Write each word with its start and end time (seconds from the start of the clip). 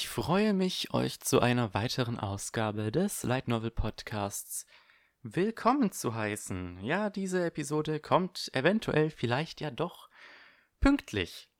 Ich 0.00 0.08
freue 0.08 0.54
mich, 0.54 0.94
euch 0.94 1.18
zu 1.18 1.40
einer 1.40 1.74
weiteren 1.74 2.20
Ausgabe 2.20 2.92
des 2.92 3.24
Light 3.24 3.48
Novel 3.48 3.72
Podcasts 3.72 4.64
willkommen 5.22 5.90
zu 5.90 6.14
heißen. 6.14 6.78
Ja, 6.84 7.10
diese 7.10 7.44
Episode 7.44 7.98
kommt 7.98 8.48
eventuell 8.52 9.10
vielleicht 9.10 9.60
ja 9.60 9.72
doch 9.72 10.08
pünktlich. 10.78 11.50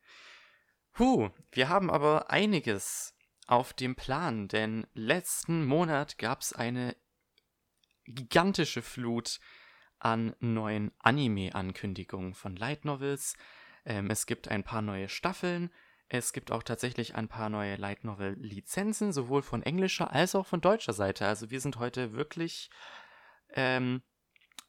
Huh, 1.00 1.30
wir 1.50 1.68
haben 1.68 1.90
aber 1.90 2.30
einiges 2.30 3.12
auf 3.48 3.72
dem 3.72 3.96
Plan, 3.96 4.46
denn 4.46 4.86
letzten 4.95 5.64
Monat 5.64 6.16
gab 6.16 6.43
es 6.43 6.52
eine 6.52 6.94
gigantische 8.05 8.82
Flut 8.82 9.41
an 9.99 10.36
neuen 10.39 10.93
Anime-Ankündigungen 11.00 12.35
von 12.35 12.55
Light 12.55 12.85
Novels. 12.85 13.36
Ähm, 13.85 14.08
es 14.11 14.27
gibt 14.27 14.46
ein 14.46 14.63
paar 14.63 14.80
neue 14.80 15.08
Staffeln. 15.08 15.72
Es 16.08 16.32
gibt 16.32 16.50
auch 16.50 16.62
tatsächlich 16.62 17.14
ein 17.14 17.29
paar 17.29 17.50
neue 17.50 17.76
Light 17.76 18.04
Novel-Lizenzen, 18.04 19.12
sowohl 19.12 19.43
von 19.43 19.62
englischer 19.62 20.11
als 20.11 20.35
auch 20.35 20.46
von 20.46 20.61
deutscher 20.61 20.94
Seite. 20.94 21.26
Also 21.26 21.50
wir 21.50 21.61
sind 21.61 21.79
heute 21.79 22.14
wirklich 22.14 22.71
ähm, 23.50 24.03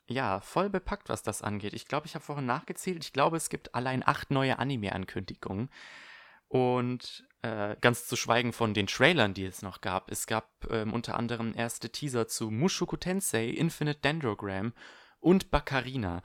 ja, 0.10 0.42
voll 0.42 0.70
bepackt, 0.70 1.08
was 1.08 1.24
das 1.24 1.42
angeht. 1.42 1.74
Ich 1.74 1.88
glaube, 1.88 2.08
ich 2.08 2.16
habe 2.16 2.26
vorhin 2.26 2.46
nachgezählt. 2.46 3.04
Ich 3.04 3.14
glaube, 3.14 3.38
es 3.38 3.50
gibt 3.50 3.76
allein 3.76 4.06
acht 4.06 4.32
neue 4.32 4.60
Anime-Ankündigungen. 4.60 5.70
Und 6.48 7.26
äh, 7.44 7.76
ganz 7.80 8.08
zu 8.08 8.16
schweigen 8.16 8.52
von 8.52 8.74
den 8.74 8.88
Trailern, 8.88 9.36
die 9.36 9.46
es 9.46 9.62
noch 9.62 9.82
gab. 9.82 10.12
Es 10.12 10.26
gab 10.26 10.50
ähm, 10.72 10.94
unter 10.94 11.16
anderem 11.16 11.54
erste 11.56 11.92
Teaser 11.92 12.28
zu 12.28 12.50
Mushoku 12.50 12.98
Tensei, 12.98 13.46
Infinite 13.50 14.00
Dendrogram 14.02 14.74
und 15.20 15.52
Baccarina. 15.52 16.24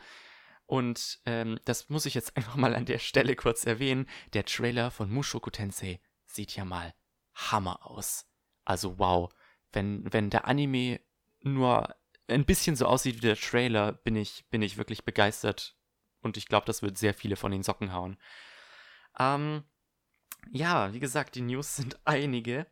Und 0.67 1.21
ähm, 1.27 1.59
das 1.65 1.89
muss 1.89 2.07
ich 2.07 2.15
jetzt 2.15 2.37
einfach 2.37 2.57
mal 2.57 2.75
an 2.75 2.87
der 2.87 2.99
Stelle 2.99 3.37
kurz 3.37 3.65
erwähnen. 3.67 4.07
Der 4.33 4.45
Trailer 4.45 4.91
von 4.91 5.11
Mushoku 5.11 5.51
Tensei 5.51 6.01
sieht 6.27 6.57
ja 6.57 6.65
mal 6.65 6.95
Hammer 7.35 7.87
aus. 7.87 8.27
Also 8.65 8.99
wow. 8.99 9.33
Wenn, 9.73 10.13
wenn 10.13 10.31
der 10.31 10.47
Anime 10.47 11.01
nur 11.41 11.95
ein 12.29 12.45
bisschen 12.45 12.77
so 12.77 12.87
aussieht 12.87 13.17
wie 13.17 13.27
der 13.27 13.37
Trailer, 13.37 13.93
bin 13.93 14.17
ich, 14.17 14.49
bin 14.51 14.63
ich 14.63 14.77
wirklich 14.77 15.05
begeistert. 15.05 15.77
Und 16.21 16.37
ich 16.37 16.47
glaube, 16.47 16.67
das 16.67 16.81
wird 16.81 16.97
sehr 16.97 17.13
viele 17.13 17.37
von 17.37 17.53
den 17.53 17.63
Socken 17.63 17.93
hauen. 17.93 18.17
Ähm, 19.19 19.65
ja, 20.51 20.93
wie 20.93 21.01
gesagt, 21.01 21.35
die 21.35 21.43
News 21.43 21.77
sind 21.77 21.99
einige. 22.05 22.67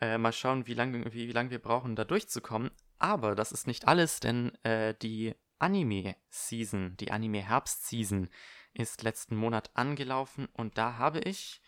Äh, 0.00 0.18
mal 0.18 0.32
schauen, 0.32 0.66
wie 0.66 0.74
lange 0.74 1.04
wie, 1.12 1.28
wie 1.28 1.32
lang 1.32 1.50
wir 1.50 1.60
brauchen, 1.60 1.96
da 1.96 2.04
durchzukommen. 2.04 2.70
Aber 2.98 3.34
das 3.34 3.52
ist 3.52 3.66
nicht 3.66 3.88
alles, 3.88 4.20
denn 4.20 4.54
äh, 4.64 4.94
die 5.00 5.34
Anime-Season, 5.62 6.96
die 6.96 7.12
Anime-Herbst-Season 7.12 8.28
ist 8.74 9.02
letzten 9.02 9.36
Monat 9.36 9.70
angelaufen 9.74 10.48
und 10.54 10.76
da 10.76 10.98
habe 10.98 11.20
ich, 11.20 11.60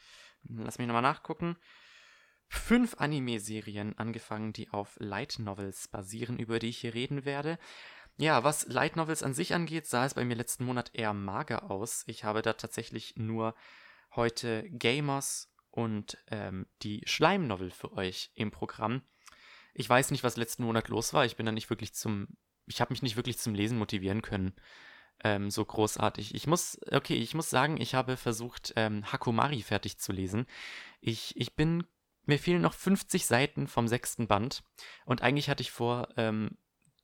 lass 0.43 0.79
mich 0.79 0.87
nochmal 0.89 1.03
nachgucken, 1.03 1.57
fünf 2.49 2.97
Anime-Serien 2.99 3.97
angefangen, 3.97 4.53
die 4.53 4.71
auf 4.71 4.97
Light 4.99 5.39
Novels 5.39 5.89
basieren, 5.89 6.39
über 6.39 6.59
die 6.59 6.71
ich 6.71 6.79
hier 6.79 6.95
reden 6.95 7.25
werde. 7.25 7.59
Ja, 8.17 8.43
was 8.43 8.67
Light 8.67 8.97
Novels 8.97 9.23
an 9.23 9.35
sich 9.35 9.55
angeht, 9.55 9.87
sah 9.87 10.05
es 10.05 10.15
bei 10.15 10.25
mir 10.25 10.37
letzten 10.37 10.65
Monat 10.65 10.91
eher 10.93 11.15
mager 11.15 11.71
aus. 11.71 12.03
Ich 12.07 12.25
habe 12.25 12.43
da 12.43 12.55
tatsächlich 12.55 13.15
nur 13.17 13.55
heute 14.15 14.69
Gamers 14.71 15.53
und 15.71 16.19
ähm, 16.29 16.67
die 16.83 17.03
Schleim-Novel 17.07 17.71
für 17.71 17.93
euch 17.93 18.31
im 18.35 18.51
Programm. 18.51 19.03
Ich 19.73 19.89
weiß 19.89 20.13
nicht, 20.13 20.23
was 20.23 20.37
letzten 20.37 20.65
Monat 20.65 20.89
los 20.89 21.13
war. 21.13 21.25
Ich 21.25 21.37
bin 21.37 21.47
da 21.47 21.53
nicht 21.53 21.71
wirklich 21.71 21.95
zum 21.95 22.29
ich 22.67 22.81
habe 22.81 22.93
mich 22.93 23.03
nicht 23.03 23.17
wirklich 23.17 23.39
zum 23.39 23.55
Lesen 23.55 23.79
motivieren 23.79 24.23
können. 24.23 24.55
Ähm, 25.23 25.51
so 25.51 25.65
großartig. 25.65 26.35
Ich 26.35 26.47
muss, 26.47 26.79
okay, 26.91 27.15
ich 27.15 27.35
muss 27.35 27.51
sagen, 27.51 27.81
ich 27.81 27.95
habe 27.95 28.17
versucht, 28.17 28.73
ähm, 28.77 29.11
Hakumari 29.13 29.63
fertig 29.63 29.99
zu 29.99 30.13
lesen. 30.13 30.47
Ich, 31.01 31.37
ich 31.37 31.55
bin, 31.55 31.87
mir 32.25 32.39
fehlen 32.39 32.63
noch 32.63 32.75
50 32.75 33.27
Seiten 33.27 33.69
vom 33.69 33.87
sechsten 33.87 34.27
Band 34.27 34.63
und 35.05 35.23
eigentlich 35.23 35.49
hatte 35.49 35.63
ich 35.63 35.71
vor, 35.71 36.09
ähm, 36.17 36.59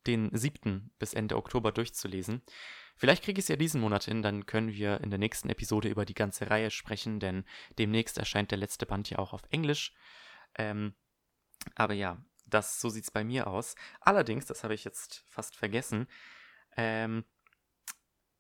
den 0.07 0.35
siebten 0.37 0.91
bis 0.99 1.15
Ende 1.15 1.37
Oktober 1.37 1.73
durchzulesen. 1.73 2.43
Vielleicht 2.97 3.23
kriege 3.23 3.39
ich 3.39 3.45
es 3.45 3.49
ja 3.49 3.57
diesen 3.57 3.81
Monat 3.81 4.05
hin, 4.05 4.23
dann 4.23 4.47
können 4.47 4.73
wir 4.73 5.01
in 5.01 5.11
der 5.11 5.19
nächsten 5.19 5.49
Episode 5.49 5.89
über 5.89 6.05
die 6.05 6.15
ganze 6.15 6.51
Reihe 6.51 6.71
sprechen, 6.71 7.21
denn 7.21 7.45
demnächst 7.79 8.19
erscheint 8.19 8.51
der 8.51 8.59
letzte 8.59 8.87
Band 8.87 9.09
ja 9.11 9.19
auch 9.19 9.33
auf 9.33 9.43
Englisch. 9.51 9.93
Ähm, 10.57 10.95
aber 11.75 11.95
ja, 11.95 12.23
das, 12.51 12.81
so 12.81 12.89
sieht 12.89 13.05
es 13.05 13.11
bei 13.11 13.25
mir 13.25 13.47
aus. 13.47 13.75
Allerdings, 14.01 14.47
das 14.47 14.65
habe 14.65 14.75
ich 14.75 14.85
jetzt 14.85 15.25
fast 15.29 15.57
vergessen, 15.57 16.07
ähm, 16.77 17.25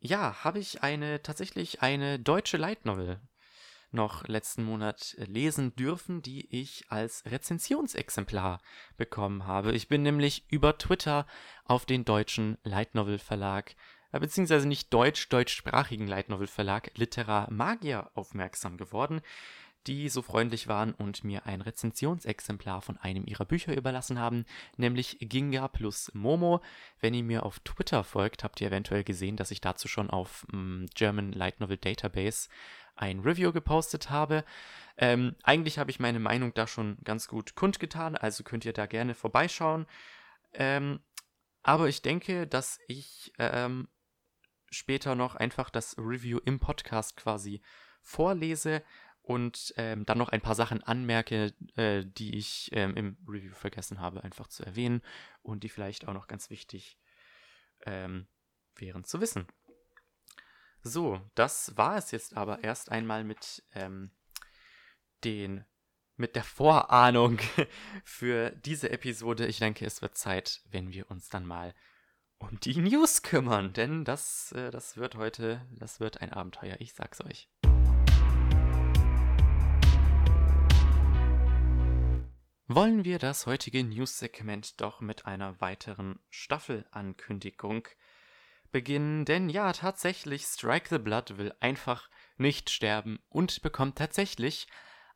ja, 0.00 0.44
habe 0.44 0.58
ich 0.58 0.82
eine 0.82 1.22
tatsächlich 1.22 1.82
eine 1.82 2.18
deutsche 2.18 2.56
Light 2.56 2.86
Novel 2.86 3.20
noch 3.92 4.26
letzten 4.28 4.64
Monat 4.64 5.16
lesen 5.18 5.74
dürfen, 5.74 6.22
die 6.22 6.46
ich 6.54 6.84
als 6.90 7.24
Rezensionsexemplar 7.26 8.60
bekommen 8.96 9.46
habe. 9.46 9.72
Ich 9.72 9.88
bin 9.88 10.02
nämlich 10.02 10.44
über 10.50 10.78
Twitter 10.78 11.26
auf 11.64 11.86
den 11.86 12.04
deutschen 12.04 12.58
Light 12.62 12.94
Novel 12.94 13.18
Verlag, 13.18 13.74
äh, 14.12 14.20
beziehungsweise 14.20 14.68
nicht 14.68 14.92
deutsch, 14.92 15.28
deutschsprachigen 15.28 16.06
Light 16.06 16.28
Novel 16.28 16.46
Verlag 16.46 16.92
Litera 16.96 17.48
Magier 17.50 18.10
aufmerksam 18.14 18.76
geworden, 18.76 19.20
die 19.86 20.08
so 20.08 20.22
freundlich 20.22 20.68
waren 20.68 20.92
und 20.92 21.24
mir 21.24 21.46
ein 21.46 21.60
Rezensionsexemplar 21.60 22.82
von 22.82 22.98
einem 22.98 23.26
ihrer 23.26 23.44
Bücher 23.44 23.76
überlassen 23.76 24.18
haben, 24.18 24.44
nämlich 24.76 25.18
Ginga 25.20 25.68
plus 25.68 26.10
Momo. 26.14 26.60
Wenn 27.00 27.14
ihr 27.14 27.24
mir 27.24 27.44
auf 27.44 27.60
Twitter 27.60 28.04
folgt, 28.04 28.44
habt 28.44 28.60
ihr 28.60 28.68
eventuell 28.68 29.04
gesehen, 29.04 29.36
dass 29.36 29.50
ich 29.50 29.60
dazu 29.60 29.88
schon 29.88 30.10
auf 30.10 30.46
ähm, 30.52 30.86
German 30.94 31.32
Light 31.32 31.60
Novel 31.60 31.78
Database 31.78 32.48
ein 32.94 33.20
Review 33.20 33.52
gepostet 33.52 34.10
habe. 34.10 34.44
Ähm, 34.98 35.34
eigentlich 35.42 35.78
habe 35.78 35.90
ich 35.90 36.00
meine 36.00 36.20
Meinung 36.20 36.52
da 36.52 36.66
schon 36.66 36.98
ganz 37.02 37.26
gut 37.26 37.54
kundgetan, 37.54 38.16
also 38.16 38.44
könnt 38.44 38.66
ihr 38.66 38.74
da 38.74 38.86
gerne 38.86 39.14
vorbeischauen. 39.14 39.86
Ähm, 40.52 41.00
aber 41.62 41.88
ich 41.88 42.02
denke, 42.02 42.46
dass 42.46 42.78
ich 42.86 43.32
ähm, 43.38 43.88
später 44.70 45.14
noch 45.14 45.34
einfach 45.34 45.70
das 45.70 45.96
Review 45.98 46.38
im 46.44 46.58
Podcast 46.60 47.16
quasi 47.16 47.62
vorlese 48.02 48.82
und 49.22 49.74
ähm, 49.76 50.04
dann 50.06 50.18
noch 50.18 50.30
ein 50.30 50.40
paar 50.40 50.54
Sachen 50.54 50.82
anmerke, 50.82 51.52
äh, 51.76 52.04
die 52.04 52.36
ich 52.36 52.70
ähm, 52.72 52.96
im 52.96 53.16
Review 53.28 53.54
vergessen 53.54 54.00
habe, 54.00 54.24
einfach 54.24 54.48
zu 54.48 54.64
erwähnen 54.64 55.02
und 55.42 55.62
die 55.62 55.68
vielleicht 55.68 56.08
auch 56.08 56.14
noch 56.14 56.26
ganz 56.26 56.50
wichtig 56.50 56.98
ähm, 57.86 58.26
wären 58.76 59.04
zu 59.04 59.20
wissen. 59.20 59.46
So, 60.82 61.20
das 61.34 61.76
war 61.76 61.96
es 61.96 62.10
jetzt 62.10 62.36
aber 62.36 62.64
erst 62.64 62.90
einmal 62.90 63.24
mit 63.24 63.62
ähm, 63.74 64.10
den 65.24 65.64
mit 66.16 66.36
der 66.36 66.44
Vorahnung 66.44 67.38
für 68.04 68.50
diese 68.50 68.90
Episode. 68.90 69.46
Ich 69.46 69.58
denke, 69.58 69.86
es 69.86 70.02
wird 70.02 70.16
Zeit, 70.18 70.60
wenn 70.70 70.92
wir 70.92 71.10
uns 71.10 71.28
dann 71.30 71.46
mal 71.46 71.74
um 72.38 72.60
die 72.60 72.76
News 72.76 73.22
kümmern, 73.22 73.72
denn 73.72 74.04
das, 74.04 74.52
äh, 74.52 74.70
das 74.70 74.96
wird 74.96 75.14
heute, 75.16 75.66
das 75.72 76.00
wird 76.00 76.20
ein 76.20 76.32
Abenteuer, 76.32 76.76
ich 76.78 76.94
sag's 76.94 77.22
euch. 77.22 77.48
Wollen 82.72 83.04
wir 83.04 83.18
das 83.18 83.46
heutige 83.46 83.82
News-Segment 83.82 84.80
doch 84.80 85.00
mit 85.00 85.26
einer 85.26 85.60
weiteren 85.60 86.20
Staffelankündigung 86.28 87.88
beginnen. 88.70 89.24
Denn 89.24 89.48
ja, 89.48 89.72
tatsächlich, 89.72 90.44
Strike 90.44 90.88
the 90.88 90.98
Blood 90.98 91.36
will 91.36 91.52
einfach 91.58 92.08
nicht 92.36 92.70
sterben 92.70 93.18
und 93.28 93.60
bekommt 93.62 93.98
tatsächlich 93.98 94.68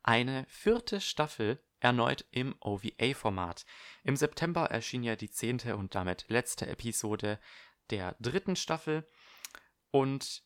eine 0.03 0.45
vierte 0.49 0.99
Staffel 0.99 1.63
erneut 1.79 2.25
im 2.31 2.55
OVA-Format. 2.59 3.65
Im 4.03 4.17
September 4.17 4.65
erschien 4.65 5.03
ja 5.03 5.15
die 5.15 5.31
zehnte 5.31 5.77
und 5.77 5.95
damit 5.95 6.25
letzte 6.27 6.67
Episode 6.67 7.39
der 7.89 8.17
dritten 8.19 8.57
Staffel. 8.57 9.07
Und 9.91 10.43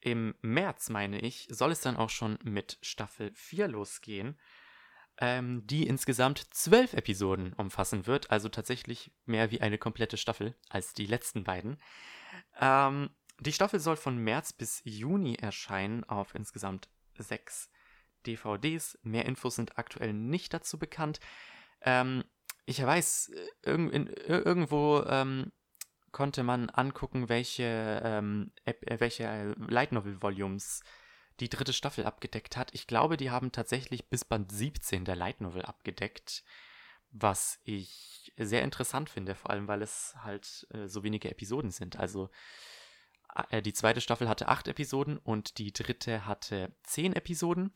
im 0.00 0.34
März, 0.42 0.90
meine 0.90 1.20
ich, 1.20 1.46
soll 1.50 1.72
es 1.72 1.80
dann 1.80 1.96
auch 1.96 2.10
schon 2.10 2.38
mit 2.42 2.76
Staffel 2.82 3.32
4 3.34 3.68
losgehen 3.68 4.38
ähm, 5.20 5.66
die 5.66 5.86
insgesamt 5.86 6.52
zwölf 6.52 6.94
Episoden 6.94 7.52
umfassen 7.52 8.06
wird, 8.06 8.30
also 8.30 8.48
tatsächlich 8.48 9.12
mehr 9.26 9.50
wie 9.50 9.60
eine 9.60 9.78
komplette 9.78 10.16
Staffel 10.16 10.54
als 10.68 10.94
die 10.94 11.06
letzten 11.06 11.44
beiden. 11.44 11.78
Ähm, 12.58 13.10
die 13.38 13.52
Staffel 13.52 13.80
soll 13.80 13.96
von 13.96 14.18
März 14.18 14.52
bis 14.52 14.82
Juni 14.84 15.34
erscheinen 15.34 16.04
auf 16.04 16.34
insgesamt 16.34 16.88
sechs 17.18 17.70
DVDs. 18.26 18.98
Mehr 19.02 19.26
Infos 19.26 19.56
sind 19.56 19.78
aktuell 19.78 20.12
nicht 20.12 20.52
dazu 20.52 20.78
bekannt. 20.78 21.20
Ähm, 21.82 22.24
ich 22.66 22.82
weiß, 22.82 23.32
irg 23.62 23.92
in, 23.92 24.06
irgendwo 24.06 25.02
ähm, 25.06 25.52
konnte 26.12 26.42
man 26.42 26.70
angucken, 26.70 27.28
welche, 27.28 28.00
ähm, 28.04 28.52
welche 28.98 29.54
Light 29.68 29.92
Novel 29.92 30.20
Volumes 30.22 30.82
die 31.40 31.48
dritte 31.48 31.72
Staffel 31.72 32.04
abgedeckt 32.04 32.56
hat. 32.56 32.74
Ich 32.74 32.86
glaube, 32.86 33.16
die 33.16 33.30
haben 33.30 33.52
tatsächlich 33.52 34.08
bis 34.08 34.24
Band 34.24 34.52
17 34.52 35.04
der 35.04 35.16
Light 35.16 35.40
Novel 35.40 35.62
abgedeckt, 35.62 36.44
was 37.10 37.58
ich 37.64 38.32
sehr 38.36 38.62
interessant 38.62 39.10
finde, 39.10 39.34
vor 39.34 39.50
allem 39.50 39.66
weil 39.66 39.82
es 39.82 40.14
halt 40.22 40.66
äh, 40.70 40.86
so 40.86 41.02
wenige 41.02 41.30
Episoden 41.30 41.70
sind. 41.70 41.98
Also 41.98 42.30
äh, 43.50 43.62
die 43.62 43.72
zweite 43.72 44.00
Staffel 44.00 44.28
hatte 44.28 44.48
acht 44.48 44.68
Episoden 44.68 45.18
und 45.18 45.58
die 45.58 45.72
dritte 45.72 46.26
hatte 46.26 46.74
zehn 46.82 47.14
Episoden. 47.14 47.72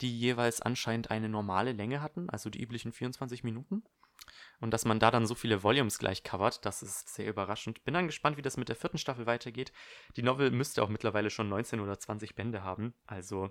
die 0.00 0.18
jeweils 0.18 0.60
anscheinend 0.60 1.10
eine 1.10 1.28
normale 1.28 1.72
Länge 1.72 2.02
hatten, 2.02 2.28
also 2.28 2.50
die 2.50 2.60
üblichen 2.60 2.92
24 2.92 3.44
Minuten. 3.44 3.84
Und 4.60 4.70
dass 4.70 4.84
man 4.84 4.98
da 4.98 5.10
dann 5.10 5.26
so 5.26 5.34
viele 5.34 5.62
Volumes 5.62 5.98
gleich 5.98 6.22
covert, 6.22 6.64
das 6.64 6.82
ist 6.82 7.14
sehr 7.14 7.28
überraschend. 7.28 7.84
Bin 7.84 7.94
dann 7.94 8.06
gespannt, 8.06 8.36
wie 8.36 8.42
das 8.42 8.56
mit 8.56 8.68
der 8.68 8.76
vierten 8.76 8.98
Staffel 8.98 9.26
weitergeht. 9.26 9.72
Die 10.16 10.22
Novel 10.22 10.50
müsste 10.50 10.82
auch 10.82 10.88
mittlerweile 10.88 11.30
schon 11.30 11.48
19 11.48 11.80
oder 11.80 11.98
20 11.98 12.34
Bände 12.34 12.62
haben. 12.62 12.94
Also, 13.06 13.50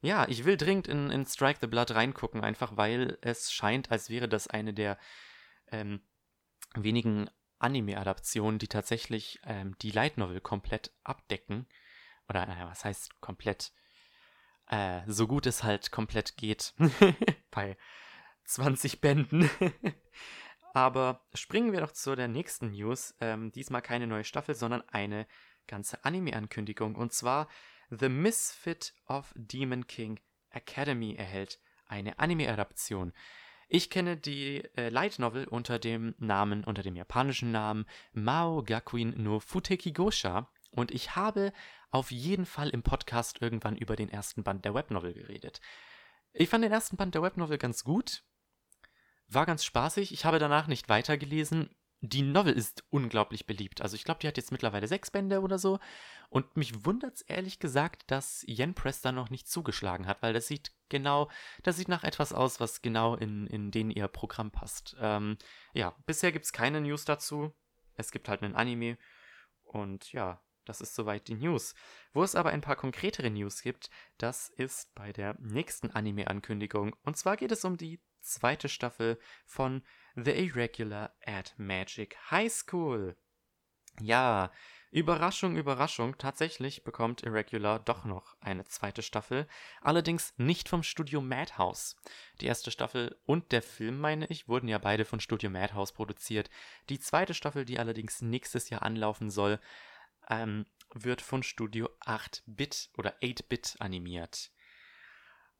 ja, 0.00 0.26
ich 0.28 0.44
will 0.44 0.56
dringend 0.56 0.88
in, 0.88 1.10
in 1.10 1.24
Strike 1.24 1.60
the 1.60 1.68
Blood 1.68 1.92
reingucken, 1.92 2.42
einfach 2.42 2.76
weil 2.76 3.18
es 3.22 3.52
scheint, 3.52 3.90
als 3.90 4.10
wäre 4.10 4.28
das 4.28 4.48
eine 4.48 4.74
der 4.74 4.98
ähm, 5.70 6.02
wenigen 6.74 7.30
Anime-Adaptionen, 7.58 8.58
die 8.58 8.68
tatsächlich 8.68 9.40
ähm, 9.44 9.76
die 9.80 9.92
Light 9.92 10.18
Novel 10.18 10.40
komplett 10.40 10.92
abdecken. 11.04 11.66
Oder, 12.28 12.46
naja, 12.46 12.68
was 12.68 12.84
heißt 12.84 13.20
komplett? 13.20 13.72
Äh, 14.66 15.02
so 15.06 15.26
gut 15.26 15.46
es 15.46 15.62
halt 15.62 15.92
komplett 15.92 16.36
geht. 16.36 16.74
Bei 17.50 17.76
20 18.44 19.00
Bänden. 19.00 19.48
Aber 20.74 21.26
springen 21.34 21.72
wir 21.72 21.80
doch 21.80 21.92
zu 21.92 22.14
der 22.16 22.28
nächsten 22.28 22.70
News. 22.70 23.14
Ähm, 23.20 23.52
diesmal 23.52 23.82
keine 23.82 24.06
neue 24.06 24.24
Staffel, 24.24 24.54
sondern 24.54 24.82
eine 24.88 25.26
ganze 25.66 26.04
Anime-Ankündigung. 26.04 26.96
Und 26.96 27.12
zwar 27.12 27.48
The 27.90 28.08
Misfit 28.08 28.94
of 29.06 29.32
Demon 29.36 29.86
King 29.86 30.18
Academy 30.50 31.14
erhält 31.14 31.60
eine 31.86 32.18
Anime-Adaption. 32.18 33.12
Ich 33.68 33.90
kenne 33.90 34.16
die 34.16 34.62
äh, 34.76 34.88
Light 34.88 35.18
Novel 35.18 35.46
unter 35.46 35.78
dem 35.78 36.14
Namen, 36.18 36.64
unter 36.64 36.82
dem 36.82 36.96
japanischen 36.96 37.52
Namen 37.52 37.86
Mao 38.12 38.62
Gakuin 38.62 39.14
no 39.22 39.40
Futeki 39.40 39.92
Gosha 39.92 40.50
und 40.72 40.90
ich 40.90 41.16
habe 41.16 41.52
auf 41.90 42.10
jeden 42.10 42.46
Fall 42.46 42.70
im 42.70 42.82
Podcast 42.82 43.40
irgendwann 43.40 43.76
über 43.76 43.96
den 43.96 44.08
ersten 44.08 44.42
Band 44.42 44.64
der 44.64 44.74
Webnovel 44.74 45.12
geredet. 45.12 45.60
Ich 46.32 46.48
fand 46.48 46.64
den 46.64 46.72
ersten 46.72 46.96
Band 46.96 47.14
der 47.14 47.22
Webnovel 47.22 47.58
ganz 47.58 47.84
gut. 47.84 48.24
War 49.32 49.46
ganz 49.46 49.64
spaßig. 49.64 50.12
Ich 50.12 50.24
habe 50.24 50.38
danach 50.38 50.66
nicht 50.66 50.88
weitergelesen. 50.88 51.70
Die 52.00 52.22
Novel 52.22 52.52
ist 52.54 52.84
unglaublich 52.90 53.46
beliebt. 53.46 53.80
Also 53.80 53.94
ich 53.94 54.02
glaube, 54.02 54.18
die 54.20 54.26
hat 54.26 54.36
jetzt 54.36 54.50
mittlerweile 54.50 54.88
sechs 54.88 55.10
Bände 55.10 55.40
oder 55.40 55.58
so. 55.58 55.78
Und 56.30 56.56
mich 56.56 56.84
wundert 56.84 57.14
es 57.14 57.22
ehrlich 57.22 57.60
gesagt, 57.60 58.02
dass 58.10 58.44
Yen 58.48 58.74
Press 58.74 59.00
da 59.00 59.12
noch 59.12 59.30
nicht 59.30 59.48
zugeschlagen 59.48 60.06
hat, 60.06 60.20
weil 60.20 60.32
das 60.32 60.48
sieht 60.48 60.72
genau, 60.88 61.30
das 61.62 61.76
sieht 61.76 61.88
nach 61.88 62.02
etwas 62.02 62.32
aus, 62.32 62.58
was 62.58 62.82
genau 62.82 63.14
in, 63.14 63.46
in 63.46 63.70
den 63.70 63.90
ihr 63.90 64.08
Programm 64.08 64.50
passt. 64.50 64.96
Ähm, 64.98 65.38
ja, 65.74 65.94
bisher 66.06 66.32
gibt 66.32 66.44
es 66.44 66.52
keine 66.52 66.80
News 66.80 67.04
dazu. 67.04 67.54
Es 67.94 68.10
gibt 68.10 68.28
halt 68.28 68.42
einen 68.42 68.56
Anime. 68.56 68.98
Und 69.62 70.12
ja, 70.12 70.42
das 70.64 70.80
ist 70.80 70.94
soweit 70.94 71.28
die 71.28 71.34
News. 71.34 71.74
Wo 72.12 72.22
es 72.22 72.34
aber 72.34 72.50
ein 72.50 72.60
paar 72.60 72.76
konkretere 72.76 73.30
News 73.30 73.62
gibt, 73.62 73.90
das 74.18 74.48
ist 74.48 74.94
bei 74.94 75.12
der 75.12 75.36
nächsten 75.38 75.90
Anime-Ankündigung. 75.90 76.96
Und 77.02 77.16
zwar 77.16 77.36
geht 77.36 77.52
es 77.52 77.64
um 77.64 77.76
die 77.76 78.00
zweite 78.22 78.68
Staffel 78.68 79.18
von 79.44 79.82
The 80.14 80.32
Irregular 80.32 81.14
at 81.24 81.54
Magic 81.58 82.16
High 82.30 82.52
School. 82.52 83.16
Ja, 84.00 84.50
Überraschung, 84.90 85.56
Überraschung, 85.56 86.18
tatsächlich 86.18 86.84
bekommt 86.84 87.22
Irregular 87.22 87.78
doch 87.78 88.04
noch 88.04 88.36
eine 88.40 88.64
zweite 88.64 89.00
Staffel, 89.00 89.46
allerdings 89.80 90.34
nicht 90.36 90.68
vom 90.68 90.82
Studio 90.82 91.22
Madhouse. 91.22 91.96
Die 92.42 92.46
erste 92.46 92.70
Staffel 92.70 93.18
und 93.24 93.52
der 93.52 93.62
Film, 93.62 93.98
meine 93.98 94.26
ich, 94.26 94.48
wurden 94.48 94.68
ja 94.68 94.76
beide 94.76 95.06
von 95.06 95.18
Studio 95.18 95.48
Madhouse 95.48 95.92
produziert. 95.92 96.50
Die 96.90 97.00
zweite 97.00 97.32
Staffel, 97.32 97.64
die 97.64 97.78
allerdings 97.78 98.20
nächstes 98.20 98.68
Jahr 98.68 98.82
anlaufen 98.82 99.30
soll, 99.30 99.60
ähm, 100.28 100.66
wird 100.92 101.22
von 101.22 101.42
Studio 101.42 101.88
8-Bit 102.04 102.90
oder 102.98 103.16
8-Bit 103.22 103.76
animiert. 103.78 104.50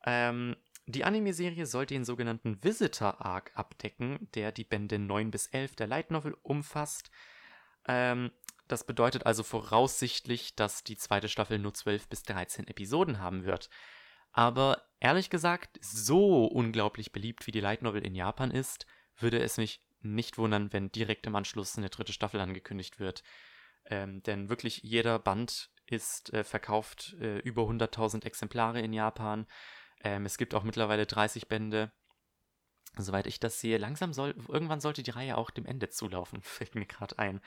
Ähm, 0.05 0.57
die 0.87 1.05
Anime-Serie 1.05 1.67
soll 1.67 1.87
den 1.87 2.05
sogenannten 2.05 2.63
Visitor 2.63 3.25
Arc 3.25 3.53
abdecken, 3.55 4.29
der 4.35 4.53
die 4.53 4.65
Bände 4.65 4.99
9 4.99 5.31
bis 5.31 5.47
11 5.47 5.77
der 5.77 5.87
Light 5.87 6.11
Novel 6.11 6.37
umfasst. 6.43 7.11
Ähm, 7.87 8.31
das 8.69 8.85
bedeutet 8.85 9.27
also 9.27 9.43
voraussichtlich, 9.43 10.55
dass 10.57 10.83
die 10.85 10.97
zweite 10.97 11.29
Staffel 11.29 11.59
nur 11.59 11.75
12 11.75 12.09
bis 12.09 12.23
13 12.23 12.67
Episoden 12.69 13.19
haben 13.19 13.45
wird. 13.45 13.69
Aber 14.33 14.83
ehrlich 14.99 15.31
gesagt, 15.31 15.79
so 15.83 16.47
unglaublich 16.47 17.13
beliebt 17.13 17.47
wie 17.47 17.51
die 17.53 17.61
Light 17.61 17.83
Novel 17.83 18.05
in 18.05 18.15
Japan 18.15 18.51
ist, 18.51 18.87
würde 19.17 19.41
es 19.41 19.59
mich 19.59 19.85
nicht 20.01 20.39
wundern, 20.39 20.73
wenn 20.73 20.91
direkt 20.91 21.27
im 21.27 21.37
Anschluss 21.37 21.77
eine 21.77 21.91
dritte 21.91 22.13
Staffel 22.13 22.41
angekündigt 22.41 22.99
wird. 22.99 23.23
Ähm, 23.85 24.23
denn 24.23 24.49
wirklich 24.49 24.79
jeder 24.83 25.19
Band 25.19 25.71
ist 25.87 26.33
äh, 26.33 26.45
verkauft, 26.45 27.15
äh, 27.21 27.39
über 27.41 27.63
100.000 27.63 28.25
Exemplare 28.25 28.81
in 28.81 28.93
Japan. 28.93 29.47
Ähm, 30.03 30.27
es 30.27 30.39
gibt 30.39 30.55
auch 30.55 30.63
mittlerweile 30.63 31.07
30 31.07 31.49
Bände. 31.49 31.93
Soweit 32.97 33.27
ich 33.27 33.41
das 33.41 33.61
sehe, 33.61 33.79
langsam 33.79 34.13
soll, 34.13 34.35
irgendwann 34.49 34.81
sollte 34.81 35.03
die 35.03 35.11
Reihe 35.11 35.39
auch 35.39 35.51
dem 35.51 35.65
Ende 35.65 35.89
zulaufen, 35.89 36.43
fällt 36.43 36.75
mir 36.75 36.87
gerade 36.87 37.19
ein. 37.19 37.41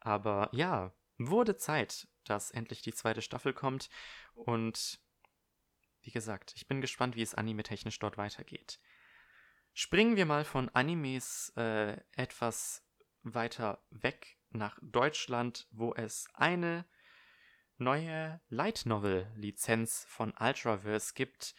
Aber 0.00 0.48
ja, 0.52 0.92
wurde 1.18 1.56
Zeit, 1.56 2.08
dass 2.24 2.50
endlich 2.50 2.82
die 2.82 2.94
zweite 2.94 3.22
Staffel 3.22 3.52
kommt. 3.52 3.90
Und 4.34 5.00
wie 6.02 6.10
gesagt, 6.10 6.52
ich 6.56 6.68
bin 6.68 6.80
gespannt, 6.80 7.16
wie 7.16 7.22
es 7.22 7.34
anime-technisch 7.34 7.98
dort 7.98 8.16
weitergeht. 8.16 8.80
Springen 9.74 10.16
wir 10.16 10.26
mal 10.26 10.44
von 10.44 10.68
Animes 10.70 11.52
äh, 11.56 12.00
etwas 12.12 12.84
weiter 13.22 13.82
weg 13.90 14.38
nach 14.50 14.78
Deutschland, 14.80 15.68
wo 15.70 15.94
es 15.94 16.28
eine 16.34 16.84
neue 17.76 18.40
Light 18.48 18.86
Novel 18.86 19.30
Lizenz 19.36 20.04
von 20.08 20.34
Ultraverse 20.38 21.14
gibt. 21.14 21.54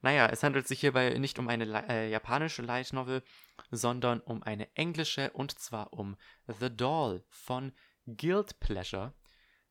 Naja, 0.00 0.26
es 0.26 0.42
handelt 0.42 0.68
sich 0.68 0.80
hierbei 0.80 1.18
nicht 1.18 1.38
um 1.38 1.48
eine 1.48 1.64
äh, 1.88 2.10
japanische 2.10 2.62
Light 2.62 2.92
Novel, 2.92 3.22
sondern 3.70 4.20
um 4.20 4.42
eine 4.42 4.74
englische 4.76 5.30
und 5.32 5.58
zwar 5.58 5.92
um 5.92 6.16
The 6.46 6.74
Doll 6.74 7.24
von 7.28 7.72
Guild 8.06 8.60
Pleasure, 8.60 9.12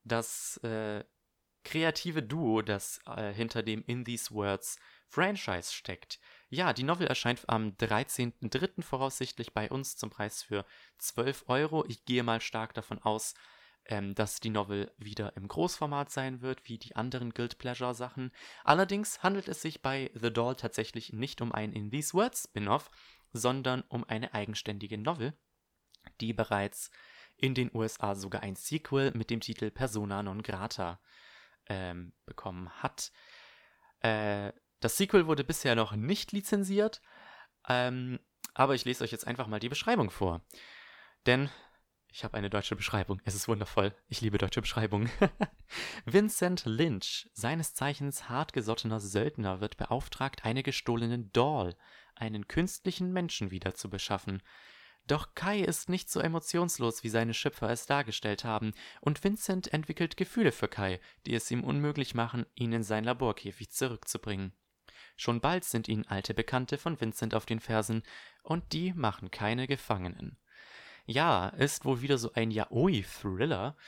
das 0.04 0.58
äh, 0.58 1.04
kreative 1.64 2.22
Duo, 2.22 2.62
das 2.62 3.00
äh, 3.06 3.32
hinter 3.32 3.62
dem 3.62 3.82
In 3.84 4.04
These 4.04 4.32
Words 4.32 4.78
Franchise 5.08 5.72
steckt. 5.72 6.20
Ja, 6.50 6.72
die 6.72 6.82
Novel 6.82 7.06
erscheint 7.06 7.42
am 7.48 7.70
13.03. 7.70 8.82
voraussichtlich 8.82 9.52
bei 9.52 9.70
uns 9.70 9.96
zum 9.96 10.10
Preis 10.10 10.42
für 10.42 10.64
12 10.98 11.44
Euro. 11.48 11.84
Ich 11.86 12.04
gehe 12.04 12.22
mal 12.22 12.40
stark 12.40 12.74
davon 12.74 12.98
aus, 12.98 13.34
ähm, 13.88 14.14
dass 14.14 14.40
die 14.40 14.50
Novel 14.50 14.92
wieder 14.98 15.36
im 15.36 15.48
Großformat 15.48 16.10
sein 16.10 16.42
wird, 16.42 16.68
wie 16.68 16.78
die 16.78 16.94
anderen 16.94 17.32
Guild 17.32 17.58
Pleasure 17.58 17.94
Sachen. 17.94 18.30
Allerdings 18.62 19.22
handelt 19.22 19.48
es 19.48 19.62
sich 19.62 19.82
bei 19.82 20.10
The 20.14 20.32
Doll 20.32 20.56
tatsächlich 20.56 21.12
nicht 21.12 21.40
um 21.40 21.52
ein 21.52 21.72
In 21.72 21.90
These 21.90 22.12
Words 22.12 22.44
Spin-off, 22.44 22.90
sondern 23.32 23.82
um 23.88 24.04
eine 24.04 24.34
eigenständige 24.34 24.98
Novel, 24.98 25.32
die 26.20 26.32
bereits 26.32 26.90
in 27.36 27.54
den 27.54 27.70
USA 27.74 28.14
sogar 28.14 28.42
ein 28.42 28.56
Sequel 28.56 29.12
mit 29.14 29.30
dem 29.30 29.40
Titel 29.40 29.70
Persona 29.70 30.22
non 30.22 30.42
grata 30.42 31.00
ähm, 31.66 32.12
bekommen 32.26 32.70
hat. 32.82 33.10
Äh, 34.00 34.52
das 34.80 34.96
Sequel 34.96 35.26
wurde 35.26 35.44
bisher 35.44 35.74
noch 35.74 35.92
nicht 35.92 36.32
lizenziert, 36.32 37.00
ähm, 37.68 38.18
aber 38.54 38.74
ich 38.74 38.84
lese 38.84 39.04
euch 39.04 39.12
jetzt 39.12 39.26
einfach 39.26 39.46
mal 39.46 39.60
die 39.60 39.68
Beschreibung 39.68 40.10
vor. 40.10 40.44
Denn 41.26 41.48
ich 42.10 42.24
habe 42.24 42.36
eine 42.36 42.50
deutsche 42.50 42.76
Beschreibung. 42.76 43.20
Es 43.24 43.34
ist 43.34 43.48
wundervoll. 43.48 43.94
Ich 44.08 44.20
liebe 44.20 44.38
deutsche 44.38 44.60
Beschreibungen. 44.60 45.10
Vincent 46.04 46.64
Lynch, 46.64 47.28
seines 47.32 47.74
Zeichens 47.74 48.28
hartgesottener 48.28 49.00
Söldner, 49.00 49.60
wird 49.60 49.76
beauftragt, 49.76 50.44
eine 50.44 50.62
gestohlene 50.62 51.18
Doll, 51.18 51.76
einen 52.14 52.48
künstlichen 52.48 53.12
Menschen 53.12 53.50
wieder 53.50 53.74
zu 53.74 53.90
beschaffen. 53.90 54.42
Doch 55.06 55.34
Kai 55.34 55.60
ist 55.60 55.88
nicht 55.88 56.10
so 56.10 56.20
emotionslos, 56.20 57.02
wie 57.02 57.08
seine 57.08 57.34
Schöpfer 57.34 57.70
es 57.70 57.86
dargestellt 57.86 58.44
haben, 58.44 58.72
und 59.00 59.22
Vincent 59.24 59.72
entwickelt 59.72 60.16
Gefühle 60.16 60.52
für 60.52 60.68
Kai, 60.68 61.00
die 61.24 61.34
es 61.34 61.50
ihm 61.50 61.64
unmöglich 61.64 62.14
machen, 62.14 62.44
ihn 62.54 62.72
in 62.72 62.82
sein 62.82 63.04
Laborkäfig 63.04 63.70
zurückzubringen. 63.70 64.52
Schon 65.16 65.40
bald 65.40 65.64
sind 65.64 65.88
ihnen 65.88 66.06
alte 66.06 66.34
Bekannte 66.34 66.78
von 66.78 67.00
Vincent 67.00 67.34
auf 67.34 67.46
den 67.46 67.60
Fersen, 67.60 68.02
und 68.42 68.72
die 68.72 68.92
machen 68.92 69.30
keine 69.30 69.66
Gefangenen. 69.66 70.38
Ja, 71.10 71.48
ist 71.48 71.86
wohl 71.86 72.02
wieder 72.02 72.18
so 72.18 72.34
ein 72.34 72.50
Yaoi-Thriller. 72.50 73.78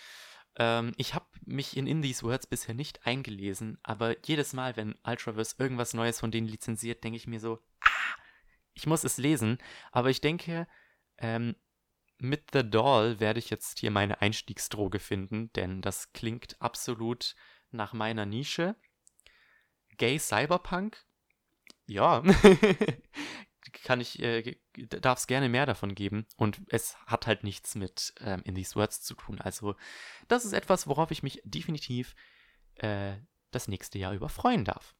Ähm, 0.57 0.95
ich 0.97 1.15
habe 1.15 1.27
mich 1.45 1.77
in 1.77 1.87
In 1.87 2.01
These 2.01 2.23
Words 2.23 2.47
bisher 2.47 2.75
nicht 2.75 3.07
eingelesen, 3.07 3.79
aber 3.83 4.17
jedes 4.27 4.55
Mal, 4.55 4.75
wenn 4.79 4.95
Ultraverse 5.05 5.57
irgendwas 5.59 5.93
Neues 5.93 6.19
von 6.19 6.31
denen 6.31 6.49
lizenziert, 6.49 7.05
denke 7.05 7.19
ich 7.19 7.27
mir 7.27 7.39
so, 7.39 7.59
ah, 7.83 8.17
ich 8.73 8.87
muss 8.87 9.05
es 9.05 9.19
lesen. 9.19 9.59
Aber 9.93 10.09
ich 10.09 10.23
denke, 10.23 10.67
ähm, 11.19 11.57
mit 12.17 12.53
The 12.55 12.63
Doll 12.63 13.21
werde 13.21 13.39
ich 13.39 13.51
jetzt 13.51 13.81
hier 13.81 13.91
meine 13.91 14.23
Einstiegsdroge 14.23 14.99
finden, 14.99 15.53
denn 15.53 15.83
das 15.83 16.15
klingt 16.15 16.57
absolut 16.63 17.35
nach 17.71 17.93
meiner 17.93 18.25
Nische. 18.25 18.77
Gay 19.99 20.19
Cyberpunk 20.19 21.05
ja, 21.91 22.23
kann 23.85 24.01
ich, 24.01 24.21
äh, 24.21 24.57
darf 24.75 25.19
es 25.19 25.27
gerne 25.27 25.49
mehr 25.49 25.67
davon 25.67 25.95
geben. 25.95 26.27
Und 26.37 26.61
es 26.69 26.97
hat 27.07 27.27
halt 27.27 27.45
nichts 27.45 27.75
mit 27.75 28.15
ähm, 28.21 28.43
In 28.45 28.55
These 28.55 28.77
Words 28.77 29.03
zu 29.03 29.15
tun. 29.15 29.41
Also, 29.41 29.77
das 30.29 30.45
ist 30.45 30.53
etwas, 30.53 30.87
worauf 30.87 31.11
ich 31.11 31.23
mich 31.23 31.41
definitiv 31.45 32.15
äh, 32.77 33.17
das 33.51 33.69
nächste 33.69 33.99
Jahr 33.99 34.15
über 34.15 34.29
freuen 34.29 34.65
darf. 34.65 34.95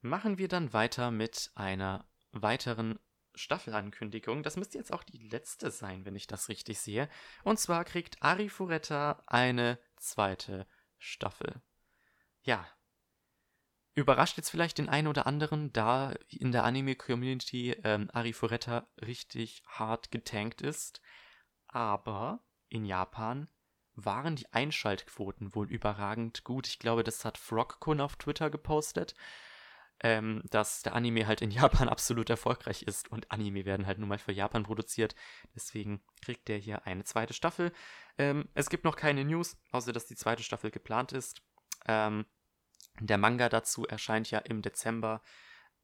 machen 0.00 0.38
wir 0.38 0.48
dann 0.48 0.72
weiter 0.72 1.10
mit 1.10 1.50
einer 1.54 2.08
weiteren 2.32 2.98
Staffelankündigung. 3.34 4.42
Das 4.42 4.56
müsste 4.56 4.78
jetzt 4.78 4.92
auch 4.92 5.02
die 5.02 5.28
letzte 5.28 5.70
sein, 5.70 6.04
wenn 6.04 6.16
ich 6.16 6.26
das 6.26 6.48
richtig 6.48 6.78
sehe. 6.80 7.08
Und 7.44 7.58
zwar 7.58 7.84
kriegt 7.84 8.22
Ari 8.22 8.48
Furetta 8.48 9.22
eine 9.26 9.78
zweite 9.96 10.66
Staffel. 10.98 11.62
Ja. 12.42 12.66
Überrascht 13.98 14.36
jetzt 14.36 14.50
vielleicht 14.50 14.78
den 14.78 14.88
einen 14.88 15.08
oder 15.08 15.26
anderen, 15.26 15.72
da 15.72 16.14
in 16.28 16.52
der 16.52 16.64
Anime-Community 16.64 17.72
ähm, 17.84 18.10
Ari 18.12 18.32
Furetta 18.32 18.86
richtig 19.00 19.62
hart 19.66 20.10
getankt 20.10 20.62
ist. 20.62 21.00
Aber 21.66 22.40
in 22.68 22.84
Japan 22.84 23.48
waren 23.94 24.36
die 24.36 24.52
Einschaltquoten 24.52 25.54
wohl 25.54 25.70
überragend 25.70 26.44
gut. 26.44 26.66
Ich 26.68 26.78
glaube, 26.78 27.02
das 27.02 27.24
hat 27.24 27.38
Frogkun 27.38 28.00
auf 28.00 28.16
Twitter 28.16 28.50
gepostet 28.50 29.14
ähm, 30.00 30.42
dass 30.50 30.82
der 30.82 30.94
Anime 30.94 31.26
halt 31.26 31.42
in 31.42 31.50
Japan 31.50 31.88
absolut 31.88 32.30
erfolgreich 32.30 32.82
ist 32.82 33.10
und 33.10 33.30
Anime 33.30 33.64
werden 33.64 33.86
halt 33.86 33.98
nun 33.98 34.08
mal 34.08 34.18
für 34.18 34.32
Japan 34.32 34.62
produziert. 34.62 35.14
Deswegen 35.54 36.00
kriegt 36.22 36.48
der 36.48 36.58
hier 36.58 36.86
eine 36.86 37.04
zweite 37.04 37.34
Staffel. 37.34 37.72
Ähm, 38.16 38.48
es 38.54 38.70
gibt 38.70 38.84
noch 38.84 38.96
keine 38.96 39.24
News, 39.24 39.56
außer 39.72 39.92
dass 39.92 40.06
die 40.06 40.16
zweite 40.16 40.42
Staffel 40.42 40.70
geplant 40.70 41.12
ist. 41.12 41.42
Ähm, 41.86 42.26
der 43.00 43.18
Manga 43.18 43.48
dazu 43.48 43.86
erscheint 43.86 44.30
ja 44.30 44.38
im 44.38 44.62
Dezember 44.62 45.22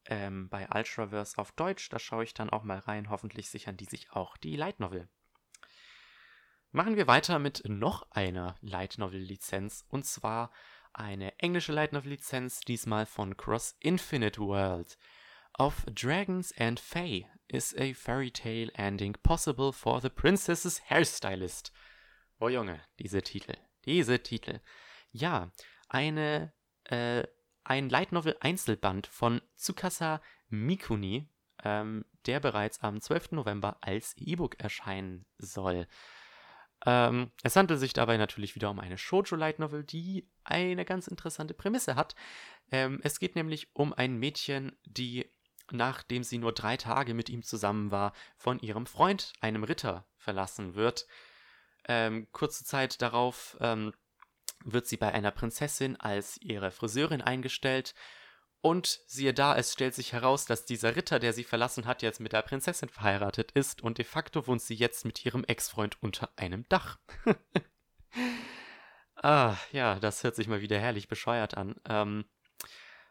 ähm, 0.07 0.49
bei 0.49 0.69
Ultraverse 0.75 1.39
auf 1.39 1.53
Deutsch. 1.53 1.89
Da 1.89 1.99
schaue 1.99 2.25
ich 2.25 2.35
dann 2.35 2.51
auch 2.51 2.63
mal 2.63 2.79
rein. 2.79 3.11
Hoffentlich 3.11 3.51
sichern 3.51 3.77
die 3.77 3.87
sich 3.87 4.11
auch 4.13 4.37
die 4.37 4.57
Light 4.57 4.81
Novel. 4.81 5.09
Machen 6.73 6.97
wir 6.97 7.07
weiter 7.07 7.39
mit 7.39 7.63
noch 7.67 8.11
einer 8.11 8.57
Light 8.61 8.99
Novel 8.99 9.21
Lizenz 9.21 9.85
und 9.89 10.05
zwar 10.05 10.51
eine 10.93 11.39
englische 11.39 11.73
Light 11.73 11.93
Novel 11.93 12.11
Lizenz, 12.11 12.61
diesmal 12.61 13.07
von 13.07 13.37
Cross 13.37 13.77
Infinite 13.81 14.41
World. 14.41 14.99
Of 15.57 15.85
Dragons 15.87 16.53
and 16.59 16.81
Fae 16.81 17.29
is 17.47 17.75
a 17.79 17.95
fairy 17.95 18.31
tale 18.31 18.73
ending 18.75 19.15
possible 19.23 19.73
for 19.73 20.01
the 20.01 20.09
princess's 20.09 20.81
hairstylist. 20.89 21.71
Oh 22.41 22.49
Junge, 22.49 22.81
diese 22.99 23.23
Titel, 23.23 23.57
diese 23.85 24.21
Titel. 24.21 24.61
Ja, 25.13 25.53
eine, 25.89 26.53
äh, 26.85 27.25
ein 27.65 27.89
Light 27.89 28.13
Novel 28.13 28.37
Einzelband 28.41 29.07
von 29.07 29.41
Tsukasa 29.57 30.21
Mikuni, 30.49 31.29
ähm, 31.63 32.05
der 32.27 32.41
bereits 32.41 32.81
am 32.81 33.01
12. 33.01 33.33
November 33.33 33.79
als 33.81 34.15
E-Book 34.17 34.61
erscheinen 34.61 35.25
soll. 35.39 35.87
Ähm, 36.87 37.31
es 37.43 37.57
handelt 37.57 37.81
sich 37.81 37.95
dabei 37.95 38.17
natürlich 38.17 38.55
wieder 38.55 38.71
um 38.71 38.79
eine 38.79 38.99
Shoujo 38.99 39.37
Light 39.37 39.59
Novel, 39.59 39.85
die 39.85 40.29
eine 40.45 40.85
ganz 40.85 41.07
interessante 41.07 41.55
Prämisse 41.55 41.97
hat. 41.97 42.15
Ähm, 42.71 43.01
es 43.03 43.19
geht 43.19 43.37
nämlich 43.37 43.75
um 43.75 43.95
ein 43.95 44.19
Mädchen, 44.19 44.77
die, 44.85 45.31
nachdem 45.71 46.23
sie 46.23 46.39
nur 46.39 46.53
drei 46.53 46.77
Tage 46.77 47.15
mit 47.15 47.31
ihm 47.31 47.43
zusammen 47.43 47.91
war, 47.91 48.13
von 48.37 48.59
ihrem 48.61 48.87
Freund, 48.87 49.33
einem 49.41 49.65
Ritter, 49.65 50.07
verlassen 50.17 50.75
wird. 50.75 51.07
Ähm, 51.87 52.29
kurze 52.33 52.65
Zeit 52.65 53.01
darauf 53.01 53.57
ähm, 53.61 53.93
wird 54.65 54.87
sie 54.87 54.97
bei 54.97 55.13
einer 55.13 55.31
Prinzessin 55.31 55.97
als 55.97 56.39
ihre 56.41 56.71
Friseurin 56.71 57.23
eingestellt 57.23 57.95
und 58.65 59.01
siehe 59.07 59.35
da, 59.35 59.55
es 59.57 59.75
stellt 59.75 59.95
sich 59.95 60.15
heraus, 60.15 60.47
dass 60.47 60.65
dieser 60.65 60.97
Ritter, 60.97 61.19
der 61.19 61.35
sie 61.35 61.45
verlassen 61.45 61.85
hat, 61.85 62.01
jetzt 62.01 62.19
mit 62.19 62.33
der 62.33 62.41
Prinzessin 62.41 62.89
verheiratet 62.89 63.53
ist 63.53 63.83
und 63.83 63.99
de 63.99 64.07
facto 64.07 64.47
wohnt 64.47 64.63
sie 64.63 64.75
jetzt 64.75 65.05
mit 65.05 65.23
ihrem 65.25 65.45
Ex-Freund 65.45 66.03
unter 66.03 66.31
einem 66.37 66.67
Dach. 66.71 66.99
ah, 69.17 69.55
ja, 69.71 70.01
das 70.01 70.25
hört 70.25 70.35
sich 70.35 70.49
mal 70.49 70.63
wieder 70.63 70.79
herrlich 70.79 71.09
bescheuert 71.09 71.59
an. 71.59 71.75
Ähm, 71.87 72.25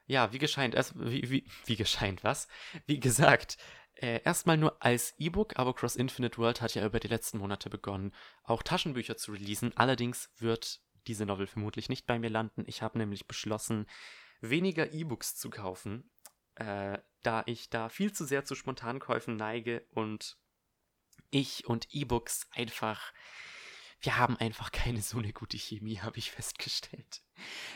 ja, 0.07 0.33
wie 0.33 0.39
gescheint, 0.39 0.74
erst, 0.74 1.00
wie, 1.00 1.29
wie, 1.29 1.48
wie 1.65 1.75
gescheint, 1.75 2.24
was? 2.24 2.48
Wie 2.88 3.00
gesagt, 3.00 3.57
äh, 3.93 4.22
erstmal 4.24 4.57
nur 4.57 4.83
als 4.83 5.13
E-Book, 5.19 5.60
aber 5.60 5.75
Cross 5.75 5.95
Infinite 5.95 6.39
World 6.39 6.62
hat 6.62 6.74
ja 6.74 6.86
über 6.86 7.00
die 7.00 7.07
letzten 7.07 7.38
Monate 7.38 7.69
begonnen, 7.69 8.12
auch 8.43 8.63
Taschenbücher 8.63 9.17
zu 9.17 9.31
releasen. 9.31 9.72
Allerdings 9.77 10.31
wird 10.39 10.81
diese 11.07 11.25
Novel 11.25 11.48
vermutlich 11.48 11.89
nicht 11.89 12.05
bei 12.05 12.19
mir 12.19 12.29
landen. 12.29 12.63
Ich 12.67 12.81
habe 12.81 12.98
nämlich 12.98 13.27
beschlossen, 13.27 13.86
weniger 14.41 14.91
E-Books 14.93 15.36
zu 15.36 15.50
kaufen, 15.50 16.10
äh, 16.55 17.00
da 17.24 17.43
ich 17.45 17.69
da 17.69 17.89
viel 17.89 18.12
zu 18.12 18.25
sehr 18.25 18.45
zu 18.45 18.55
Spontankäufen 18.55 19.36
neige 19.36 19.86
und 19.91 20.38
ich 21.31 21.65
und 21.67 21.88
E-Books 21.91 22.48
einfach, 22.51 23.13
wir 24.01 24.17
haben 24.17 24.38
einfach 24.38 24.72
keine 24.72 25.01
so 25.01 25.17
eine 25.17 25.33
gute 25.33 25.57
Chemie, 25.57 26.00
habe 26.00 26.17
ich 26.17 26.31
festgestellt. 26.31 27.24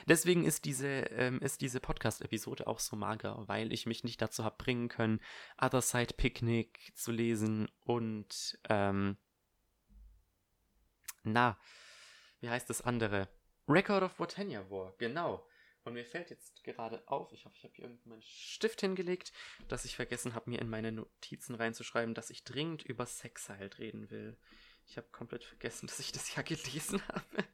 Deswegen 0.05 0.45
ist 0.45 0.65
diese, 0.65 0.87
ähm, 0.87 1.39
diese 1.59 1.79
Podcast-Episode 1.79 2.67
auch 2.67 2.79
so 2.79 2.95
mager, 2.95 3.47
weil 3.47 3.73
ich 3.73 3.85
mich 3.85 4.03
nicht 4.03 4.21
dazu 4.21 4.43
habe 4.43 4.57
bringen 4.57 4.89
können, 4.89 5.21
Other 5.59 5.81
Side 5.81 6.13
Picnic 6.15 6.91
zu 6.95 7.11
lesen 7.11 7.69
und, 7.79 8.59
ähm, 8.69 9.17
na, 11.23 11.57
wie 12.39 12.49
heißt 12.49 12.69
das 12.69 12.81
andere? 12.81 13.27
Record 13.67 14.03
of 14.03 14.15
Botania 14.15 14.69
War, 14.69 14.93
genau. 14.97 15.45
Und 15.83 15.93
mir 15.93 16.05
fällt 16.05 16.29
jetzt 16.29 16.63
gerade 16.65 17.01
auf, 17.07 17.31
ich 17.31 17.45
hoffe, 17.45 17.55
ich 17.57 17.63
habe 17.63 17.73
hier 17.73 17.85
irgendwo 17.85 18.09
meinen 18.09 18.21
Stift 18.21 18.81
hingelegt, 18.81 19.31
dass 19.69 19.85
ich 19.85 19.95
vergessen 19.95 20.35
habe, 20.35 20.49
mir 20.49 20.59
in 20.59 20.69
meine 20.69 20.91
Notizen 20.91 21.55
reinzuschreiben, 21.55 22.13
dass 22.13 22.29
ich 22.29 22.43
dringend 22.43 22.83
über 22.83 23.05
Sex 23.05 23.47
halt 23.47 23.79
reden 23.79 24.09
will. 24.09 24.37
Ich 24.85 24.97
habe 24.97 25.07
komplett 25.11 25.45
vergessen, 25.45 25.87
dass 25.87 25.99
ich 25.99 26.11
das 26.11 26.35
ja 26.35 26.41
gelesen 26.41 27.01
habe. 27.07 27.45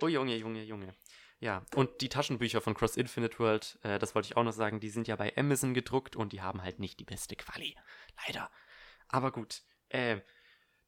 oh 0.00 0.08
Junge, 0.08 0.36
Junge, 0.36 0.62
Junge. 0.62 0.94
Ja, 1.40 1.64
und 1.74 2.00
die 2.00 2.10
Taschenbücher 2.10 2.60
von 2.60 2.74
Cross 2.74 2.96
Infinite 2.96 3.38
World, 3.38 3.78
äh, 3.82 3.98
das 3.98 4.14
wollte 4.14 4.26
ich 4.26 4.36
auch 4.36 4.44
noch 4.44 4.52
sagen, 4.52 4.78
die 4.78 4.90
sind 4.90 5.08
ja 5.08 5.16
bei 5.16 5.36
Amazon 5.36 5.74
gedruckt 5.74 6.14
und 6.14 6.32
die 6.32 6.42
haben 6.42 6.62
halt 6.62 6.78
nicht 6.78 7.00
die 7.00 7.04
beste 7.04 7.34
Quali. 7.34 7.76
Leider. 8.26 8.50
Aber 9.08 9.32
gut, 9.32 9.62
äh, 9.88 10.20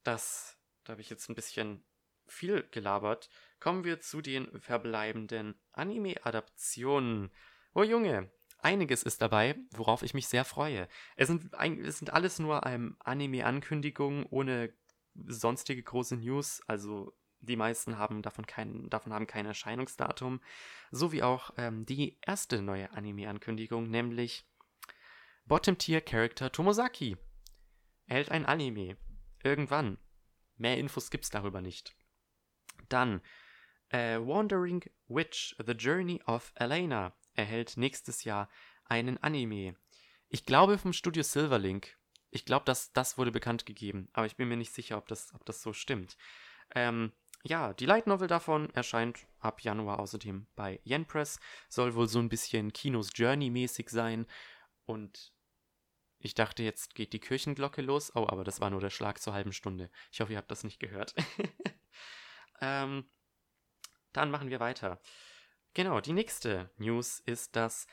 das, 0.04 0.56
da 0.84 0.92
habe 0.92 1.00
ich 1.00 1.10
jetzt 1.10 1.28
ein 1.28 1.34
bisschen 1.34 1.82
viel 2.32 2.66
gelabert. 2.70 3.28
Kommen 3.60 3.84
wir 3.84 4.00
zu 4.00 4.20
den 4.20 4.60
verbleibenden 4.60 5.54
Anime-Adaptionen. 5.72 7.30
Oh 7.74 7.82
Junge, 7.82 8.30
einiges 8.58 9.02
ist 9.02 9.22
dabei, 9.22 9.56
worauf 9.70 10.02
ich 10.02 10.14
mich 10.14 10.28
sehr 10.28 10.44
freue. 10.44 10.88
Es 11.16 11.28
sind, 11.28 11.52
es 11.54 11.98
sind 11.98 12.12
alles 12.12 12.38
nur 12.38 12.66
ähm, 12.66 12.96
Anime-Ankündigungen 13.00 14.24
ohne 14.30 14.72
sonstige 15.14 15.82
große 15.82 16.16
News, 16.16 16.62
also 16.66 17.14
die 17.40 17.56
meisten 17.56 17.98
haben 17.98 18.22
davon 18.22 18.46
kein, 18.46 18.88
davon 18.88 19.12
haben 19.12 19.26
kein 19.26 19.46
Erscheinungsdatum, 19.46 20.40
so 20.90 21.12
wie 21.12 21.22
auch 21.22 21.50
ähm, 21.56 21.84
die 21.84 22.18
erste 22.24 22.62
neue 22.62 22.92
Anime-Ankündigung, 22.92 23.90
nämlich 23.90 24.46
Bottom 25.44 25.76
Tier 25.76 26.00
Character 26.00 26.52
Tomosaki 26.52 27.16
erhält 28.06 28.30
ein 28.30 28.46
Anime. 28.46 28.96
Irgendwann. 29.42 29.98
Mehr 30.56 30.78
Infos 30.78 31.10
gibt's 31.10 31.30
darüber 31.30 31.60
nicht. 31.60 31.96
Dann 32.92 33.22
äh, 33.88 34.18
Wandering 34.18 34.84
Witch, 35.08 35.56
The 35.64 35.72
Journey 35.72 36.20
of 36.26 36.52
Elena 36.56 37.14
erhält 37.34 37.76
nächstes 37.76 38.24
Jahr 38.24 38.48
einen 38.84 39.18
Anime. 39.18 39.76
Ich 40.28 40.44
glaube 40.44 40.78
vom 40.78 40.92
Studio 40.92 41.22
Silverlink. 41.22 41.96
Ich 42.30 42.44
glaube, 42.44 42.64
dass 42.64 42.92
das 42.92 43.18
wurde 43.18 43.30
bekannt 43.30 43.66
gegeben, 43.66 44.08
aber 44.12 44.26
ich 44.26 44.36
bin 44.36 44.48
mir 44.48 44.56
nicht 44.56 44.72
sicher, 44.72 44.96
ob 44.96 45.06
das, 45.08 45.34
ob 45.34 45.44
das 45.44 45.62
so 45.62 45.72
stimmt. 45.72 46.16
Ähm, 46.74 47.12
ja, 47.44 47.74
die 47.74 47.86
Light 47.86 48.06
Novel 48.06 48.28
davon 48.28 48.70
erscheint 48.70 49.26
ab 49.40 49.62
Januar 49.62 49.98
außerdem 49.98 50.46
bei 50.54 50.80
Yen 50.84 51.06
Press. 51.06 51.40
Soll 51.68 51.94
wohl 51.94 52.08
so 52.08 52.20
ein 52.20 52.28
bisschen 52.28 52.72
Kinos 52.72 53.10
Journey 53.14 53.50
mäßig 53.50 53.90
sein. 53.90 54.26
Und 54.86 55.32
ich 56.18 56.34
dachte, 56.34 56.62
jetzt 56.62 56.94
geht 56.94 57.12
die 57.12 57.20
Kirchenglocke 57.20 57.82
los. 57.82 58.14
Oh, 58.14 58.26
aber 58.28 58.44
das 58.44 58.60
war 58.60 58.70
nur 58.70 58.80
der 58.80 58.90
Schlag 58.90 59.20
zur 59.20 59.34
halben 59.34 59.52
Stunde. 59.52 59.90
Ich 60.12 60.20
hoffe, 60.20 60.32
ihr 60.32 60.38
habt 60.38 60.50
das 60.50 60.64
nicht 60.64 60.78
gehört. 60.78 61.14
ähm, 62.60 63.04
dann 64.12 64.30
machen 64.30 64.50
wir 64.50 64.60
weiter. 64.60 65.00
Genau, 65.74 66.00
die 66.00 66.12
nächste 66.12 66.70
News 66.76 67.20
ist, 67.20 67.56
dass 67.56 67.86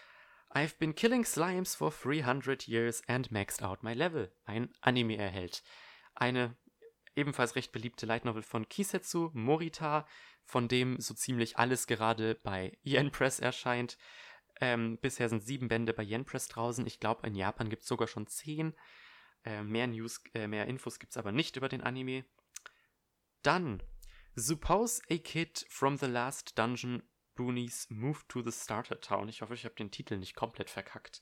I've 0.54 0.78
been 0.80 0.96
killing 0.96 1.24
slimes 1.24 1.75
for 1.75 1.92
300 1.92 2.68
years 2.68 3.01
and 3.08 3.32
maxed 3.32 3.62
out 3.62 3.84
my 3.84 3.94
level 3.94 4.32
ein 4.46 4.74
Anime 4.82 5.16
erhält. 5.18 5.63
Eine 6.16 6.58
ebenfalls 7.16 7.56
recht 7.56 7.72
beliebte 7.72 8.06
Light 8.06 8.25
Novel 8.25 8.42
von 8.42 8.68
Kisetsu 8.68 9.30
Morita, 9.34 10.08
von 10.44 10.68
dem 10.68 11.00
so 11.00 11.13
ziemlich 11.13 11.58
alles 11.58 11.88
gerade 11.88 12.36
bei 12.36 12.78
Yen 12.84 13.12
Press 13.12 13.39
erscheint. 13.39 13.98
Ähm, 14.60 14.98
bisher 15.00 15.30
sind 15.30 15.44
sieben 15.44 15.68
Bände 15.68 15.94
bei 15.94 16.04
Yen 16.04 16.25
Press 16.25 16.48
draußen. 16.48 16.86
Ich 16.88 17.00
glaube, 17.00 17.28
in 17.28 17.36
Japan 17.36 17.70
gibt 17.70 17.84
es 17.84 17.88
sogar 17.88 18.08
schon 18.08 18.28
zehn. 18.28 18.74
Äh, 19.44 19.63
mehr 19.63 19.88
News, 19.88 20.22
äh, 20.34 20.48
mehr 20.48 20.68
Infos 20.68 21.00
gibt 21.00 21.12
es 21.13 21.18
aber 21.18 21.32
nicht 21.32 21.56
über 21.56 21.70
den 21.70 21.82
Anime. 21.82 22.25
Dann 23.42 23.82
Suppose 24.36 25.01
a 25.09 25.17
kid 25.17 25.65
from 25.69 25.98
the 25.98 26.07
last 26.07 26.57
dungeon 26.57 27.03
boonies 27.36 27.89
moved 27.89 28.29
to 28.29 28.41
the 28.41 28.51
starter 28.51 29.00
town. 29.00 29.29
Ich 29.29 29.41
hoffe, 29.41 29.53
ich 29.53 29.65
habe 29.65 29.75
den 29.75 29.91
Titel 29.91 30.17
nicht 30.17 30.36
komplett 30.36 30.69
verkackt. 30.69 31.21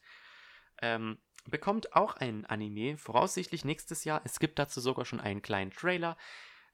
Ähm, 0.81 1.17
bekommt 1.45 1.95
auch 1.95 2.15
ein 2.15 2.45
Anime, 2.45 2.97
voraussichtlich 2.97 3.65
nächstes 3.65 4.03
Jahr. 4.03 4.21
Es 4.25 4.39
gibt 4.39 4.59
dazu 4.59 4.81
sogar 4.81 5.05
schon 5.05 5.19
einen 5.19 5.41
kleinen 5.41 5.71
Trailer. 5.71 6.17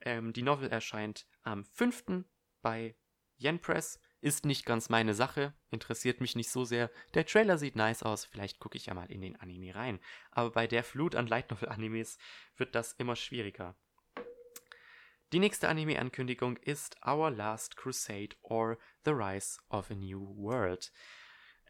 Ähm, 0.02 0.34
die 0.34 0.44
Novel 0.44 0.70
erscheint 0.70 1.28
am 1.44 1.64
5. 1.64 2.26
bei 2.62 2.96
Yen 3.38 3.60
Press. 3.60 4.00
ist 4.22 4.46
nicht 4.46 4.66
ganz 4.66 4.88
meine 4.88 5.14
Sache, 5.14 5.54
interessiert 5.70 6.22
mich 6.22 6.36
nicht 6.36 6.50
so 6.50 6.64
sehr. 6.64 6.90
Der 7.14 7.26
Trailer 7.26 7.58
sieht 7.58 7.76
nice 7.76 8.04
aus, 8.04 8.24
vielleicht 8.24 8.60
gucke 8.60 8.78
ich 8.78 8.86
ja 8.86 8.94
mal 8.94 9.12
in 9.12 9.22
den 9.22 9.36
Anime 9.36 9.76
rein. 9.76 10.00
Aber 10.32 10.52
bei 10.52 10.66
der 10.66 10.84
Flut 10.84 11.16
an 11.16 11.28
Light 11.28 11.52
Novel 11.52 11.68
Animes 11.68 12.18
wird 12.56 12.74
das 12.76 12.94
immer 12.94 13.18
schwieriger. 13.18 13.76
Die 15.34 15.40
nächste 15.40 15.68
Anime-Ankündigung 15.68 16.58
ist 16.58 16.96
Our 17.04 17.32
Last 17.32 17.76
Crusade 17.76 18.36
or 18.44 18.78
The 19.04 19.14
Rise 19.14 19.58
of 19.70 19.90
a 19.90 19.96
New 19.96 20.38
World. 20.38 20.92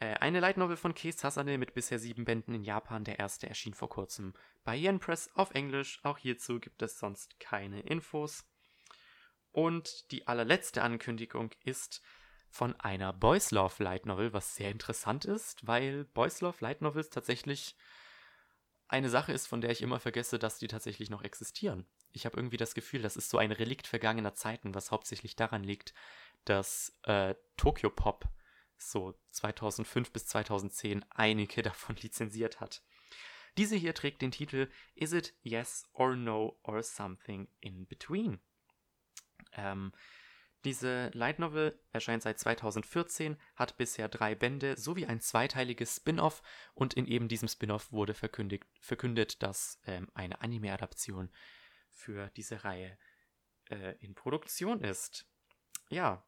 Äh, 0.01 0.15
eine 0.15 0.41
Light 0.41 0.57
Novel 0.57 0.75
von 0.75 0.93
Kees 0.93 1.17
Sasane 1.17 1.57
mit 1.57 1.73
bisher 1.73 1.97
sieben 1.97 2.25
Bänden 2.25 2.53
in 2.53 2.65
Japan. 2.65 3.05
Der 3.05 3.19
erste 3.19 3.47
erschien 3.47 3.73
vor 3.73 3.87
kurzem 3.87 4.33
bei 4.65 4.75
Yen 4.75 4.99
Press 4.99 5.29
auf 5.33 5.51
Englisch. 5.51 6.01
Auch 6.03 6.17
hierzu 6.17 6.59
gibt 6.59 6.81
es 6.81 6.99
sonst 6.99 7.39
keine 7.39 7.79
Infos. 7.79 8.43
Und 9.53 10.11
die 10.11 10.27
allerletzte 10.27 10.81
Ankündigung 10.81 11.51
ist 11.63 12.01
von 12.49 12.77
einer 12.81 13.13
Boys 13.13 13.51
Love 13.51 13.81
Light 13.81 14.05
Novel, 14.05 14.33
was 14.33 14.55
sehr 14.55 14.71
interessant 14.71 15.23
ist, 15.23 15.65
weil 15.65 16.03
Boys 16.03 16.41
Love 16.41 16.57
Light 16.59 16.81
Novels 16.81 17.09
tatsächlich 17.11 17.77
eine 18.93 19.09
Sache 19.09 19.33
ist, 19.33 19.47
von 19.47 19.59
der 19.59 19.71
ich 19.71 19.81
immer 19.81 19.99
vergesse, 19.99 20.39
dass 20.39 20.59
die 20.59 20.67
tatsächlich 20.67 21.09
noch 21.09 21.23
existieren. 21.23 21.85
Ich 22.11 22.25
habe 22.25 22.37
irgendwie 22.37 22.57
das 22.57 22.75
Gefühl, 22.75 23.01
das 23.01 23.17
ist 23.17 23.29
so 23.29 23.39
ein 23.39 23.51
Relikt 23.51 23.87
vergangener 23.87 24.35
Zeiten, 24.35 24.75
was 24.75 24.91
hauptsächlich 24.91 25.35
daran 25.35 25.63
liegt, 25.63 25.93
dass 26.45 26.95
äh, 27.03 27.33
Tokyo 27.57 27.89
Pop 27.89 28.29
so 28.77 29.15
2005 29.31 30.11
bis 30.11 30.27
2010 30.27 31.03
einige 31.09 31.61
davon 31.63 31.95
lizenziert 31.97 32.59
hat. 32.61 32.83
Diese 33.57 33.75
hier 33.75 33.95
trägt 33.95 34.21
den 34.21 34.31
Titel 34.31 34.69
Is 34.95 35.11
it 35.13 35.33
Yes 35.41 35.89
or 35.93 36.15
No 36.15 36.59
or 36.63 36.83
Something 36.83 37.47
in 37.61 37.87
Between? 37.87 38.39
Ähm, 39.53 39.91
diese 40.65 41.09
Light 41.13 41.39
Novel 41.39 41.77
erscheint 41.91 42.23
seit 42.23 42.39
2014, 42.39 43.37
hat 43.55 43.77
bisher 43.77 44.07
drei 44.07 44.35
Bände 44.35 44.77
sowie 44.77 45.05
ein 45.05 45.19
zweiteiliges 45.19 45.97
Spin-off 45.97 46.41
und 46.73 46.93
in 46.93 47.05
eben 47.05 47.27
diesem 47.27 47.47
Spin-off 47.47 47.91
wurde 47.91 48.13
verkündet, 48.13 49.43
dass 49.43 49.79
ähm, 49.85 50.09
eine 50.13 50.41
Anime-Adaption 50.41 51.29
für 51.91 52.29
diese 52.35 52.63
Reihe 52.63 52.97
äh, 53.69 53.95
in 53.99 54.15
Produktion 54.15 54.81
ist. 54.81 55.25
Ja, 55.89 56.25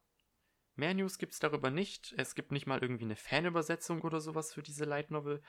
mehr 0.75 0.94
News 0.94 1.18
gibt 1.18 1.34
es 1.34 1.39
darüber 1.39 1.72
nicht. 1.72 2.13
Es 2.18 2.36
gibt 2.36 2.51
nicht 2.51 2.68
mal 2.68 2.82
irgendwie 2.82 3.06
eine 3.06 3.15
Fanübersetzung 3.15 4.01
oder 4.01 4.20
sowas 4.20 4.54
für 4.54 4.63
diese 4.63 4.86
Light 4.86 5.12
Novel. 5.12 5.42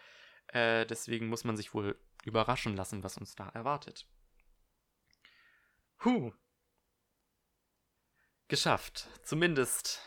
Äh, 0.48 0.86
deswegen 0.86 1.26
muss 1.26 1.44
man 1.44 1.56
sich 1.56 1.74
wohl 1.74 1.98
überraschen 2.24 2.76
lassen, 2.76 3.02
was 3.02 3.18
uns 3.18 3.34
da 3.34 3.48
erwartet. 3.48 4.06
Huh, 6.04 6.32
geschafft. 8.48 9.08
Zumindest 9.22 10.00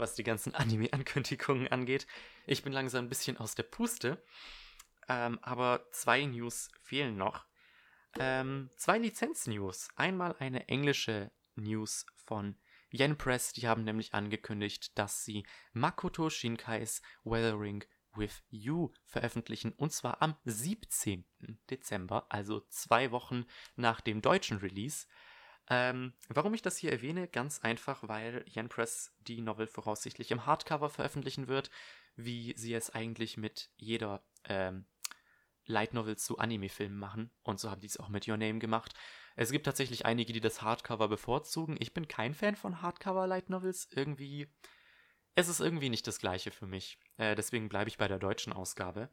was 0.00 0.14
die 0.14 0.24
ganzen 0.24 0.54
Anime-Ankündigungen 0.56 1.68
angeht. 1.68 2.06
Ich 2.46 2.64
bin 2.64 2.72
langsam 2.72 3.04
ein 3.04 3.08
bisschen 3.08 3.36
aus 3.36 3.54
der 3.54 3.62
Puste. 3.62 4.20
Ähm, 5.08 5.38
aber 5.42 5.86
zwei 5.92 6.24
News 6.24 6.70
fehlen 6.82 7.16
noch. 7.16 7.44
Ähm, 8.18 8.70
zwei 8.76 8.98
Lizenz-News. 8.98 9.88
Einmal 9.96 10.34
eine 10.38 10.68
englische 10.68 11.30
News 11.54 12.06
von 12.14 12.56
Yen 12.90 13.16
Press. 13.16 13.52
Die 13.52 13.68
haben 13.68 13.84
nämlich 13.84 14.14
angekündigt, 14.14 14.98
dass 14.98 15.24
sie 15.24 15.46
Makoto 15.72 16.30
Shinkais 16.30 17.02
Weathering 17.24 17.84
with 18.14 18.42
You 18.48 18.92
veröffentlichen. 19.06 19.72
Und 19.72 19.92
zwar 19.92 20.20
am 20.22 20.36
17. 20.44 21.24
Dezember, 21.70 22.26
also 22.28 22.60
zwei 22.68 23.12
Wochen 23.12 23.46
nach 23.76 24.00
dem 24.00 24.22
deutschen 24.22 24.58
Release. 24.58 25.06
Ähm, 25.72 26.12
warum 26.28 26.52
ich 26.52 26.62
das 26.62 26.76
hier 26.76 26.90
erwähne? 26.90 27.28
Ganz 27.28 27.60
einfach, 27.60 28.06
weil 28.08 28.44
Yen 28.52 28.68
Press 28.68 29.14
die 29.20 29.40
Novel 29.40 29.68
voraussichtlich 29.68 30.32
im 30.32 30.44
Hardcover 30.44 30.90
veröffentlichen 30.90 31.46
wird, 31.46 31.70
wie 32.16 32.54
sie 32.56 32.74
es 32.74 32.90
eigentlich 32.90 33.36
mit 33.36 33.70
jeder 33.76 34.22
ähm, 34.44 34.84
Light 35.66 35.94
Novel 35.94 36.16
zu 36.16 36.38
Anime-Filmen 36.38 36.98
machen. 36.98 37.30
Und 37.44 37.60
so 37.60 37.70
haben 37.70 37.80
die 37.80 37.86
es 37.86 37.98
auch 37.98 38.08
mit 38.08 38.26
Your 38.26 38.36
Name 38.36 38.58
gemacht. 38.58 38.94
Es 39.36 39.52
gibt 39.52 39.64
tatsächlich 39.64 40.06
einige, 40.06 40.32
die 40.32 40.40
das 40.40 40.60
Hardcover 40.60 41.06
bevorzugen. 41.06 41.76
Ich 41.78 41.94
bin 41.94 42.08
kein 42.08 42.34
Fan 42.34 42.56
von 42.56 42.82
Hardcover 42.82 43.28
Light 43.28 43.48
Novels. 43.48 43.88
Irgendwie. 43.92 44.48
Es 45.36 45.48
ist 45.48 45.60
irgendwie 45.60 45.88
nicht 45.88 46.06
das 46.08 46.18
gleiche 46.18 46.50
für 46.50 46.66
mich. 46.66 46.98
Äh, 47.16 47.36
deswegen 47.36 47.68
bleibe 47.68 47.88
ich 47.88 47.96
bei 47.96 48.08
der 48.08 48.18
deutschen 48.18 48.52
Ausgabe. 48.52 49.08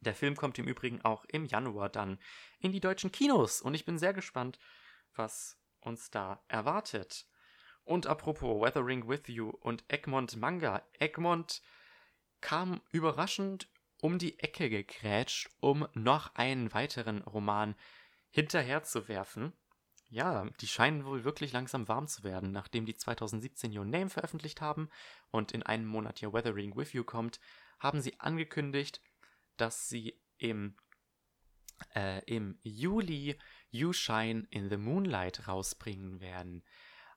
Der 0.00 0.14
Film 0.14 0.34
kommt 0.34 0.58
im 0.58 0.66
Übrigen 0.66 1.02
auch 1.02 1.26
im 1.26 1.44
Januar 1.44 1.90
dann 1.90 2.18
in 2.58 2.72
die 2.72 2.80
deutschen 2.80 3.12
Kinos. 3.12 3.60
Und 3.60 3.74
ich 3.74 3.84
bin 3.84 3.98
sehr 3.98 4.14
gespannt, 4.14 4.58
was 5.14 5.58
uns 5.80 6.10
da 6.10 6.42
erwartet. 6.48 7.26
Und 7.84 8.06
apropos 8.06 8.60
Weathering 8.60 9.08
with 9.08 9.22
You 9.28 9.50
und 9.50 9.84
Egmont 9.88 10.36
Manga. 10.36 10.82
Egmont 10.98 11.62
kam 12.40 12.80
überraschend 12.90 13.68
um 14.00 14.18
die 14.18 14.38
Ecke 14.38 14.68
gegrätscht, 14.70 15.50
um 15.60 15.88
noch 15.94 16.34
einen 16.34 16.72
weiteren 16.72 17.22
Roman 17.22 17.74
hinterherzuwerfen. 18.30 19.52
Ja, 20.10 20.44
die 20.60 20.66
scheinen 20.66 21.04
wohl 21.04 21.24
wirklich 21.24 21.52
langsam 21.52 21.88
warm 21.88 22.06
zu 22.06 22.24
werden, 22.24 22.52
nachdem 22.52 22.86
die 22.86 22.96
2017 22.96 23.76
Your 23.76 23.84
Name 23.84 24.08
veröffentlicht 24.08 24.60
haben 24.60 24.88
und 25.30 25.52
in 25.52 25.62
einem 25.62 25.86
Monat 25.86 26.20
ja 26.20 26.32
Weathering 26.32 26.76
with 26.76 26.92
You 26.92 27.04
kommt, 27.04 27.40
haben 27.78 28.00
sie 28.00 28.18
angekündigt, 28.18 29.02
dass 29.56 29.88
sie 29.88 30.18
im, 30.38 30.76
äh, 31.94 32.24
im 32.24 32.58
Juli 32.62 33.38
You 33.70 33.92
Shine 33.92 34.46
in 34.50 34.70
the 34.70 34.76
Moonlight 34.76 35.48
rausbringen 35.48 36.20
werden. 36.20 36.64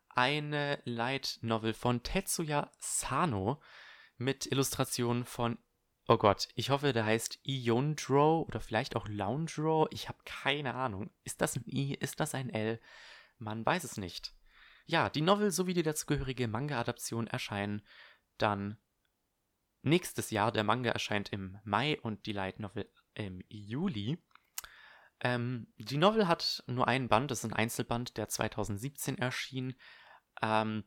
Eine 0.10 0.82
Light 0.86 1.39
Novel 1.41 1.74
von 1.74 2.04
Tetsuya 2.04 2.71
Sano 2.80 3.62
mit 4.17 4.45
Illustrationen 4.45 5.26
von 5.26 5.58
Oh 6.08 6.17
Gott, 6.17 6.50
ich 6.56 6.71
hoffe, 6.71 6.93
der 6.93 7.06
heißt 7.06 7.39
Iondro 7.43 8.41
oder 8.41 8.60
vielleicht 8.60 8.95
auch 8.95 9.08
Loundro. 9.08 9.88
Ich 9.91 10.10
habe 10.10 10.17
keine 10.26 10.74
Ahnung. 10.74 11.12
Ist 11.24 11.41
das 11.41 11.56
ein 11.56 11.63
I? 11.65 11.93
Ist 11.93 12.19
das 12.19 12.36
ein 12.36 12.50
L? 12.50 12.82
Man 13.38 13.65
weiß 13.65 13.84
es 13.84 13.97
nicht. 13.97 14.34
Ja, 14.86 15.10
die 15.10 15.21
Novel 15.21 15.52
sowie 15.52 15.74
die 15.74 15.84
dazugehörige 15.84 16.47
Manga-Adaption 16.47 17.28
erscheinen 17.28 17.82
dann 18.38 18.78
nächstes 19.84 20.32
Jahr. 20.32 20.52
Der 20.52 20.63
Manga 20.63 20.91
erscheint 20.91 21.30
im 21.30 21.58
Mai 21.63 22.00
und 22.02 22.26
die 22.26 22.34
Light 22.34 22.60
Novel 22.60 22.91
im 23.13 23.41
Juli. 23.47 24.17
Ähm, 25.22 25.68
die 25.78 25.98
Novel 25.98 26.28
hat 26.28 26.64
nur 26.68 26.88
einen 26.88 27.08
Band, 27.08 27.32
das 27.32 27.40
ist 27.40 27.46
ein 27.46 27.54
Einzelband, 27.54 28.18
der 28.18 28.28
2017 28.28 29.18
erschien, 29.18 29.76
ähm, 30.42 30.84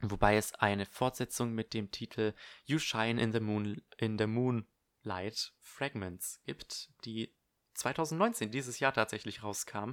wobei 0.00 0.36
es 0.36 0.54
eine 0.54 0.86
Fortsetzung 0.86 1.52
mit 1.54 1.74
dem 1.74 1.90
Titel 1.90 2.34
You 2.64 2.78
Shine 2.78 3.20
in 3.20 3.32
the 3.32 3.40
Moon 3.40 3.82
in 3.96 4.16
the 4.16 4.26
Moonlight 4.26 5.52
Fragments 5.60 6.40
gibt, 6.44 6.90
die 7.04 7.34
2019 7.74 8.50
dieses 8.50 8.78
Jahr 8.78 8.92
tatsächlich 8.92 9.42
rauskam. 9.42 9.92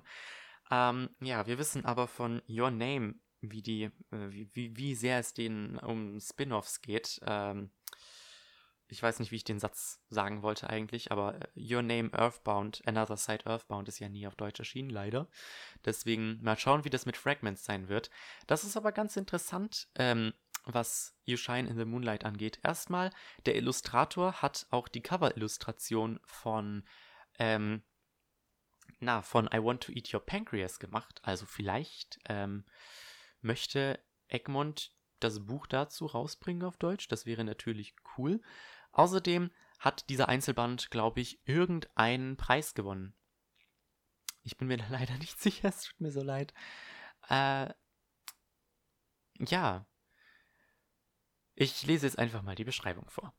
Ähm, 0.70 1.10
ja, 1.20 1.48
wir 1.48 1.58
wissen 1.58 1.86
aber 1.86 2.08
von 2.08 2.42
Your 2.48 2.72
Name, 2.72 3.16
wie 3.42 3.62
die, 3.62 3.84
äh, 4.12 4.30
wie, 4.30 4.76
wie 4.76 4.96
sehr 4.96 5.20
es 5.20 5.34
denen 5.34 5.78
um 5.78 6.20
Spin-offs 6.20 6.82
geht. 6.82 7.20
Ähm, 7.26 7.72
ich 8.88 9.02
weiß 9.02 9.20
nicht, 9.20 9.32
wie 9.32 9.38
ich 9.38 9.44
den 9.44 9.60
Satz 9.60 10.02
sagen 10.10 10.42
wollte 10.42 10.70
eigentlich, 10.70 11.12
aber 11.12 11.40
äh, 11.42 11.76
Your 11.76 11.82
Name 11.82 12.14
Earthbound, 12.14 12.82
Another 12.86 13.18
Side 13.18 13.46
Earthbound 13.46 13.88
ist 13.88 14.00
ja 14.00 14.10
nie 14.10 14.28
auf 14.28 14.36
Deutsch 14.36 14.60
erschienen, 14.60 14.90
leider. 14.90 15.28
Deswegen 15.84 16.40
mal 16.42 16.58
schauen, 16.58 16.86
wie 16.86 16.90
das 16.90 17.06
mit 17.06 17.18
Fragments 17.18 17.66
sein 17.66 17.88
wird. 17.88 18.10
Das 18.48 18.64
ist 18.64 18.78
aber 18.78 18.92
ganz 18.92 19.18
interessant, 19.18 19.88
ähm, 19.96 20.34
was 20.66 21.16
You 21.24 21.38
Shine 21.38 21.68
in 21.68 21.78
the 21.78 21.86
Moonlight 21.86 22.26
angeht. 22.26 22.60
Erstmal, 22.64 23.12
der 23.46 23.56
Illustrator 23.56 24.42
hat 24.42 24.68
auch 24.70 24.88
die 24.88 25.02
Cover-Illustration 25.02 26.20
von, 26.26 26.84
ähm, 27.40 27.84
na, 29.00 29.22
von 29.22 29.50
I 29.54 29.64
Want 29.64 29.84
to 29.84 29.92
Eat 29.92 30.14
Your 30.14 30.26
Pancreas 30.26 30.80
gemacht. 30.80 31.20
Also 31.24 31.46
vielleicht 31.46 32.20
ähm, 32.30 32.66
möchte 33.42 34.00
Egmont 34.28 34.92
das 35.20 35.46
Buch 35.46 35.68
dazu 35.68 36.06
rausbringen 36.06 36.64
auf 36.64 36.78
Deutsch. 36.78 37.08
Das 37.08 37.26
wäre 37.26 37.44
natürlich 37.44 37.96
cool. 38.18 38.42
Außerdem 38.96 39.52
hat 39.78 40.10
dieser 40.10 40.30
Einzelband, 40.30 40.90
glaube 40.90 41.20
ich, 41.20 41.40
irgendeinen 41.46 42.38
Preis 42.38 42.74
gewonnen. 42.74 43.14
Ich 44.42 44.58
bin 44.58 44.70
mir 44.70 44.78
da 44.84 44.88
leider 44.90 45.18
nicht 45.18 45.40
sicher, 45.40 45.70
es 45.70 45.84
tut 45.84 46.00
mir 46.00 46.12
so 46.12 46.22
leid. 46.22 46.54
Äh, 47.30 47.74
ja. 49.40 49.86
Ich 51.56 51.86
lese 51.86 52.06
jetzt 52.06 52.18
einfach 52.18 52.42
mal 52.42 52.56
die 52.56 52.64
Beschreibung 52.64 53.10
vor. 53.10 53.34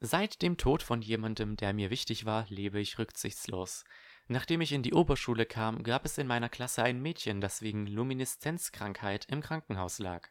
Seit 0.00 0.42
dem 0.42 0.56
Tod 0.56 0.82
von 0.82 1.00
jemandem, 1.00 1.56
der 1.56 1.72
mir 1.72 1.90
wichtig 1.90 2.26
war, 2.26 2.46
lebe 2.48 2.80
ich 2.80 2.98
rücksichtslos. 2.98 3.84
Nachdem 4.26 4.60
ich 4.60 4.72
in 4.72 4.82
die 4.82 4.94
Oberschule 4.94 5.46
kam, 5.46 5.84
gab 5.84 6.04
es 6.04 6.18
in 6.18 6.26
meiner 6.26 6.48
Klasse 6.48 6.82
ein 6.82 7.00
Mädchen, 7.00 7.40
das 7.40 7.62
wegen 7.62 7.86
Lumineszenzkrankheit 7.86 9.26
im 9.26 9.40
Krankenhaus 9.40 10.00
lag. 10.00 10.28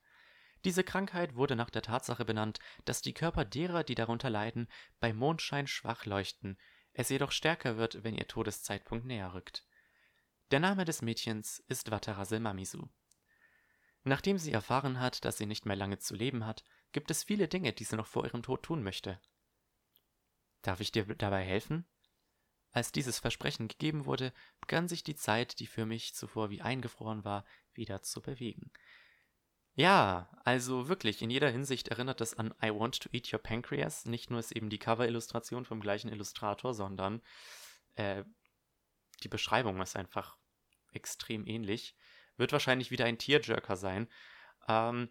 Diese 0.65 0.83
Krankheit 0.83 1.35
wurde 1.35 1.55
nach 1.55 1.69
der 1.69 1.83
Tatsache 1.83 2.25
benannt, 2.25 2.59
dass 2.85 3.03
die 3.03 3.13
Körper 3.13 3.45
derer, 3.45 3.83
die 3.83 3.93
darunter 3.93 4.31
leiden, 4.31 4.67
bei 4.99 5.13
Mondschein 5.13 5.67
schwach 5.67 6.07
leuchten, 6.07 6.57
es 6.93 7.09
jedoch 7.09 7.31
stärker 7.31 7.77
wird, 7.77 8.03
wenn 8.03 8.15
ihr 8.15 8.27
Todeszeitpunkt 8.27 9.05
näher 9.05 9.35
rückt. 9.35 9.63
Der 10.49 10.59
Name 10.59 10.83
des 10.83 11.03
Mädchens 11.03 11.59
ist 11.67 11.91
Wataraze 11.91 12.39
Mamisu. 12.39 12.87
Nachdem 14.03 14.39
sie 14.39 14.51
erfahren 14.51 14.99
hat, 14.99 15.23
dass 15.23 15.37
sie 15.37 15.45
nicht 15.45 15.67
mehr 15.67 15.75
lange 15.75 15.99
zu 15.99 16.15
leben 16.15 16.47
hat, 16.47 16.63
gibt 16.93 17.11
es 17.11 17.23
viele 17.23 17.47
Dinge, 17.47 17.71
die 17.71 17.83
sie 17.83 17.95
noch 17.95 18.07
vor 18.07 18.25
ihrem 18.25 18.41
Tod 18.41 18.63
tun 18.63 18.81
möchte. 18.81 19.19
Darf 20.63 20.79
ich 20.79 20.91
dir 20.91 21.05
dabei 21.05 21.43
helfen? 21.43 21.85
Als 22.71 22.91
dieses 22.91 23.19
Versprechen 23.19 23.67
gegeben 23.67 24.05
wurde, 24.05 24.33
begann 24.61 24.87
sich 24.87 25.03
die 25.03 25.15
Zeit, 25.15 25.59
die 25.59 25.67
für 25.67 25.85
mich 25.85 26.15
zuvor 26.15 26.49
wie 26.49 26.61
eingefroren 26.61 27.23
war, 27.23 27.45
wieder 27.73 28.01
zu 28.01 28.21
bewegen. 28.21 28.71
Ja, 29.77 30.29
also 30.45 30.87
wirklich, 30.87 31.21
in 31.21 31.29
jeder 31.29 31.49
Hinsicht 31.49 31.89
erinnert 31.89 32.21
es 32.21 32.33
an 32.33 32.53
I 32.63 32.69
Want 32.69 33.01
to 33.01 33.09
Eat 33.11 33.31
Your 33.33 33.39
Pancreas. 33.39 34.05
Nicht 34.05 34.29
nur 34.29 34.39
ist 34.39 34.53
eben 34.53 34.69
die 34.69 34.79
Cover-Illustration 34.79 35.65
vom 35.65 35.81
gleichen 35.81 36.09
Illustrator, 36.09 36.73
sondern 36.73 37.21
äh, 37.95 38.23
die 39.23 39.27
Beschreibung 39.27 39.81
ist 39.81 39.97
einfach 39.97 40.37
extrem 40.93 41.45
ähnlich. 41.45 41.97
Wird 42.37 42.53
wahrscheinlich 42.53 42.89
wieder 42.89 43.03
ein 43.03 43.17
Tearjerker 43.17 43.75
sein. 43.75 44.07
Ähm, 44.69 45.09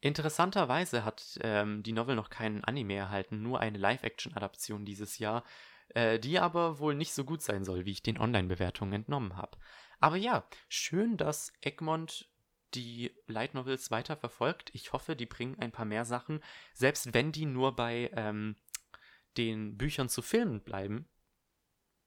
interessanterweise 0.00 1.06
hat 1.06 1.38
ähm, 1.40 1.82
die 1.82 1.92
Novel 1.92 2.16
noch 2.16 2.28
keinen 2.28 2.62
Anime 2.62 2.94
erhalten, 2.94 3.42
nur 3.42 3.58
eine 3.58 3.78
Live-Action-Adaption 3.78 4.84
dieses 4.84 5.18
Jahr, 5.18 5.44
äh, 5.88 6.18
die 6.18 6.38
aber 6.38 6.78
wohl 6.78 6.94
nicht 6.94 7.14
so 7.14 7.24
gut 7.24 7.40
sein 7.40 7.64
soll, 7.64 7.86
wie 7.86 7.92
ich 7.92 8.02
den 8.02 8.18
Online-Bewertungen 8.18 8.92
entnommen 8.92 9.38
habe. 9.38 9.56
Aber 9.98 10.16
ja, 10.16 10.46
schön, 10.68 11.16
dass 11.16 11.54
Egmont 11.62 12.28
die 12.74 13.14
Light 13.26 13.54
Novels 13.54 13.90
weiter 13.90 14.16
verfolgt. 14.16 14.70
Ich 14.74 14.92
hoffe, 14.92 15.16
die 15.16 15.26
bringen 15.26 15.58
ein 15.58 15.72
paar 15.72 15.84
mehr 15.84 16.04
Sachen, 16.04 16.42
selbst 16.72 17.14
wenn 17.14 17.32
die 17.32 17.46
nur 17.46 17.76
bei 17.76 18.10
ähm, 18.14 18.56
den 19.36 19.76
Büchern 19.76 20.08
zu 20.08 20.22
Filmen 20.22 20.62
bleiben. 20.62 21.08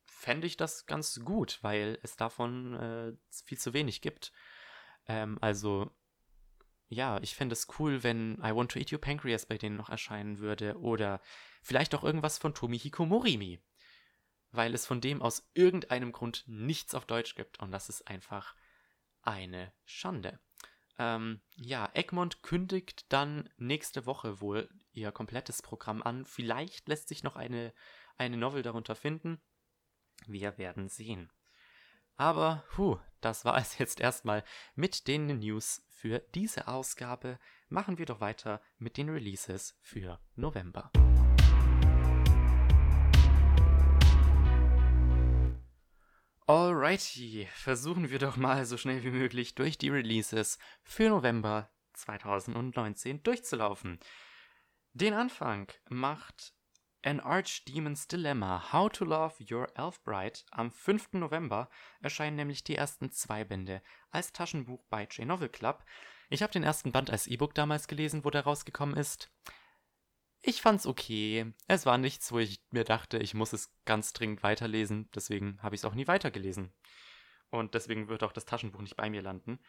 Fände 0.05 0.47
ich 0.47 0.57
das 0.57 0.85
ganz 0.85 1.19
gut, 1.23 1.59
weil 1.61 1.99
es 2.01 2.15
davon 2.15 2.73
äh, 2.75 3.13
viel 3.45 3.57
zu 3.57 3.73
wenig 3.73 4.01
gibt. 4.01 4.31
Ähm, 5.07 5.37
also, 5.41 5.91
ja, 6.89 7.19
ich 7.21 7.35
fände 7.35 7.53
es 7.53 7.67
cool, 7.79 8.03
wenn 8.03 8.35
I 8.39 8.55
Want 8.55 8.71
to 8.71 8.79
Eat 8.79 8.91
Your 8.91 9.01
Pancreas 9.01 9.45
bei 9.45 9.57
denen 9.57 9.75
noch 9.75 9.89
erscheinen 9.89 10.39
würde. 10.39 10.79
Oder 10.79 11.21
vielleicht 11.61 11.93
auch 11.93 12.03
irgendwas 12.03 12.37
von 12.37 12.53
Tomihiko 12.53 13.05
Morimi. 13.05 13.61
Weil 14.51 14.73
es 14.73 14.85
von 14.85 15.01
dem 15.01 15.21
aus 15.21 15.49
irgendeinem 15.53 16.13
Grund 16.13 16.45
nichts 16.47 16.95
auf 16.95 17.05
Deutsch 17.05 17.35
gibt. 17.35 17.59
Und 17.59 17.71
das 17.71 17.89
ist 17.89 18.07
einfach 18.07 18.55
eine 19.21 19.73
Schande. 19.85 20.39
Ähm, 20.99 21.41
ja, 21.55 21.89
Egmont 21.93 22.41
kündigt 22.41 23.11
dann 23.11 23.49
nächste 23.57 24.05
Woche 24.05 24.41
wohl 24.41 24.69
ihr 24.93 25.11
komplettes 25.11 25.61
Programm 25.61 26.01
an. 26.01 26.25
Vielleicht 26.25 26.87
lässt 26.87 27.07
sich 27.07 27.23
noch 27.23 27.35
eine, 27.35 27.73
eine 28.17 28.37
Novel 28.37 28.63
darunter 28.63 28.95
finden. 28.95 29.39
Wir 30.25 30.57
werden 30.57 30.89
sehen. 30.89 31.31
Aber, 32.15 32.63
puh, 32.71 32.97
das 33.21 33.45
war 33.45 33.57
es 33.57 33.77
jetzt 33.77 33.99
erstmal 33.99 34.43
mit 34.75 35.07
den 35.07 35.27
News 35.39 35.85
für 35.89 36.19
diese 36.33 36.67
Ausgabe. 36.67 37.39
Machen 37.69 37.97
wir 37.99 38.05
doch 38.05 38.19
weiter 38.19 38.61
mit 38.79 38.97
den 38.97 39.09
Releases 39.09 39.77
für 39.81 40.19
November. 40.35 40.91
Alrighty, 46.49 47.45
versuchen 47.55 48.09
wir 48.09 48.19
doch 48.19 48.37
mal 48.37 48.65
so 48.65 48.77
schnell 48.77 49.03
wie 49.03 49.11
möglich 49.11 49.53
durch 49.55 49.77
die 49.77 49.89
Releases 49.89 50.57
für 50.81 51.09
November 51.09 51.69
2019 51.91 53.21
durchzulaufen. 53.21 53.99
Den 54.93 55.13
Anfang 55.13 55.67
macht 55.89 56.53
An 57.03 57.19
Archdemon's 57.19 58.07
Dilemma 58.07 58.71
How 58.71 58.89
to 58.89 59.03
Love 59.03 59.43
Your 59.51 59.67
Elf 59.77 60.01
Bride. 60.03 60.39
Am 60.51 60.71
5. 60.71 61.15
November 61.15 61.69
erscheinen 61.99 62.37
nämlich 62.37 62.63
die 62.63 62.75
ersten 62.75 63.11
zwei 63.11 63.43
Bände 63.43 63.81
als 64.11 64.31
Taschenbuch 64.31 64.85
bei 64.89 65.03
J-Novel 65.03 65.49
Club. 65.49 65.83
Ich 66.29 66.41
habe 66.41 66.53
den 66.53 66.63
ersten 66.63 66.93
Band 66.93 67.09
als 67.09 67.27
E-Book 67.27 67.55
damals 67.55 67.89
gelesen, 67.89 68.23
wo 68.23 68.29
der 68.29 68.45
rausgekommen 68.45 68.95
ist. 68.95 69.29
Ich 70.49 70.61
fand's 70.61 70.87
okay. 70.87 71.53
Es 71.67 71.85
war 71.85 71.97
nichts, 71.97 72.31
wo 72.31 72.39
ich 72.39 72.61
mir 72.71 72.85
dachte, 72.85 73.17
ich 73.17 73.33
muss 73.33 73.51
es 73.51 73.69
ganz 73.83 74.13
dringend 74.13 74.43
weiterlesen. 74.43 75.09
Deswegen 75.13 75.61
habe 75.61 75.75
ich 75.75 75.81
es 75.81 75.85
auch 75.85 75.93
nie 75.93 76.07
weitergelesen. 76.07 76.71
Und 77.49 77.73
deswegen 77.73 78.07
wird 78.07 78.23
auch 78.23 78.31
das 78.31 78.45
Taschenbuch 78.45 78.79
nicht 78.79 78.95
bei 78.95 79.09
mir 79.09 79.21
landen. 79.21 79.59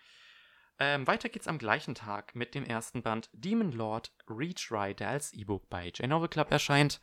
Ähm, 0.79 1.05
weiter 1.09 1.31
geht's 1.31 1.49
am 1.49 1.59
gleichen 1.59 1.97
Tag 1.97 2.37
mit 2.37 2.55
dem 2.55 2.63
ersten 2.65 3.03
Band 3.03 3.29
Demon 3.33 3.73
Lord 3.73 4.15
Retry, 4.29 4.95
der 4.95 5.09
als 5.09 5.33
E-Book 5.33 5.69
bei 5.69 5.89
J-Novel 5.89 6.29
Club 6.29 6.53
erscheint. 6.53 7.01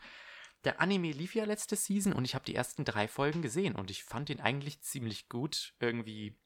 Der 0.64 0.80
Anime 0.80 1.12
lief 1.12 1.36
ja 1.36 1.44
letzte 1.44 1.76
Season 1.76 2.14
und 2.14 2.24
ich 2.24 2.34
habe 2.34 2.46
die 2.46 2.56
ersten 2.56 2.86
drei 2.86 3.10
Folgen 3.10 3.42
gesehen 3.42 3.76
und 3.76 3.92
ich 3.92 4.06
fand 4.06 4.30
ihn 4.30 4.40
eigentlich 4.40 4.80
ziemlich 4.84 5.28
gut. 5.28 5.74
Irgendwie 5.82 6.40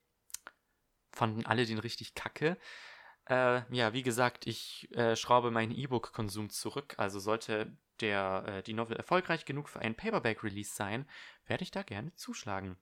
fanden 1.11 1.45
alle 1.45 1.67
den 1.67 1.77
richtig 1.77 2.15
kacke. 2.15 2.57
Äh, 3.29 3.61
ja, 3.73 3.93
wie 3.93 4.01
gesagt, 4.01 4.47
ich 4.47 4.91
äh, 4.95 5.15
schraube 5.15 5.51
meinen 5.51 5.71
E-Book-Konsum 5.71 6.49
zurück. 6.49 6.95
Also 6.97 7.19
sollte 7.19 7.77
der, 8.01 8.43
äh, 8.47 8.63
die 8.63 8.73
Novel 8.73 8.97
erfolgreich 8.97 9.45
genug 9.45 9.69
für 9.69 9.79
einen 9.79 9.95
Paperback-Release 9.95 10.73
sein, 10.73 11.07
werde 11.45 11.63
ich 11.63 11.71
da 11.71 11.83
gerne 11.83 12.13
zuschlagen. 12.15 12.77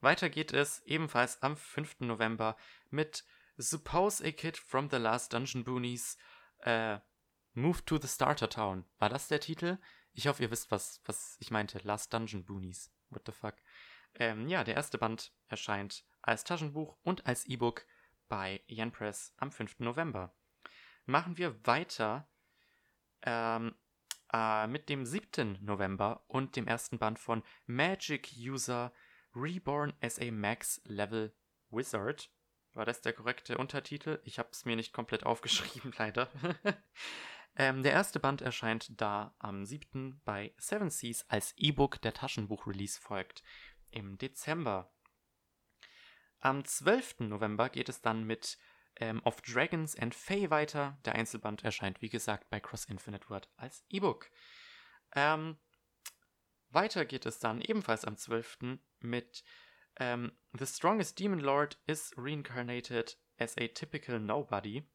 Weiter 0.00 0.30
geht 0.30 0.52
es 0.52 0.80
ebenfalls 0.86 1.42
am 1.42 1.56
5. 1.56 2.00
November 2.00 2.56
mit 2.88 3.24
Suppose 3.56 4.24
a 4.24 4.30
Kid 4.30 4.56
from 4.56 4.88
the 4.88 4.96
Last 4.96 5.32
Dungeon 5.32 5.64
Boonies 5.64 6.16
äh, 6.60 6.98
Move 7.52 7.84
to 7.84 7.98
the 7.98 8.08
Starter 8.08 8.48
Town. 8.48 8.84
War 8.98 9.08
das 9.08 9.26
der 9.26 9.40
Titel? 9.40 9.78
Ich 10.12 10.28
hoffe, 10.28 10.42
ihr 10.42 10.50
wisst, 10.52 10.70
was, 10.70 11.02
was 11.04 11.36
ich 11.40 11.50
meinte. 11.50 11.80
Last 11.82 12.12
Dungeon 12.12 12.44
Boonies. 12.44 12.92
What 13.10 13.22
the 13.26 13.32
fuck? 13.32 13.56
Ähm, 14.14 14.48
ja, 14.48 14.62
der 14.62 14.76
erste 14.76 14.98
Band 14.98 15.32
erscheint 15.48 16.04
als 16.22 16.44
Taschenbuch 16.44 16.96
und 17.02 17.26
als 17.26 17.44
E-Book 17.46 17.84
bei 18.30 18.62
Yen 18.68 18.92
Press 18.92 19.34
am 19.36 19.50
5. 19.50 19.80
November. 19.80 20.34
Machen 21.04 21.36
wir 21.36 21.66
weiter 21.66 22.30
ähm, 23.22 23.74
äh, 24.32 24.66
mit 24.68 24.88
dem 24.88 25.04
7. 25.04 25.58
November 25.60 26.24
und 26.28 26.56
dem 26.56 26.66
ersten 26.66 26.98
Band 26.98 27.18
von 27.18 27.42
Magic 27.66 28.30
User 28.38 28.92
Reborn 29.34 29.92
as 30.00 30.18
a 30.18 30.30
Max 30.30 30.80
Level 30.84 31.34
Wizard. 31.70 32.30
War 32.72 32.84
das 32.84 33.00
der 33.00 33.12
korrekte 33.12 33.58
Untertitel? 33.58 34.20
Ich 34.24 34.38
habe 34.38 34.50
es 34.52 34.64
mir 34.64 34.76
nicht 34.76 34.92
komplett 34.92 35.26
aufgeschrieben, 35.26 35.92
leider. 35.98 36.30
ähm, 37.56 37.82
der 37.82 37.92
erste 37.92 38.20
Band 38.20 38.42
erscheint 38.42 39.00
da 39.00 39.34
am 39.40 39.64
7. 39.66 40.20
bei 40.24 40.54
Seven 40.56 40.90
Seas 40.90 41.28
als 41.28 41.52
E-Book. 41.56 42.00
Der 42.02 42.14
Taschenbuch-Release 42.14 43.00
folgt 43.00 43.42
im 43.90 44.18
Dezember. 44.18 44.92
Am 46.40 46.64
12. 46.64 47.20
November 47.20 47.68
geht 47.68 47.90
es 47.90 48.00
dann 48.00 48.24
mit 48.24 48.58
ähm, 48.96 49.20
Of 49.24 49.42
Dragons 49.42 49.94
and 49.96 50.14
Fae 50.14 50.48
weiter. 50.48 50.98
Der 51.04 51.14
Einzelband 51.14 51.64
erscheint, 51.64 52.00
wie 52.00 52.08
gesagt, 52.08 52.48
bei 52.48 52.60
Cross 52.60 52.86
Infinite 52.86 53.28
Word 53.28 53.50
als 53.56 53.84
E-Book. 53.90 54.30
Ähm, 55.14 55.58
weiter 56.70 57.04
geht 57.04 57.26
es 57.26 57.40
dann 57.40 57.60
ebenfalls 57.60 58.06
am 58.06 58.16
12. 58.16 58.78
mit 59.00 59.44
ähm, 59.96 60.32
The 60.58 60.66
Strongest 60.66 61.18
Demon 61.18 61.40
Lord 61.40 61.78
is 61.86 62.14
Reincarnated 62.16 63.18
as 63.38 63.58
a 63.58 63.68
Typical 63.68 64.18
Nobody. 64.18 64.88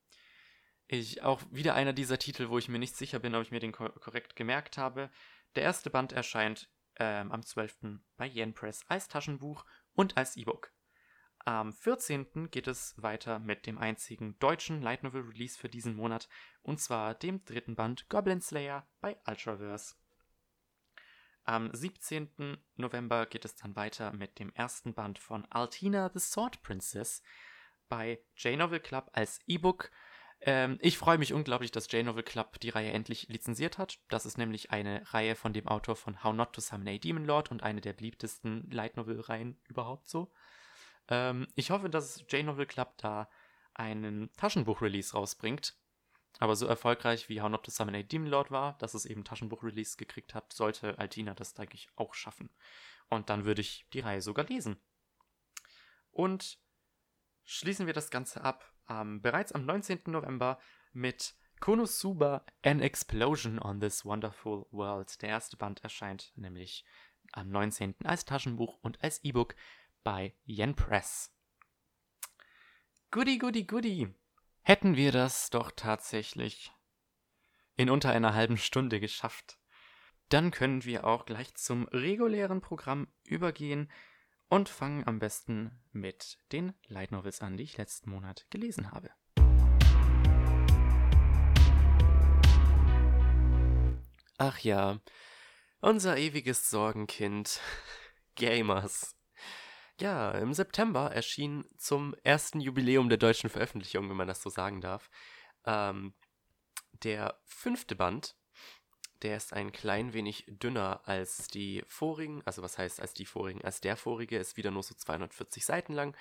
Ich, 0.88 1.21
auch 1.21 1.41
wieder 1.51 1.75
einer 1.75 1.93
dieser 1.93 2.17
Titel, 2.17 2.49
wo 2.49 2.58
ich 2.58 2.69
mir 2.69 2.79
nicht 2.79 2.95
sicher 2.95 3.19
bin, 3.19 3.36
ob 3.36 3.43
ich 3.43 3.51
mir 3.51 3.60
den 3.60 3.71
ko 3.71 3.89
korrekt 3.89 4.36
gemerkt 4.36 4.77
habe. 4.77 5.12
Der 5.55 5.63
erste 5.63 5.91
Band 5.91 6.12
erscheint 6.12 6.69
ähm, 6.97 7.31
am 7.31 7.43
12. 7.43 7.99
bei 8.17 8.27
Yen 8.27 8.53
Press 8.53 8.84
als 8.88 9.08
Taschenbuch 9.08 9.65
und 9.93 10.17
als 10.17 10.38
E-Book. 10.38 10.74
Am 11.47 11.73
14. 11.73 12.49
geht 12.49 12.65
es 12.65 12.95
weiter 12.97 13.38
mit 13.38 13.67
dem 13.67 13.77
einzigen 13.77 14.36
deutschen 14.39 14.81
Light 14.81 15.03
Novel 15.03 15.21
Release 15.21 15.60
für 15.60 15.69
diesen 15.69 15.95
Monat, 15.95 16.27
und 16.63 16.81
zwar 16.81 17.13
dem 17.13 17.45
dritten 17.45 17.75
Band 17.75 18.10
Goblin 18.10 18.41
Slayer 18.41 18.88
bei 18.99 19.15
Ultraverse. 19.27 19.93
Am 21.43 21.69
17. 21.71 22.58
November 22.77 23.27
geht 23.27 23.45
es 23.45 23.55
dann 23.55 23.75
weiter 23.75 24.12
mit 24.12 24.39
dem 24.39 24.51
ersten 24.53 24.95
Band 24.95 25.19
von 25.19 25.45
Altina 25.51 26.10
the 26.12 26.19
Sword 26.19 26.63
Princess 26.63 27.21
bei 27.89 28.19
J-Novel 28.38 28.79
Club 28.79 29.12
als 29.13 29.39
E-Book. 29.45 29.91
Ähm, 30.41 30.79
ich 30.81 30.97
freue 30.97 31.19
mich 31.19 31.31
unglaublich, 31.31 31.69
dass 31.69 31.91
J-Novel 31.91 32.23
Club 32.23 32.60
die 32.60 32.69
Reihe 32.69 32.91
endlich 32.91 33.27
lizenziert 33.27 33.77
hat. 33.77 33.99
Das 34.10 34.25
ist 34.25 34.39
nämlich 34.39 34.71
eine 34.71 35.03
Reihe 35.13 35.36
von 35.36 35.53
dem 35.53 35.67
Autor 35.67 35.95
von 35.95 36.23
How 36.23 36.34
Not 36.34 36.53
to 36.53 36.62
Summon 36.62 36.88
a 36.88 36.97
Demon 36.97 37.25
Lord 37.25 37.51
und 37.51 37.62
eine 37.62 37.81
der 37.81 37.93
beliebtesten 37.93 38.67
Light 38.71 38.97
Novel 38.97 39.19
Reihen 39.19 39.60
überhaupt 39.67 40.10
so. 40.10 40.31
Ähm, 41.09 41.47
ich 41.55 41.71
hoffe, 41.71 41.89
dass 41.89 42.23
J-Novel 42.29 42.65
Club 42.65 42.97
da 42.97 43.29
einen 43.73 44.31
Taschenbuch-Release 44.37 45.13
rausbringt. 45.13 45.75
Aber 46.39 46.55
so 46.55 46.65
erfolgreich 46.65 47.29
wie 47.29 47.41
How 47.41 47.49
Not 47.49 47.63
to 47.63 47.71
Summon 47.71 47.95
a 47.95 48.03
Demon 48.03 48.29
Lord 48.29 48.51
war, 48.51 48.77
dass 48.79 48.93
es 48.93 49.05
eben 49.05 49.23
Taschenbuch-Release 49.23 49.95
gekriegt 49.97 50.33
hat, 50.33 50.51
sollte 50.51 50.97
Altina 50.99 51.33
das, 51.33 51.53
denke 51.53 51.75
ich, 51.75 51.87
auch 51.95 52.13
schaffen. 52.13 52.49
Und 53.09 53.29
dann 53.29 53.45
würde 53.45 53.61
ich 53.61 53.87
die 53.93 54.01
Reihe 54.01 54.21
sogar 54.21 54.45
lesen. 54.45 54.77
Und 56.11 56.59
schließen 57.43 57.85
wir 57.85 57.93
das 57.93 58.09
Ganze 58.09 58.41
ab 58.41 58.73
ähm, 58.89 59.21
bereits 59.21 59.51
am 59.51 59.65
19. 59.65 60.01
November 60.07 60.59
mit 60.91 61.35
Konosuba 61.59 62.45
An 62.63 62.81
Explosion 62.81 63.59
on 63.59 63.79
This 63.79 64.03
Wonderful 64.03 64.65
World. 64.71 65.21
Der 65.21 65.29
erste 65.29 65.57
Band 65.57 65.83
erscheint 65.83 66.33
nämlich 66.35 66.83
am 67.31 67.49
19. 67.49 67.95
als 68.03 68.25
Taschenbuch 68.25 68.77
und 68.81 69.01
als 69.03 69.23
E-Book 69.23 69.55
bei 70.05 70.35
Yen 70.45 70.75
Press. 70.75 71.31
Goody, 73.09 73.39
goody, 73.39 73.63
goody. 73.63 74.13
Hätten 74.61 74.95
wir 74.95 75.11
das 75.11 75.49
doch 75.49 75.71
tatsächlich 75.71 76.71
in 77.75 77.89
unter 77.89 78.11
einer 78.11 78.35
halben 78.35 78.57
Stunde 78.57 78.99
geschafft. 78.99 79.57
Dann 80.29 80.51
können 80.51 80.85
wir 80.85 81.05
auch 81.05 81.25
gleich 81.25 81.55
zum 81.55 81.87
regulären 81.87 82.61
Programm 82.61 83.07
übergehen 83.23 83.91
und 84.47 84.69
fangen 84.69 85.07
am 85.07 85.17
besten 85.17 85.71
mit 85.91 86.37
den 86.51 86.75
Light 86.87 87.11
Novels 87.11 87.41
an, 87.41 87.57
die 87.57 87.63
ich 87.63 87.77
letzten 87.77 88.11
Monat 88.11 88.45
gelesen 88.51 88.91
habe. 88.91 89.09
Ach 94.37 94.59
ja, 94.59 94.99
unser 95.79 96.17
ewiges 96.17 96.69
Sorgenkind, 96.69 97.59
Gamers. 98.35 99.14
Ja, 99.99 100.31
im 100.31 100.53
September 100.53 101.12
erschien 101.13 101.65
zum 101.77 102.15
ersten 102.23 102.60
Jubiläum 102.60 103.08
der 103.08 103.17
deutschen 103.17 103.49
Veröffentlichung, 103.49 104.10
wenn 104.10 104.17
man 104.17 104.27
das 104.27 104.41
so 104.41 104.49
sagen 104.49 104.81
darf, 104.81 105.10
ähm, 105.65 106.13
der 107.03 107.39
fünfte 107.45 107.95
Band. 107.95 108.36
Der 109.21 109.38
ist 109.38 109.53
ein 109.53 109.71
klein 109.71 110.13
wenig 110.13 110.45
dünner 110.47 111.01
als 111.05 111.47
die 111.47 111.84
vorigen, 111.88 112.41
also 112.45 112.62
was 112.62 112.77
heißt 112.77 112.99
als 112.99 113.13
die 113.13 113.25
vorigen, 113.25 113.63
als 113.63 113.79
der 113.79 113.95
vorige 113.95 114.38
ist 114.38 114.58
wieder 114.58 114.71
nur 114.71 114.84
so 114.84 114.93
240 114.93 115.65
Seiten 115.65 115.93
lang. 115.93 116.17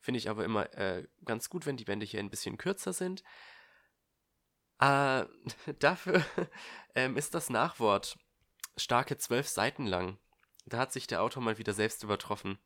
Finde 0.00 0.18
ich 0.18 0.30
aber 0.30 0.44
immer 0.44 0.72
äh, 0.74 1.06
ganz 1.26 1.50
gut, 1.50 1.66
wenn 1.66 1.76
die 1.76 1.84
Bände 1.84 2.06
hier 2.06 2.20
ein 2.20 2.30
bisschen 2.30 2.56
kürzer 2.56 2.94
sind. 2.94 3.22
Äh, 4.80 5.26
dafür 5.78 6.24
ähm, 6.94 7.18
ist 7.18 7.34
das 7.34 7.50
Nachwort 7.50 8.18
starke 8.78 9.18
zwölf 9.18 9.48
Seiten 9.48 9.86
lang. 9.86 10.18
Da 10.64 10.78
hat 10.78 10.92
sich 10.92 11.06
der 11.06 11.22
Autor 11.22 11.42
mal 11.42 11.58
wieder 11.58 11.74
selbst 11.74 12.02
übertroffen. 12.02 12.58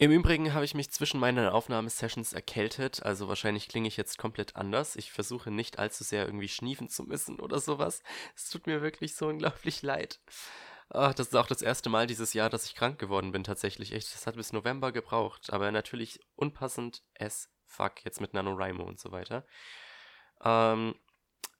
Im 0.00 0.12
Übrigen 0.12 0.54
habe 0.54 0.64
ich 0.64 0.74
mich 0.74 0.92
zwischen 0.92 1.18
meinen 1.18 1.48
Aufnahmesessions 1.48 2.32
erkältet, 2.32 3.02
also 3.02 3.26
wahrscheinlich 3.26 3.66
klinge 3.66 3.88
ich 3.88 3.96
jetzt 3.96 4.16
komplett 4.16 4.54
anders. 4.54 4.94
Ich 4.94 5.10
versuche 5.10 5.50
nicht 5.50 5.80
allzu 5.80 6.04
sehr 6.04 6.24
irgendwie 6.24 6.46
schniefen 6.46 6.88
zu 6.88 7.02
müssen 7.02 7.40
oder 7.40 7.58
sowas. 7.58 8.04
Es 8.36 8.48
tut 8.48 8.68
mir 8.68 8.80
wirklich 8.80 9.16
so 9.16 9.26
unglaublich 9.26 9.82
leid. 9.82 10.20
Ach, 10.90 11.12
das 11.14 11.26
ist 11.26 11.34
auch 11.34 11.48
das 11.48 11.62
erste 11.62 11.90
Mal 11.90 12.06
dieses 12.06 12.32
Jahr, 12.32 12.48
dass 12.48 12.64
ich 12.64 12.76
krank 12.76 13.00
geworden 13.00 13.32
bin, 13.32 13.42
tatsächlich. 13.42 13.92
Echt, 13.92 14.14
das 14.14 14.28
hat 14.28 14.36
bis 14.36 14.52
November 14.52 14.92
gebraucht, 14.92 15.52
aber 15.52 15.72
natürlich 15.72 16.20
unpassend 16.36 17.02
as 17.18 17.50
fuck, 17.66 18.04
jetzt 18.04 18.20
mit 18.20 18.34
NaNoWriMo 18.34 18.84
und 18.84 19.00
so 19.00 19.10
weiter. 19.10 19.44
Ähm, 20.44 20.94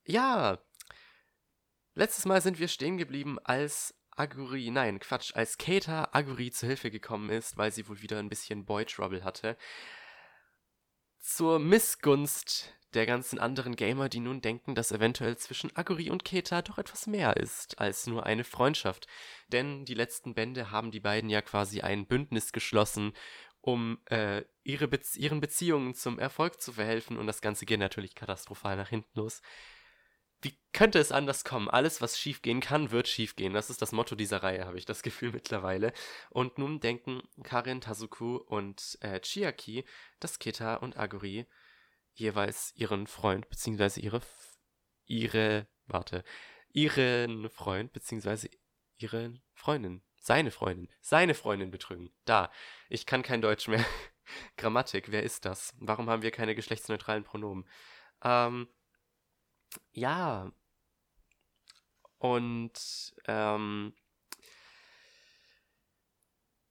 ja. 0.05 0.59
Letztes 1.95 2.25
Mal 2.25 2.41
sind 2.41 2.61
wir 2.61 2.69
stehen 2.69 2.99
geblieben, 2.99 3.41
als 3.43 3.98
Aguri, 4.19 4.71
nein, 4.71 4.99
Quatsch, 4.99 5.35
als 5.35 5.59
Keita 5.59 6.09
Aguri 6.13 6.51
zu 6.51 6.67
Hilfe 6.67 6.91
gekommen 6.91 7.31
ist, 7.31 7.57
weil 7.57 7.71
sie 7.71 7.89
wohl 7.89 8.03
wieder 8.03 8.19
ein 8.19 8.29
bisschen 8.29 8.65
Boy 8.65 8.85
Trouble 8.85 9.23
hatte. 9.23 9.57
Zur 11.21 11.59
Missgunst 11.59 12.75
der 12.95 13.07
ganzen 13.07 13.39
anderen 13.39 13.77
Gamer, 13.77 14.09
die 14.09 14.21
nun 14.21 14.41
denken, 14.41 14.75
dass 14.75 14.93
eventuell 14.93 15.37
zwischen 15.37 15.75
Aguri 15.77 16.11
und 16.11 16.25
Keta 16.25 16.63
doch 16.63 16.79
etwas 16.79 17.07
mehr 17.07 17.37
ist 17.37 17.79
als 17.79 18.07
nur 18.07 18.27
eine 18.27 18.45
Freundschaft. 18.45 19.07
Denn 19.49 19.85
die 19.85 19.95
letzten 19.95 20.35
Bände 20.35 20.71
haben 20.71 20.91
die 20.91 21.01
beiden 21.01 21.31
ja 21.31 21.43
quasi 21.43 21.83
ein 21.83 22.07
Bündnis 22.07 22.53
geschlossen, 22.53 23.13
um 23.61 24.01
äh, 24.07 24.43
ihre 24.65 24.89
Be 24.89 25.01
ihren 25.15 25.41
Beziehungen 25.41 25.95
zum 25.95 26.19
Erfolg 26.19 26.61
zu 26.61 26.73
verhelfen 26.73 27.19
und 27.19 27.27
das 27.27 27.41
Ganze 27.41 27.67
geht 27.67 27.81
natürlich 27.81 28.15
katastrophal 28.15 28.77
nach 28.77 28.89
hinten 28.89 29.19
los 29.19 29.43
wie 30.41 30.57
könnte 30.73 30.99
es 30.99 31.13
anders 31.13 31.45
kommen? 31.45 31.69
Alles, 31.69 32.01
was 32.01 32.19
schiefgehen 32.19 32.61
kann, 32.61 32.91
wird 32.91 33.09
schiefgehen. 33.09 33.53
Das 33.53 33.71
ist 33.71 33.83
das 33.83 33.93
Motto 33.93 34.15
dieser 34.15 34.43
Reihe, 34.43 34.67
habe 34.67 34.79
ich 34.79 34.85
das 34.85 35.03
Gefühl 35.03 35.33
mittlerweile. 35.33 35.93
Und 36.31 36.59
nun 36.59 36.81
denken 36.81 37.23
Karin, 37.43 37.81
Tazuku 37.81 38.37
und 38.37 38.99
äh, 39.01 39.21
Chiaki, 39.21 39.85
dass 40.21 40.39
Kita 40.39 40.77
und 40.77 40.97
Aguri 40.97 41.47
jeweils 42.15 42.73
ihren 42.75 43.07
Freund, 43.07 43.49
beziehungsweise 43.49 44.01
ihre, 44.01 44.21
ihre, 45.07 45.67
warte, 45.87 46.25
ihren 46.73 47.49
Freund, 47.49 47.93
beziehungsweise 47.93 48.51
ihre 48.97 49.35
Freundin, 49.55 50.03
seine 50.17 50.51
Freundin, 50.51 50.89
seine 51.01 51.35
Freundin 51.35 51.71
betrügen. 51.71 52.11
Da, 52.25 52.51
ich 52.89 53.07
kann 53.07 53.23
kein 53.23 53.41
Deutsch 53.41 53.69
mehr. 53.69 53.85
Grammatik, 54.57 55.11
wer 55.11 55.23
ist 55.23 55.45
das? 55.45 55.75
Warum 55.79 56.11
haben 56.11 56.23
wir 56.23 56.31
keine 56.31 56.55
geschlechtsneutralen 56.55 57.25
Pronomen? 57.25 57.67
Ähm, 58.23 58.69
ja. 59.93 60.51
Und 62.19 63.15
ähm, 63.27 63.95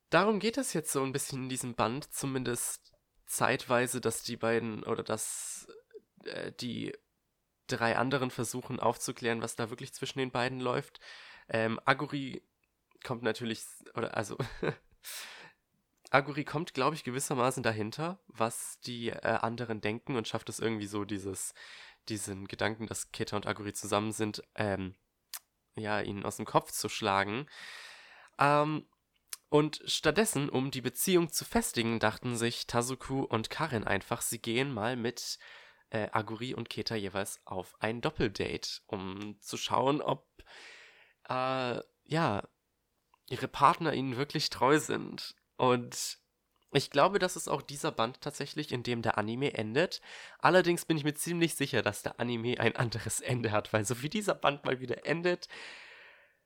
darum 0.09 0.39
geht 0.39 0.57
es 0.57 0.73
jetzt 0.73 0.91
so 0.91 1.03
ein 1.03 1.13
bisschen 1.13 1.43
in 1.43 1.49
diesem 1.49 1.75
Band, 1.75 2.13
zumindest 2.13 2.93
zeitweise, 3.25 4.01
dass 4.01 4.23
die 4.23 4.37
beiden 4.37 4.83
oder 4.83 5.03
dass 5.03 5.67
äh, 6.25 6.51
die 6.53 6.93
drei 7.67 7.97
anderen 7.97 8.31
versuchen 8.31 8.79
aufzuklären, 8.79 9.41
was 9.41 9.55
da 9.55 9.69
wirklich 9.69 9.93
zwischen 9.93 10.19
den 10.19 10.31
beiden 10.31 10.59
läuft. 10.59 10.99
Ähm, 11.49 11.79
Aguri 11.85 12.43
kommt 13.03 13.23
natürlich, 13.23 13.63
oder 13.93 14.15
also 14.15 14.37
Aguri 16.09 16.45
kommt, 16.45 16.73
glaube 16.73 16.95
ich, 16.95 17.03
gewissermaßen 17.03 17.63
dahinter, 17.63 18.19
was 18.27 18.79
die 18.81 19.09
äh, 19.09 19.19
anderen 19.21 19.81
denken 19.81 20.15
und 20.15 20.27
schafft 20.27 20.49
es 20.49 20.59
irgendwie 20.59 20.87
so, 20.87 21.03
dieses 21.03 21.53
diesen 22.09 22.47
Gedanken, 22.47 22.87
dass 22.87 23.11
Keta 23.11 23.35
und 23.35 23.47
Aguri 23.47 23.73
zusammen 23.73 24.11
sind, 24.11 24.43
ähm, 24.55 24.95
ja, 25.75 26.01
ihnen 26.01 26.25
aus 26.25 26.37
dem 26.37 26.45
Kopf 26.45 26.71
zu 26.71 26.89
schlagen. 26.89 27.47
Ähm, 28.39 28.87
und 29.49 29.81
stattdessen, 29.85 30.49
um 30.49 30.71
die 30.71 30.81
Beziehung 30.81 31.31
zu 31.31 31.45
festigen, 31.45 31.99
dachten 31.99 32.35
sich 32.35 32.67
Tazuku 32.67 33.21
und 33.23 33.49
Karin 33.49 33.85
einfach, 33.85 34.21
sie 34.21 34.41
gehen 34.41 34.73
mal 34.73 34.97
mit 34.97 35.39
äh, 35.89 36.09
Aguri 36.11 36.53
und 36.53 36.69
Keta 36.69 36.95
jeweils 36.95 37.39
auf 37.45 37.75
ein 37.79 38.01
Doppeldate, 38.01 38.81
um 38.87 39.39
zu 39.39 39.55
schauen, 39.55 40.01
ob 40.01 40.27
äh, 41.29 41.79
ja 42.03 42.43
ihre 43.29 43.47
Partner 43.47 43.93
ihnen 43.93 44.17
wirklich 44.17 44.49
treu 44.49 44.79
sind. 44.79 45.35
Und 45.55 46.19
ich 46.71 46.91
glaube, 46.91 47.19
das 47.19 47.35
ist 47.35 47.47
auch 47.47 47.61
dieser 47.61 47.91
Band 47.91 48.19
tatsächlich, 48.21 48.71
in 48.71 48.83
dem 48.83 49.01
der 49.01 49.17
Anime 49.17 49.53
endet. 49.53 50.01
Allerdings 50.39 50.85
bin 50.85 50.97
ich 50.97 51.03
mir 51.03 51.13
ziemlich 51.13 51.55
sicher, 51.55 51.81
dass 51.81 52.03
der 52.03 52.19
Anime 52.19 52.59
ein 52.59 52.75
anderes 52.75 53.21
Ende 53.21 53.51
hat, 53.51 53.71
weil 53.71 53.85
so 53.85 54.01
wie 54.01 54.09
dieser 54.09 54.35
Band 54.35 54.65
mal 54.65 54.79
wieder 54.79 55.05
endet. 55.05 55.47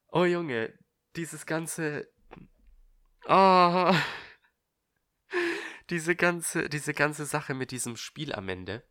Oh 0.09 0.25
Junge, 0.25 0.77
dieses 1.15 1.45
ganze. 1.45 2.07
Oh. 3.25 3.93
Diese 5.89 6.15
ganze, 6.15 6.69
diese 6.69 6.93
ganze 6.93 7.25
Sache 7.25 7.53
mit 7.53 7.71
diesem 7.71 7.97
Spiel 7.97 8.33
am 8.33 8.47
Ende. 8.47 8.87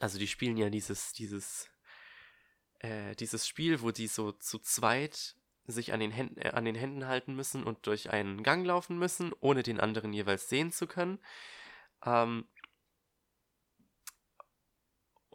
Also 0.00 0.18
die 0.18 0.26
spielen 0.26 0.56
ja 0.56 0.68
dieses, 0.68 1.12
dieses, 1.12 1.70
äh, 2.80 3.14
dieses 3.14 3.46
Spiel, 3.46 3.80
wo 3.82 3.92
die 3.92 4.08
so 4.08 4.32
zu 4.32 4.58
zweit 4.58 5.36
sich 5.66 5.92
an 5.92 6.00
den, 6.00 6.10
Händen, 6.10 6.38
äh, 6.40 6.50
an 6.50 6.64
den 6.64 6.74
Händen 6.74 7.06
halten 7.06 7.34
müssen 7.34 7.64
und 7.64 7.86
durch 7.86 8.10
einen 8.10 8.42
Gang 8.42 8.66
laufen 8.66 8.98
müssen, 8.98 9.32
ohne 9.40 9.62
den 9.62 9.80
anderen 9.80 10.12
jeweils 10.12 10.48
sehen 10.48 10.72
zu 10.72 10.86
können. 10.86 11.18
Ähm, 12.04 12.46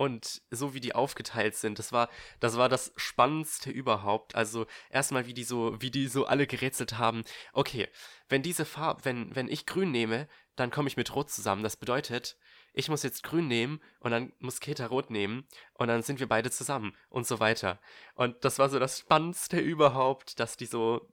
und 0.02 0.42
so 0.50 0.74
wie 0.74 0.80
die 0.80 0.96
aufgeteilt 0.96 1.56
sind, 1.56 1.78
das 1.78 1.92
war, 1.92 2.10
das 2.40 2.58
war 2.58 2.70
das 2.70 2.92
Spannendste 2.96 3.70
überhaupt. 3.70 4.34
Also 4.34 4.66
erstmal, 4.90 5.28
wie 5.28 5.36
die 5.36 5.44
so, 5.44 5.80
wie 5.80 5.92
die 5.92 6.08
so 6.08 6.26
alle 6.26 6.48
gerätselt 6.48 6.98
haben. 6.98 7.24
Okay, 7.54 7.88
wenn 8.28 8.42
diese 8.42 8.66
Farbe, 8.66 9.06
wenn, 9.06 9.36
wenn 9.36 9.48
ich 9.48 9.68
grün 9.68 9.92
nehme, 9.92 10.28
dann 10.56 10.72
komme 10.72 10.88
ich 10.88 10.98
mit 10.98 11.14
Rot 11.14 11.30
zusammen. 11.30 11.62
Das 11.62 11.78
bedeutet, 11.78 12.36
ich 12.74 12.90
muss 12.90 13.04
jetzt 13.04 13.24
grün 13.24 13.48
nehmen 13.48 13.82
und 14.00 14.12
dann 14.12 14.34
muss 14.40 14.60
Keta 14.60 14.86
rot 14.86 15.10
nehmen 15.10 15.46
und 15.74 15.88
dann 15.88 16.04
sind 16.04 16.20
wir 16.20 16.28
beide 16.28 16.52
zusammen 16.52 16.96
und 17.10 17.28
so 17.28 17.40
weiter. 17.40 17.80
Und 18.16 18.44
das 18.44 18.60
war 18.60 18.70
so 18.70 18.80
das 18.80 19.00
Spannendste 19.00 19.60
überhaupt, 19.60 20.40
dass 20.40 20.58
die 20.58 20.66
so, 20.66 21.10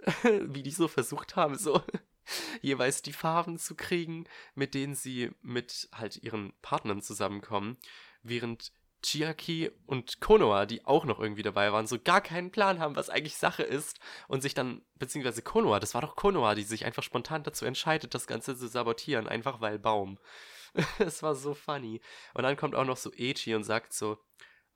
wie 0.22 0.62
die 0.62 0.70
so 0.70 0.88
versucht 0.88 1.36
haben, 1.36 1.58
so 1.58 1.82
jeweils 2.62 3.02
die 3.02 3.12
Farben 3.12 3.58
zu 3.58 3.74
kriegen, 3.74 4.26
mit 4.54 4.74
denen 4.74 4.94
sie 4.94 5.30
mit 5.42 5.88
halt 5.92 6.16
ihren 6.22 6.52
Partnern 6.62 7.02
zusammenkommen, 7.02 7.76
während 8.22 8.72
Chiaki 9.04 9.70
und 9.86 10.20
Konoha, 10.20 10.64
die 10.64 10.84
auch 10.86 11.04
noch 11.04 11.20
irgendwie 11.20 11.42
dabei 11.42 11.72
waren, 11.72 11.86
so 11.86 11.98
gar 11.98 12.22
keinen 12.22 12.50
Plan 12.50 12.80
haben, 12.80 12.96
was 12.96 13.10
eigentlich 13.10 13.36
Sache 13.36 13.62
ist 13.62 14.00
und 14.28 14.40
sich 14.40 14.54
dann, 14.54 14.80
beziehungsweise 14.94 15.42
Konoha, 15.42 15.78
das 15.78 15.92
war 15.92 16.00
doch 16.00 16.16
Konoha, 16.16 16.54
die 16.54 16.62
sich 16.62 16.86
einfach 16.86 17.02
spontan 17.02 17.42
dazu 17.42 17.66
entscheidet, 17.66 18.14
das 18.14 18.26
Ganze 18.26 18.56
zu 18.56 18.66
sabotieren, 18.66 19.28
einfach 19.28 19.60
weil 19.60 19.78
Baum. 19.78 20.18
Es 20.98 21.22
war 21.22 21.34
so 21.34 21.54
funny. 21.54 22.00
Und 22.34 22.44
dann 22.44 22.56
kommt 22.56 22.74
auch 22.74 22.84
noch 22.84 22.96
so 22.96 23.12
Echi 23.12 23.54
und 23.54 23.64
sagt 23.64 23.92
so, 23.92 24.18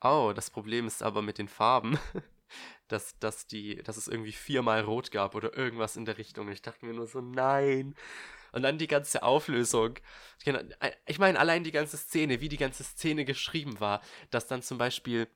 oh, 0.02 0.32
das 0.34 0.50
Problem 0.50 0.87
ist 0.87 1.02
aber 1.02 1.22
mit 1.22 1.38
den 1.38 1.48
Farben, 1.48 1.98
dass, 2.88 3.18
dass, 3.18 3.46
die, 3.46 3.76
dass 3.82 3.96
es 3.96 4.08
irgendwie 4.08 4.32
viermal 4.32 4.82
rot 4.82 5.11
gab 5.11 5.34
oder 5.34 5.56
irgendwas 5.56 5.96
in 5.96 6.04
der 6.04 6.18
Richtung. 6.18 6.46
Und 6.46 6.52
ich 6.52 6.62
dachte 6.62 6.87
mir 6.87 6.94
nur 6.94 7.06
so, 7.06 7.20
nein. 7.20 7.94
Und 8.52 8.62
dann 8.62 8.78
die 8.78 8.87
ganze 8.87 9.22
Auflösung. 9.22 9.98
Ich 11.06 11.18
meine, 11.18 11.38
allein 11.38 11.64
die 11.64 11.72
ganze 11.72 11.98
Szene, 11.98 12.40
wie 12.40 12.48
die 12.48 12.56
ganze 12.56 12.82
Szene 12.82 13.24
geschrieben 13.24 13.78
war, 13.80 14.00
dass 14.30 14.46
dann 14.46 14.62
zum 14.62 14.78
Beispiel 14.78 15.28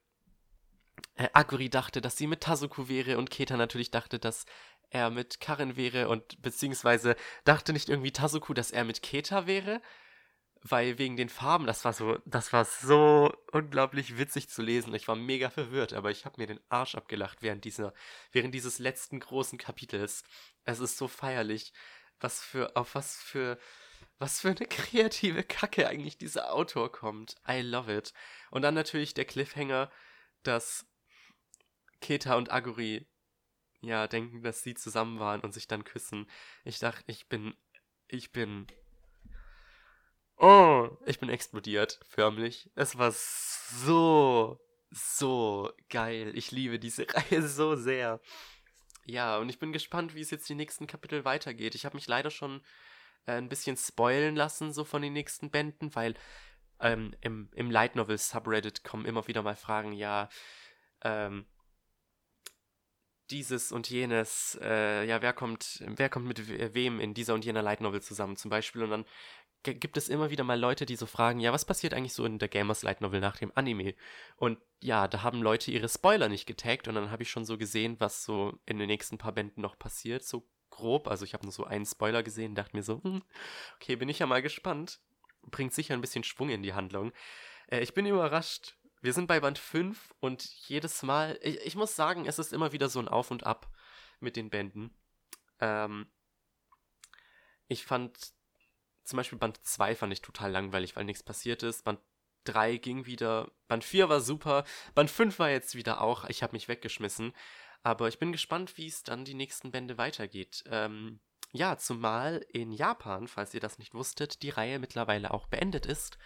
äh, 1.16 1.29
Aguri 1.35 1.68
dachte, 1.68 2.01
dass 2.01 2.16
sie 2.16 2.27
mit 2.27 2.40
Tazuku 2.40 2.88
wäre 2.88 3.18
und 3.18 3.31
Keta 3.31 3.57
natürlich 3.57 3.90
dachte, 3.90 4.18
dass 4.18 4.46
er 4.88 5.11
mit 5.11 5.40
Karin 5.40 5.77
wäre 5.77 6.09
und 6.09 6.40
beziehungsweise 6.42 7.16
dachte 7.44 7.72
nicht 7.72 7.88
irgendwie 7.88 8.12
Tazuku, 8.12 8.55
dass 8.55 8.70
er 8.70 8.85
mit 8.85 9.03
Keta 9.03 9.46
wäre 9.46 9.81
weil 10.64 10.98
wegen 10.98 11.16
den 11.16 11.29
Farben, 11.29 11.66
das 11.66 11.85
war 11.85 11.92
so, 11.92 12.18
das 12.25 12.53
war 12.53 12.64
so 12.64 13.33
unglaublich 13.51 14.16
witzig 14.16 14.48
zu 14.48 14.62
lesen. 14.62 14.94
Ich 14.94 15.09
war 15.09 15.16
mega 15.16 15.51
verwirrt, 15.51 15.92
aber 15.92 16.11
ich 16.11 16.25
habe 16.25 16.40
mir 16.40 16.46
den 16.46 16.61
Arsch 16.68 16.94
abgelacht 16.94 17.42
während 17.42 17.64
dieser, 17.64 17.92
während 18.31 18.55
dieses 18.55 18.79
letzten 18.79 19.18
großen 19.18 19.59
Kapitels. 19.59 20.22
Es 20.64 20.79
ist 20.79 20.96
so 20.98 21.09
feierlich, 21.09 21.72
was 22.20 22.44
für, 22.44 22.77
auf 22.77 22.94
was 22.94 23.16
für, 23.16 23.59
was 24.18 24.40
für 24.40 24.51
eine 24.51 24.66
kreative 24.68 25.42
Kacke 25.42 25.88
eigentlich 25.88 26.16
dieser 26.16 26.53
Autor 26.53 26.92
kommt. 26.92 27.35
I 27.48 27.61
love 27.61 27.92
it. 27.92 28.12
Und 28.51 28.62
dann 28.62 28.75
natürlich 28.75 29.14
der 29.14 29.25
Cliffhanger, 29.25 29.90
dass 30.44 30.87
Keta 32.01 32.37
und 32.37 32.53
Aguri 32.53 33.09
ja 33.81 34.07
denken, 34.07 34.42
dass 34.42 34.62
sie 34.62 34.75
zusammen 34.75 35.18
waren 35.18 35.40
und 35.40 35.53
sich 35.53 35.66
dann 35.66 35.83
küssen. 35.83 36.31
Ich 36.64 36.79
dachte, 36.79 37.03
ich 37.09 37.29
bin, 37.29 37.55
ich 38.07 38.31
bin 38.31 38.68
Oh, 40.45 40.91
ich 41.07 41.21
bin 41.21 41.29
explodiert, 41.29 42.01
förmlich. 42.09 42.69
Es 42.75 42.99
war 42.99 43.13
so, 43.13 44.59
so 44.91 45.71
geil. 45.89 46.33
Ich 46.35 46.51
liebe 46.51 46.81
diese 46.81 47.07
Reihe 47.15 47.47
so 47.47 47.77
sehr. 47.77 48.21
Ja, 49.05 49.39
und 49.39 49.49
ich 49.51 49.61
bin 49.61 49.73
gespannt, 49.73 50.17
wie 50.17 50.21
es 50.21 50.33
jetzt 50.33 50.49
die 50.49 50.57
nächsten 50.57 50.89
Kapitel 50.89 51.25
weitergeht. 51.25 51.77
Ich 51.77 51.85
habe 51.85 51.95
mich 51.95 52.09
leider 52.09 52.31
schon 52.31 52.61
äh, 53.27 53.35
ein 53.35 53.49
bisschen 53.49 53.77
spoilen 53.77 54.35
lassen, 54.35 54.73
so 54.73 54.85
von 54.85 55.01
den 55.01 55.13
nächsten 55.13 55.53
Bänden, 55.53 55.95
weil 55.95 56.15
ähm, 56.81 57.15
im, 57.21 57.49
im 57.55 57.71
Light 57.71 57.95
Novel 57.95 58.19
Subreddit 58.19 58.83
kommen 58.83 59.07
immer 59.07 59.29
wieder 59.29 59.43
mal 59.43 59.55
Fragen, 59.55 59.93
ja, 59.93 60.29
ähm, 61.03 61.47
dieses 63.31 63.73
und 63.73 63.89
jenes, 63.89 64.59
äh, 64.61 65.05
ja, 65.07 65.23
wer 65.23 65.33
kommt, 65.33 65.83
wer 65.87 66.09
kommt 66.09 66.27
mit 66.27 66.75
wem 66.75 67.01
in 67.01 67.15
dieser 67.15 67.35
und 67.35 67.45
jener 67.45 67.63
Light 67.63 67.81
Novel 67.81 68.03
zusammen 68.03 68.37
zum 68.37 68.51
Beispiel? 68.51 68.83
Und 68.83 68.91
dann 68.91 69.05
gibt 69.62 69.96
es 69.96 70.09
immer 70.09 70.31
wieder 70.31 70.44
mal 70.44 70.59
Leute, 70.59 70.87
die 70.87 70.96
so 70.96 71.07
fragen, 71.07 71.40
ja, 71.40 71.53
was 71.53 71.64
passiert 71.64 71.94
eigentlich 71.94 72.14
so 72.14 72.25
in 72.25 72.38
der 72.38 72.48
Gamers 72.48 72.83
Light 72.83 73.01
Novel 73.01 73.20
nach 73.20 73.37
dem 73.37 73.53
Anime? 73.55 73.94
Und 74.37 74.59
ja, 74.81 75.07
da 75.07 75.22
haben 75.22 75.42
Leute 75.42 75.70
ihre 75.70 75.88
Spoiler 75.88 76.29
nicht 76.29 76.46
getaggt 76.46 76.88
und 76.88 76.96
dann 76.96 77.11
habe 77.11 77.22
ich 77.22 77.31
schon 77.31 77.44
so 77.44 77.57
gesehen, 77.57 77.96
was 78.01 78.25
so 78.25 78.59
in 78.66 78.79
den 78.79 78.88
nächsten 78.88 79.18
paar 79.18 79.33
Bänden 79.33 79.62
noch 79.62 79.79
passiert, 79.79 80.25
so 80.25 80.48
grob. 80.70 81.07
Also 81.07 81.25
ich 81.25 81.35
habe 81.35 81.44
nur 81.44 81.53
so 81.53 81.64
einen 81.64 81.87
Spoiler 81.87 82.25
gesehen, 82.25 82.57
dachte 82.57 82.77
mir 82.77 82.83
so, 82.83 83.03
hm, 83.03 83.22
okay, 83.77 83.96
bin 83.96 84.09
ich 84.09 84.18
ja 84.18 84.27
mal 84.27 84.42
gespannt. 84.42 85.01
Bringt 85.42 85.72
sicher 85.72 85.94
ein 85.94 86.01
bisschen 86.01 86.25
Schwung 86.25 86.51
in 86.51 86.62
die 86.62 86.75
Handlung. 86.75 87.12
Äh, 87.68 87.81
ich 87.81 87.94
bin 87.94 88.07
überrascht. 88.07 88.77
Wir 89.01 89.12
sind 89.12 89.27
bei 89.27 89.40
Band 89.40 89.59
5 89.59 90.14
und 90.20 90.44
jedes 90.68 91.03
Mal, 91.03 91.38
ich, 91.42 91.59
ich, 91.66 91.75
muss 91.75 91.96
sagen, 91.96 92.27
es 92.27 92.38
ist 92.38 92.53
immer 92.53 92.72
wieder 92.72 92.88
so 92.88 93.01
ein 93.01 93.09
Auf 93.09 93.33
und 93.33 93.44
Ab 93.44 93.68
mit 94.20 94.37
den 94.37 94.48
Bänden. 94.48 94.94
Ähm, 95.59 96.07
ich 97.66 97.85
fand 97.85 98.33
zum 99.05 99.17
Beispiel 99.17 99.38
Band 99.38 99.65
2 99.65 99.95
fand 99.95 100.12
ich 100.12 100.23
total 100.23 100.51
langweilig, 100.51 100.97
weil 100.97 101.05
nichts 101.05 101.23
passiert 101.23 101.62
ist. 101.62 101.85
Band 101.85 102.01
3 102.45 102.77
ging 102.77 103.07
wieder. 103.07 103.51
Band 103.69 103.85
4 103.85 104.09
war 104.09 104.21
super. 104.21 104.65
Band 104.95 105.11
5 105.11 105.38
war 105.38 105.51
jetzt 105.51 105.75
wieder 105.75 106.01
auch. 106.01 106.29
Ich 106.29 106.43
habe 106.43 106.53
mich 106.53 106.69
weggeschmissen. 106.69 107.33
Aber 107.83 108.09
ich 108.09 108.19
bin 108.19 108.33
gespannt, 108.33 108.77
wie 108.77 108.87
es 108.87 109.03
dann 109.03 109.25
die 109.25 109.35
nächsten 109.35 109.73
Bände 109.73 109.99
weitergeht. 109.99 110.65
Ähm, 110.67 111.21
ja, 111.53 111.77
zumal 111.77 112.45
in 112.49 112.73
Japan, 112.73 113.29
falls 113.29 113.53
ihr 113.55 113.61
das 113.61 113.79
nicht 113.79 113.95
wusstet, 113.95 114.43
die 114.43 114.51
Reihe 114.51 114.79
mittlerweile 114.79 115.33
auch 115.33 115.47
beendet 115.49 115.87
ist. 115.87 116.17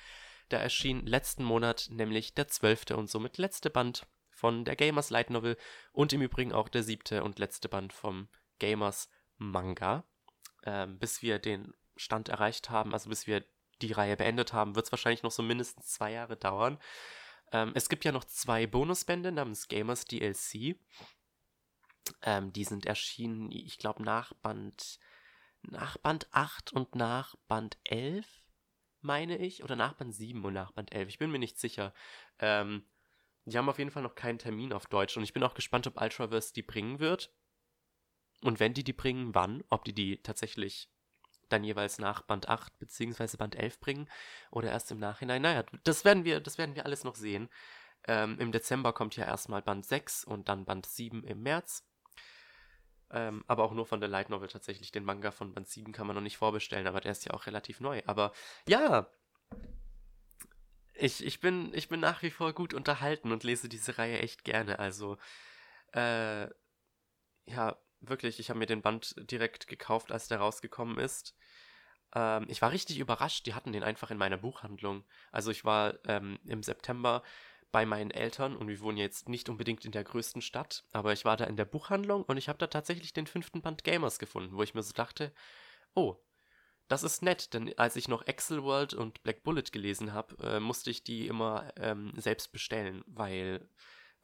Da 0.49 0.59
erschien 0.59 1.05
letzten 1.07 1.43
Monat 1.43 1.89
nämlich 1.91 2.35
der 2.35 2.47
zwölfte 2.47 2.97
und 2.97 3.11
somit 3.11 3.37
letzte 3.39 3.71
Band 3.71 4.07
von 4.31 4.65
der 4.65 4.77
Gamers 4.77 5.11
Light 5.11 5.31
Novel 5.31 5.57
und 5.93 6.13
im 6.13 6.23
Übrigen 6.23 6.53
auch 6.53 6.69
der 6.69 6.83
siebte 6.83 7.25
und 7.25 7.39
letzte 7.39 7.69
Band 7.69 7.93
vom 7.93 8.29
Gamers 8.59 9.09
Manga. 9.39 10.05
Ähm, 10.63 10.99
bis 10.99 11.23
wir 11.23 11.39
den 11.39 11.75
Stand 11.97 12.29
erreicht 12.29 12.71
haben, 12.71 12.93
also 12.93 13.11
bis 13.11 13.27
wir 13.27 13.45
die 13.83 13.93
Reihe 13.93 14.17
beendet 14.17 14.53
haben, 14.53 14.75
wird 14.75 14.87
es 14.87 14.93
wahrscheinlich 14.93 15.23
noch 15.23 15.31
so 15.31 15.43
mindestens 15.43 15.89
zwei 15.89 16.13
Jahre 16.13 16.37
dauern. 16.37 16.79
Ähm, 17.53 17.73
es 17.75 17.89
gibt 17.89 18.05
ja 18.05 18.13
noch 18.13 18.25
zwei 18.25 18.67
Bonusbände 18.67 19.33
namens 19.33 19.69
Gamers 19.69 20.05
DLC. 20.05 20.77
Ähm, 22.23 22.53
die 22.53 22.65
sind 22.65 22.87
erschienen, 22.87 23.51
ich 23.51 23.79
glaube, 23.79 24.03
nach 24.03 24.33
Band, 24.35 24.99
nach 25.63 25.99
Band 25.99 26.29
8 26.33 26.73
und 26.73 26.95
nach 26.95 27.37
Band 27.49 27.77
11, 27.85 28.27
meine 29.01 29.39
ich. 29.39 29.63
Oder 29.63 29.77
nach 29.77 29.95
Band 29.95 30.15
7 30.15 30.45
und 30.45 30.55
nach 30.55 30.73
Band 30.73 30.93
11. 30.93 31.09
Ich 31.09 31.19
bin 31.19 31.31
mir 31.31 31.39
nicht 31.39 31.59
sicher. 31.59 31.93
Ähm, 32.39 32.87
die 33.45 33.57
haben 33.57 33.69
auf 33.69 33.79
jeden 33.79 33.91
Fall 33.91 34.03
noch 34.03 34.17
keinen 34.17 34.39
Termin 34.39 34.73
auf 34.73 34.87
Deutsch 34.87 35.17
und 35.17 35.23
ich 35.23 35.33
bin 35.33 35.45
auch 35.45 35.55
gespannt, 35.55 35.87
ob 35.87 36.01
Ultraverse 36.01 36.53
die 36.53 36.63
bringen 36.63 36.99
wird. 36.99 37.33
Und 38.43 38.59
wenn 38.61 38.75
die 38.75 38.85
die 38.85 38.93
bringen, 38.93 39.35
wann? 39.35 39.63
Ob 39.71 39.85
die 39.85 39.93
die 39.93 40.23
tatsächlich 40.23 40.91
dann 41.49 41.65
jeweils 41.65 41.99
nach 41.99 42.23
Band 42.23 42.49
8 42.49 42.79
bzw. 42.79 43.37
Band 43.37 43.57
11 43.57 43.81
bringen 43.81 44.09
oder 44.51 44.71
erst 44.71 44.91
im 44.91 44.99
Nachhinein. 44.99 45.43
Naja, 45.43 45.65
das 45.85 46.05
werden 46.05 46.25
wir, 46.25 46.41
das 46.41 46.59
werden 46.59 46.75
wir 46.75 46.85
alles 46.85 47.05
noch 47.05 47.17
sehen. 47.17 47.49
Ähm, 48.09 48.39
Im 48.39 48.53
Dezember 48.53 48.93
kommt 48.93 49.17
ja 49.17 49.25
erstmal 49.25 49.63
Band 49.63 49.85
6 49.85 50.25
und 50.25 50.49
dann 50.49 50.65
Band 50.65 50.87
7 50.87 51.25
im 51.25 51.43
März. 51.43 51.85
Ähm, 53.11 53.45
aber 53.47 53.65
auch 53.65 53.73
nur 53.73 53.87
von 53.87 54.01
der 54.01 54.09
Light 54.09 54.31
Novel 54.31 54.49
tatsächlich. 54.49 54.91
Den 54.91 55.05
Manga 55.05 55.31
von 55.31 55.53
Band 55.53 55.69
7 55.69 55.93
kann 55.93 56.07
man 56.07 56.17
noch 56.17 56.23
nicht 56.23 56.37
vorbestellen, 56.37 56.87
aber 56.87 57.01
der 57.01 57.13
ist 57.13 57.25
ja 57.25 57.33
auch 57.33 57.47
relativ 57.47 57.81
neu. 57.81 58.03
Aber 58.07 58.33
ja, 58.69 59.09
ich, 60.95 61.25
ich, 61.25 61.41
bin, 61.41 61.73
ich 61.75 61.89
bin 61.89 62.01
nach 62.01 62.23
wie 62.23 62.31
vor 62.31 62.53
gut 62.53 62.75
unterhalten 62.75 63.33
und 63.33 63.45
lese 63.45 63.69
diese 63.69 63.99
Reihe 63.99 64.19
echt 64.19 64.45
gerne. 64.45 64.79
Also, 64.79 65.19
äh, 65.95 66.49
ja, 67.47 67.77
wirklich, 68.01 68.39
ich 68.41 68.51
habe 68.51 68.59
mir 68.59 68.67
den 68.67 68.83
Band 68.83 69.15
direkt 69.31 69.67
gekauft, 69.67 70.13
als 70.13 70.29
der 70.29 70.39
rausgekommen 70.39 70.99
ist. 70.99 71.35
Ähm, 72.15 72.47
ich 72.49 72.63
war 72.63 72.73
richtig 72.73 72.99
überrascht, 72.99 73.47
die 73.47 73.55
hatten 73.55 73.73
den 73.73 73.83
einfach 73.83 74.11
in 74.11 74.19
meiner 74.19 74.39
Buchhandlung. 74.39 75.05
Also 75.33 75.51
ich 75.51 75.65
war 75.65 75.95
ähm, 76.07 76.39
im 76.45 76.63
September 76.63 77.23
bei 77.73 77.85
meinen 77.85 78.11
Eltern 78.11 78.57
und 78.57 78.69
wir 78.69 78.81
wohnen 78.81 78.97
jetzt 78.97 79.29
nicht 79.29 79.49
unbedingt 79.49 79.85
in 79.85 79.93
der 79.93 80.05
größten 80.05 80.41
Stadt, 80.41 80.85
aber 80.93 81.13
ich 81.13 81.25
war 81.25 81.37
da 81.37 81.45
in 81.45 81.57
der 81.57 81.65
Buchhandlung 81.65 82.23
und 82.23 82.37
ich 82.37 82.49
habe 82.49 82.59
da 82.59 82.69
tatsächlich 82.69 83.13
den 83.13 83.27
fünften 83.27 83.61
Band 83.61 83.85
Gamers 83.85 84.19
gefunden, 84.19 84.57
wo 84.57 84.63
ich 84.63 84.75
mir 84.75 84.83
so 84.83 84.93
dachte, 84.93 85.33
oh, 85.95 86.17
das 86.89 87.03
ist 87.03 87.23
nett, 87.23 87.53
denn 87.53 87.77
als 87.79 87.97
ich 87.97 88.09
noch 88.09 88.27
Excel 88.27 88.63
World 88.63 88.95
und 88.95 89.23
Black 89.25 89.43
Bullet 89.43 89.65
gelesen 89.73 90.13
habe, 90.13 90.37
äh, 90.43 90.61
musste 90.61 90.91
ich 90.91 91.03
die 91.03 91.27
immer 91.27 91.73
ähm, 91.77 92.13
selbst 92.17 92.53
bestellen, 92.53 93.03
weil 93.09 93.69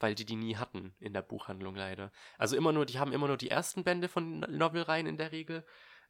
weil 0.02 0.14
die 0.14 0.24
die 0.24 0.36
nie 0.36 0.56
hatten 0.56 0.94
in 0.98 1.12
der 1.12 1.22
Buchhandlung 1.22 1.76
leider. 1.76 2.10
Also 2.36 2.56
immer 2.56 2.72
nur, 2.72 2.86
die 2.86 2.98
haben 2.98 3.12
immer 3.12 3.28
nur 3.28 3.36
die 3.36 3.50
ersten 3.50 3.84
Bände 3.84 4.08
von 4.08 4.40
Novelreihen 4.40 5.06
in 5.06 5.16
der 5.16 5.32
Regel 5.32 5.64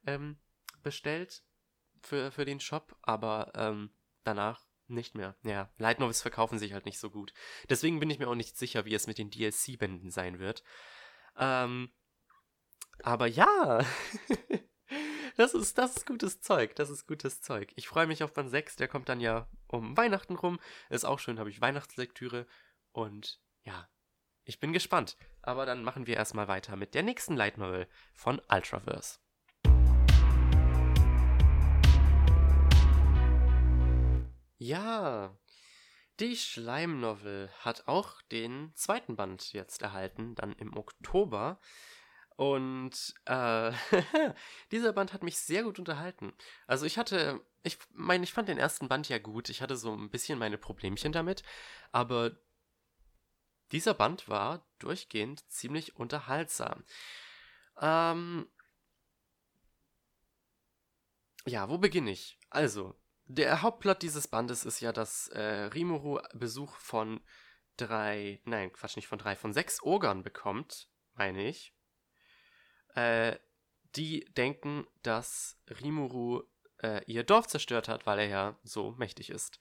ähm, 0.05 0.37
bestellt 0.81 1.43
für, 2.01 2.31
für 2.31 2.43
den 2.43 2.59
Shop, 2.59 2.97
aber 3.03 3.51
ähm, 3.55 3.91
danach 4.23 4.65
nicht 4.87 5.15
mehr. 5.15 5.35
Ja, 5.43 5.71
Light 5.77 5.99
Novels 5.99 6.21
verkaufen 6.21 6.59
sich 6.59 6.73
halt 6.73 6.85
nicht 6.85 6.99
so 6.99 7.09
gut. 7.09 7.33
Deswegen 7.69 7.99
bin 7.99 8.09
ich 8.09 8.19
mir 8.19 8.27
auch 8.27 8.35
nicht 8.35 8.57
sicher, 8.57 8.85
wie 8.85 8.93
es 8.95 9.07
mit 9.07 9.17
den 9.17 9.29
DLC-Bänden 9.29 10.09
sein 10.09 10.39
wird. 10.39 10.63
Ähm, 11.37 11.91
aber 13.01 13.27
ja, 13.27 13.85
das 15.37 15.53
ist, 15.53 15.77
das 15.77 15.97
ist 15.97 16.05
gutes 16.05 16.41
Zeug. 16.41 16.75
Das 16.75 16.89
ist 16.89 17.07
gutes 17.07 17.41
Zeug. 17.41 17.71
Ich 17.75 17.87
freue 17.87 18.07
mich 18.07 18.23
auf 18.23 18.33
Band 18.33 18.49
6, 18.49 18.75
der 18.75 18.87
kommt 18.87 19.07
dann 19.07 19.19
ja 19.19 19.47
um 19.67 19.95
Weihnachten 19.95 20.35
rum. 20.35 20.59
Ist 20.89 21.05
auch 21.05 21.19
schön, 21.19 21.39
habe 21.39 21.49
ich 21.49 21.61
Weihnachtslektüre. 21.61 22.47
Und 22.91 23.42
ja, 23.63 23.89
ich 24.43 24.59
bin 24.59 24.73
gespannt. 24.73 25.17
Aber 25.41 25.65
dann 25.65 25.83
machen 25.83 26.07
wir 26.07 26.15
erstmal 26.15 26.47
weiter 26.47 26.75
mit 26.75 26.93
der 26.93 27.03
nächsten 27.03 27.35
Light 27.35 27.57
Novel 27.57 27.87
von 28.13 28.41
Ultraverse. 28.49 29.19
Ja, 34.57 35.37
die 36.19 36.37
Schleimnovel 36.37 37.49
hat 37.59 37.87
auch 37.87 38.21
den 38.31 38.71
zweiten 38.75 39.15
Band 39.15 39.51
jetzt 39.51 39.81
erhalten, 39.81 40.35
dann 40.35 40.53
im 40.53 40.77
Oktober. 40.77 41.59
Und 42.35 43.13
äh, 43.25 43.71
dieser 44.71 44.93
Band 44.93 45.13
hat 45.13 45.23
mich 45.23 45.37
sehr 45.37 45.63
gut 45.63 45.79
unterhalten. 45.79 46.33
Also 46.67 46.85
ich 46.85 46.97
hatte, 46.97 47.41
ich 47.63 47.77
meine, 47.91 48.23
ich 48.23 48.33
fand 48.33 48.47
den 48.47 48.57
ersten 48.57 48.87
Band 48.87 49.09
ja 49.09 49.19
gut. 49.19 49.49
Ich 49.49 49.61
hatte 49.61 49.75
so 49.75 49.93
ein 49.93 50.09
bisschen 50.09 50.39
meine 50.39 50.57
Problemchen 50.57 51.11
damit, 51.11 51.43
aber 51.91 52.31
dieser 53.73 53.93
Band 53.93 54.29
war 54.29 54.65
durchgehend 54.79 55.49
ziemlich 55.51 55.97
unterhaltsam. 55.97 56.85
Ähm, 57.81 58.47
ja, 61.45 61.69
wo 61.69 61.77
beginne 61.77 62.11
ich? 62.11 62.39
Also, 62.49 62.95
der 63.25 63.61
Hauptplot 63.61 64.01
dieses 64.01 64.27
Bandes 64.27 64.63
ist 64.63 64.79
ja, 64.79 64.93
dass 64.93 65.27
äh, 65.29 65.41
Rimuru 65.41 66.19
Besuch 66.33 66.75
von 66.75 67.21
drei, 67.75 68.41
nein, 68.45 68.71
Quatsch, 68.71 68.95
nicht 68.95 69.07
von 69.07 69.19
drei, 69.19 69.35
von 69.35 69.53
sechs 69.53 69.81
Ogern 69.81 70.23
bekommt, 70.23 70.89
meine 71.15 71.47
ich. 71.47 71.73
Äh, 72.95 73.37
die 73.95 74.25
denken, 74.37 74.85
dass 75.01 75.59
Rimuru 75.81 76.43
äh, 76.81 77.03
ihr 77.05 77.23
Dorf 77.23 77.47
zerstört 77.47 77.87
hat, 77.87 78.05
weil 78.05 78.19
er 78.19 78.27
ja 78.27 78.59
so 78.63 78.91
mächtig 78.93 79.29
ist. 79.29 79.59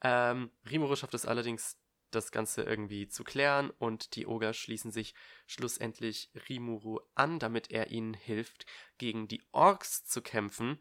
Ähm, 0.00 0.50
Rimuru 0.68 0.96
schafft 0.96 1.14
es 1.14 1.26
allerdings 1.26 1.78
das 2.14 2.32
Ganze 2.32 2.62
irgendwie 2.62 3.08
zu 3.08 3.24
klären 3.24 3.70
und 3.70 4.16
die 4.16 4.26
Oger 4.26 4.52
schließen 4.52 4.90
sich 4.90 5.14
schlussendlich 5.46 6.30
Rimuru 6.48 7.00
an, 7.14 7.38
damit 7.38 7.70
er 7.70 7.90
ihnen 7.90 8.14
hilft, 8.14 8.66
gegen 8.98 9.28
die 9.28 9.42
Orks 9.52 10.04
zu 10.04 10.22
kämpfen, 10.22 10.80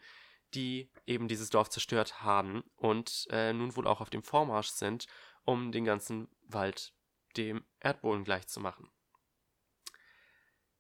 die 0.54 0.92
eben 1.06 1.28
dieses 1.28 1.50
Dorf 1.50 1.70
zerstört 1.70 2.22
haben 2.22 2.64
und 2.76 3.28
äh, 3.32 3.54
nun 3.54 3.76
wohl 3.76 3.88
auch 3.88 4.02
auf 4.02 4.10
dem 4.10 4.24
Vormarsch 4.24 4.70
sind, 4.70 5.08
um 5.44 5.72
den 5.72 5.86
ganzen 5.86 6.28
Wald 6.44 6.94
dem 7.38 7.66
Erdboden 7.80 8.24
gleichzumachen. 8.24 8.90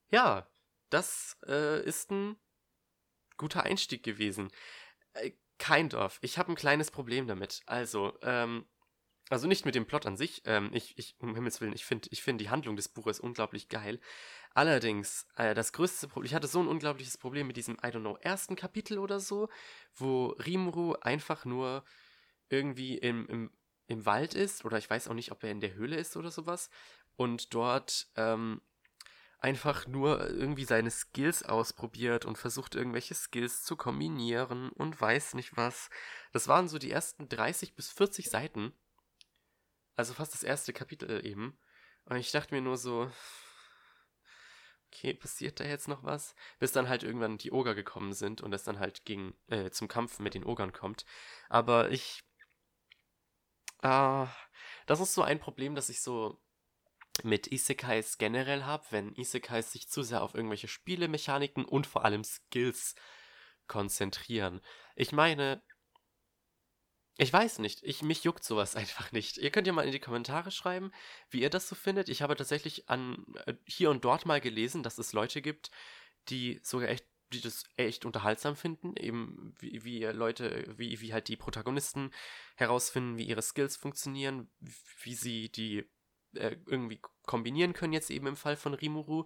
Ja, 0.09 0.47
das 0.89 1.37
äh, 1.47 1.83
ist 1.83 2.11
ein 2.11 2.37
guter 3.37 3.63
Einstieg 3.63 4.03
gewesen. 4.03 4.51
Äh, 5.13 5.31
kind 5.57 5.95
of. 5.95 6.19
Ich 6.21 6.37
habe 6.37 6.51
ein 6.51 6.55
kleines 6.55 6.91
Problem 6.91 7.27
damit. 7.27 7.61
Also, 7.65 8.17
ähm, 8.21 8.67
also 9.29 9.47
nicht 9.47 9.65
mit 9.65 9.75
dem 9.75 9.85
Plot 9.85 10.05
an 10.05 10.17
sich. 10.17 10.41
Ähm, 10.45 10.69
ich, 10.73 10.97
ich, 10.97 11.15
um 11.19 11.33
Himmels 11.35 11.61
Willen, 11.61 11.73
ich 11.73 11.85
finde 11.85 12.09
ich 12.11 12.21
find 12.21 12.39
die 12.41 12.49
Handlung 12.49 12.75
des 12.75 12.89
Buches 12.89 13.19
unglaublich 13.19 13.69
geil. 13.69 13.99
Allerdings, 14.53 15.27
äh, 15.35 15.53
das 15.53 15.73
größte 15.73 16.07
Problem, 16.07 16.27
ich 16.27 16.35
hatte 16.35 16.47
so 16.47 16.59
ein 16.59 16.67
unglaubliches 16.67 17.17
Problem 17.17 17.47
mit 17.47 17.57
diesem, 17.57 17.75
I 17.75 17.87
don't 17.87 18.01
know, 18.01 18.17
ersten 18.21 18.55
Kapitel 18.55 18.99
oder 18.99 19.19
so, 19.19 19.49
wo 19.95 20.27
Rimuru 20.27 20.93
einfach 21.01 21.45
nur 21.45 21.83
irgendwie 22.49 22.97
im, 22.97 23.27
im, 23.27 23.51
im 23.87 24.05
Wald 24.05 24.35
ist, 24.35 24.65
oder 24.65 24.77
ich 24.77 24.89
weiß 24.89 25.07
auch 25.07 25.15
nicht, 25.15 25.31
ob 25.31 25.43
er 25.43 25.51
in 25.51 25.59
der 25.59 25.73
Höhle 25.73 25.95
ist 25.95 26.15
oder 26.17 26.29
sowas, 26.29 26.69
und 27.15 27.53
dort 27.53 28.07
ähm, 28.15 28.61
einfach 29.39 29.87
nur 29.87 30.29
irgendwie 30.29 30.63
seine 30.63 30.89
Skills 30.89 31.43
ausprobiert 31.43 32.25
und 32.25 32.37
versucht 32.37 32.75
irgendwelche 32.75 33.13
Skills 33.13 33.63
zu 33.63 33.75
kombinieren 33.75 34.69
und 34.69 34.99
weiß 34.99 35.33
nicht 35.33 35.57
was. 35.57 35.89
Das 36.31 36.47
waren 36.47 36.67
so 36.67 36.77
die 36.77 36.91
ersten 36.91 37.27
30 37.27 37.75
bis 37.75 37.91
40 37.91 38.29
Seiten. 38.29 38.73
Also 39.95 40.13
fast 40.13 40.33
das 40.33 40.43
erste 40.43 40.73
Kapitel 40.73 41.25
eben. 41.25 41.57
Und 42.05 42.17
ich 42.17 42.31
dachte 42.31 42.53
mir 42.53 42.61
nur 42.61 42.77
so, 42.77 43.11
okay, 44.87 45.13
passiert 45.13 45.59
da 45.59 45.63
jetzt 45.63 45.87
noch 45.87 46.03
was? 46.03 46.35
Bis 46.59 46.71
dann 46.71 46.89
halt 46.89 47.03
irgendwann 47.03 47.37
die 47.37 47.51
Oger 47.51 47.75
gekommen 47.75 48.13
sind 48.13 48.41
und 48.41 48.53
es 48.53 48.63
dann 48.63 48.79
halt 48.79 49.05
gegen, 49.05 49.35
äh, 49.47 49.69
zum 49.71 49.87
Kampf 49.87 50.19
mit 50.19 50.33
den 50.33 50.45
Ogern 50.45 50.73
kommt. 50.73 51.05
Aber 51.49 51.91
ich, 51.91 52.23
äh, 53.81 54.25
das 54.85 54.99
ist 54.99 55.13
so 55.13 55.21
ein 55.21 55.39
Problem, 55.39 55.75
das 55.75 55.89
ich 55.89 56.01
so 56.01 56.39
mit 57.23 57.47
Isekais 57.47 58.17
generell 58.17 58.63
habe, 58.63 58.85
wenn 58.89 59.15
Isekais 59.15 59.71
sich 59.71 59.87
zu 59.87 60.01
sehr 60.03 60.23
auf 60.23 60.33
irgendwelche 60.33 60.67
Spielemechaniken 60.67 61.65
und 61.65 61.85
vor 61.85 62.05
allem 62.05 62.23
Skills 62.23 62.95
konzentrieren. 63.67 64.61
Ich 64.95 65.11
meine, 65.11 65.61
ich 67.17 67.31
weiß 67.31 67.59
nicht, 67.59 67.83
ich, 67.83 68.01
mich 68.01 68.23
juckt 68.23 68.43
sowas 68.43 68.75
einfach 68.75 69.11
nicht. 69.11 69.37
Ihr 69.37 69.51
könnt 69.51 69.67
ja 69.67 69.73
mal 69.73 69.85
in 69.85 69.91
die 69.91 69.99
Kommentare 69.99 70.51
schreiben, 70.51 70.91
wie 71.29 71.41
ihr 71.41 71.49
das 71.49 71.69
so 71.69 71.75
findet. 71.75 72.09
Ich 72.09 72.21
habe 72.21 72.35
tatsächlich 72.35 72.89
an 72.89 73.25
äh, 73.45 73.53
hier 73.65 73.89
und 73.89 74.05
dort 74.05 74.25
mal 74.25 74.41
gelesen, 74.41 74.83
dass 74.83 74.97
es 74.97 75.13
Leute 75.13 75.41
gibt, 75.41 75.71
die 76.29 76.59
sogar 76.63 76.89
echt 76.89 77.05
die 77.33 77.41
das 77.41 77.63
echt 77.77 78.05
unterhaltsam 78.05 78.55
finden, 78.55 78.95
eben 78.95 79.55
wie, 79.59 79.83
wie 79.83 80.03
Leute, 80.05 80.65
wie, 80.77 81.01
wie 81.01 81.13
halt 81.13 81.27
die 81.27 81.35
Protagonisten 81.35 82.11
herausfinden, 82.55 83.17
wie 83.17 83.25
ihre 83.25 83.41
Skills 83.41 83.75
funktionieren, 83.75 84.49
wie 85.01 85.15
sie 85.15 85.49
die 85.49 85.89
äh, 86.35 86.57
irgendwie 86.67 87.01
kombinieren 87.23 87.73
können, 87.73 87.93
jetzt 87.93 88.11
eben 88.11 88.27
im 88.27 88.35
Fall 88.35 88.55
von 88.55 88.73
Rimuru. 88.73 89.25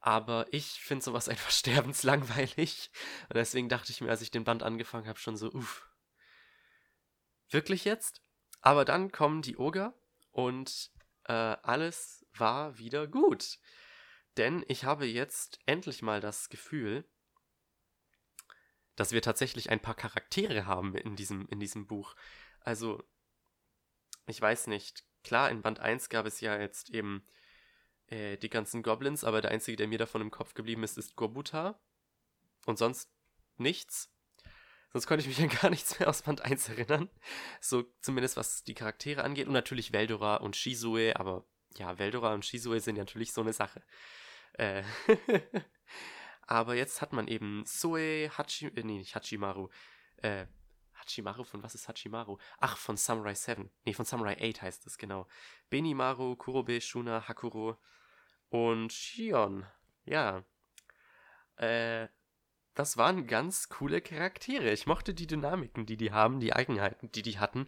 Aber 0.00 0.46
ich 0.52 0.80
finde 0.80 1.04
sowas 1.04 1.28
einfach 1.28 1.50
sterbenslangweilig. 1.50 2.90
Und 3.28 3.36
deswegen 3.36 3.68
dachte 3.68 3.92
ich 3.92 4.00
mir, 4.00 4.10
als 4.10 4.22
ich 4.22 4.30
den 4.30 4.44
Band 4.44 4.62
angefangen 4.62 5.06
habe, 5.06 5.18
schon 5.18 5.36
so, 5.36 5.50
uff. 5.52 5.87
Wirklich 7.50 7.84
jetzt? 7.84 8.22
Aber 8.60 8.84
dann 8.84 9.12
kommen 9.12 9.42
die 9.42 9.56
Oger 9.56 9.94
und 10.32 10.90
äh, 11.24 11.32
alles 11.32 12.26
war 12.34 12.78
wieder 12.78 13.06
gut. 13.06 13.58
Denn 14.36 14.64
ich 14.68 14.84
habe 14.84 15.06
jetzt 15.06 15.58
endlich 15.66 16.02
mal 16.02 16.20
das 16.20 16.48
Gefühl, 16.48 17.04
dass 18.96 19.12
wir 19.12 19.22
tatsächlich 19.22 19.70
ein 19.70 19.80
paar 19.80 19.94
Charaktere 19.94 20.66
haben 20.66 20.94
in 20.96 21.16
diesem, 21.16 21.46
in 21.48 21.60
diesem 21.60 21.86
Buch. 21.86 22.14
Also, 22.60 23.02
ich 24.26 24.40
weiß 24.40 24.66
nicht, 24.66 25.04
klar, 25.22 25.50
in 25.50 25.62
Band 25.62 25.80
1 25.80 26.08
gab 26.08 26.26
es 26.26 26.40
ja 26.40 26.58
jetzt 26.58 26.90
eben 26.90 27.24
äh, 28.08 28.36
die 28.38 28.50
ganzen 28.50 28.82
Goblins, 28.82 29.24
aber 29.24 29.40
der 29.40 29.50
einzige, 29.50 29.76
der 29.76 29.88
mir 29.88 29.98
davon 29.98 30.20
im 30.20 30.30
Kopf 30.30 30.54
geblieben 30.54 30.82
ist, 30.82 30.98
ist 30.98 31.14
Gorbuta. 31.14 31.80
Und 32.66 32.78
sonst 32.78 33.10
nichts. 33.56 34.10
Sonst 34.90 35.06
konnte 35.06 35.22
ich 35.22 35.28
mich 35.28 35.40
an 35.40 35.56
gar 35.60 35.70
nichts 35.70 35.98
mehr 35.98 36.08
aus 36.08 36.22
Band 36.22 36.42
1 36.42 36.70
erinnern. 36.70 37.10
So 37.60 37.84
zumindest 38.00 38.36
was 38.36 38.64
die 38.64 38.74
Charaktere 38.74 39.22
angeht. 39.22 39.46
Und 39.46 39.52
natürlich 39.52 39.92
Veldora 39.92 40.36
und 40.36 40.56
Shizue, 40.56 41.14
aber 41.16 41.44
ja, 41.76 41.98
Veldora 41.98 42.32
und 42.34 42.44
Shizue 42.44 42.80
sind 42.80 42.96
natürlich 42.96 43.32
so 43.32 43.42
eine 43.42 43.52
Sache. 43.52 43.82
Äh 44.54 44.82
aber 46.42 46.74
jetzt 46.74 47.02
hat 47.02 47.12
man 47.12 47.28
eben 47.28 47.64
Soe, 47.66 48.30
Hachi, 48.36 48.66
äh, 48.68 48.82
nee, 48.82 48.98
nicht 48.98 49.14
Hachimaru, 49.14 49.68
äh, 50.18 50.46
Hachimaru, 50.94 51.44
von 51.44 51.62
was 51.62 51.74
ist 51.74 51.88
Hachimaru? 51.88 52.38
Ach, 52.58 52.76
von 52.76 52.96
Samurai 52.96 53.34
7. 53.34 53.70
Nee, 53.84 53.92
von 53.92 54.04
Samurai 54.04 54.36
8 54.40 54.62
heißt 54.62 54.86
es, 54.86 54.98
genau. 54.98 55.26
Benimaru, 55.70 56.36
Kurobe, 56.36 56.80
Shuna, 56.80 57.28
Hakuro 57.28 57.78
und 58.48 58.92
Shion. 58.92 59.66
Ja. 60.04 60.44
Äh, 61.56 62.08
das 62.78 62.96
waren 62.96 63.26
ganz 63.26 63.68
coole 63.68 64.00
Charaktere. 64.00 64.70
Ich 64.70 64.86
mochte 64.86 65.12
die 65.12 65.26
Dynamiken, 65.26 65.84
die 65.84 65.96
die 65.96 66.12
haben, 66.12 66.38
die 66.38 66.52
Eigenheiten, 66.52 67.10
die 67.10 67.22
die 67.22 67.40
hatten 67.40 67.66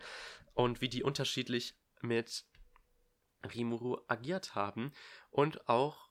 und 0.54 0.80
wie 0.80 0.88
die 0.88 1.02
unterschiedlich 1.02 1.74
mit 2.00 2.44
Rimuru 3.52 3.98
agiert 4.06 4.54
haben 4.54 4.92
und 5.30 5.68
auch 5.68 6.11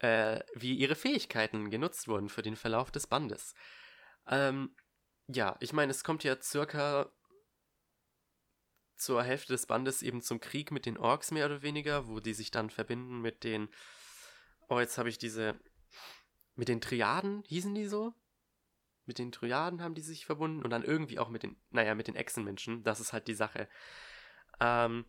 äh, 0.00 0.40
wie 0.54 0.74
ihre 0.74 0.96
Fähigkeiten 0.96 1.70
genutzt 1.70 2.08
wurden 2.08 2.28
für 2.28 2.42
den 2.42 2.56
Verlauf 2.56 2.90
des 2.90 3.06
Bandes. 3.06 3.54
Ähm, 4.26 4.74
ja, 5.28 5.56
ich 5.60 5.72
meine, 5.72 5.92
es 5.92 6.02
kommt 6.02 6.24
ja 6.24 6.36
circa 6.42 7.12
zur 8.96 9.22
Hälfte 9.22 9.52
des 9.52 9.66
Bandes 9.66 10.02
eben 10.02 10.22
zum 10.22 10.40
Krieg 10.40 10.72
mit 10.72 10.86
den 10.86 10.98
Orks 10.98 11.30
mehr 11.30 11.46
oder 11.46 11.62
weniger, 11.62 12.08
wo 12.08 12.18
die 12.18 12.34
sich 12.34 12.50
dann 12.50 12.70
verbinden 12.70 13.20
mit 13.20 13.44
den. 13.44 13.68
Oh, 14.68 14.80
jetzt 14.80 14.98
habe 14.98 15.08
ich 15.08 15.18
diese. 15.18 15.54
Mit 16.56 16.68
den 16.68 16.80
Triaden, 16.80 17.44
hießen 17.46 17.74
die 17.74 17.86
so? 17.86 18.12
Mit 19.06 19.18
den 19.18 19.32
Triaden 19.32 19.82
haben 19.82 19.94
die 19.94 20.00
sich 20.00 20.26
verbunden 20.26 20.62
und 20.62 20.70
dann 20.70 20.82
irgendwie 20.82 21.18
auch 21.18 21.28
mit 21.28 21.42
den, 21.42 21.56
naja, 21.70 21.94
mit 21.94 22.08
den 22.08 22.16
Echsenmenschen. 22.16 22.82
Das 22.84 23.00
ist 23.00 23.12
halt 23.12 23.28
die 23.28 23.34
Sache. 23.34 23.68
Ähm, 24.60 25.04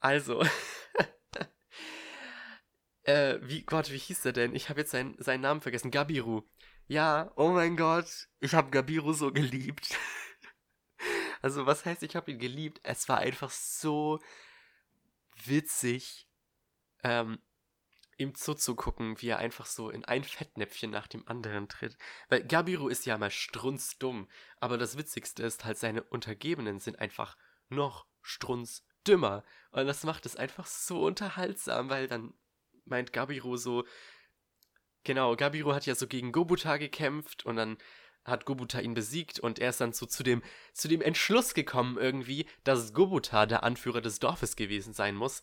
also. 0.00 0.42
äh, 3.04 3.38
wie, 3.42 3.64
Gott, 3.64 3.90
wie 3.90 3.98
hieß 3.98 4.22
der 4.22 4.32
denn? 4.32 4.54
Ich 4.54 4.68
habe 4.68 4.80
jetzt 4.80 4.90
seinen, 4.90 5.20
seinen 5.22 5.42
Namen 5.42 5.60
vergessen. 5.60 5.90
Gabiru. 5.90 6.42
Ja, 6.86 7.30
oh 7.36 7.50
mein 7.50 7.76
Gott, 7.76 8.28
ich 8.40 8.54
habe 8.54 8.70
Gabiru 8.70 9.12
so 9.12 9.30
geliebt. 9.30 9.94
also 11.42 11.66
was 11.66 11.84
heißt, 11.84 12.02
ich 12.02 12.16
habe 12.16 12.30
ihn 12.30 12.38
geliebt? 12.38 12.80
Es 12.82 13.10
war 13.10 13.18
einfach 13.18 13.50
so 13.50 14.20
witzig, 15.44 16.26
ähm, 17.04 17.38
ihm 18.18 18.34
zuzugucken, 18.34 19.20
wie 19.22 19.28
er 19.28 19.38
einfach 19.38 19.66
so 19.66 19.90
in 19.90 20.04
ein 20.04 20.24
Fettnäpfchen 20.24 20.90
nach 20.90 21.06
dem 21.06 21.26
anderen 21.26 21.68
tritt. 21.68 21.96
Weil 22.28 22.44
Gabiru 22.44 22.88
ist 22.88 23.06
ja 23.06 23.16
mal 23.16 23.30
strunzdumm, 23.30 24.28
aber 24.58 24.76
das 24.76 24.98
Witzigste 24.98 25.42
ist 25.44 25.64
halt, 25.64 25.78
seine 25.78 26.02
Untergebenen 26.02 26.80
sind 26.80 26.98
einfach 26.98 27.36
noch 27.68 28.06
strunzdümmer. 28.20 29.44
Und 29.70 29.86
das 29.86 30.04
macht 30.04 30.26
es 30.26 30.36
einfach 30.36 30.66
so 30.66 31.06
unterhaltsam, 31.06 31.88
weil 31.88 32.08
dann 32.08 32.34
meint 32.84 33.12
Gabiru 33.12 33.56
so, 33.56 33.84
Genau, 35.04 35.36
Gabiru 35.36 35.72
hat 35.72 35.86
ja 35.86 35.94
so 35.94 36.06
gegen 36.06 36.32
Gobuta 36.32 36.76
gekämpft 36.76 37.46
und 37.46 37.56
dann 37.56 37.78
hat 38.24 38.44
Gobuta 38.44 38.80
ihn 38.80 38.94
besiegt 38.94 39.40
und 39.40 39.58
er 39.58 39.70
ist 39.70 39.80
dann 39.80 39.92
so 39.92 40.06
zu 40.06 40.22
dem, 40.22 40.42
zu 40.74 40.86
dem 40.86 41.00
Entschluss 41.00 41.54
gekommen 41.54 41.96
irgendwie, 41.96 42.46
dass 42.62 42.92
Gobuta 42.92 43.46
der 43.46 43.62
Anführer 43.62 44.02
des 44.02 44.18
Dorfes 44.18 44.54
gewesen 44.54 44.92
sein 44.92 45.14
muss, 45.14 45.40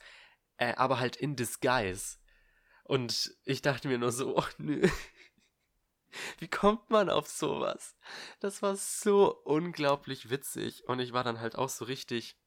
äh, 0.58 0.76
aber 0.76 1.00
halt 1.00 1.16
in 1.16 1.36
Disguise. 1.36 2.18
Und 2.86 3.36
ich 3.46 3.64
dachte 3.64 3.88
mir 3.88 3.98
nur 3.98 4.12
so, 4.12 4.38
oh 4.38 4.46
nö. 4.60 4.88
Wie 6.38 6.48
kommt 6.48 6.92
man 6.92 7.10
auf 7.10 7.28
sowas? 7.28 7.98
Das 8.40 8.62
war 8.62 8.76
so 8.76 9.36
unglaublich 9.44 10.30
witzig 10.30 10.88
und 10.88 11.00
ich 11.00 11.12
war 11.12 11.24
dann 11.24 11.40
halt 11.40 11.56
auch 11.56 11.68
so 11.68 11.86
richtig 11.86 12.38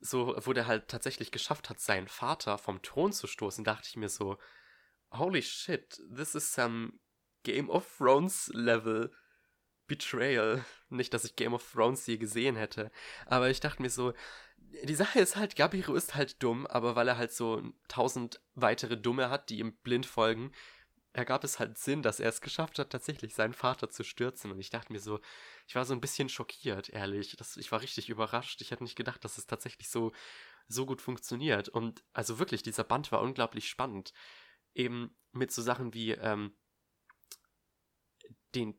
so, 0.00 0.34
wo 0.40 0.54
der 0.54 0.66
halt 0.66 0.88
tatsächlich 0.88 1.30
geschafft 1.30 1.68
hat, 1.68 1.78
seinen 1.78 2.08
Vater 2.08 2.56
vom 2.56 2.80
Thron 2.82 3.12
zu 3.12 3.26
stoßen, 3.26 3.64
dachte 3.64 3.88
ich 3.88 3.96
mir 3.96 4.08
so, 4.08 4.38
holy 5.12 5.42
shit, 5.42 6.00
this 6.12 6.34
is 6.34 6.50
some 6.50 6.94
Game 7.42 7.68
of 7.68 7.86
Thrones 7.98 8.50
Level 8.54 9.12
Betrayal. 9.86 10.64
Nicht, 10.88 11.14
dass 11.14 11.24
ich 11.24 11.36
Game 11.36 11.54
of 11.54 11.72
Thrones 11.72 12.06
je 12.06 12.18
gesehen 12.18 12.56
hätte, 12.56 12.90
aber 13.26 13.50
ich 13.50 13.60
dachte 13.60 13.82
mir 13.82 13.90
so, 13.90 14.12
die 14.84 14.94
Sache 14.94 15.20
ist 15.20 15.36
halt, 15.36 15.56
Gabiru 15.56 15.94
ist 15.94 16.14
halt 16.14 16.42
dumm, 16.42 16.66
aber 16.66 16.96
weil 16.96 17.08
er 17.08 17.18
halt 17.18 17.32
so 17.32 17.62
tausend 17.88 18.40
weitere 18.54 18.96
Dumme 18.96 19.28
hat, 19.30 19.50
die 19.50 19.58
ihm 19.58 19.74
blind 19.82 20.06
folgen, 20.06 20.52
ergab 21.12 21.44
es 21.44 21.58
halt 21.58 21.78
Sinn, 21.78 22.02
dass 22.02 22.20
er 22.20 22.30
es 22.30 22.40
geschafft 22.40 22.78
hat, 22.78 22.90
tatsächlich 22.90 23.34
seinen 23.34 23.52
Vater 23.52 23.90
zu 23.90 24.02
stürzen. 24.02 24.50
Und 24.50 24.58
ich 24.58 24.70
dachte 24.70 24.92
mir 24.92 25.00
so, 25.00 25.20
ich 25.66 25.74
war 25.74 25.84
so 25.84 25.92
ein 25.92 26.00
bisschen 26.00 26.28
schockiert, 26.28 26.88
ehrlich. 26.88 27.36
Das, 27.36 27.56
ich 27.58 27.70
war 27.70 27.82
richtig 27.82 28.08
überrascht. 28.08 28.60
Ich 28.62 28.70
hätte 28.70 28.82
nicht 28.82 28.96
gedacht, 28.96 29.24
dass 29.24 29.36
es 29.36 29.46
tatsächlich 29.46 29.90
so, 29.90 30.12
so 30.68 30.86
gut 30.86 31.02
funktioniert. 31.02 31.68
Und 31.68 32.02
also 32.14 32.38
wirklich, 32.38 32.62
dieser 32.62 32.84
Band 32.84 33.12
war 33.12 33.20
unglaublich 33.20 33.68
spannend 33.68 34.12
eben 34.74 35.14
mit 35.32 35.52
so 35.52 35.60
Sachen 35.60 35.92
wie 35.92 36.12
ähm, 36.12 36.56
den 38.54 38.78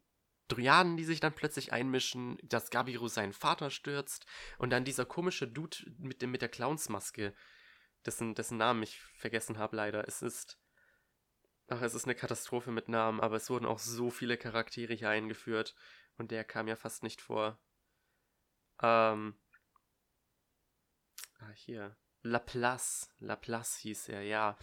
Dryaden, 0.54 0.97
die 0.97 1.04
sich 1.04 1.20
dann 1.20 1.34
plötzlich 1.34 1.74
einmischen, 1.74 2.38
dass 2.43 2.70
Gabiru 2.70 3.08
seinen 3.08 3.34
Vater 3.34 3.70
stürzt 3.70 4.26
und 4.58 4.70
dann 4.70 4.86
dieser 4.86 5.06
komische 5.06 5.47
Dude 5.47 5.78
mit, 5.97 6.22
dem, 6.22 6.32
mit 6.32 6.41
der 6.41 6.49
Clownsmaske, 6.49 7.34
dessen, 8.06 8.36
dessen 8.36 8.58
Namen 8.58 8.84
ich 8.84 8.99
vergessen 9.18 9.58
habe 9.58 9.76
leider. 9.76 10.08
Es 10.08 10.22
ist. 10.22 10.60
Ach, 11.70 11.82
es 11.82 11.95
ist 11.95 12.04
eine 12.04 12.16
Katastrophe 12.16 12.72
mit 12.72 12.89
Namen, 12.89 13.22
aber 13.22 13.38
es 13.38 13.49
wurden 13.49 13.66
auch 13.66 13.80
so 13.80 14.10
viele 14.10 14.38
Charaktere 14.38 14.93
hier 14.93 15.10
eingeführt 15.10 15.76
und 16.18 16.32
der 16.32 16.43
kam 16.43 16.68
ja 16.68 16.76
fast 16.76 17.04
nicht 17.04 17.22
vor. 17.22 17.58
Ähm. 18.82 19.36
Ah, 21.39 21.51
hier. 21.56 21.95
Laplace. 22.22 23.10
Laplace 23.20 23.78
hieß 23.78 24.10
er, 24.10 24.24
ja. 24.24 24.58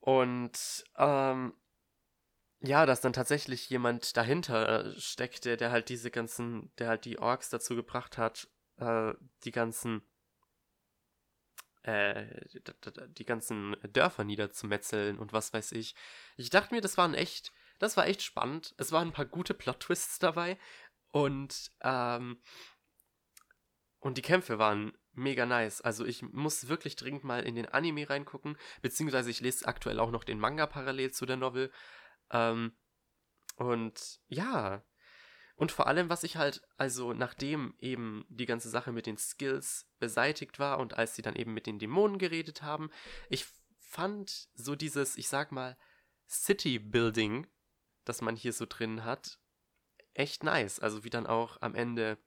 Und, 0.00 0.84
ähm, 0.96 1.54
ja, 2.66 2.86
dass 2.86 3.00
dann 3.00 3.12
tatsächlich 3.12 3.68
jemand 3.68 4.16
dahinter 4.16 4.86
äh, 4.86 5.00
steckte, 5.00 5.56
der 5.56 5.70
halt 5.70 5.88
diese 5.88 6.10
ganzen, 6.10 6.72
der 6.78 6.88
halt 6.88 7.04
die 7.04 7.18
Orks 7.18 7.50
dazu 7.50 7.76
gebracht 7.76 8.16
hat, 8.16 8.48
äh, 8.78 9.12
die 9.44 9.50
ganzen, 9.50 10.02
äh, 11.82 12.24
die 13.08 13.24
ganzen 13.24 13.76
Dörfer 13.92 14.24
niederzumetzeln 14.24 15.18
und 15.18 15.32
was 15.32 15.52
weiß 15.52 15.72
ich. 15.72 15.94
Ich 16.36 16.50
dachte 16.50 16.74
mir, 16.74 16.80
das 16.80 16.96
waren 16.96 17.14
echt, 17.14 17.52
das 17.78 17.96
war 17.96 18.06
echt 18.06 18.22
spannend. 18.22 18.74
Es 18.78 18.92
waren 18.92 19.08
ein 19.08 19.12
paar 19.12 19.26
gute 19.26 19.52
Plot-Twists 19.52 20.18
dabei 20.18 20.58
und, 21.10 21.70
ähm, 21.82 22.40
und 24.00 24.16
die 24.16 24.22
Kämpfe 24.22 24.58
waren 24.58 24.96
mega 25.12 25.46
nice. 25.46 25.80
Also 25.80 26.04
ich 26.04 26.22
muss 26.22 26.68
wirklich 26.68 26.96
dringend 26.96 27.24
mal 27.24 27.42
in 27.44 27.54
den 27.54 27.66
Anime 27.66 28.08
reingucken, 28.08 28.56
beziehungsweise 28.82 29.30
ich 29.30 29.40
lese 29.40 29.66
aktuell 29.66 30.00
auch 30.00 30.10
noch 30.10 30.24
den 30.24 30.38
Manga 30.38 30.66
parallel 30.66 31.12
zu 31.12 31.26
der 31.26 31.36
Novel. 31.36 31.70
Ähm, 32.30 32.76
und 33.56 34.20
ja. 34.28 34.84
Und 35.56 35.70
vor 35.70 35.86
allem, 35.86 36.08
was 36.10 36.24
ich 36.24 36.36
halt, 36.36 36.62
also 36.76 37.12
nachdem 37.12 37.74
eben 37.78 38.26
die 38.28 38.46
ganze 38.46 38.68
Sache 38.68 38.90
mit 38.90 39.06
den 39.06 39.16
Skills 39.16 39.88
beseitigt 40.00 40.58
war 40.58 40.80
und 40.80 40.94
als 40.94 41.14
sie 41.14 41.22
dann 41.22 41.36
eben 41.36 41.54
mit 41.54 41.66
den 41.66 41.78
Dämonen 41.78 42.18
geredet 42.18 42.62
haben, 42.62 42.90
ich 43.28 43.46
fand 43.78 44.48
so 44.54 44.74
dieses, 44.74 45.16
ich 45.16 45.28
sag 45.28 45.52
mal, 45.52 45.76
City 46.28 46.80
Building, 46.80 47.46
das 48.04 48.20
man 48.20 48.34
hier 48.34 48.52
so 48.52 48.66
drin 48.68 49.04
hat, 49.04 49.38
echt 50.14 50.42
nice. 50.42 50.80
Also 50.80 51.04
wie 51.04 51.10
dann 51.10 51.26
auch 51.26 51.60
am 51.60 51.74
Ende 51.76 52.18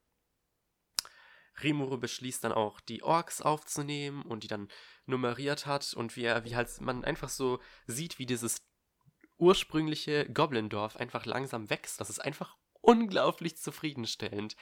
Rimuru 1.64 1.98
beschließt 1.98 2.44
dann 2.44 2.52
auch, 2.52 2.80
die 2.80 3.04
Orks 3.04 3.42
aufzunehmen 3.42 4.22
und 4.24 4.44
die 4.44 4.48
dann 4.48 4.70
nummeriert 5.06 5.66
hat 5.66 5.94
und 5.94 6.16
wie, 6.16 6.24
er, 6.24 6.46
wie 6.46 6.56
halt 6.56 6.70
man 6.82 7.04
einfach 7.04 7.30
so 7.30 7.60
sieht, 7.88 8.20
wie 8.20 8.26
dieses 8.26 8.62
ursprüngliche 9.38 10.30
Goblindorf 10.32 10.98
einfach 10.98 11.26
langsam 11.26 11.70
wächst. 11.70 12.00
Das 12.02 12.10
ist 12.10 12.20
einfach 12.20 12.58
unglaublich 12.82 13.58
zufriedenstellend. 13.58 14.56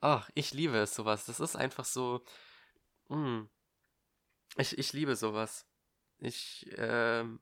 Ach, 0.00 0.30
ich 0.34 0.52
liebe 0.52 0.78
es 0.78 0.94
sowas. 0.94 1.26
Das 1.26 1.40
ist 1.40 1.56
einfach 1.56 1.84
so. 1.84 2.24
Mh. 3.08 3.16
Hm. 3.16 3.50
Ich, 4.56 4.78
ich 4.78 4.92
liebe 4.92 5.16
sowas. 5.16 5.66
Ich, 6.18 6.68
ähm, 6.76 7.40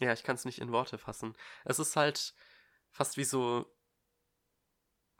ja, 0.00 0.12
ich 0.12 0.22
kann 0.22 0.36
es 0.36 0.44
nicht 0.44 0.60
in 0.60 0.72
Worte 0.72 0.98
fassen. 0.98 1.36
Es 1.64 1.78
ist 1.78 1.96
halt 1.96 2.34
fast 2.90 3.16
wie 3.16 3.24
so 3.24 3.70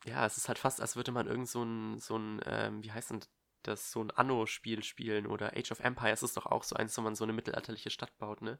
ja, 0.05 0.27
es 0.27 0.37
ist 0.37 0.49
halt 0.49 0.59
fast, 0.59 0.81
als 0.81 0.97
würde 0.97 1.13
man 1.13 1.27
irgend 1.27 1.49
so 1.49 1.63
ein, 1.63 2.01
so 2.01 2.17
ein, 2.17 2.41
ähm, 2.47 2.83
wie 2.83 2.93
heißt 2.93 3.11
denn 3.11 3.21
das, 3.63 3.93
so 3.93 4.03
ein 4.03 4.11
Anno-Spiel 4.11 4.83
spielen 4.83 5.27
oder 5.27 5.57
Age 5.57 5.71
of 5.71 5.81
Empires 5.81 6.23
ist 6.23 6.37
doch 6.37 6.47
auch 6.47 6.65
so 6.65 6.75
eins, 6.77 6.97
wo 6.99 7.03
man 7.03 7.15
so 7.15 7.25
eine 7.25 7.33
mittelalterliche 7.33 7.91
Stadt 7.91 8.17
baut, 8.19 8.43
ne? 8.43 8.59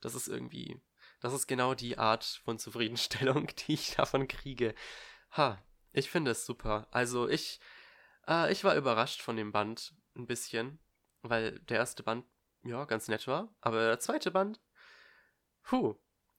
Das 0.00 0.14
ist 0.14 0.26
irgendwie, 0.28 0.80
das 1.22 1.32
ist 1.32 1.46
genau 1.46 1.74
die 1.74 1.98
Art 1.98 2.24
von 2.44 2.58
Zufriedenstellung, 2.58 3.46
die 3.66 3.74
ich 3.74 3.94
davon 3.94 4.28
kriege. 4.28 4.74
Ha, 5.36 5.62
ich 5.92 6.10
finde 6.10 6.32
es 6.32 6.44
super. 6.44 6.88
Also 6.90 7.28
ich, 7.28 7.60
äh, 8.28 8.50
ich 8.52 8.64
war 8.64 8.74
überrascht 8.76 9.22
von 9.22 9.36
dem 9.36 9.52
Band 9.52 9.94
ein 10.16 10.26
bisschen, 10.26 10.78
weil 11.22 11.60
der 11.60 11.78
erste 11.78 12.02
Band, 12.02 12.26
ja, 12.64 12.84
ganz 12.84 13.08
nett 13.08 13.26
war, 13.26 13.54
aber 13.60 13.86
der 13.86 14.00
zweite 14.00 14.30
Band, 14.30 14.60
puh, 15.62 15.96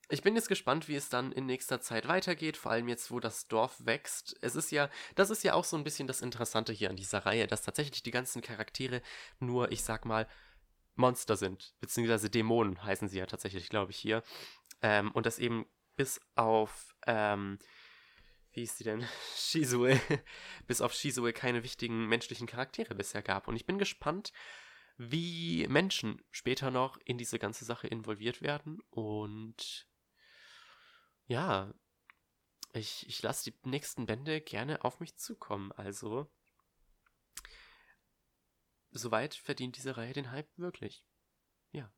ich 0.09 0.21
bin 0.21 0.35
jetzt 0.35 0.49
gespannt, 0.49 0.89
wie 0.89 0.95
es 0.95 1.09
dann 1.09 1.31
in 1.31 1.45
nächster 1.45 1.79
Zeit 1.79 2.07
weitergeht, 2.07 2.57
vor 2.57 2.71
allem 2.71 2.89
jetzt, 2.89 3.09
wo 3.09 3.19
das 3.21 3.47
Dorf 3.47 3.85
wächst. 3.85 4.35
Es 4.41 4.55
ist 4.55 4.69
ja, 4.71 4.89
das 5.15 5.29
ist 5.29 5.43
ja 5.43 5.53
auch 5.53 5.63
so 5.63 5.77
ein 5.77 5.83
bisschen 5.85 6.07
das 6.07 6.21
Interessante 6.21 6.73
hier 6.73 6.89
an 6.89 6.97
dieser 6.97 7.25
Reihe, 7.25 7.47
dass 7.47 7.61
tatsächlich 7.63 8.03
die 8.03 8.11
ganzen 8.11 8.41
Charaktere 8.41 9.01
nur, 9.39 9.71
ich 9.71 9.83
sag 9.83 10.05
mal, 10.05 10.27
Monster 10.95 11.35
sind, 11.35 11.73
beziehungsweise 11.79 12.29
Dämonen 12.29 12.83
heißen 12.83 13.07
sie 13.07 13.17
ja 13.17 13.25
tatsächlich, 13.25 13.69
glaube 13.69 13.91
ich, 13.91 13.97
hier. 13.97 14.21
Ähm, 14.83 15.11
und 15.13 15.25
das 15.25 15.39
eben 15.39 15.65
bis 15.95 16.21
auf, 16.35 16.95
ähm, 17.07 17.57
wie 18.51 18.63
ist 18.63 18.77
sie 18.77 18.83
denn? 18.83 19.03
Shizue, 19.35 19.99
bis 20.67 20.81
auf 20.81 20.93
Shizue 20.93 21.33
keine 21.33 21.63
wichtigen 21.63 22.07
menschlichen 22.07 22.45
Charaktere 22.45 22.93
bisher 22.93 23.23
gab. 23.23 23.47
Und 23.47 23.55
ich 23.55 23.65
bin 23.65 23.79
gespannt, 23.79 24.31
wie 24.97 25.65
Menschen 25.67 26.21
später 26.29 26.69
noch 26.69 26.97
in 27.05 27.17
diese 27.17 27.39
ganze 27.39 27.65
Sache 27.65 27.87
involviert 27.87 28.43
werden 28.43 28.79
und 28.91 29.87
ja, 31.25 31.73
ich, 32.73 33.07
ich 33.07 33.21
lasse 33.21 33.51
die 33.51 33.69
nächsten 33.69 34.05
Bände 34.05 34.41
gerne 34.41 34.83
auf 34.83 34.99
mich 34.99 35.15
zukommen. 35.17 35.71
Also, 35.73 36.29
soweit 38.91 39.35
verdient 39.35 39.77
diese 39.77 39.95
Reihe 39.95 40.13
den 40.13 40.31
Hype 40.31 40.49
wirklich. 40.57 41.05
Ja. 41.71 41.91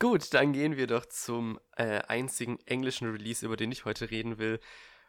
Gut, 0.00 0.32
dann 0.32 0.52
gehen 0.52 0.76
wir 0.76 0.86
doch 0.86 1.06
zum 1.06 1.58
äh, 1.76 1.98
einzigen 2.02 2.60
englischen 2.66 3.10
Release, 3.10 3.44
über 3.44 3.56
den 3.56 3.72
ich 3.72 3.84
heute 3.84 4.10
reden 4.10 4.38
will. 4.38 4.60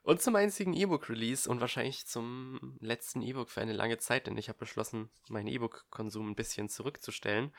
Und 0.01 0.21
zum 0.21 0.35
einzigen 0.35 0.73
E-Book-Release 0.73 1.47
und 1.47 1.61
wahrscheinlich 1.61 2.07
zum 2.07 2.77
letzten 2.79 3.21
E-Book 3.21 3.49
für 3.49 3.61
eine 3.61 3.73
lange 3.73 3.99
Zeit, 3.99 4.25
denn 4.25 4.37
ich 4.37 4.49
habe 4.49 4.57
beschlossen, 4.57 5.11
meinen 5.27 5.47
E-Book-Konsum 5.47 6.31
ein 6.31 6.35
bisschen 6.35 6.69
zurückzustellen. 6.69 7.53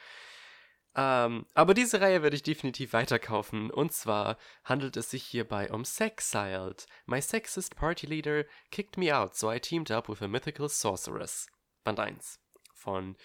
Ähm, 0.96 1.46
aber 1.54 1.74
diese 1.74 2.00
Reihe 2.00 2.22
werde 2.22 2.34
ich 2.34 2.42
definitiv 2.42 2.92
weiterkaufen. 2.92 3.70
Und 3.70 3.92
zwar 3.92 4.36
handelt 4.64 4.96
es 4.96 5.10
sich 5.10 5.22
hierbei 5.22 5.70
um 5.70 5.84
Sexiled. 5.84 6.86
My 7.06 7.22
sexist 7.22 7.76
party 7.76 8.06
leader 8.06 8.44
kicked 8.70 8.96
me 8.96 9.16
out, 9.16 9.36
so 9.36 9.52
I 9.52 9.60
teamed 9.60 9.90
up 9.90 10.08
with 10.08 10.20
a 10.22 10.28
mythical 10.28 10.68
sorceress. 10.68 11.46
Band 11.84 12.00
1. 12.00 12.40
Von 12.74 13.16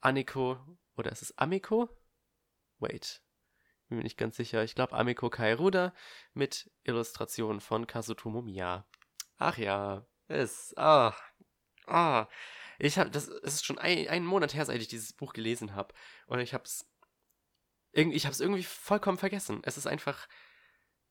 Aniko, 0.00 0.58
oder 0.96 1.12
ist 1.12 1.22
es 1.22 1.36
Amiko? 1.36 1.90
Wait. 2.78 3.21
Bin 3.92 3.98
mir 3.98 4.04
nicht 4.04 4.16
ganz 4.16 4.38
sicher. 4.38 4.64
Ich 4.64 4.74
glaube 4.74 4.94
Amiko 4.94 5.28
Kairuda 5.28 5.92
mit 6.32 6.70
Illustrationen 6.82 7.60
von 7.60 7.86
Kazutomo 7.86 8.40
Miya. 8.40 8.86
Ach 9.36 9.58
ja, 9.58 10.06
es, 10.28 10.72
ah, 10.78 11.14
ah. 11.86 12.26
Ich 12.78 12.98
habe, 12.98 13.10
das 13.10 13.28
ist 13.28 13.66
schon 13.66 13.76
ein, 13.76 14.08
einen 14.08 14.24
Monat 14.24 14.54
her, 14.54 14.64
seit 14.64 14.80
ich 14.80 14.88
dieses 14.88 15.12
Buch 15.12 15.34
gelesen 15.34 15.74
habe. 15.74 15.92
Und 16.26 16.38
ich 16.38 16.54
habe 16.54 16.64
es 16.64 16.90
ich 17.92 18.24
habe 18.24 18.32
es 18.32 18.40
irgendwie 18.40 18.62
vollkommen 18.62 19.18
vergessen. 19.18 19.60
Es 19.62 19.76
ist 19.76 19.86
einfach, 19.86 20.26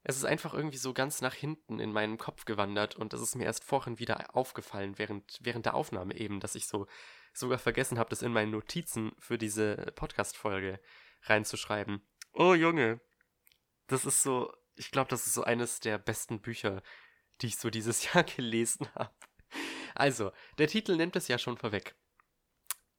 es 0.02 0.18
ist 0.18 0.26
einfach 0.26 0.56
irgendwie 0.56 0.78
so 0.78 0.92
ganz 0.92 1.22
nach 1.22 1.36
hinten 1.36 1.80
in 1.80 1.92
meinem 1.92 2.18
Kopf 2.18 2.46
gewandert 2.46 2.96
und 2.96 3.14
das 3.14 3.22
ist 3.22 3.36
mir 3.36 3.46
erst 3.46 3.64
vorhin 3.64 4.00
wieder 4.00 4.36
aufgefallen, 4.36 4.98
während, 4.98 5.38
während 5.40 5.68
der 5.68 5.76
Aufnahme 5.76 6.18
eben, 6.18 6.40
dass 6.40 6.56
ich 6.56 6.66
so 6.66 6.88
sogar 7.32 7.60
vergessen 7.60 8.00
habe, 8.00 8.10
das 8.10 8.24
in 8.24 8.34
meinen 8.34 8.50
Notizen 8.50 9.12
für 9.20 9.38
diese 9.38 9.76
Podcast-Folge 9.94 10.80
reinzuschreiben. 11.26 12.02
Oh 12.34 12.54
Junge, 12.54 13.02
das 13.88 14.06
ist 14.06 14.24
so, 14.24 14.54
ich 14.76 14.92
glaube, 14.92 15.10
das 15.10 15.28
ist 15.28 15.34
so 15.34 15.44
eines 15.44 15.80
der 15.80 15.98
besten 15.98 16.42
Bücher, 16.42 16.82
die 17.42 17.48
ich 17.48 17.58
so 17.58 17.70
dieses 17.70 18.12
Jahr 18.14 18.24
gelesen 18.24 18.88
habe. 18.96 19.14
Also, 19.96 20.32
der 20.58 20.68
Titel 20.68 20.96
nimmt 20.96 21.16
es 21.16 21.28
ja 21.28 21.38
schon 21.38 21.58
vorweg. 21.58 21.96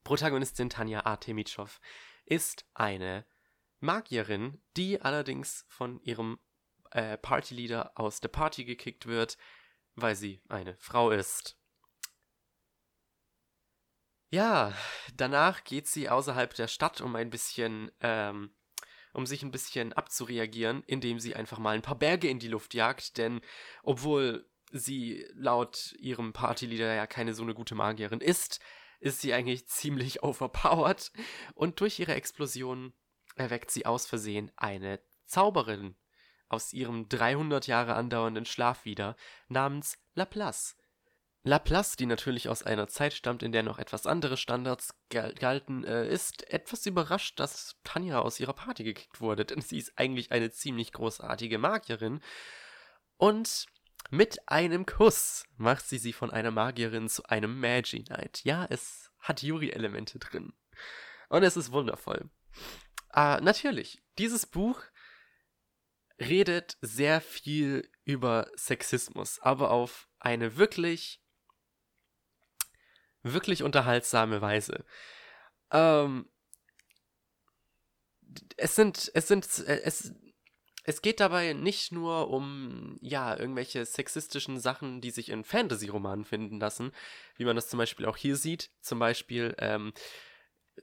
Protagonistin 0.05 0.69
Tanja 0.69 1.07
Artemitschow 1.07 1.81
ist 2.27 2.67
eine 2.75 3.25
Magierin, 3.81 4.63
die 4.77 5.01
allerdings 5.01 5.65
von 5.69 6.01
ihrem 6.03 6.39
äh, 6.91 7.17
Partyleader 7.17 7.93
aus 7.99 8.21
der 8.21 8.29
Party 8.29 8.65
gekickt 8.65 9.07
wird, 9.07 9.39
weil 9.95 10.15
sie 10.15 10.43
eine 10.49 10.77
Frau 10.79 11.11
ist. 11.11 11.57
Ja, 14.31 14.75
danach 15.15 15.65
geht 15.65 15.87
sie 15.89 16.09
außerhalb 16.09 16.55
der 16.55 16.69
Stadt, 16.69 17.01
um 17.01 17.17
ein 17.17 17.31
bisschen, 17.31 17.91
ähm, 18.01 18.55
um 19.13 19.27
sich 19.27 19.43
ein 19.43 19.51
bisschen 19.51 19.93
abzureagieren, 19.93 20.83
indem 20.87 21.21
sie 21.21 21.35
einfach 21.35 21.59
mal 21.59 21.75
ein 21.75 21.83
paar 21.83 21.99
Berge 21.99 22.29
in 22.29 22.39
die 22.39 22.49
Luft 22.49 22.75
jagt, 22.75 23.19
denn 23.19 23.41
obwohl 23.83 24.49
sie 24.73 25.27
laut 25.35 25.95
ihrem 25.99 26.33
Partyleader 26.33 26.95
ja 26.95 27.07
keine 27.07 27.35
so 27.35 27.43
eine 27.43 27.55
gute 27.55 27.75
Magierin 27.75 28.21
ist, 28.21 28.61
ist 29.01 29.21
sie 29.21 29.33
eigentlich 29.33 29.67
ziemlich 29.67 30.23
overpowered 30.23 31.13
und 31.55 31.81
durch 31.81 31.99
ihre 31.99 32.15
Explosion 32.15 32.93
erweckt 33.37 33.71
sie 33.71 33.87
aus 33.87 34.07
Versehen 34.07 34.51
eine 34.57 35.01
Zauberin 35.27 35.97
aus 36.49 36.73
ihrem 36.73 37.09
300 37.09 37.67
Jahre 37.67 37.95
andauernden 37.95 38.45
Schlaf 38.45 38.85
wieder, 38.85 39.17
namens 39.49 39.99
Laplace. 40.15 40.77
Laplace, 41.45 41.97
die 41.97 42.07
natürlich 42.07 42.49
aus 42.49 42.63
einer 42.63 42.87
Zeit 42.87 43.15
stammt, 43.15 43.43
in 43.43 43.51
der 43.51 43.65
noch 43.65 43.79
etwas 43.79 44.07
andere 44.07 44.37
Standards 44.37 44.95
galten, 45.11 45.83
äh, 45.85 46.09
ist 46.09 46.49
etwas 46.51 46.87
überrascht, 46.87 47.41
dass 47.41 47.77
Tanja 47.83 48.21
aus 48.21 48.39
ihrer 48.39 48.53
Party 48.53 48.85
gekickt 48.85 49.21
wurde, 49.21 49.45
denn 49.45 49.61
sie 49.61 49.79
ist 49.79 49.93
eigentlich 49.97 50.31
eine 50.31 50.53
ziemlich 50.53 50.93
großartige 50.93 51.59
Magierin. 51.59 52.21
Und 53.17 53.67
mit 54.11 54.49
einem 54.49 54.87
Kuss 54.87 55.45
macht 55.57 55.89
sie 55.89 55.99
sie 55.99 56.13
von 56.13 56.31
einer 56.31 56.53
Magierin 56.53 57.09
zu 57.09 57.25
einem 57.25 57.59
Magi 57.59 58.05
Knight. 58.05 58.45
Ja, 58.45 58.67
es 58.71 59.11
hat 59.19 59.43
Yuri-Elemente 59.43 60.19
drin. 60.21 60.53
Und 61.29 61.43
es 61.43 61.57
ist 61.57 61.73
wundervoll. 61.73 62.31
Äh, 63.15 63.41
natürlich, 63.41 64.01
dieses 64.19 64.47
Buch 64.47 64.81
redet 66.21 66.77
sehr 66.83 67.21
viel 67.21 67.91
über 68.05 68.49
Sexismus, 68.55 69.41
aber 69.41 69.71
auf 69.71 70.09
eine 70.21 70.57
wirklich 70.57 71.22
wirklich 73.23 73.63
unterhaltsame 73.63 74.41
Weise. 74.41 74.85
Ähm, 75.71 76.29
es 78.57 78.77
sind, 78.77 79.11
es 79.15 79.29
sind, 79.29 79.45
es, 79.45 80.13
es 80.85 81.03
geht 81.03 81.21
dabei 81.21 81.53
nicht 81.53 81.93
nur 81.93 82.31
um, 82.31 82.99
ja, 83.01 83.39
irgendwelche 83.39 83.85
sexistischen 83.85 84.59
Sachen, 84.59 85.01
die 85.01 85.11
sich 85.11 85.29
in 85.29 85.45
Fantasy-Romanen 85.45 86.25
finden 86.25 86.59
lassen, 86.59 86.93
wie 87.37 87.45
man 87.45 87.57
das 87.57 87.69
zum 87.69 87.79
Beispiel 87.79 88.07
auch 88.07 88.17
hier 88.17 88.37
sieht. 88.37 88.71
Zum 88.81 88.99
Beispiel, 88.99 89.55
ähm, 89.59 89.93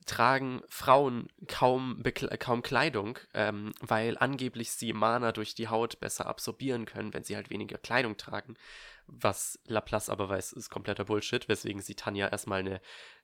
tragen 0.05 0.61
Frauen 0.69 1.27
kaum, 1.47 2.03
kaum 2.39 2.61
Kleidung, 2.61 3.17
ähm, 3.33 3.73
weil 3.81 4.17
angeblich 4.17 4.71
sie 4.71 4.93
Mana 4.93 5.31
durch 5.31 5.55
die 5.55 5.67
Haut 5.67 5.99
besser 5.99 6.27
absorbieren 6.27 6.85
können, 6.85 7.13
wenn 7.13 7.23
sie 7.23 7.35
halt 7.35 7.49
weniger 7.49 7.77
Kleidung 7.77 8.17
tragen 8.17 8.55
was 9.11 9.59
Laplace 9.65 10.09
aber 10.09 10.29
weiß, 10.29 10.53
ist 10.53 10.69
kompletter 10.69 11.05
Bullshit, 11.05 11.47
weswegen 11.49 11.81
sie 11.81 11.95
Tanja 11.95 12.27
erstmal 12.27 12.59
eine 12.59 12.81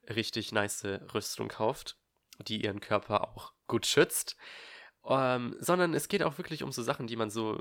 richtig 0.10 0.52
nice 0.52 0.86
Rüstung 1.14 1.48
kauft, 1.48 1.98
die 2.40 2.64
ihren 2.64 2.80
Körper 2.80 3.30
auch 3.30 3.54
gut 3.68 3.86
schützt. 3.86 4.36
Ähm, 5.08 5.56
sondern 5.60 5.94
es 5.94 6.08
geht 6.08 6.24
auch 6.24 6.38
wirklich 6.38 6.64
um 6.64 6.72
so 6.72 6.82
Sachen, 6.82 7.08
die 7.08 7.16
man 7.16 7.30
so 7.30 7.54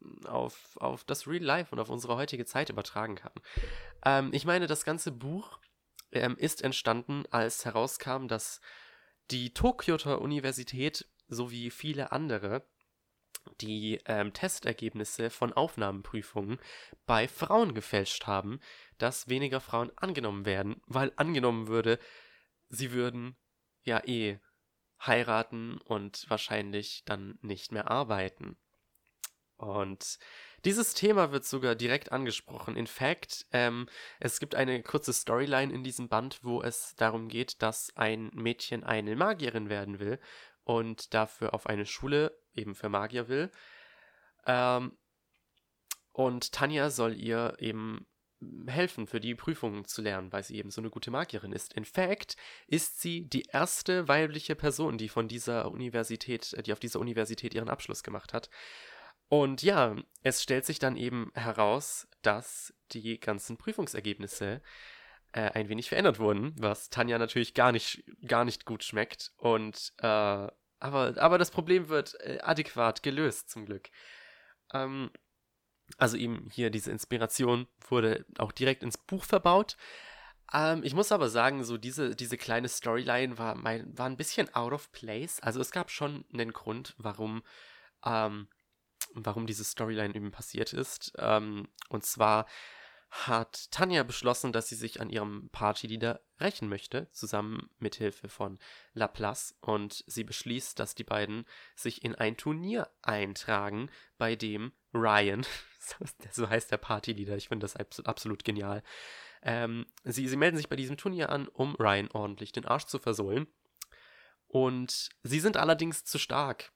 mm, 0.00 0.26
auf, 0.26 0.76
auf 0.76 1.04
das 1.04 1.26
Real 1.26 1.42
Life 1.42 1.72
und 1.72 1.78
auf 1.78 1.90
unsere 1.90 2.16
heutige 2.16 2.46
Zeit 2.46 2.70
übertragen 2.70 3.16
kann. 3.16 3.32
Ähm, 4.04 4.30
ich 4.32 4.46
meine, 4.46 4.66
das 4.66 4.84
ganze 4.84 5.12
Buch 5.12 5.58
ähm, 6.14 6.36
ist 6.36 6.62
entstanden, 6.62 7.24
als 7.30 7.64
herauskam, 7.64 8.26
dass 8.28 8.60
die 9.30 9.54
Tokyoter 9.54 10.20
Universität 10.20 11.08
sowie 11.28 11.70
viele 11.70 12.12
andere 12.12 12.66
die 13.60 14.00
ähm, 14.06 14.32
Testergebnisse 14.32 15.30
von 15.30 15.52
Aufnahmeprüfungen 15.52 16.58
bei 17.06 17.28
Frauen 17.28 17.74
gefälscht 17.74 18.26
haben, 18.26 18.60
dass 18.98 19.28
weniger 19.28 19.60
Frauen 19.60 19.92
angenommen 19.96 20.46
werden, 20.46 20.80
weil 20.86 21.12
angenommen 21.16 21.68
würde, 21.68 21.98
sie 22.68 22.92
würden 22.92 23.36
ja 23.82 24.02
eh 24.06 24.38
heiraten 25.00 25.78
und 25.78 26.24
wahrscheinlich 26.28 27.02
dann 27.04 27.38
nicht 27.42 27.72
mehr 27.72 27.90
arbeiten. 27.90 28.56
Und 29.64 30.18
dieses 30.64 30.94
Thema 30.94 31.32
wird 31.32 31.44
sogar 31.44 31.74
direkt 31.74 32.12
angesprochen. 32.12 32.76
In 32.76 32.86
fact, 32.86 33.46
ähm, 33.52 33.86
es 34.20 34.40
gibt 34.40 34.54
eine 34.54 34.82
kurze 34.82 35.12
Storyline 35.12 35.72
in 35.72 35.84
diesem 35.84 36.08
Band, 36.08 36.40
wo 36.42 36.62
es 36.62 36.94
darum 36.96 37.28
geht, 37.28 37.62
dass 37.62 37.94
ein 37.96 38.30
Mädchen 38.34 38.84
eine 38.84 39.16
Magierin 39.16 39.68
werden 39.68 39.98
will 39.98 40.18
und 40.64 41.12
dafür 41.14 41.54
auf 41.54 41.66
eine 41.66 41.86
Schule 41.86 42.38
eben 42.54 42.74
für 42.74 42.88
Magier 42.88 43.28
will. 43.28 43.50
Ähm, 44.46 44.96
und 46.12 46.52
Tanja 46.52 46.90
soll 46.90 47.14
ihr 47.14 47.56
eben 47.58 48.06
helfen, 48.66 49.06
für 49.06 49.20
die 49.20 49.34
Prüfungen 49.34 49.84
zu 49.84 50.02
lernen, 50.02 50.32
weil 50.32 50.44
sie 50.44 50.56
eben 50.56 50.70
so 50.70 50.80
eine 50.80 50.90
gute 50.90 51.10
Magierin 51.10 51.52
ist. 51.52 51.72
In 51.74 51.84
fact 51.84 52.36
ist 52.66 53.00
sie 53.00 53.28
die 53.28 53.46
erste 53.50 54.08
weibliche 54.08 54.54
Person, 54.54 54.98
die 54.98 55.08
von 55.08 55.28
dieser 55.28 55.70
Universität, 55.70 56.54
die 56.66 56.72
auf 56.72 56.80
dieser 56.80 57.00
Universität 57.00 57.54
ihren 57.54 57.68
Abschluss 57.68 58.02
gemacht 58.02 58.32
hat. 58.32 58.50
Und 59.34 59.64
ja, 59.64 59.96
es 60.22 60.44
stellt 60.44 60.64
sich 60.64 60.78
dann 60.78 60.96
eben 60.96 61.32
heraus, 61.34 62.06
dass 62.22 62.72
die 62.92 63.18
ganzen 63.18 63.56
Prüfungsergebnisse 63.56 64.62
äh, 65.32 65.50
ein 65.50 65.68
wenig 65.68 65.88
verändert 65.88 66.20
wurden, 66.20 66.54
was 66.56 66.88
Tanja 66.88 67.18
natürlich 67.18 67.52
gar 67.52 67.72
nicht, 67.72 68.04
gar 68.28 68.44
nicht 68.44 68.64
gut 68.64 68.84
schmeckt. 68.84 69.32
Und 69.36 69.92
äh, 69.98 70.06
aber, 70.06 70.52
aber 70.80 71.36
das 71.36 71.50
Problem 71.50 71.88
wird 71.88 72.14
äh, 72.20 72.38
adäquat 72.42 73.02
gelöst, 73.02 73.50
zum 73.50 73.66
Glück. 73.66 73.90
Ähm, 74.72 75.10
also 75.98 76.16
eben 76.16 76.48
hier 76.52 76.70
diese 76.70 76.92
Inspiration 76.92 77.66
wurde 77.88 78.26
auch 78.38 78.52
direkt 78.52 78.84
ins 78.84 78.98
Buch 78.98 79.24
verbaut. 79.24 79.76
Ähm, 80.52 80.84
ich 80.84 80.94
muss 80.94 81.10
aber 81.10 81.28
sagen, 81.28 81.64
so 81.64 81.76
diese, 81.76 82.14
diese 82.14 82.36
kleine 82.36 82.68
Storyline 82.68 83.36
war, 83.36 83.56
mein, 83.56 83.98
war 83.98 84.06
ein 84.06 84.16
bisschen 84.16 84.54
out 84.54 84.72
of 84.72 84.92
place. 84.92 85.40
Also 85.40 85.60
es 85.60 85.72
gab 85.72 85.90
schon 85.90 86.24
einen 86.32 86.52
Grund, 86.52 86.94
warum, 86.98 87.42
ähm, 88.06 88.46
warum 89.12 89.46
diese 89.46 89.64
Storyline 89.64 90.14
eben 90.14 90.30
passiert 90.30 90.72
ist. 90.72 91.12
Ähm, 91.18 91.68
und 91.88 92.04
zwar 92.04 92.46
hat 93.10 93.70
Tanja 93.70 94.02
beschlossen, 94.02 94.52
dass 94.52 94.68
sie 94.68 94.74
sich 94.74 95.00
an 95.00 95.08
ihrem 95.08 95.48
Partyleader 95.50 96.20
rächen 96.40 96.68
möchte, 96.68 97.08
zusammen 97.12 97.70
mit 97.78 97.94
Hilfe 97.94 98.28
von 98.28 98.58
Laplace. 98.92 99.56
Und 99.60 100.02
sie 100.08 100.24
beschließt, 100.24 100.78
dass 100.80 100.96
die 100.96 101.04
beiden 101.04 101.46
sich 101.76 102.04
in 102.04 102.16
ein 102.16 102.36
Turnier 102.36 102.90
eintragen, 103.02 103.88
bei 104.18 104.34
dem 104.34 104.72
Ryan, 104.92 105.46
so 106.32 106.48
heißt 106.48 106.72
der 106.72 106.78
Partyleader, 106.78 107.36
ich 107.36 107.48
finde 107.48 107.64
das 107.64 107.76
absolut 107.76 108.44
genial, 108.44 108.82
ähm, 109.42 109.86
sie, 110.02 110.26
sie 110.26 110.36
melden 110.36 110.56
sich 110.56 110.68
bei 110.68 110.76
diesem 110.76 110.96
Turnier 110.96 111.28
an, 111.28 111.46
um 111.48 111.76
Ryan 111.76 112.10
ordentlich 112.10 112.50
den 112.50 112.64
Arsch 112.64 112.86
zu 112.86 112.98
versohlen. 112.98 113.46
Und 114.48 115.10
sie 115.22 115.40
sind 115.40 115.56
allerdings 115.56 116.04
zu 116.04 116.18
stark. 116.18 116.72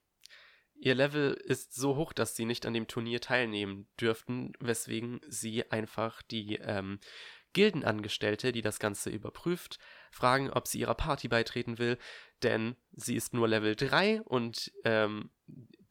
Ihr 0.81 0.95
Level 0.95 1.33
ist 1.33 1.73
so 1.75 1.97
hoch, 1.97 2.13
dass 2.13 2.37
sie 2.37 2.45
nicht 2.45 2.65
an 2.65 2.73
dem 2.73 2.87
Turnier 2.87 3.19
teilnehmen 3.19 3.87
dürften, 3.99 4.53
weswegen 4.59 5.19
sie 5.27 5.69
einfach 5.69 6.21
die 6.21 6.55
ähm, 6.55 6.99
Gildenangestellte, 7.51 8.53
die 8.53 8.61
das 8.61 8.79
Ganze 8.79 9.09
überprüft, 9.09 9.77
fragen, 10.11 10.49
ob 10.49 10.67
sie 10.67 10.79
ihrer 10.79 10.95
Party 10.95 11.27
beitreten 11.27 11.79
will, 11.79 11.97
denn 12.43 12.77
sie 12.93 13.15
ist 13.15 13.33
nur 13.33 13.47
Level 13.47 13.75
3 13.75 14.21
und 14.21 14.71
ähm, 14.85 15.31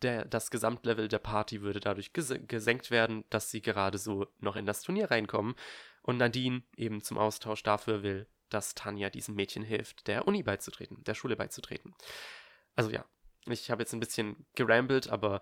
der, 0.03 0.24
das 0.24 0.51
Gesamtlevel 0.51 1.09
der 1.09 1.18
Party 1.18 1.61
würde 1.61 1.80
dadurch 1.80 2.12
ges 2.14 2.32
gesenkt 2.47 2.91
werden, 2.91 3.24
dass 3.28 3.51
sie 3.51 3.61
gerade 3.61 3.99
so 3.99 4.26
noch 4.39 4.57
in 4.57 4.64
das 4.64 4.82
Turnier 4.82 5.11
reinkommen 5.11 5.55
und 6.03 6.16
Nadine 6.16 6.62
eben 6.76 7.03
zum 7.03 7.18
Austausch 7.18 7.62
dafür 7.62 8.03
will, 8.03 8.26
dass 8.49 8.74
Tanja 8.74 9.11
diesem 9.11 9.34
Mädchen 9.34 9.64
hilft, 9.64 10.07
der 10.07 10.26
Uni 10.26 10.43
beizutreten, 10.43 11.03
der 11.05 11.14
Schule 11.14 11.36
beizutreten. 11.36 11.95
Also 12.76 12.91
ja, 12.91 13.05
ich 13.51 13.70
habe 13.70 13.82
jetzt 13.82 13.92
ein 13.92 14.01
bisschen 14.01 14.46
gerambelt, 14.55 15.09
aber 15.09 15.40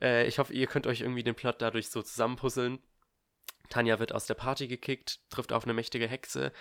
äh, 0.00 0.26
ich 0.26 0.38
hoffe, 0.38 0.52
ihr 0.52 0.66
könnt 0.66 0.86
euch 0.86 1.00
irgendwie 1.00 1.22
den 1.22 1.34
Plot 1.34 1.60
dadurch 1.60 1.88
so 1.88 2.02
zusammenpuzzeln. 2.02 2.78
Tanja 3.70 3.98
wird 3.98 4.12
aus 4.12 4.26
der 4.26 4.34
Party 4.34 4.68
gekickt, 4.68 5.20
trifft 5.30 5.52
auf 5.52 5.64
eine 5.64 5.74
mächtige 5.74 6.06
Hexe, 6.06 6.52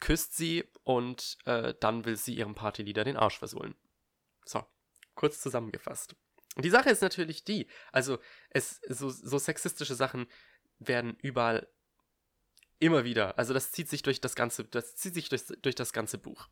küsst 0.00 0.36
sie 0.36 0.64
und 0.82 1.38
äh, 1.44 1.74
dann 1.80 2.04
will 2.04 2.16
sie 2.16 2.34
ihrem 2.34 2.54
Partyleader 2.54 3.04
den 3.04 3.16
Arsch 3.16 3.38
versohlen. 3.38 3.74
So, 4.44 4.64
kurz 5.14 5.40
zusammengefasst. 5.40 6.16
Die 6.58 6.70
Sache 6.70 6.90
ist 6.90 7.02
natürlich 7.02 7.44
die, 7.44 7.66
also 7.92 8.18
es, 8.50 8.80
so, 8.88 9.08
so 9.08 9.38
sexistische 9.38 9.94
Sachen 9.94 10.26
werden 10.78 11.16
überall 11.22 11.68
immer 12.78 13.04
wieder, 13.04 13.38
also 13.38 13.54
das 13.54 13.70
zieht 13.70 13.88
sich 13.88 14.02
durch 14.02 14.20
das 14.20 14.34
ganze, 14.34 14.64
das 14.64 14.96
zieht 14.96 15.14
sich 15.14 15.28
durch, 15.28 15.44
durch 15.62 15.76
das 15.76 15.92
ganze 15.92 16.18
Buch. 16.18 16.48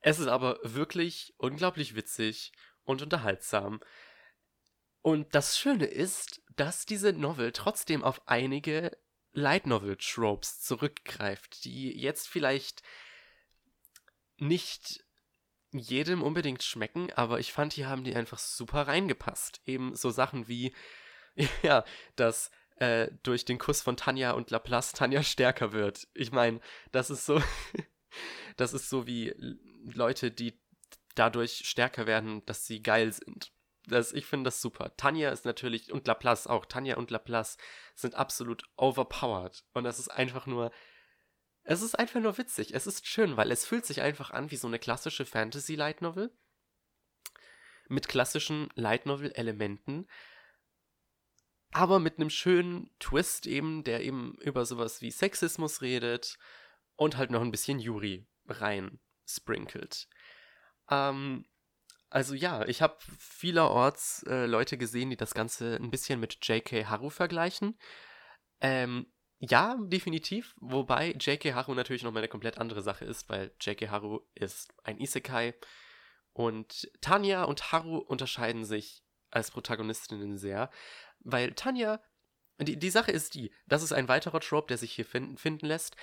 Es 0.00 0.18
ist 0.18 0.28
aber 0.28 0.58
wirklich 0.62 1.34
unglaublich 1.36 1.94
witzig 1.94 2.52
und 2.84 3.02
unterhaltsam. 3.02 3.80
Und 5.02 5.34
das 5.34 5.58
Schöne 5.58 5.86
ist, 5.86 6.42
dass 6.56 6.86
diese 6.86 7.12
Novel 7.12 7.52
trotzdem 7.52 8.04
auf 8.04 8.26
einige 8.26 8.96
Light 9.32 9.66
Novel 9.66 9.96
Tropes 9.96 10.60
zurückgreift, 10.60 11.64
die 11.64 11.96
jetzt 11.98 12.28
vielleicht 12.28 12.82
nicht 14.36 15.04
jedem 15.72 16.22
unbedingt 16.22 16.62
schmecken, 16.62 17.12
aber 17.12 17.38
ich 17.38 17.52
fand, 17.52 17.72
hier 17.74 17.88
haben 17.88 18.04
die 18.04 18.14
einfach 18.14 18.38
super 18.38 18.88
reingepasst. 18.88 19.60
Eben 19.66 19.94
so 19.94 20.10
Sachen 20.10 20.48
wie, 20.48 20.74
ja, 21.62 21.84
dass 22.16 22.50
äh, 22.76 23.08
durch 23.22 23.44
den 23.44 23.58
Kuss 23.58 23.82
von 23.82 23.96
Tanja 23.96 24.32
und 24.32 24.50
Laplace 24.50 24.92
Tanja 24.92 25.22
stärker 25.22 25.72
wird. 25.72 26.08
Ich 26.14 26.32
meine, 26.32 26.60
das 26.90 27.10
ist 27.10 27.24
so, 27.24 27.40
das 28.56 28.72
ist 28.72 28.88
so 28.88 29.06
wie 29.06 29.32
Leute, 29.84 30.30
die 30.30 30.60
dadurch 31.14 31.62
stärker 31.64 32.06
werden, 32.06 32.44
dass 32.46 32.66
sie 32.66 32.82
geil 32.82 33.12
sind. 33.12 33.52
Das, 33.86 34.12
ich 34.12 34.26
finde 34.26 34.48
das 34.48 34.60
super. 34.60 34.96
Tanja 34.96 35.30
ist 35.30 35.44
natürlich, 35.44 35.92
und 35.92 36.06
Laplace 36.06 36.46
auch, 36.46 36.66
Tanja 36.66 36.96
und 36.96 37.10
Laplace 37.10 37.56
sind 37.94 38.14
absolut 38.14 38.62
overpowered. 38.76 39.64
Und 39.72 39.84
das 39.84 39.98
ist 39.98 40.08
einfach 40.08 40.46
nur, 40.46 40.70
es 41.62 41.82
ist 41.82 41.98
einfach 41.98 42.20
nur 42.20 42.38
witzig. 42.38 42.74
Es 42.74 42.86
ist 42.86 43.06
schön, 43.06 43.36
weil 43.36 43.50
es 43.50 43.66
fühlt 43.66 43.86
sich 43.86 44.00
einfach 44.00 44.30
an 44.30 44.50
wie 44.50 44.56
so 44.56 44.68
eine 44.68 44.78
klassische 44.78 45.24
Fantasy-Light 45.24 46.02
Novel. 46.02 46.32
Mit 47.88 48.06
klassischen 48.06 48.68
Light 48.76 49.06
Novel-Elementen. 49.06 50.06
aber 51.72 51.98
mit 51.98 52.18
einem 52.18 52.30
schönen 52.30 52.90
Twist 52.98 53.46
eben, 53.46 53.84
der 53.84 54.02
eben 54.02 54.36
über 54.40 54.64
sowas 54.66 55.02
wie 55.02 55.10
Sexismus 55.10 55.82
redet 55.82 56.36
und 56.96 57.16
halt 57.16 57.30
noch 57.30 57.42
ein 57.42 57.52
bisschen 57.52 57.78
Yuri 57.78 58.26
rein 58.46 59.00
sprinkelt. 59.36 60.08
Ähm, 60.90 61.44
also 62.10 62.34
ja, 62.34 62.66
ich 62.66 62.82
habe 62.82 62.96
vielerorts 63.18 64.24
äh, 64.24 64.46
Leute 64.46 64.76
gesehen, 64.76 65.10
die 65.10 65.16
das 65.16 65.34
Ganze 65.34 65.76
ein 65.76 65.90
bisschen 65.90 66.18
mit 66.18 66.44
J.K. 66.46 66.86
Haru 66.86 67.08
vergleichen. 67.08 67.78
Ähm, 68.60 69.06
ja, 69.38 69.78
definitiv. 69.80 70.54
Wobei 70.60 71.12
J.K. 71.12 71.54
Haru 71.54 71.74
natürlich 71.74 72.02
nochmal 72.02 72.22
eine 72.22 72.28
komplett 72.28 72.58
andere 72.58 72.82
Sache 72.82 73.04
ist, 73.04 73.28
weil 73.28 73.52
J.K. 73.60 73.88
Haru 73.90 74.20
ist 74.34 74.74
ein 74.82 74.98
Isekai 74.98 75.54
und 76.32 76.90
Tanya 77.00 77.44
und 77.44 77.72
Haru 77.72 77.98
unterscheiden 77.98 78.64
sich 78.64 79.02
als 79.30 79.50
Protagonistinnen 79.50 80.36
sehr, 80.36 80.70
weil 81.20 81.52
Tanya, 81.52 82.02
die, 82.58 82.76
die 82.76 82.90
Sache 82.90 83.12
ist 83.12 83.34
die, 83.34 83.52
das 83.66 83.82
ist 83.82 83.92
ein 83.92 84.08
weiterer 84.08 84.40
Trope, 84.40 84.68
der 84.68 84.78
sich 84.78 84.92
hier 84.92 85.04
finden, 85.04 85.36
finden 85.36 85.66
lässt, 85.66 85.96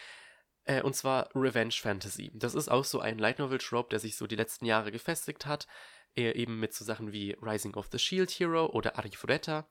äh, 0.68 0.82
und 0.82 0.96
zwar 0.96 1.30
Revenge 1.34 1.74
Fantasy. 1.74 2.32
Das 2.34 2.54
ist 2.54 2.70
auch 2.70 2.84
so 2.84 3.00
ein 3.00 3.18
Light 3.18 3.40
Novel 3.40 3.58
Trope, 3.58 3.90
der 3.90 4.00
sich 4.00 4.18
so 4.18 4.28
die 4.28 4.36
letzten 4.36 4.66
Jahre 4.66 4.92
gefestigt 4.92 5.46
hat, 5.46 5.68
eher 6.14 6.36
eben 6.36 6.60
mit 6.60 6.74
so 6.74 6.84
Sachen 6.84 7.12
wie 7.12 7.38
Rising 7.42 7.76
of 7.76 7.88
the 7.92 8.00
Shield 8.00 8.30
Hero 8.32 8.68
oder 8.68 8.98
Arifureta, 8.98 9.68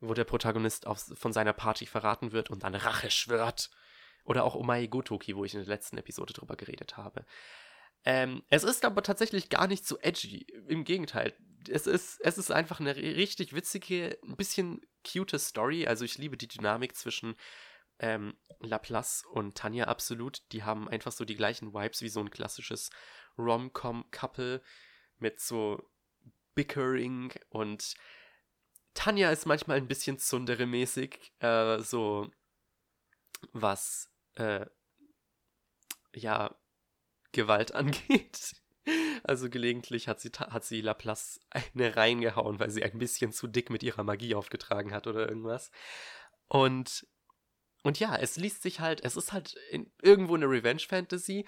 wo 0.00 0.14
der 0.14 0.24
Protagonist 0.24 0.86
auf, 0.86 1.04
von 1.14 1.32
seiner 1.32 1.52
Party 1.52 1.86
verraten 1.86 2.32
wird 2.32 2.50
und 2.50 2.62
dann 2.62 2.74
Rache 2.74 3.10
schwört. 3.10 3.70
Oder 4.24 4.44
auch 4.44 4.54
Omae 4.54 4.86
Gotoki, 4.86 5.34
wo 5.34 5.44
ich 5.44 5.54
in 5.54 5.60
der 5.60 5.68
letzten 5.68 5.98
Episode 5.98 6.34
drüber 6.34 6.56
geredet 6.56 6.96
habe. 6.96 7.24
Ähm, 8.04 8.42
es 8.48 8.64
ist 8.64 8.84
aber 8.84 9.02
tatsächlich 9.02 9.48
gar 9.48 9.66
nicht 9.66 9.86
so 9.86 9.98
edgy. 9.98 10.46
Im 10.68 10.84
Gegenteil. 10.84 11.34
Es 11.68 11.86
ist, 11.86 12.20
es 12.20 12.38
ist 12.38 12.50
einfach 12.50 12.80
eine 12.80 12.96
richtig 12.96 13.54
witzige, 13.54 14.18
ein 14.22 14.36
bisschen 14.36 14.80
cute 15.06 15.38
Story. 15.38 15.86
Also 15.86 16.04
ich 16.04 16.16
liebe 16.18 16.36
die 16.36 16.48
Dynamik 16.48 16.96
zwischen 16.96 17.34
ähm, 18.00 18.36
Laplace 18.58 19.24
und 19.24 19.56
Tanja 19.56 19.84
absolut. 19.86 20.42
Die 20.52 20.64
haben 20.64 20.88
einfach 20.88 21.12
so 21.12 21.24
die 21.24 21.36
gleichen 21.36 21.72
Vibes 21.72 22.02
wie 22.02 22.08
so 22.08 22.20
ein 22.20 22.30
klassisches 22.30 22.90
Rom-Com-Couple 23.38 24.62
mit 25.18 25.40
so 25.40 25.90
Bickering 26.54 27.32
und 27.48 27.94
Tanja 28.94 29.30
ist 29.30 29.46
manchmal 29.46 29.76
ein 29.76 29.86
bisschen 29.86 30.18
Zundere-mäßig, 30.18 31.32
äh, 31.38 31.78
so 31.78 32.30
was, 33.52 34.10
äh, 34.34 34.66
ja, 36.12 36.54
Gewalt 37.32 37.72
angeht. 37.74 38.56
Also 39.22 39.48
gelegentlich 39.50 40.08
hat 40.08 40.20
sie, 40.20 40.30
hat 40.30 40.64
sie 40.64 40.80
Laplace 40.80 41.40
eine 41.50 41.96
reingehauen, 41.96 42.58
weil 42.58 42.70
sie 42.70 42.82
ein 42.82 42.98
bisschen 42.98 43.32
zu 43.32 43.46
dick 43.46 43.70
mit 43.70 43.82
ihrer 43.82 44.02
Magie 44.02 44.34
aufgetragen 44.34 44.92
hat 44.92 45.06
oder 45.06 45.28
irgendwas. 45.28 45.70
Und, 46.48 47.06
und 47.82 47.98
ja, 47.98 48.16
es 48.16 48.36
liest 48.36 48.62
sich 48.62 48.80
halt, 48.80 49.02
es 49.04 49.16
ist 49.16 49.32
halt 49.32 49.54
in, 49.70 49.92
irgendwo 50.02 50.34
eine 50.34 50.46
Revenge-Fantasy, 50.46 51.46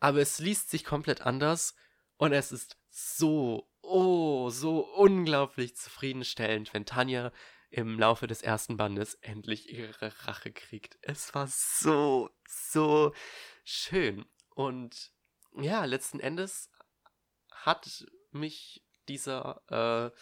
aber 0.00 0.18
es 0.18 0.38
liest 0.38 0.70
sich 0.70 0.84
komplett 0.84 1.22
anders 1.22 1.74
und 2.16 2.32
es 2.32 2.52
ist 2.52 2.76
so, 2.90 3.70
oh, 3.80 4.50
so 4.50 4.80
unglaublich 4.94 5.76
zufriedenstellend, 5.76 6.74
wenn 6.74 6.84
Tanja 6.84 7.32
im 7.70 7.98
Laufe 7.98 8.26
des 8.26 8.42
ersten 8.42 8.76
Bandes 8.76 9.14
endlich 9.14 9.70
ihre 9.72 10.12
Rache 10.26 10.52
kriegt. 10.52 10.98
Es 11.02 11.34
war 11.34 11.46
so, 11.48 12.30
so 12.46 13.12
schön. 13.64 14.24
Und 14.54 15.12
ja, 15.60 15.84
letzten 15.84 16.20
Endes 16.20 16.70
hat 17.50 18.06
mich 18.30 18.84
dieser 19.08 19.62
äh, 19.68 20.18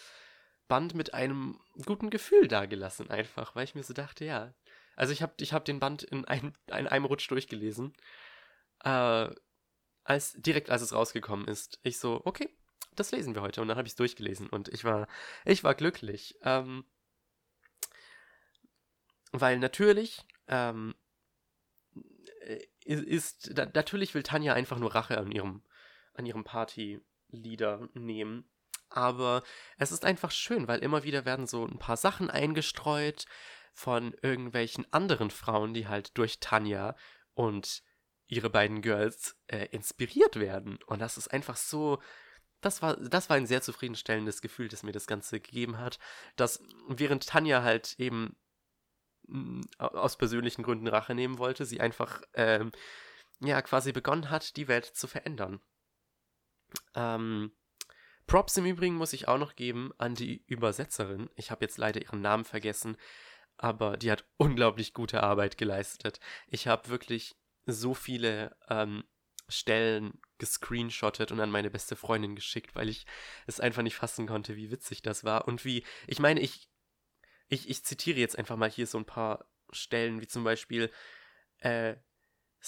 Band 0.68 0.95
mit 0.95 1.14
einem 1.14 1.61
guten 1.85 2.11
Gefühl 2.11 2.49
dagelassen, 2.49 3.11
einfach, 3.11 3.55
weil 3.55 3.64
ich 3.64 3.74
mir 3.74 3.85
so 3.85 3.95
dachte, 3.95 4.24
ja. 4.24 4.55
Also 4.97 5.12
ich 5.12 5.22
habe 5.22 5.34
ich 5.38 5.53
hab 5.53 5.64
den 5.64 5.78
Band 5.78 6.03
in, 6.03 6.24
ein, 6.24 6.57
in 6.66 6.88
einem 6.88 7.05
Rutsch 7.05 7.30
durchgelesen. 7.30 7.92
Äh, 8.82 9.30
als, 10.07 10.34
direkt 10.34 10.70
als 10.70 10.82
es 10.82 10.92
rausgekommen 10.92 11.49
ist. 11.49 11.80
Ich 11.82 11.99
so, 11.99 12.22
okay, 12.24 12.49
das 12.94 13.11
lesen 13.11 13.34
wir 13.34 13.42
heute. 13.42 13.61
Und 13.61 13.68
dann 13.68 13.76
habe 13.76 13.86
ich 13.86 13.92
es 13.92 13.97
durchgelesen 13.97 14.49
und 14.49 14.68
ich 14.68 14.84
war, 14.84 15.09
ich 15.44 15.64
war 15.64 15.74
glücklich. 15.74 16.38
Ähm, 16.42 16.84
weil 19.32 19.59
natürlich 19.59 20.24
ähm, 20.49 20.94
ist, 22.84 23.51
da, 23.59 23.66
natürlich 23.66 24.14
will 24.14 24.22
Tanja 24.22 24.55
einfach 24.55 24.78
nur 24.78 24.94
Rache 24.94 25.18
an 25.18 25.32
ihrem, 25.32 25.62
an 26.14 26.24
ihrem 26.24 26.44
Party-Leader 26.44 27.88
nehmen. 27.94 28.49
Aber 28.88 29.42
es 29.78 29.90
ist 29.90 30.05
einfach 30.05 30.30
schön, 30.30 30.68
weil 30.68 30.78
immer 30.78 31.03
wieder 31.03 31.24
werden 31.24 31.49
so 31.49 31.66
ein 31.66 31.78
paar 31.78 31.97
Sachen 31.97 32.30
eingestreut 32.30 33.26
von 33.77 34.14
irgendwelchen 34.22 34.91
anderen 34.91 35.31
Frauen, 35.31 35.74
die 35.74 35.87
halt 35.87 36.16
durch 36.16 36.41
Tanja 36.41 36.97
und 37.35 37.83
ihre 38.27 38.49
beiden 38.49 38.81
Girls 38.81 39.37
äh, 39.49 39.66
inspiriert 39.66 40.37
werden. 40.37 40.79
Und 40.87 41.01
das 41.01 41.18
ist 41.18 41.29
einfach 41.29 41.57
so. 41.57 42.01
Das 42.62 42.81
war, 42.81 42.97
das 42.97 43.29
war 43.29 43.37
ein 43.37 43.47
sehr 43.47 43.61
zufriedenstellendes 43.61 44.41
Gefühl, 44.41 44.68
das 44.68 44.83
mir 44.83 44.93
das 44.93 45.07
Ganze 45.07 45.41
gegeben 45.41 45.77
hat. 45.77 45.99
Dass 46.37 46.62
während 46.89 47.27
Tanja 47.27 47.62
halt 47.62 47.97
eben 47.99 48.35
aus 49.79 50.16
persönlichen 50.16 50.62
Gründen 50.62 50.89
Rache 50.89 51.14
nehmen 51.14 51.37
wollte, 51.37 51.66
sie 51.66 51.81
einfach 51.81 52.22
ähm, 52.33 52.72
ja 53.41 53.61
quasi 53.61 53.93
begonnen 53.93 54.31
hat, 54.31 54.57
die 54.57 54.68
Welt 54.68 54.87
zu 54.87 55.07
verändern. 55.07 55.61
Ähm, 56.95 57.53
Props 58.27 58.57
im 58.57 58.64
Übrigen 58.64 58.95
muss 58.95 59.12
ich 59.12 59.29
auch 59.29 59.39
noch 59.39 59.55
geben 59.55 59.93
an 59.99 60.14
die 60.14 60.45
Übersetzerin. 60.47 61.29
Ich 61.35 61.51
habe 61.51 61.64
jetzt 61.64 61.77
leider 61.77 62.01
ihren 62.01 62.22
Namen 62.22 62.45
vergessen, 62.45 62.97
aber 63.59 63.97
die 63.97 64.11
hat 64.11 64.25
unglaublich 64.37 64.93
gute 64.93 65.23
Arbeit 65.23 65.59
geleistet. 65.59 66.21
Ich 66.49 66.67
habe 66.67 66.89
wirklich 66.89 67.37
so 67.67 67.95
viele 67.95 68.57
ähm, 68.69 69.05
Stellen 69.49 70.21
gescreenshottet 70.39 71.33
und 71.33 71.41
an 71.41 71.51
meine 71.51 71.71
beste 71.71 71.97
Freundin 71.97 72.35
geschickt, 72.35 72.75
weil 72.75 72.89
ich 72.89 73.07
es 73.47 73.61
einfach 73.61 73.83
nicht 73.83 73.97
fassen 73.97 74.27
konnte, 74.27 74.57
wie 74.57 74.71
witzig 74.71 75.03
das 75.03 75.25
war 75.25 75.49
und 75.49 75.65
wie, 75.65 75.85
ich 76.07 76.19
meine, 76.19 76.41
ich, 76.41 76.69
ich, 77.49 77.69
ich 77.69 77.85
zitiere 77.85 78.19
jetzt 78.19 78.39
einfach 78.39 78.57
mal 78.57 78.71
hier 78.71 78.87
so 78.87 78.99
ein 78.99 79.05
paar 79.07 79.49
Stellen, 79.73 80.21
wie 80.21 80.27
zum 80.27 80.45
Beispiel, 80.45 80.91
äh, 81.59 81.97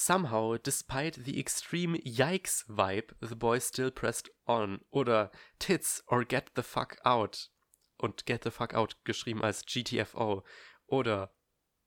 Somehow, 0.00 0.56
despite 0.58 1.24
the 1.24 1.40
extreme 1.40 1.96
Yikes 2.04 2.64
vibe, 2.68 3.16
the 3.20 3.34
boy 3.34 3.58
still 3.58 3.90
pressed 3.90 4.30
on. 4.46 4.84
Oder 4.92 5.32
Tits 5.58 6.04
or 6.06 6.24
get 6.24 6.52
the 6.54 6.62
fuck 6.62 6.98
out. 7.04 7.50
Und 7.96 8.24
get 8.24 8.44
the 8.44 8.52
fuck 8.52 8.74
out 8.74 8.96
geschrieben 9.04 9.42
als 9.42 9.66
GTFO. 9.66 10.44
Oder 10.88 11.32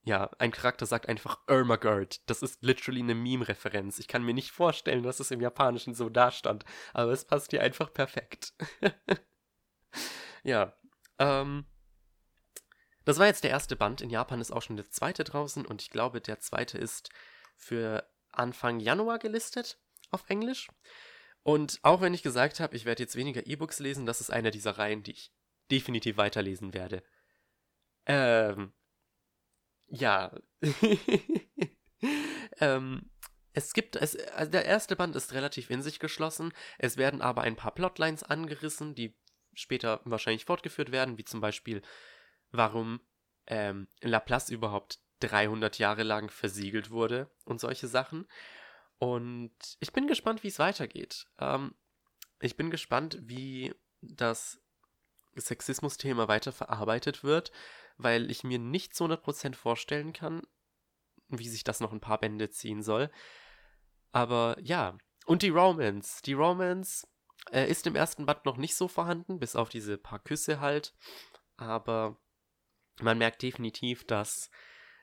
ja, 0.03 0.31
ein 0.39 0.51
Charakter 0.51 0.85
sagt 0.85 1.07
einfach 1.09 1.39
Ermagerd. 1.47 2.27
Das 2.29 2.41
ist 2.41 2.63
literally 2.63 3.01
eine 3.01 3.13
Meme-Referenz. 3.13 3.99
Ich 3.99 4.07
kann 4.07 4.23
mir 4.23 4.33
nicht 4.33 4.51
vorstellen, 4.51 5.03
dass 5.03 5.19
es 5.19 5.29
im 5.29 5.41
Japanischen 5.41 5.93
so 5.93 6.09
dastand, 6.09 6.65
aber 6.93 7.11
es 7.11 7.25
passt 7.25 7.51
hier 7.51 7.61
einfach 7.61 7.93
perfekt. 7.93 8.53
ja, 10.43 10.73
ähm, 11.19 11.65
das 13.05 13.19
war 13.19 13.27
jetzt 13.27 13.43
der 13.43 13.51
erste 13.51 13.75
Band. 13.75 14.01
In 14.01 14.09
Japan 14.09 14.41
ist 14.41 14.51
auch 14.51 14.61
schon 14.61 14.77
der 14.77 14.89
zweite 14.89 15.23
draußen 15.23 15.65
und 15.65 15.81
ich 15.81 15.91
glaube, 15.91 16.19
der 16.19 16.39
zweite 16.39 16.77
ist 16.77 17.09
für 17.55 18.07
Anfang 18.31 18.79
Januar 18.79 19.19
gelistet 19.19 19.77
auf 20.09 20.23
Englisch. 20.29 20.69
Und 21.43 21.79
auch 21.83 22.01
wenn 22.01 22.13
ich 22.13 22.23
gesagt 22.23 22.59
habe, 22.59 22.75
ich 22.75 22.85
werde 22.85 23.03
jetzt 23.03 23.15
weniger 23.15 23.45
E-Books 23.45 23.79
lesen, 23.79 24.05
das 24.05 24.21
ist 24.21 24.31
eine 24.31 24.51
dieser 24.51 24.77
Reihen, 24.77 25.03
die 25.03 25.11
ich 25.11 25.31
definitiv 25.69 26.17
weiterlesen 26.17 26.73
werde. 26.73 27.03
Ähm, 28.05 28.73
ja. 29.91 30.31
ähm, 32.59 33.09
es 33.53 33.73
gibt, 33.73 33.97
es, 33.97 34.15
also 34.29 34.51
der 34.51 34.65
erste 34.65 34.95
Band 34.95 35.15
ist 35.15 35.33
relativ 35.33 35.69
in 35.69 35.81
sich 35.81 35.99
geschlossen. 35.99 36.53
Es 36.79 36.97
werden 36.97 37.21
aber 37.21 37.41
ein 37.41 37.57
paar 37.57 37.73
Plotlines 37.73 38.23
angerissen, 38.23 38.95
die 38.95 39.15
später 39.53 39.99
wahrscheinlich 40.05 40.45
fortgeführt 40.45 40.91
werden, 40.91 41.17
wie 41.17 41.25
zum 41.25 41.41
Beispiel, 41.41 41.81
warum 42.51 43.01
ähm, 43.47 43.87
Laplace 44.01 44.49
überhaupt 44.49 44.99
300 45.19 45.77
Jahre 45.77 46.03
lang 46.03 46.31
versiegelt 46.31 46.89
wurde 46.89 47.29
und 47.43 47.59
solche 47.59 47.87
Sachen. 47.87 48.27
Und 48.97 49.51
ich 49.79 49.91
bin 49.91 50.07
gespannt, 50.07 50.43
wie 50.43 50.47
es 50.47 50.59
weitergeht. 50.59 51.27
Ähm, 51.37 51.75
ich 52.39 52.55
bin 52.55 52.71
gespannt, 52.71 53.17
wie 53.21 53.75
das 54.01 54.61
Sexismus-Thema 55.35 56.27
weiter 56.27 56.51
verarbeitet 56.53 57.23
wird 57.23 57.51
weil 58.03 58.31
ich 58.31 58.43
mir 58.43 58.59
nicht 58.59 58.93
zu 58.95 59.05
100% 59.05 59.55
vorstellen 59.55 60.13
kann, 60.13 60.41
wie 61.29 61.47
sich 61.47 61.63
das 61.63 61.79
noch 61.79 61.91
ein 61.91 62.01
paar 62.01 62.19
Bände 62.19 62.49
ziehen 62.49 62.83
soll. 62.83 63.09
Aber 64.11 64.57
ja, 64.61 64.97
und 65.25 65.41
die 65.43 65.49
Romance. 65.49 66.21
Die 66.23 66.33
Romance 66.33 67.07
äh, 67.51 67.69
ist 67.69 67.87
im 67.87 67.95
ersten 67.95 68.25
Band 68.25 68.45
noch 68.45 68.57
nicht 68.57 68.75
so 68.75 68.87
vorhanden, 68.87 69.39
bis 69.39 69.55
auf 69.55 69.69
diese 69.69 69.97
paar 69.97 70.19
Küsse 70.19 70.59
halt. 70.59 70.93
Aber 71.57 72.17
man 72.99 73.17
merkt 73.17 73.41
definitiv, 73.41 74.05
dass 74.05 74.49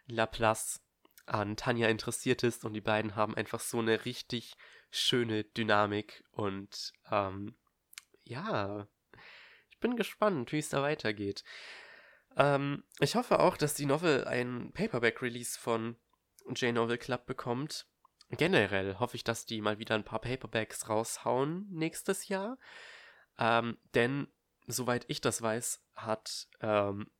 Laplace 0.07 0.81
an 1.27 1.57
Tanja 1.57 1.89
interessiert 1.89 2.43
ist 2.43 2.65
und 2.65 2.73
die 2.73 2.81
beiden 2.81 3.15
haben 3.15 3.35
einfach 3.35 3.61
so 3.61 3.79
eine 3.79 4.05
richtig 4.05 4.57
schöne 4.91 5.45
Dynamik 5.45 6.25
und 6.31 6.95
ähm, 7.11 7.55
ja, 8.25 8.89
ich 9.69 9.79
bin 9.79 9.97
gespannt, 9.97 10.53
wie 10.53 10.59
es 10.59 10.71
da 10.71 10.83
weitergeht. 10.83 11.45
Ähm, 12.37 12.85
ich 13.01 13.15
hoffe 13.17 13.41
auch, 13.41 13.57
dass 13.57 13.75
die 13.75 13.87
Novel 13.87 14.25
ein 14.25 14.73
Paperback-Release 14.73 15.59
von 15.59 15.97
J-Novel 16.55 16.99
Club 16.99 17.27
bekommt. 17.27 17.87
Generell 18.31 18.99
hoffe 18.99 19.17
ich, 19.17 19.25
dass 19.25 19.47
die 19.47 19.61
mal 19.61 19.79
wieder 19.79 19.95
ein 19.95 20.05
paar 20.05 20.21
Paperbacks 20.21 20.89
raushauen 20.89 21.67
nächstes 21.71 22.29
Jahr. 22.29 22.59
Ähm, 23.39 23.79
denn, 23.95 24.29
soweit 24.67 25.05
ich 25.09 25.21
das 25.21 25.41
weiß, 25.41 25.83
hat 25.95 26.49
ähm, 26.61 27.11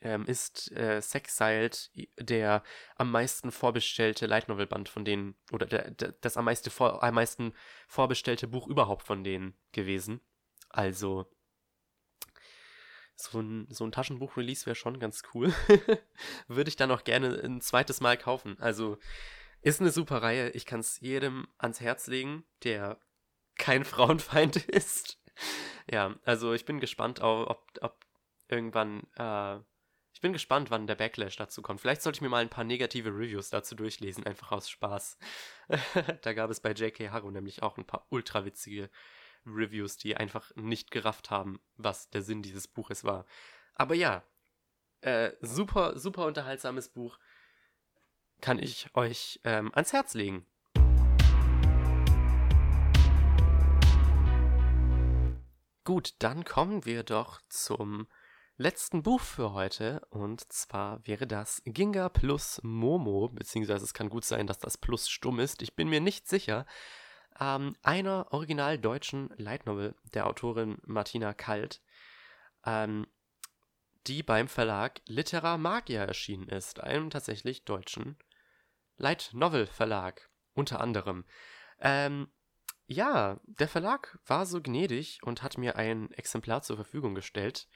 ähm, 0.00 0.24
ist 0.26 0.70
äh, 0.72 1.00
Sexiled 1.00 1.90
der 2.18 2.62
am 2.96 3.10
meisten 3.10 3.50
vorbestellte 3.50 4.26
Light 4.26 4.48
Novel 4.48 4.66
Band 4.66 4.88
von 4.88 5.04
denen, 5.04 5.36
oder 5.52 5.66
der, 5.66 5.90
der, 5.90 6.12
das 6.20 6.36
am, 6.36 6.44
meiste 6.44 6.70
vor, 6.70 7.02
am 7.02 7.14
meisten 7.14 7.54
vorbestellte 7.88 8.46
Buch 8.46 8.68
überhaupt 8.68 9.06
von 9.06 9.24
denen 9.24 9.56
gewesen. 9.72 10.20
Also, 10.68 11.26
so 13.16 13.40
ein, 13.40 13.66
so 13.70 13.84
ein 13.84 13.92
Taschenbuch-Release 13.92 14.66
wäre 14.66 14.76
schon 14.76 14.98
ganz 14.98 15.22
cool. 15.34 15.52
Würde 16.48 16.68
ich 16.68 16.76
dann 16.76 16.90
auch 16.90 17.04
gerne 17.04 17.40
ein 17.42 17.60
zweites 17.60 18.00
Mal 18.00 18.16
kaufen. 18.16 18.56
Also, 18.60 18.98
ist 19.62 19.80
eine 19.80 19.90
super 19.90 20.22
Reihe. 20.22 20.50
Ich 20.50 20.66
kann 20.66 20.80
es 20.80 21.00
jedem 21.00 21.48
ans 21.58 21.80
Herz 21.80 22.06
legen, 22.06 22.44
der 22.62 23.00
kein 23.56 23.84
Frauenfeind 23.86 24.56
ist. 24.56 25.18
ja, 25.90 26.14
also 26.24 26.52
ich 26.52 26.64
bin 26.64 26.80
gespannt, 26.80 27.20
ob, 27.20 27.64
ob 27.80 28.04
irgendwann 28.48 29.02
äh, 29.16 29.58
ich 30.16 30.22
bin 30.22 30.32
gespannt, 30.32 30.70
wann 30.70 30.86
der 30.86 30.94
Backlash 30.94 31.36
dazu 31.36 31.60
kommt. 31.60 31.82
Vielleicht 31.82 32.00
sollte 32.00 32.16
ich 32.16 32.22
mir 32.22 32.30
mal 32.30 32.40
ein 32.40 32.48
paar 32.48 32.64
negative 32.64 33.10
Reviews 33.10 33.50
dazu 33.50 33.74
durchlesen, 33.74 34.24
einfach 34.24 34.50
aus 34.50 34.70
Spaß. 34.70 35.18
da 36.22 36.32
gab 36.32 36.48
es 36.48 36.60
bei 36.60 36.72
J.K. 36.72 37.10
Haru 37.10 37.30
nämlich 37.30 37.62
auch 37.62 37.76
ein 37.76 37.84
paar 37.84 38.06
ultra 38.08 38.46
witzige 38.46 38.88
Reviews, 39.46 39.96
die 39.96 40.16
einfach 40.16 40.54
nicht 40.56 40.90
gerafft 40.90 41.30
haben, 41.30 41.60
was 41.76 42.10
der 42.10 42.22
Sinn 42.22 42.42
dieses 42.42 42.68
Buches 42.68 43.04
war. 43.04 43.24
Aber 43.74 43.94
ja, 43.94 44.22
äh, 45.00 45.32
super, 45.40 45.98
super 45.98 46.26
unterhaltsames 46.26 46.88
Buch. 46.88 47.18
Kann 48.40 48.58
ich 48.58 48.88
euch 48.94 49.40
ähm, 49.44 49.70
ans 49.74 49.92
Herz 49.92 50.14
legen. 50.14 50.46
Gut, 55.84 56.14
dann 56.18 56.44
kommen 56.44 56.84
wir 56.84 57.04
doch 57.04 57.40
zum 57.48 58.08
letzten 58.56 59.02
Buch 59.02 59.20
für 59.20 59.52
heute. 59.52 60.04
Und 60.10 60.52
zwar 60.52 61.06
wäre 61.06 61.26
das 61.26 61.62
Ginga 61.64 62.08
plus 62.08 62.60
Momo, 62.64 63.28
beziehungsweise 63.28 63.84
es 63.84 63.94
kann 63.94 64.08
gut 64.08 64.24
sein, 64.24 64.46
dass 64.46 64.58
das 64.58 64.78
Plus 64.78 65.08
stumm 65.08 65.38
ist. 65.38 65.62
Ich 65.62 65.76
bin 65.76 65.88
mir 65.88 66.00
nicht 66.00 66.26
sicher. 66.26 66.66
Ähm, 67.38 67.76
einer 67.82 68.32
original 68.32 68.78
deutschen 68.78 69.30
Light 69.36 69.66
Novel 69.66 69.94
der 70.14 70.26
Autorin 70.26 70.78
Martina 70.84 71.34
Kalt, 71.34 71.82
ähm, 72.64 73.06
die 74.06 74.22
beim 74.22 74.48
Verlag 74.48 75.00
Litera 75.06 75.58
Magia 75.58 76.04
erschienen 76.04 76.48
ist, 76.48 76.80
einem 76.80 77.10
tatsächlich 77.10 77.64
deutschen 77.64 78.18
Light 78.96 79.30
Novel 79.32 79.66
Verlag, 79.66 80.30
unter 80.54 80.80
anderem. 80.80 81.24
Ähm, 81.80 82.28
ja, 82.86 83.40
der 83.44 83.68
Verlag 83.68 84.18
war 84.26 84.46
so 84.46 84.62
gnädig 84.62 85.18
und 85.22 85.42
hat 85.42 85.58
mir 85.58 85.76
ein 85.76 86.10
Exemplar 86.12 86.62
zur 86.62 86.76
Verfügung 86.76 87.14
gestellt. 87.14 87.68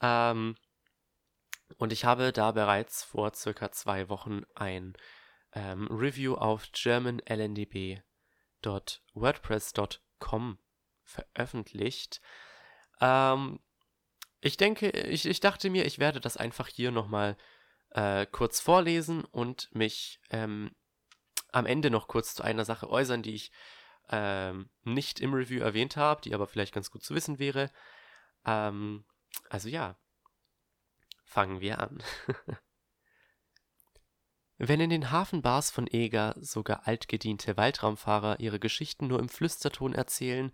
Ähm, 0.00 0.54
und 1.76 1.92
ich 1.92 2.04
habe 2.04 2.32
da 2.32 2.52
bereits 2.52 3.02
vor 3.02 3.34
circa 3.34 3.72
zwei 3.72 4.08
Wochen 4.08 4.42
ein 4.54 4.96
ähm, 5.52 5.88
Review 5.90 6.34
auf 6.36 6.66
germanlndb.wordpress.com 8.62 10.58
veröffentlicht. 11.02 12.20
Ähm, 13.00 13.60
ich 14.40 14.56
denke, 14.56 14.90
ich, 14.90 15.26
ich 15.26 15.40
dachte 15.40 15.70
mir, 15.70 15.84
ich 15.86 15.98
werde 15.98 16.20
das 16.20 16.36
einfach 16.36 16.68
hier 16.68 16.90
nochmal 16.90 17.36
äh, 17.90 18.26
kurz 18.26 18.60
vorlesen 18.60 19.24
und 19.24 19.74
mich 19.74 20.20
ähm, 20.30 20.70
am 21.50 21.66
Ende 21.66 21.90
noch 21.90 22.08
kurz 22.08 22.34
zu 22.34 22.42
einer 22.42 22.64
Sache 22.64 22.90
äußern, 22.90 23.22
die 23.22 23.34
ich 23.34 23.50
ähm, 24.10 24.70
nicht 24.82 25.20
im 25.20 25.34
Review 25.34 25.60
erwähnt 25.60 25.96
habe, 25.96 26.20
die 26.22 26.34
aber 26.34 26.46
vielleicht 26.46 26.74
ganz 26.74 26.90
gut 26.90 27.02
zu 27.02 27.14
wissen 27.14 27.38
wäre. 27.38 27.70
Ähm, 28.44 29.04
also 29.48 29.68
ja, 29.68 29.98
fangen 31.24 31.60
wir 31.60 31.78
an. 31.78 32.02
Wenn 34.60 34.80
in 34.80 34.90
den 34.90 35.12
Hafenbars 35.12 35.70
von 35.70 35.86
Eger 35.86 36.34
sogar 36.40 36.88
altgediente 36.88 37.56
Waldraumfahrer 37.56 38.40
ihre 38.40 38.58
Geschichten 38.58 39.06
nur 39.06 39.20
im 39.20 39.28
Flüsterton 39.28 39.94
erzählen, 39.94 40.50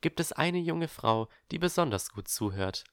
gibt 0.00 0.20
es 0.20 0.32
eine 0.32 0.58
junge 0.58 0.86
Frau, 0.86 1.28
die 1.50 1.58
besonders 1.58 2.10
gut 2.10 2.28
zuhört. 2.28 2.84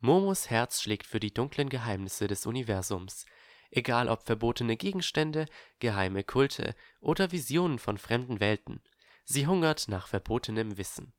Momos 0.00 0.48
Herz 0.48 0.80
schlägt 0.80 1.06
für 1.06 1.20
die 1.20 1.34
dunklen 1.34 1.68
Geheimnisse 1.68 2.26
des 2.28 2.46
Universums, 2.46 3.26
egal 3.70 4.08
ob 4.08 4.24
verbotene 4.24 4.78
Gegenstände, 4.78 5.46
geheime 5.80 6.24
Kulte 6.24 6.74
oder 7.00 7.30
Visionen 7.30 7.78
von 7.78 7.98
fremden 7.98 8.40
Welten. 8.40 8.82
Sie 9.24 9.46
hungert 9.46 9.88
nach 9.88 10.06
verbotenem 10.06 10.78
Wissen. 10.78 11.12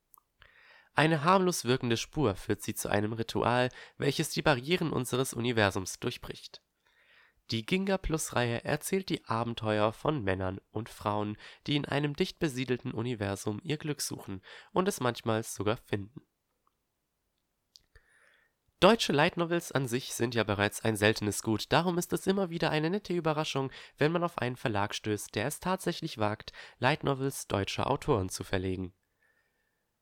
Eine 0.95 1.24
harmlos 1.24 1.66
wirkende 1.66 1.97
Spur 1.97 2.36
führt 2.36 2.63
sie 2.63 2.74
zu 2.74 2.89
einem 2.89 3.13
Ritual, 3.13 3.70
welches 3.97 4.30
die 4.30 4.41
Barrieren 4.41 4.91
unseres 4.91 5.34
Universums 5.34 5.99
durchbricht. 5.99 6.63
Die 7.52 7.66
Ginga-Plus-Reihe 7.66 8.64
erzählt 8.64 9.10
die 9.10 9.24
Abenteuer 9.26 9.93
von 9.93 10.24
Männern 10.24 10.60
und 10.72 10.89
Frauen, 10.89 11.38
die 11.68 11.76
in 11.76 11.86
einem 11.86 12.16
dicht 12.16 12.39
besiedelten 12.39 12.91
Universum 12.91 13.60
ihr 13.64 13.78
Glück 13.78 14.02
suchen 14.02 14.41
und 14.72 14.88
es 14.88 15.00
manchmal 15.00 15.43
sogar 15.43 15.78
finden. 15.78 16.22
Deutsche 18.80 19.14
Light 19.14 19.38
Novels 19.38 19.72
an 19.72 19.88
sich 19.88 20.14
sind 20.14 20.36
ja 20.36 20.43
bereits 20.43 20.84
ein 20.84 20.96
seltenes 20.96 21.43
Gut, 21.43 21.72
darum 21.72 21.98
ist 21.98 22.14
es 22.14 22.28
immer 22.28 22.50
wieder 22.50 22.72
eine 22.72 22.89
nette 22.89 23.14
Überraschung, 23.14 23.72
wenn 23.98 24.12
man 24.12 24.24
auf 24.24 24.38
einen 24.39 24.58
Verlag 24.58 24.93
stößt, 24.93 25.34
der 25.34 25.48
es 25.48 25.60
tatsächlich 25.60 26.18
wagt, 26.18 26.52
Light 26.80 27.04
Novels 27.04 27.48
deutscher 27.48 27.89
Autoren 27.89 28.30
zu 28.30 28.43
verlegen 28.43 28.93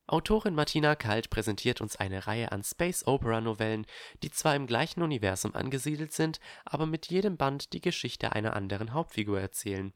Autorin 0.06 0.54
Martina 0.54 0.96
Kalt 0.96 1.30
präsentiert 1.30 1.80
uns 1.80 1.96
eine 1.96 2.26
Reihe 2.26 2.52
an 2.52 2.62
Space-Opera-Novellen, 2.62 3.86
die 4.22 4.30
zwar 4.30 4.54
im 4.54 4.66
gleichen 4.66 5.02
Universum 5.02 5.54
angesiedelt 5.54 6.12
sind, 6.12 6.40
aber 6.66 6.84
mit 6.84 7.06
jedem 7.06 7.38
Band 7.38 7.72
die 7.72 7.80
Geschichte 7.80 8.32
einer 8.32 8.54
anderen 8.54 8.92
Hauptfigur 8.92 9.40
erzählen. 9.40 9.94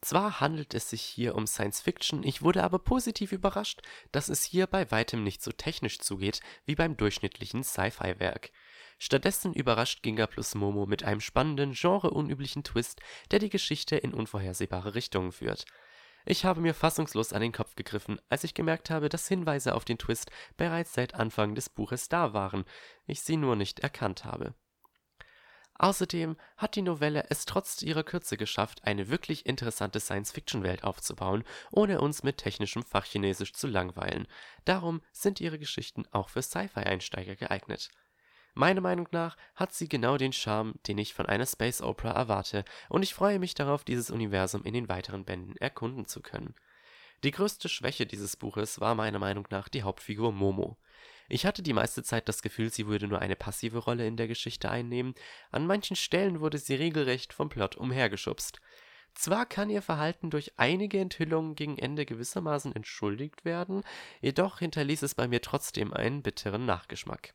Zwar 0.00 0.40
handelt 0.40 0.74
es 0.74 0.90
sich 0.90 1.00
hier 1.00 1.36
um 1.36 1.46
Science-Fiction, 1.46 2.24
ich 2.24 2.42
wurde 2.42 2.64
aber 2.64 2.80
positiv 2.80 3.30
überrascht, 3.30 3.82
dass 4.10 4.28
es 4.28 4.42
hier 4.42 4.66
bei 4.66 4.90
weitem 4.90 5.22
nicht 5.22 5.44
so 5.44 5.52
technisch 5.52 6.00
zugeht 6.00 6.40
wie 6.64 6.74
beim 6.74 6.96
durchschnittlichen 6.96 7.62
Sci-Fi-Werk. 7.62 8.50
Stattdessen 8.98 9.54
überrascht 9.54 10.02
Ginga 10.02 10.26
plus 10.26 10.56
Momo 10.56 10.86
mit 10.86 11.04
einem 11.04 11.20
spannenden, 11.20 11.74
genreunüblichen 11.74 12.64
Twist, 12.64 13.00
der 13.30 13.38
die 13.38 13.50
Geschichte 13.50 13.94
in 13.96 14.12
unvorhersehbare 14.12 14.96
Richtungen 14.96 15.30
führt 15.30 15.66
ich 16.24 16.44
habe 16.44 16.60
mir 16.60 16.74
fassungslos 16.74 17.32
an 17.32 17.42
den 17.42 17.52
Kopf 17.52 17.74
gegriffen, 17.76 18.20
als 18.28 18.44
ich 18.44 18.54
gemerkt 18.54 18.90
habe, 18.90 19.08
dass 19.08 19.28
Hinweise 19.28 19.74
auf 19.74 19.84
den 19.84 19.98
Twist 19.98 20.30
bereits 20.56 20.94
seit 20.94 21.14
Anfang 21.14 21.54
des 21.54 21.68
Buches 21.68 22.08
da 22.08 22.32
waren, 22.32 22.64
ich 23.06 23.22
sie 23.22 23.36
nur 23.36 23.56
nicht 23.56 23.80
erkannt 23.80 24.24
habe. 24.24 24.54
Außerdem 25.74 26.36
hat 26.56 26.76
die 26.76 26.82
Novelle 26.82 27.26
es 27.30 27.44
trotz 27.44 27.82
ihrer 27.82 28.04
Kürze 28.04 28.36
geschafft, 28.36 28.84
eine 28.84 29.08
wirklich 29.08 29.46
interessante 29.46 29.98
Science-Fiction-Welt 29.98 30.84
aufzubauen, 30.84 31.44
ohne 31.72 32.00
uns 32.00 32.22
mit 32.22 32.36
technischem 32.36 32.84
Fachchinesisch 32.84 33.52
zu 33.52 33.66
langweilen. 33.66 34.28
Darum 34.64 35.02
sind 35.12 35.40
ihre 35.40 35.58
Geschichten 35.58 36.04
auch 36.12 36.28
für 36.28 36.42
Sci-Fi-Einsteiger 36.42 37.36
geeignet 37.36 37.90
Meiner 38.54 38.82
Meinung 38.82 39.08
nach 39.12 39.38
hat 39.54 39.72
sie 39.72 39.88
genau 39.88 40.18
den 40.18 40.34
Charme, 40.34 40.74
den 40.86 40.98
ich 40.98 41.14
von 41.14 41.24
einer 41.24 41.46
Space 41.46 41.80
Opera 41.80 42.10
erwarte, 42.10 42.64
und 42.90 43.02
ich 43.02 43.14
freue 43.14 43.38
mich 43.38 43.54
darauf, 43.54 43.82
dieses 43.82 44.10
Universum 44.10 44.62
in 44.64 44.74
den 44.74 44.90
weiteren 44.90 45.24
Bänden 45.24 45.56
erkunden 45.56 46.06
zu 46.06 46.20
können. 46.20 46.54
Die 47.24 47.30
größte 47.30 47.70
Schwäche 47.70 48.04
dieses 48.04 48.36
Buches 48.36 48.78
war 48.78 48.94
meiner 48.94 49.18
Meinung 49.18 49.48
nach 49.50 49.68
die 49.68 49.84
Hauptfigur 49.84 50.32
Momo. 50.32 50.76
Ich 51.30 51.46
hatte 51.46 51.62
die 51.62 51.72
meiste 51.72 52.02
Zeit 52.02 52.28
das 52.28 52.42
Gefühl, 52.42 52.70
sie 52.70 52.86
würde 52.86 53.08
nur 53.08 53.20
eine 53.20 53.36
passive 53.36 53.78
Rolle 53.78 54.06
in 54.06 54.18
der 54.18 54.28
Geschichte 54.28 54.70
einnehmen, 54.70 55.14
an 55.50 55.66
manchen 55.66 55.96
Stellen 55.96 56.40
wurde 56.40 56.58
sie 56.58 56.74
regelrecht 56.74 57.32
vom 57.32 57.48
Plot 57.48 57.76
umhergeschubst. 57.76 58.60
Zwar 59.14 59.46
kann 59.46 59.70
ihr 59.70 59.82
Verhalten 59.82 60.28
durch 60.28 60.52
einige 60.58 60.98
Enthüllungen 60.98 61.54
gegen 61.54 61.78
Ende 61.78 62.04
gewissermaßen 62.04 62.74
entschuldigt 62.74 63.46
werden, 63.46 63.82
jedoch 64.20 64.58
hinterließ 64.58 65.02
es 65.02 65.14
bei 65.14 65.26
mir 65.26 65.40
trotzdem 65.40 65.94
einen 65.94 66.22
bitteren 66.22 66.66
Nachgeschmack 66.66 67.34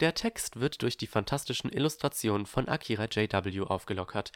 der 0.00 0.14
Text 0.14 0.60
wird 0.60 0.82
durch 0.82 0.96
die 0.96 1.06
fantastischen 1.06 1.72
Illustrationen 1.72 2.46
von 2.46 2.68
Akira 2.68 3.04
J.W. 3.06 3.62
aufgelockert, 3.62 4.32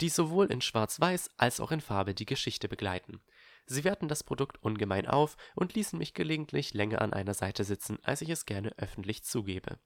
die 0.00 0.08
sowohl 0.08 0.50
in 0.50 0.60
Schwarz-Weiß 0.60 1.30
als 1.36 1.60
auch 1.60 1.70
in 1.70 1.80
Farbe 1.80 2.14
die 2.14 2.26
Geschichte 2.26 2.68
begleiten. 2.68 3.20
Sie 3.66 3.84
werten 3.84 4.08
das 4.08 4.24
Produkt 4.24 4.62
ungemein 4.62 5.06
auf 5.06 5.36
und 5.54 5.74
ließen 5.74 5.98
mich 5.98 6.14
gelegentlich 6.14 6.74
länger 6.74 7.00
an 7.00 7.12
einer 7.12 7.34
Seite 7.34 7.64
sitzen, 7.64 7.98
als 8.02 8.20
ich 8.20 8.28
es 8.28 8.44
gerne 8.44 8.72
öffentlich 8.76 9.24
zugebe. 9.24 9.78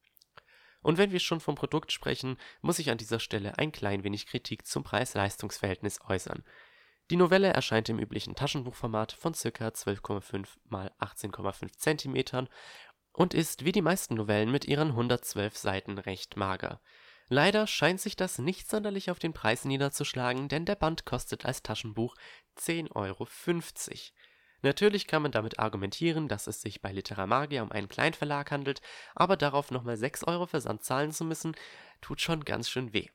Und 0.80 0.96
wenn 0.96 1.12
wir 1.12 1.20
schon 1.20 1.40
vom 1.40 1.54
Produkt 1.54 1.92
sprechen, 1.92 2.38
muss 2.60 2.78
ich 2.78 2.90
an 2.90 2.98
dieser 2.98 3.20
Stelle 3.20 3.58
ein 3.58 3.72
klein 3.72 4.04
wenig 4.04 4.26
Kritik 4.26 4.66
zum 4.66 4.84
Preis-Leistungs-Verhältnis 4.84 6.00
äußern. 6.08 6.44
Die 7.10 7.16
Novelle 7.16 7.48
erscheint 7.48 7.88
im 7.88 7.98
üblichen 7.98 8.34
Taschenbuchformat 8.34 9.12
von 9.12 9.32
ca. 9.32 9.48
12,5 9.48 10.40
x 10.40 10.58
18,5 11.24 11.72
cm 11.76 12.48
und 13.18 13.34
ist 13.34 13.64
wie 13.64 13.72
die 13.72 13.82
meisten 13.82 14.14
Novellen 14.14 14.52
mit 14.52 14.66
ihren 14.66 14.90
112 14.90 15.56
Seiten 15.56 15.98
recht 15.98 16.36
mager. 16.36 16.80
Leider 17.28 17.66
scheint 17.66 18.00
sich 18.00 18.14
das 18.14 18.38
nicht 18.38 18.70
sonderlich 18.70 19.10
auf 19.10 19.18
den 19.18 19.32
Preis 19.32 19.64
niederzuschlagen, 19.64 20.48
denn 20.48 20.64
der 20.64 20.76
Band 20.76 21.04
kostet 21.04 21.44
als 21.44 21.64
Taschenbuch 21.64 22.14
10,50 22.58 22.94
Euro. 22.94 23.26
Natürlich 24.62 25.08
kann 25.08 25.22
man 25.22 25.32
damit 25.32 25.58
argumentieren, 25.58 26.28
dass 26.28 26.46
es 26.46 26.60
sich 26.60 26.80
bei 26.80 26.92
Literamagia 26.92 27.64
um 27.64 27.72
einen 27.72 27.88
Kleinverlag 27.88 28.52
handelt, 28.52 28.82
aber 29.16 29.36
darauf 29.36 29.72
nochmal 29.72 29.96
6 29.96 30.22
Euro 30.22 30.46
Versand 30.46 30.84
zahlen 30.84 31.10
zu 31.10 31.24
müssen, 31.24 31.56
tut 32.00 32.20
schon 32.20 32.44
ganz 32.44 32.70
schön 32.70 32.92
weh. 32.92 33.08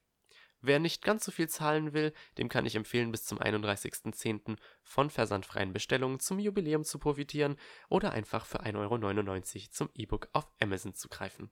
Wer 0.66 0.80
nicht 0.80 1.02
ganz 1.02 1.26
so 1.26 1.32
viel 1.32 1.50
zahlen 1.50 1.92
will, 1.92 2.14
dem 2.38 2.48
kann 2.48 2.66
ich 2.66 2.76
empfehlen, 2.76 3.12
bis 3.12 3.26
zum 3.26 3.38
31.10. 3.38 4.56
von 4.82 5.10
versandfreien 5.10 5.74
Bestellungen 5.74 6.22
zum 6.22 6.40
Jubiläum 6.40 6.86
zu 6.86 7.00
profitieren 7.00 7.58
oder 7.90 8.14
einfach 8.14 8.46
für 8.46 8.64
1,99 8.64 9.56
Euro 9.56 9.70
zum 9.72 9.90
E-Book 9.94 10.30
auf 10.32 10.50
Amazon 10.62 10.96
zu 10.96 11.10
greifen. 11.10 11.52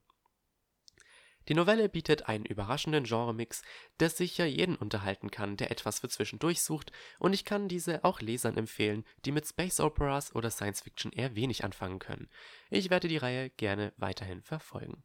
Die 1.49 1.55
Novelle 1.55 1.89
bietet 1.89 2.29
einen 2.29 2.45
überraschenden 2.45 3.03
Genremix, 3.03 3.63
der 3.99 4.09
sicher 4.09 4.45
jeden 4.45 4.77
unterhalten 4.77 5.29
kann, 5.29 5.57
der 5.57 5.71
etwas 5.71 5.99
für 5.99 6.07
zwischendurch 6.07 6.61
sucht, 6.61 6.93
und 7.19 7.33
ich 7.33 7.43
kann 7.43 7.67
diese 7.67 8.05
auch 8.05 8.21
Lesern 8.21 8.55
empfehlen, 8.55 9.03
die 9.25 9.33
mit 9.33 9.45
Space 9.45 9.81
Operas 9.81 10.33
oder 10.33 10.51
Science 10.51 10.79
Fiction 10.79 11.11
eher 11.11 11.35
wenig 11.35 11.65
anfangen 11.65 11.99
können. 11.99 12.29
Ich 12.69 12.89
werde 12.89 13.09
die 13.09 13.17
Reihe 13.17 13.49
gerne 13.49 13.91
weiterhin 13.97 14.41
verfolgen. 14.41 15.03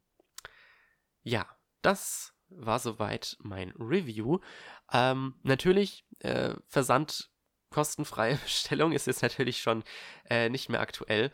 Ja, 1.23 1.45
das 1.81 2.36
war 2.49 2.79
soweit 2.79 3.37
mein 3.41 3.71
Review. 3.71 4.39
Ähm, 4.91 5.35
natürlich, 5.43 6.05
äh, 6.19 6.55
Versand 6.67 7.29
kostenfreie 7.69 8.35
Bestellung 8.43 8.91
ist 8.91 9.07
jetzt 9.07 9.21
natürlich 9.21 9.61
schon 9.61 9.83
äh, 10.29 10.49
nicht 10.49 10.69
mehr 10.69 10.81
aktuell. 10.81 11.31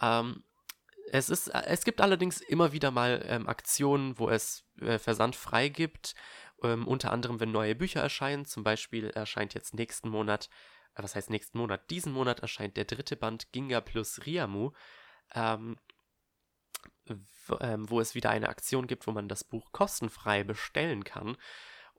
Ähm, 0.00 0.44
es, 1.12 1.30
ist, 1.30 1.48
äh, 1.48 1.62
es 1.66 1.84
gibt 1.84 2.00
allerdings 2.00 2.40
immer 2.40 2.72
wieder 2.72 2.90
mal 2.90 3.24
ähm, 3.26 3.48
Aktionen, 3.48 4.18
wo 4.18 4.28
es 4.28 4.64
äh, 4.80 4.98
Versand 4.98 5.36
frei 5.36 5.68
gibt. 5.68 6.14
Ähm, 6.62 6.86
unter 6.86 7.10
anderem, 7.10 7.40
wenn 7.40 7.52
neue 7.52 7.74
Bücher 7.74 8.00
erscheinen. 8.00 8.44
Zum 8.44 8.62
Beispiel 8.62 9.10
erscheint 9.10 9.54
jetzt 9.54 9.74
nächsten 9.74 10.08
Monat, 10.08 10.48
äh, 10.94 11.02
was 11.02 11.14
heißt 11.14 11.30
nächsten 11.30 11.58
Monat? 11.58 11.90
Diesen 11.90 12.12
Monat 12.12 12.40
erscheint 12.40 12.76
der 12.76 12.84
dritte 12.84 13.16
Band 13.16 13.52
Ginga 13.52 13.80
plus 13.80 14.26
Riamu. 14.26 14.72
Ähm, 15.34 15.52
ähm, 15.60 15.76
wo 17.48 18.00
es 18.00 18.14
wieder 18.14 18.30
eine 18.30 18.48
Aktion 18.48 18.86
gibt, 18.86 19.06
wo 19.06 19.12
man 19.12 19.28
das 19.28 19.44
Buch 19.44 19.72
kostenfrei 19.72 20.44
bestellen 20.44 21.04
kann. 21.04 21.36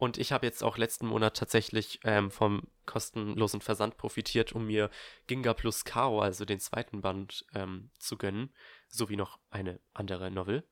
Und 0.01 0.18
ich 0.18 0.32
habe 0.32 0.47
jetzt 0.47 0.64
auch 0.64 0.78
letzten 0.78 1.05
Monat 1.05 1.38
tatsächlich 1.38 1.99
ähm, 2.05 2.32
vom 2.32 2.64
kostenlosen 2.88 3.62
Versand 3.62 3.97
profitiert, 3.97 4.51
um 4.51 4.66
mir 4.66 4.89
Ginga 5.28 5.53
plus 5.53 5.86
Kao, 5.86 6.22
also 6.22 6.43
den 6.43 6.59
zweiten 6.59 7.01
Band, 7.01 7.45
ähm, 7.53 7.91
zu 7.99 8.18
gönnen, 8.18 8.51
sowie 8.88 9.16
noch 9.16 9.38
eine 9.51 9.80
andere 9.93 10.32
Novel 10.32 10.68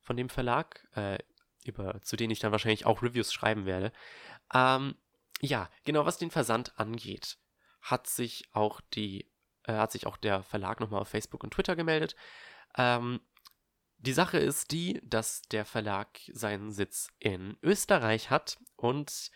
von 0.00 0.16
dem 0.16 0.28
Verlag, 0.28 0.88
äh, 0.96 1.18
über, 1.64 2.02
zu 2.02 2.16
denen 2.16 2.32
ich 2.32 2.40
dann 2.40 2.50
wahrscheinlich 2.50 2.84
auch 2.84 3.00
Reviews 3.00 3.32
schreiben 3.32 3.64
werde. 3.64 3.92
Ähm, 4.52 4.96
ja, 5.40 5.70
genau 5.84 6.04
was 6.04 6.18
den 6.18 6.32
Versand 6.32 6.76
angeht, 6.76 7.38
hat 7.80 8.08
sich 8.08 8.48
auch 8.52 8.80
die, 8.92 9.30
äh, 9.62 9.74
hat 9.74 9.92
sich 9.92 10.06
auch 10.08 10.16
der 10.16 10.42
Verlag 10.42 10.80
nochmal 10.80 11.02
auf 11.02 11.08
Facebook 11.08 11.44
und 11.44 11.54
Twitter 11.54 11.76
gemeldet. 11.76 12.16
Ähm, 12.76 13.20
die 14.04 14.12
Sache 14.12 14.38
ist 14.38 14.70
die, 14.70 15.00
dass 15.02 15.42
der 15.42 15.64
Verlag 15.64 16.20
seinen 16.32 16.70
Sitz 16.70 17.08
in 17.18 17.56
Österreich 17.62 18.30
hat 18.30 18.58
und 18.76 19.30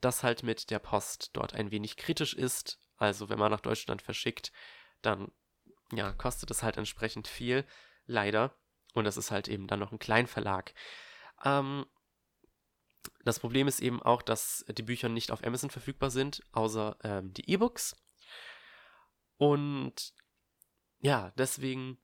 das 0.00 0.22
halt 0.22 0.42
mit 0.42 0.70
der 0.70 0.78
Post 0.78 1.30
dort 1.32 1.54
ein 1.54 1.70
wenig 1.70 1.96
kritisch 1.96 2.34
ist. 2.34 2.80
Also 2.96 3.28
wenn 3.28 3.38
man 3.38 3.50
nach 3.50 3.60
Deutschland 3.60 4.00
verschickt, 4.00 4.52
dann 5.00 5.32
ja, 5.92 6.12
kostet 6.12 6.50
es 6.50 6.62
halt 6.62 6.76
entsprechend 6.76 7.26
viel, 7.26 7.66
leider. 8.06 8.56
Und 8.94 9.04
das 9.04 9.16
ist 9.16 9.30
halt 9.30 9.48
eben 9.48 9.66
dann 9.66 9.80
noch 9.80 9.92
ein 9.92 9.98
Kleinverlag. 9.98 10.72
Ähm, 11.44 11.86
das 13.24 13.40
Problem 13.40 13.66
ist 13.66 13.80
eben 13.80 14.02
auch, 14.02 14.22
dass 14.22 14.64
die 14.68 14.82
Bücher 14.82 15.08
nicht 15.08 15.32
auf 15.32 15.44
Amazon 15.44 15.70
verfügbar 15.70 16.10
sind, 16.10 16.42
außer 16.52 16.96
ähm, 17.02 17.32
die 17.32 17.50
E-Books. 17.50 17.96
Und 19.36 20.14
ja, 21.00 21.32
deswegen 21.36 21.98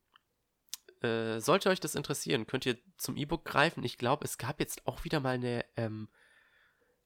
äh, 1.02 1.40
sollte 1.40 1.70
euch 1.70 1.80
das 1.80 1.94
interessieren, 1.94 2.46
könnt 2.46 2.66
ihr 2.66 2.78
zum 2.96 3.16
E-Book 3.16 3.44
greifen. 3.44 3.84
Ich 3.84 3.98
glaube, 3.98 4.24
es 4.24 4.38
gab 4.38 4.60
jetzt 4.60 4.86
auch 4.86 5.04
wieder 5.04 5.20
mal 5.20 5.34
eine 5.34 5.64
ähm, 5.76 6.08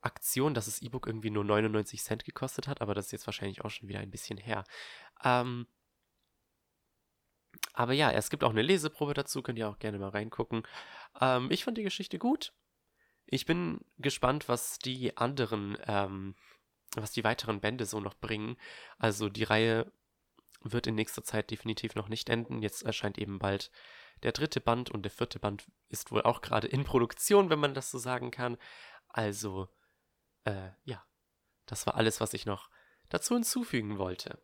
Aktion, 0.00 0.54
dass 0.54 0.66
das 0.66 0.82
E-Book 0.82 1.06
irgendwie 1.06 1.30
nur 1.30 1.44
99 1.44 2.02
Cent 2.02 2.24
gekostet 2.24 2.68
hat, 2.68 2.80
aber 2.80 2.94
das 2.94 3.06
ist 3.06 3.12
jetzt 3.12 3.26
wahrscheinlich 3.26 3.64
auch 3.64 3.70
schon 3.70 3.88
wieder 3.88 4.00
ein 4.00 4.10
bisschen 4.10 4.38
her. 4.38 4.64
Ähm, 5.24 5.66
aber 7.74 7.92
ja, 7.92 8.10
es 8.10 8.30
gibt 8.30 8.44
auch 8.44 8.50
eine 8.50 8.62
Leseprobe 8.62 9.14
dazu, 9.14 9.42
könnt 9.42 9.58
ihr 9.58 9.68
auch 9.68 9.78
gerne 9.78 9.98
mal 9.98 10.10
reingucken. 10.10 10.62
Ähm, 11.20 11.50
ich 11.50 11.64
fand 11.64 11.78
die 11.78 11.82
Geschichte 11.82 12.18
gut. 12.18 12.52
Ich 13.26 13.46
bin 13.46 13.80
gespannt, 13.98 14.48
was 14.48 14.78
die 14.78 15.16
anderen, 15.16 15.78
ähm, 15.86 16.34
was 16.96 17.12
die 17.12 17.24
weiteren 17.24 17.60
Bände 17.60 17.86
so 17.86 18.00
noch 18.00 18.14
bringen. 18.14 18.56
Also 18.98 19.28
die 19.28 19.44
Reihe 19.44 19.90
wird 20.64 20.86
in 20.86 20.94
nächster 20.94 21.24
Zeit 21.24 21.50
definitiv 21.50 21.94
noch 21.94 22.08
nicht 22.08 22.28
enden. 22.28 22.62
Jetzt 22.62 22.82
erscheint 22.82 23.18
eben 23.18 23.38
bald 23.38 23.70
der 24.22 24.32
dritte 24.32 24.60
Band 24.60 24.90
und 24.90 25.02
der 25.02 25.10
vierte 25.10 25.38
Band 25.38 25.66
ist 25.88 26.10
wohl 26.10 26.22
auch 26.22 26.40
gerade 26.40 26.68
in 26.68 26.84
Produktion, 26.84 27.50
wenn 27.50 27.58
man 27.58 27.74
das 27.74 27.90
so 27.90 27.98
sagen 27.98 28.30
kann. 28.30 28.56
Also, 29.08 29.68
äh, 30.44 30.70
ja, 30.84 31.04
das 31.66 31.86
war 31.86 31.96
alles, 31.96 32.20
was 32.20 32.34
ich 32.34 32.46
noch 32.46 32.70
dazu 33.08 33.34
hinzufügen 33.34 33.98
wollte. 33.98 34.40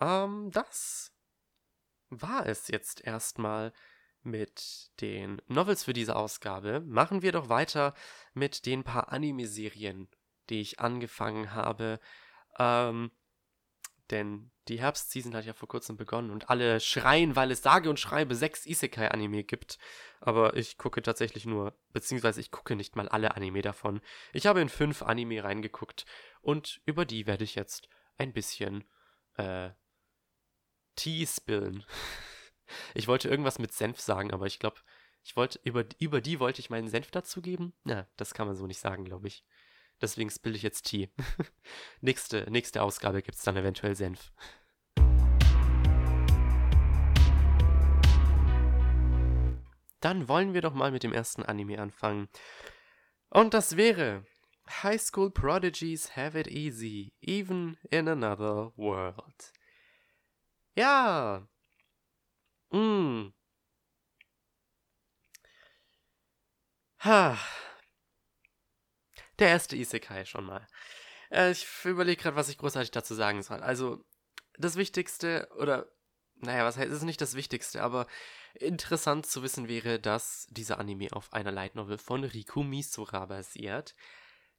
Ähm, 0.00 0.50
das 0.50 1.12
war 2.10 2.46
es 2.46 2.68
jetzt 2.68 3.02
erstmal 3.02 3.72
mit 4.22 4.90
den 5.00 5.42
Novels 5.48 5.84
für 5.84 5.92
diese 5.92 6.16
Ausgabe. 6.16 6.80
Machen 6.80 7.22
wir 7.22 7.32
doch 7.32 7.48
weiter 7.48 7.94
mit 8.34 8.66
den 8.66 8.84
paar 8.84 9.12
Anime-Serien, 9.12 10.08
die 10.48 10.60
ich 10.60 10.80
angefangen 10.80 11.52
habe. 11.52 11.98
Ähm, 12.58 13.10
denn 14.10 14.50
die 14.68 14.80
Herbstseason 14.80 15.34
hat 15.34 15.44
ja 15.44 15.54
vor 15.54 15.68
kurzem 15.68 15.96
begonnen 15.96 16.30
und 16.30 16.50
alle 16.50 16.78
schreien, 16.80 17.34
weil 17.34 17.50
es 17.50 17.62
sage 17.62 17.90
und 17.90 17.98
schreibe 17.98 18.34
sechs 18.34 18.66
Isekai-Anime 18.66 19.44
gibt. 19.44 19.78
Aber 20.20 20.56
ich 20.56 20.78
gucke 20.78 21.02
tatsächlich 21.02 21.46
nur, 21.46 21.76
beziehungsweise 21.92 22.40
ich 22.40 22.50
gucke 22.50 22.76
nicht 22.76 22.94
mal 22.94 23.08
alle 23.08 23.34
Anime 23.34 23.62
davon. 23.62 24.00
Ich 24.32 24.46
habe 24.46 24.60
in 24.60 24.68
fünf 24.68 25.02
Anime 25.02 25.42
reingeguckt 25.42 26.04
und 26.40 26.80
über 26.84 27.04
die 27.04 27.26
werde 27.26 27.44
ich 27.44 27.54
jetzt 27.54 27.88
ein 28.18 28.32
bisschen 28.32 28.84
äh, 29.36 29.70
Tee 30.94 31.26
spillen. 31.26 31.84
ich 32.94 33.08
wollte 33.08 33.28
irgendwas 33.28 33.58
mit 33.58 33.72
Senf 33.72 34.00
sagen, 34.00 34.32
aber 34.32 34.46
ich 34.46 34.58
glaube, 34.58 34.80
ich 35.24 35.36
wollte, 35.36 35.60
über, 35.64 35.84
über 35.98 36.20
die 36.20 36.40
wollte 36.40 36.60
ich 36.60 36.70
meinen 36.70 36.88
Senf 36.88 37.10
dazugeben. 37.10 37.72
Na, 37.84 38.06
das 38.16 38.34
kann 38.34 38.46
man 38.46 38.56
so 38.56 38.66
nicht 38.66 38.80
sagen, 38.80 39.04
glaube 39.04 39.28
ich. 39.28 39.44
Deswegen 40.02 40.30
spiele 40.30 40.56
ich 40.56 40.62
jetzt 40.62 40.82
Tee. 40.82 41.10
nächste, 42.00 42.50
nächste 42.50 42.82
Ausgabe 42.82 43.22
gibt 43.22 43.38
es 43.38 43.44
dann 43.44 43.56
eventuell 43.56 43.94
Senf. 43.94 44.32
Dann 50.00 50.26
wollen 50.26 50.52
wir 50.52 50.60
doch 50.60 50.74
mal 50.74 50.90
mit 50.90 51.04
dem 51.04 51.12
ersten 51.12 51.44
Anime 51.44 51.80
anfangen. 51.80 52.28
Und 53.30 53.54
das 53.54 53.76
wäre 53.76 54.26
High 54.82 55.00
School 55.00 55.30
Prodigies 55.30 56.16
Have 56.16 56.38
It 56.38 56.48
Easy, 56.48 57.12
Even 57.20 57.78
in 57.90 58.08
Another 58.08 58.72
World. 58.76 59.52
Ja. 60.74 61.46
Mm. 62.72 63.32
Ha. 66.98 67.38
Der 69.38 69.48
erste 69.48 69.76
Isekai 69.76 70.24
schon 70.24 70.44
mal. 70.44 70.66
Äh, 71.30 71.52
ich 71.52 71.66
überlege 71.84 72.22
gerade, 72.22 72.36
was 72.36 72.48
ich 72.48 72.58
großartig 72.58 72.90
dazu 72.90 73.14
sagen 73.14 73.42
soll. 73.42 73.60
Also, 73.60 74.04
das 74.58 74.76
Wichtigste, 74.76 75.48
oder, 75.56 75.86
naja, 76.36 76.64
was 76.64 76.76
heißt, 76.76 76.90
es 76.90 76.98
ist 76.98 77.04
nicht 77.04 77.20
das 77.20 77.34
Wichtigste, 77.34 77.82
aber 77.82 78.06
interessant 78.54 79.26
zu 79.26 79.42
wissen 79.42 79.68
wäre, 79.68 79.98
dass 79.98 80.46
dieser 80.50 80.78
Anime 80.78 81.08
auf 81.12 81.32
einer 81.32 81.52
Light 81.52 81.74
Novel 81.74 81.98
von 81.98 82.24
Riku 82.24 82.62
Misura 82.62 83.26
basiert, 83.26 83.94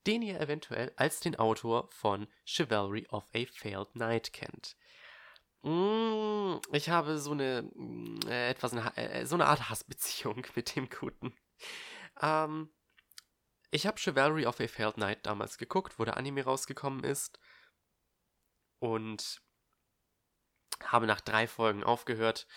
den 0.08 0.22
ihr 0.22 0.40
eventuell 0.42 0.92
als 0.96 1.20
den 1.20 1.36
Autor 1.36 1.90
von 1.92 2.28
Chivalry 2.46 3.08
of 3.10 3.24
a 3.34 3.46
Failed 3.46 3.92
Knight 3.94 4.34
kennt. 4.34 4.76
Mm, 5.62 6.58
ich 6.74 6.90
habe 6.90 7.18
so 7.20 7.32
eine, 7.32 7.72
äh, 8.28 8.50
etwas, 8.50 8.74
eine, 8.74 8.98
äh, 8.98 9.26
so 9.26 9.36
eine 9.36 9.46
Art 9.46 9.70
Hassbeziehung 9.70 10.46
mit 10.56 10.76
dem 10.76 10.90
Guten. 10.90 11.34
Ähm, 12.22 12.70
ich 13.74 13.88
habe 13.88 14.00
Chivalry 14.00 14.46
of 14.46 14.60
a 14.60 14.68
Failed 14.68 14.96
Knight 14.96 15.26
damals 15.26 15.58
geguckt, 15.58 15.98
wo 15.98 16.06
der 16.06 16.18
Anime 16.18 16.44
rausgekommen 16.44 17.04
ist. 17.04 17.40
Und 18.80 19.42
habe 20.84 21.08
nach 21.08 21.22
drei 21.22 21.48
Folgen 21.48 21.84
aufgehört, 21.84 22.48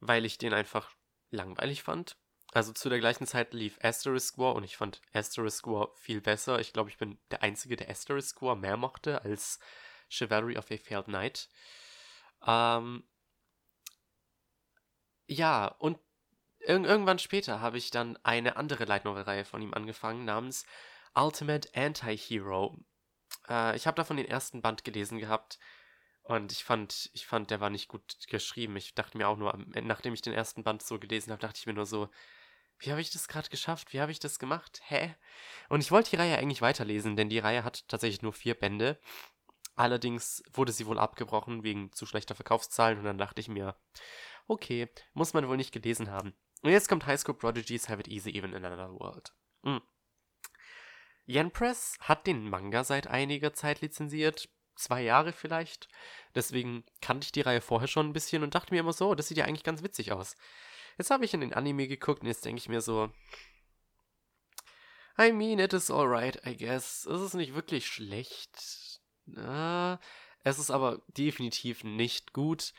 weil 0.00 0.24
ich 0.24 0.38
den 0.38 0.54
einfach 0.54 0.94
langweilig 1.30 1.82
fand. 1.82 2.16
Also 2.52 2.72
zu 2.72 2.88
der 2.88 2.98
gleichen 2.98 3.26
Zeit 3.26 3.52
lief 3.52 3.78
Asterisk 3.82 4.38
War 4.38 4.54
und 4.54 4.64
ich 4.64 4.76
fand 4.76 5.02
Asterisk 5.12 5.66
War 5.66 5.94
viel 5.96 6.20
besser. 6.20 6.60
Ich 6.60 6.72
glaube, 6.72 6.90
ich 6.90 6.98
bin 6.98 7.18
der 7.30 7.42
Einzige, 7.42 7.76
der 7.76 7.90
Asterisk 7.90 8.40
War 8.40 8.56
mehr 8.56 8.76
mochte 8.76 9.22
als 9.22 9.58
Chivalry 10.08 10.56
of 10.56 10.70
a 10.70 10.76
Failed 10.76 11.06
Knight. 11.06 11.48
Ähm, 12.46 13.04
ja, 15.26 15.66
und 15.66 15.98
Ir 16.64 16.84
irgendwann 16.84 17.18
später 17.18 17.60
habe 17.60 17.78
ich 17.78 17.90
dann 17.90 18.16
eine 18.22 18.56
andere 18.56 18.84
Light 18.84 19.04
Novel-Reihe 19.04 19.44
von 19.44 19.62
ihm 19.62 19.74
angefangen, 19.74 20.24
namens 20.24 20.64
Ultimate 21.14 21.68
Anti-Hero. 21.74 22.78
Äh, 23.48 23.76
ich 23.76 23.86
habe 23.86 23.96
davon 23.96 24.16
den 24.16 24.28
ersten 24.28 24.62
Band 24.62 24.84
gelesen 24.84 25.18
gehabt 25.18 25.58
und 26.22 26.52
ich 26.52 26.62
fand, 26.64 27.10
ich 27.14 27.26
fand, 27.26 27.50
der 27.50 27.60
war 27.60 27.70
nicht 27.70 27.88
gut 27.88 28.16
geschrieben. 28.28 28.76
Ich 28.76 28.94
dachte 28.94 29.18
mir 29.18 29.28
auch 29.28 29.36
nur, 29.36 29.58
nachdem 29.82 30.14
ich 30.14 30.22
den 30.22 30.32
ersten 30.32 30.62
Band 30.62 30.82
so 30.82 30.98
gelesen 30.98 31.32
habe, 31.32 31.40
dachte 31.40 31.58
ich 31.58 31.66
mir 31.66 31.74
nur 31.74 31.86
so, 31.86 32.08
wie 32.78 32.90
habe 32.90 33.00
ich 33.00 33.10
das 33.10 33.28
gerade 33.28 33.48
geschafft? 33.48 33.92
Wie 33.92 34.00
habe 34.00 34.12
ich 34.12 34.20
das 34.20 34.38
gemacht? 34.38 34.80
Hä? 34.86 35.14
Und 35.68 35.80
ich 35.80 35.90
wollte 35.90 36.10
die 36.10 36.16
Reihe 36.16 36.38
eigentlich 36.38 36.62
weiterlesen, 36.62 37.16
denn 37.16 37.28
die 37.28 37.38
Reihe 37.38 37.64
hat 37.64 37.88
tatsächlich 37.88 38.22
nur 38.22 38.32
vier 38.32 38.54
Bände. 38.54 38.98
Allerdings 39.74 40.42
wurde 40.52 40.72
sie 40.72 40.86
wohl 40.86 40.98
abgebrochen 40.98 41.62
wegen 41.62 41.92
zu 41.92 42.06
schlechter 42.06 42.34
Verkaufszahlen 42.34 42.98
und 42.98 43.04
dann 43.04 43.18
dachte 43.18 43.40
ich 43.40 43.48
mir, 43.48 43.76
okay, 44.46 44.88
muss 45.12 45.32
man 45.32 45.48
wohl 45.48 45.56
nicht 45.56 45.72
gelesen 45.72 46.10
haben. 46.10 46.34
Und 46.62 46.70
jetzt 46.70 46.88
kommt 46.88 47.06
High 47.06 47.20
School 47.20 47.34
Prodigies 47.34 47.88
Have 47.88 48.00
It 48.00 48.08
Easy 48.08 48.30
Even 48.30 48.54
in 48.54 48.64
Another 48.64 48.92
World. 48.92 49.32
Mhm. 49.62 49.82
Yen 51.26 51.50
Press 51.50 51.96
hat 52.00 52.26
den 52.26 52.48
Manga 52.48 52.84
seit 52.84 53.06
einiger 53.06 53.52
Zeit 53.52 53.80
lizenziert, 53.80 54.48
zwei 54.74 55.02
Jahre 55.02 55.32
vielleicht. 55.32 55.88
Deswegen 56.34 56.84
kannte 57.00 57.26
ich 57.26 57.32
die 57.32 57.40
Reihe 57.40 57.60
vorher 57.60 57.88
schon 57.88 58.08
ein 58.08 58.12
bisschen 58.12 58.42
und 58.42 58.54
dachte 58.54 58.72
mir 58.72 58.80
immer 58.80 58.92
so, 58.92 59.14
das 59.14 59.28
sieht 59.28 59.38
ja 59.38 59.44
eigentlich 59.44 59.64
ganz 59.64 59.82
witzig 59.82 60.12
aus. 60.12 60.36
Jetzt 60.98 61.10
habe 61.10 61.24
ich 61.24 61.34
in 61.34 61.40
den 61.40 61.54
Anime 61.54 61.88
geguckt 61.88 62.22
und 62.22 62.28
jetzt 62.28 62.44
denke 62.44 62.58
ich 62.58 62.68
mir 62.68 62.80
so, 62.80 63.10
I 65.18 65.32
mean, 65.32 65.58
it 65.58 65.72
is 65.72 65.90
alright, 65.90 66.40
I 66.46 66.56
guess. 66.56 67.06
Es 67.06 67.20
ist 67.20 67.34
nicht 67.34 67.54
wirklich 67.54 67.86
schlecht. 67.86 69.00
Äh, 69.36 69.96
es 70.44 70.58
ist 70.58 70.70
aber 70.70 71.02
definitiv 71.08 71.84
nicht 71.84 72.32
gut. 72.32 72.72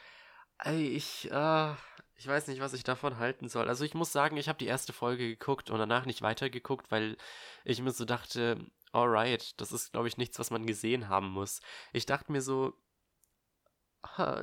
Ich, 0.65 1.29
äh, 1.31 1.73
ich 2.15 2.27
weiß 2.27 2.47
nicht, 2.47 2.61
was 2.61 2.73
ich 2.73 2.83
davon 2.83 3.17
halten 3.17 3.49
soll. 3.49 3.67
Also 3.67 3.83
ich 3.83 3.93
muss 3.93 4.11
sagen, 4.11 4.37
ich 4.37 4.47
habe 4.47 4.59
die 4.59 4.67
erste 4.67 4.93
Folge 4.93 5.27
geguckt 5.27 5.69
und 5.69 5.79
danach 5.79 6.05
nicht 6.05 6.21
weitergeguckt, 6.21 6.91
weil 6.91 7.17
ich 7.65 7.81
mir 7.81 7.91
so 7.91 8.05
dachte, 8.05 8.65
alright, 8.91 9.59
das 9.59 9.71
ist, 9.71 9.91
glaube 9.91 10.07
ich, 10.07 10.17
nichts, 10.17 10.39
was 10.39 10.51
man 10.51 10.65
gesehen 10.65 11.09
haben 11.09 11.29
muss. 11.29 11.61
Ich 11.91 12.05
dachte 12.05 12.31
mir 12.31 12.41
so, 12.41 12.73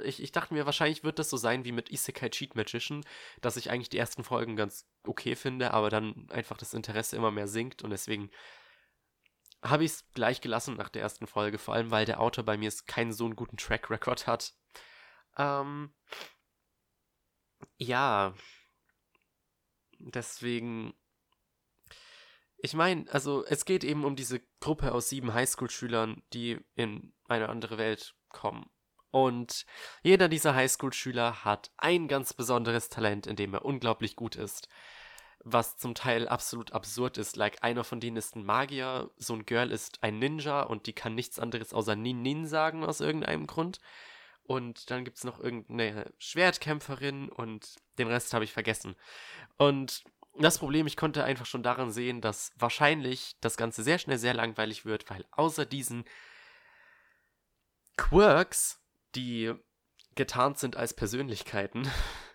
ich, 0.05 0.23
ich 0.23 0.33
dachte 0.33 0.55
mir, 0.55 0.67
wahrscheinlich 0.67 1.05
wird 1.05 1.19
das 1.19 1.31
so 1.31 1.37
sein 1.37 1.65
wie 1.65 1.73
mit 1.73 1.91
Isekai 1.91 2.31
Cheat 2.31 2.57
Magician, 2.57 3.05
dass 3.43 3.57
ich 3.57 3.71
eigentlich 3.71 3.91
die 3.91 3.99
ersten 3.99 4.25
Folgen 4.25 4.57
ganz 4.57 4.87
okay 5.05 5.37
finde, 5.37 5.73
aber 5.75 5.91
dann 5.91 6.29
einfach 6.31 6.57
das 6.57 6.75
Interesse 6.75 7.17
immer 7.17 7.31
mehr 7.31 7.47
sinkt 7.47 7.83
und 7.83 7.91
deswegen 7.91 8.31
habe 9.63 9.85
ich 9.85 9.93
es 9.93 10.11
gleich 10.15 10.41
gelassen 10.41 10.77
nach 10.77 10.89
der 10.89 11.03
ersten 11.03 11.27
Folge, 11.27 11.59
vor 11.59 11.75
allem 11.75 11.91
weil 11.91 12.07
der 12.07 12.21
Autor 12.21 12.45
bei 12.45 12.57
mir 12.57 12.73
keinen 12.87 13.13
so 13.13 13.27
einen 13.27 13.37
guten 13.37 13.59
Track 13.59 13.91
Record 13.91 14.27
hat. 14.27 14.55
Ähm, 15.37 15.93
ja, 17.79 18.35
deswegen 19.99 20.95
ich 22.63 22.75
meine, 22.75 23.07
also 23.11 23.45
es 23.47 23.65
geht 23.65 23.85
eben 23.85 24.05
um 24.05 24.17
diese 24.17 24.41
Gruppe 24.61 24.93
aus 24.93 25.09
sieben 25.09 25.33
Highschool-Schülern, 25.33 26.23
die 26.33 26.59
in 26.75 27.13
eine 27.27 27.49
andere 27.49 27.79
Welt 27.79 28.15
kommen. 28.29 28.69
Und 29.11 29.65
jeder 30.03 30.29
dieser 30.29 30.55
Highschool-Schüler 30.55 31.45
hat 31.45 31.71
ein 31.79 32.07
ganz 32.07 32.35
besonderes 32.35 32.89
Talent, 32.89 33.27
in 33.27 33.37
dem 33.37 33.55
er 33.55 33.65
unglaublich 33.65 34.15
gut 34.15 34.37
ist. 34.37 34.69
Was 35.43 35.79
zum 35.79 35.95
Teil 35.95 36.29
absolut 36.29 36.73
absurd 36.73 37.17
ist. 37.17 37.37
Like, 37.37 37.65
einer 37.65 37.83
von 37.83 37.99
denen 37.99 38.19
ist 38.19 38.37
ein 38.37 38.45
Magier, 38.45 39.11
so 39.17 39.35
ein 39.35 39.47
Girl 39.47 39.73
ist 39.73 40.03
ein 40.03 40.19
Ninja 40.19 40.63
und 40.63 40.87
die 40.87 40.93
kann 40.93 41.15
nichts 41.15 41.39
anderes 41.39 41.73
außer 41.73 41.97
Nin 41.97 42.21
Nin 42.21 42.47
sagen 42.47 42.85
aus 42.85 43.01
irgendeinem 43.01 43.47
Grund. 43.47 43.81
Und 44.51 44.91
dann 44.91 45.05
gibt 45.05 45.17
es 45.17 45.23
noch 45.23 45.39
irgendeine 45.39 46.13
Schwertkämpferin 46.19 47.29
und 47.29 47.77
den 47.99 48.09
Rest 48.09 48.35
habe 48.35 48.43
ich 48.43 48.53
vergessen. 48.53 48.97
Und 49.59 50.03
das 50.41 50.59
Problem, 50.59 50.89
ich 50.89 50.97
konnte 50.97 51.23
einfach 51.23 51.47
schon 51.47 51.63
daran 51.63 51.93
sehen, 51.93 52.21
dass 52.21 52.51
wahrscheinlich 52.57 53.37
das 53.41 53.57
Ganze 53.57 53.85
sehr 53.85 54.01
schnell 54.01 54.19
sehr 54.19 54.35
langweilig 54.35 54.85
wird, 54.85 55.09
weil 55.09 55.25
außer 55.31 55.67
diesen 55.67 56.05
Quirks, 57.97 58.83
die 59.15 59.55
getarnt 60.17 60.59
sind 60.59 60.75
als 60.75 60.95
Persönlichkeiten, 60.95 61.89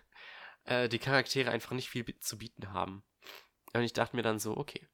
äh, 0.64 0.88
die 0.88 0.98
Charaktere 0.98 1.50
einfach 1.50 1.72
nicht 1.72 1.90
viel 1.90 2.18
zu 2.20 2.38
bieten 2.38 2.72
haben. 2.72 3.04
Und 3.74 3.82
ich 3.82 3.92
dachte 3.92 4.16
mir 4.16 4.22
dann 4.22 4.38
so, 4.38 4.56
okay. 4.56 4.88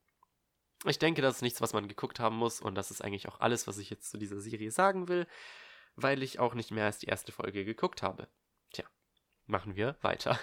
Ich 0.87 0.99
denke, 0.99 1.23
das 1.23 1.37
ist 1.37 1.43
nichts, 1.43 1.61
was 1.61 1.73
man 1.73 1.87
geguckt 1.87 2.19
haben 2.19 2.35
muss 2.35 2.61
und 2.61 2.75
das 2.75 2.91
ist 2.91 3.01
eigentlich 3.01 3.29
auch 3.29 3.39
alles, 3.39 3.69
was 3.69 3.79
ich 3.79 3.91
jetzt 3.91 4.11
zu 4.11 4.19
dieser 4.19 4.41
Serie 4.41 4.73
sagen 4.73 5.07
will, 5.07 5.29
weil 5.97 6.23
ich 6.23 6.39
auch 6.39 6.55
nicht 6.55 6.71
mehr 6.71 6.87
als 6.87 6.99
die 6.99 7.07
erste 7.07 7.33
Folge 7.33 7.65
geguckt 7.65 8.03
habe. 8.03 8.29
Tja, 8.73 8.85
machen 9.47 9.77
wir 9.77 9.97
weiter. 10.01 10.39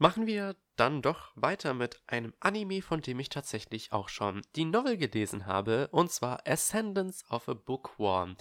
Machen 0.00 0.28
wir 0.28 0.54
dann 0.76 1.02
doch 1.02 1.32
weiter 1.34 1.74
mit 1.74 2.00
einem 2.06 2.32
Anime, 2.38 2.82
von 2.82 3.00
dem 3.00 3.18
ich 3.18 3.30
tatsächlich 3.30 3.92
auch 3.92 4.08
schon 4.08 4.42
die 4.54 4.64
Novel 4.64 4.96
gelesen 4.96 5.46
habe, 5.46 5.88
und 5.90 6.12
zwar 6.12 6.46
Ascendance 6.46 7.24
of 7.30 7.48
a 7.48 7.54
Bookworm. 7.54 8.36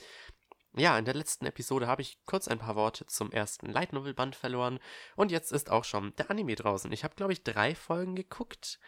Ja, 0.75 0.99
in 0.99 1.05
der 1.05 1.15
letzten 1.15 1.47
Episode 1.47 1.87
habe 1.87 2.03
ich 2.03 2.23
kurz 2.25 2.47
ein 2.47 2.59
paar 2.59 2.75
Worte 2.75 3.07
zum 3.07 3.31
ersten 3.31 3.65
Light 3.71 3.91
Novel 3.91 4.13
Band 4.13 4.35
verloren 4.35 4.77
und 5.15 5.31
jetzt 5.31 5.51
ist 5.51 5.71
auch 5.71 5.83
schon 5.83 6.15
der 6.17 6.29
Anime 6.29 6.53
draußen. 6.53 6.91
Ich 6.91 7.03
habe, 7.03 7.15
glaube 7.15 7.33
ich, 7.33 7.43
drei 7.43 7.73
Folgen 7.73 8.15
geguckt 8.15 8.79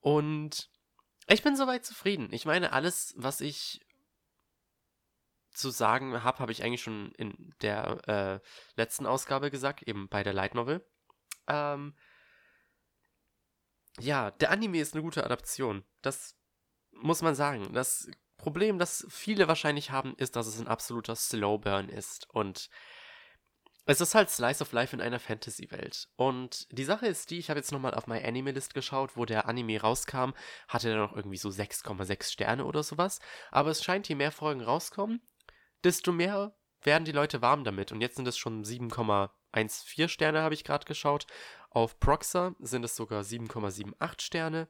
und 0.00 0.70
ich 1.28 1.42
bin 1.42 1.56
soweit 1.56 1.84
zufrieden. 1.84 2.28
Ich 2.32 2.44
meine, 2.44 2.72
alles, 2.72 3.14
was 3.16 3.40
ich 3.40 3.80
zu 5.52 5.70
sagen 5.70 6.22
habe, 6.22 6.38
habe 6.38 6.52
ich 6.52 6.62
eigentlich 6.62 6.82
schon 6.82 7.12
in 7.12 7.54
der 7.62 8.08
äh, 8.08 8.40
letzten 8.76 9.06
Ausgabe 9.06 9.50
gesagt, 9.50 9.82
eben 9.82 10.08
bei 10.08 10.22
der 10.22 10.32
Light 10.32 10.54
Novel. 10.54 10.86
Ähm, 11.48 11.94
ja, 13.98 14.30
der 14.30 14.50
Anime 14.50 14.78
ist 14.80 14.94
eine 14.94 15.02
gute 15.02 15.24
Adaption. 15.24 15.84
Das 16.02 16.36
muss 16.92 17.22
man 17.22 17.34
sagen. 17.34 17.72
Das 17.72 18.08
Problem, 18.36 18.78
das 18.78 19.06
viele 19.10 19.48
wahrscheinlich 19.48 19.90
haben, 19.90 20.14
ist, 20.16 20.36
dass 20.36 20.46
es 20.46 20.60
ein 20.60 20.68
absoluter 20.68 21.16
Slowburn 21.16 21.88
ist. 21.88 22.30
Und 22.30 22.70
es 23.88 24.02
ist 24.02 24.14
halt 24.14 24.28
Slice 24.28 24.60
of 24.60 24.72
Life 24.72 24.94
in 24.94 25.00
einer 25.00 25.18
Fantasy-Welt. 25.18 26.10
Und 26.16 26.66
die 26.76 26.84
Sache 26.84 27.06
ist 27.06 27.30
die, 27.30 27.38
ich 27.38 27.48
habe 27.48 27.58
jetzt 27.58 27.72
nochmal 27.72 27.94
auf 27.94 28.06
My 28.06 28.22
Anime 28.22 28.50
List 28.50 28.74
geschaut, 28.74 29.16
wo 29.16 29.24
der 29.24 29.48
Anime 29.48 29.80
rauskam, 29.80 30.32
hatte 30.68 30.90
er 30.90 30.98
noch 30.98 31.16
irgendwie 31.16 31.38
so 31.38 31.48
6,6 31.48 32.30
Sterne 32.30 32.66
oder 32.66 32.82
sowas. 32.82 33.18
Aber 33.50 33.70
es 33.70 33.82
scheint, 33.82 34.06
je 34.06 34.14
mehr 34.14 34.30
Folgen 34.30 34.60
rauskommen, 34.60 35.22
desto 35.84 36.12
mehr 36.12 36.54
werden 36.82 37.06
die 37.06 37.12
Leute 37.12 37.40
warm 37.40 37.64
damit. 37.64 37.90
Und 37.90 38.02
jetzt 38.02 38.16
sind 38.16 38.28
es 38.28 38.36
schon 38.36 38.62
7,14 38.62 40.08
Sterne, 40.08 40.42
habe 40.42 40.52
ich 40.52 40.64
gerade 40.64 40.84
geschaut. 40.84 41.26
Auf 41.70 41.98
Proxa 41.98 42.54
sind 42.58 42.84
es 42.84 42.94
sogar 42.94 43.22
7,78 43.22 44.20
Sterne. 44.20 44.68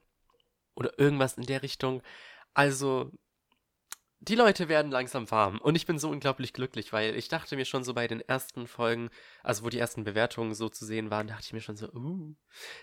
Oder 0.76 0.96
irgendwas 0.96 1.36
in 1.36 1.46
der 1.46 1.64
Richtung. 1.64 2.02
Also, 2.54 3.10
die 4.20 4.34
Leute 4.34 4.68
werden 4.68 4.90
langsam 4.90 5.30
warm. 5.30 5.58
Und 5.60 5.76
ich 5.76 5.86
bin 5.86 5.98
so 5.98 6.10
unglaublich 6.10 6.52
glücklich, 6.52 6.92
weil 6.92 7.14
ich 7.14 7.28
dachte 7.28 7.56
mir 7.56 7.64
schon 7.64 7.84
so 7.84 7.94
bei 7.94 8.08
den 8.08 8.20
ersten 8.20 8.66
Folgen, 8.66 9.10
also 9.42 9.64
wo 9.64 9.68
die 9.68 9.78
ersten 9.78 10.04
Bewertungen 10.04 10.54
so 10.54 10.68
zu 10.68 10.84
sehen 10.84 11.10
waren, 11.10 11.28
dachte 11.28 11.44
ich 11.46 11.52
mir 11.52 11.60
schon 11.60 11.76
so, 11.76 11.88
uh, 11.92 12.34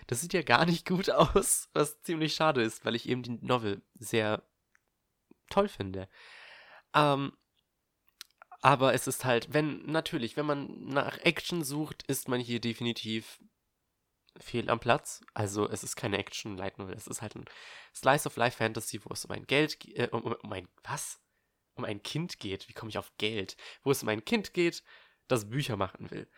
das 0.06 0.20
sieht 0.20 0.32
ja 0.32 0.42
gar 0.42 0.64
nicht 0.64 0.86
gut 0.86 1.10
aus. 1.10 1.68
Was 1.74 2.02
ziemlich 2.02 2.34
schade 2.34 2.62
ist, 2.62 2.84
weil 2.84 2.94
ich 2.94 3.08
eben 3.08 3.22
die 3.22 3.38
Novel 3.42 3.82
sehr 3.94 4.42
toll 5.50 5.68
finde. 5.68 6.08
Ähm, 6.94 7.32
aber 8.62 8.94
es 8.94 9.06
ist 9.06 9.24
halt, 9.24 9.52
wenn, 9.52 9.84
natürlich, 9.86 10.36
wenn 10.36 10.46
man 10.46 10.86
nach 10.86 11.18
Action 11.18 11.62
sucht, 11.62 12.02
ist 12.04 12.28
man 12.28 12.40
hier 12.40 12.60
definitiv 12.60 13.38
fehl 14.38 14.68
am 14.70 14.80
Platz. 14.80 15.22
Also 15.34 15.68
es 15.68 15.84
ist 15.84 15.96
keine 15.96 16.18
Action 16.18 16.56
Light 16.56 16.78
Novel, 16.78 16.94
es 16.94 17.06
ist 17.06 17.22
halt 17.22 17.36
ein 17.36 17.44
Slice 17.94 18.26
of 18.26 18.36
Life 18.36 18.56
Fantasy, 18.56 19.00
wo 19.04 19.12
es 19.12 19.24
um 19.24 19.30
ein 19.32 19.46
Geld, 19.46 19.78
äh, 19.96 20.08
um, 20.10 20.22
um 20.22 20.52
ein, 20.52 20.68
was? 20.82 21.20
Um 21.76 21.84
ein 21.84 22.02
Kind 22.02 22.38
geht. 22.40 22.68
Wie 22.68 22.72
komme 22.72 22.88
ich 22.88 22.98
auf 22.98 23.12
Geld? 23.18 23.56
Wo 23.82 23.90
es 23.90 24.02
um 24.02 24.08
ein 24.08 24.24
Kind 24.24 24.52
geht, 24.52 24.82
das 25.28 25.48
Bücher 25.48 25.76
machen 25.76 26.10
will. 26.10 26.28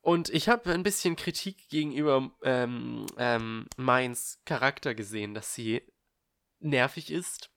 Und 0.00 0.28
ich 0.30 0.48
habe 0.48 0.72
ein 0.72 0.82
bisschen 0.82 1.16
Kritik 1.16 1.68
gegenüber 1.68 2.30
ähm, 2.42 3.06
ähm, 3.18 3.66
Minds 3.76 4.40
Charakter 4.44 4.94
gesehen, 4.94 5.34
dass 5.34 5.54
sie 5.54 5.82
nervig 6.60 7.10
ist. 7.10 7.50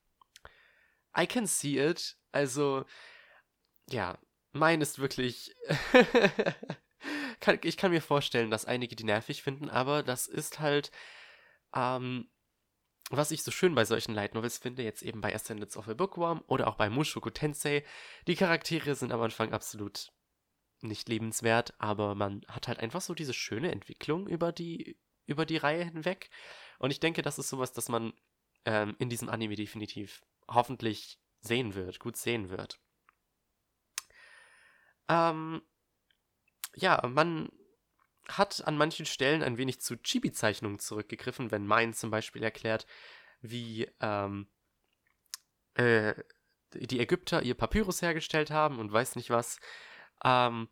I 1.17 1.27
can 1.27 1.45
see 1.45 1.77
it. 1.77 2.17
Also, 2.31 2.85
ja, 3.89 4.17
mein 4.53 4.81
ist 4.81 4.99
wirklich. 4.99 5.55
ich 7.63 7.77
kann 7.77 7.91
mir 7.91 8.01
vorstellen, 8.01 8.51
dass 8.51 8.65
einige 8.65 8.95
die 8.95 9.03
nervig 9.03 9.43
finden, 9.43 9.69
aber 9.69 10.03
das 10.03 10.27
ist 10.27 10.59
halt. 10.59 10.91
Ähm, 11.75 12.29
was 13.17 13.31
ich 13.31 13.43
so 13.43 13.51
schön 13.51 13.75
bei 13.75 13.85
solchen 13.85 14.13
Light 14.13 14.35
Novels 14.35 14.57
finde, 14.57 14.83
jetzt 14.83 15.01
eben 15.01 15.21
bei 15.21 15.33
Ascendance 15.33 15.77
of 15.77 15.87
a 15.87 15.93
Bookworm 15.93 16.43
oder 16.47 16.67
auch 16.67 16.75
bei 16.75 16.89
Mushoku 16.89 17.29
Tensei, 17.29 17.83
die 18.27 18.35
Charaktere 18.35 18.95
sind 18.95 19.11
am 19.11 19.21
Anfang 19.21 19.53
absolut 19.53 20.11
nicht 20.81 21.09
lebenswert, 21.09 21.73
aber 21.77 22.15
man 22.15 22.41
hat 22.47 22.67
halt 22.67 22.79
einfach 22.79 23.01
so 23.01 23.13
diese 23.13 23.33
schöne 23.33 23.71
Entwicklung 23.71 24.27
über 24.27 24.51
die, 24.51 24.97
über 25.25 25.45
die 25.45 25.57
Reihe 25.57 25.83
hinweg. 25.83 26.29
Und 26.79 26.91
ich 26.91 26.99
denke, 26.99 27.21
das 27.21 27.37
ist 27.37 27.49
sowas, 27.49 27.71
das 27.73 27.89
man 27.89 28.13
ähm, 28.65 28.95
in 28.97 29.09
diesem 29.09 29.29
Anime 29.29 29.55
definitiv 29.55 30.23
hoffentlich 30.47 31.19
sehen 31.39 31.75
wird, 31.75 31.99
gut 31.99 32.17
sehen 32.17 32.49
wird. 32.49 32.79
Ähm, 35.07 35.61
ja, 36.75 37.05
man 37.07 37.49
hat 38.37 38.65
an 38.65 38.77
manchen 38.77 39.05
Stellen 39.05 39.43
ein 39.43 39.57
wenig 39.57 39.81
zu 39.81 39.95
Chibi-Zeichnungen 39.97 40.79
zurückgegriffen, 40.79 41.51
wenn 41.51 41.65
Mein 41.65 41.93
zum 41.93 42.11
Beispiel 42.11 42.43
erklärt, 42.43 42.85
wie 43.41 43.89
ähm, 43.99 44.47
äh, 45.75 46.13
die 46.73 46.99
Ägypter 46.99 47.43
ihr 47.43 47.55
Papyrus 47.55 48.01
hergestellt 48.01 48.51
haben 48.51 48.79
und 48.79 48.91
weiß 48.91 49.15
nicht 49.15 49.29
was. 49.29 49.59
Ähm, 50.23 50.69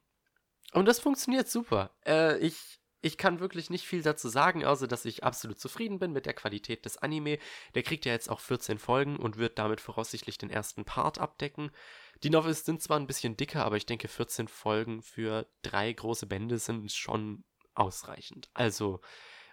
und 0.74 0.86
das 0.86 1.00
funktioniert 1.00 1.50
super. 1.50 1.92
Äh, 2.06 2.38
ich, 2.40 2.80
ich 3.02 3.18
kann 3.18 3.40
wirklich 3.40 3.70
nicht 3.70 3.86
viel 3.86 4.02
dazu 4.02 4.30
sagen, 4.30 4.64
außer 4.64 4.88
dass 4.88 5.06
ich 5.06 5.24
absolut 5.24 5.60
zufrieden 5.60 6.00
bin 6.00 6.12
mit 6.12 6.26
der 6.26 6.34
Qualität 6.34 6.86
des 6.86 6.98
Anime. 6.98 7.40
Der 7.76 7.84
kriegt 7.84 8.06
ja 8.06 8.14
jetzt 8.14 8.30
auch 8.30 8.40
14 8.40 8.78
Folgen 8.78 9.18
und 9.18 9.38
wird 9.38 9.58
damit 9.58 9.82
voraussichtlich 9.82 10.38
den 10.38 10.50
ersten 10.50 10.86
Part 10.86 11.18
abdecken. 11.18 11.72
Die 12.24 12.30
Novels 12.30 12.66
sind 12.66 12.82
zwar 12.82 13.00
ein 13.00 13.08
bisschen 13.08 13.38
dicker, 13.38 13.66
aber 13.66 13.78
ich 13.78 13.86
denke 13.86 14.08
14 14.08 14.48
Folgen 14.48 15.02
für 15.02 15.48
drei 15.62 15.92
große 15.92 16.28
Bände 16.28 16.60
sind 16.60 16.92
schon 16.92 17.44
ausreichend. 17.80 18.50
Also, 18.54 19.02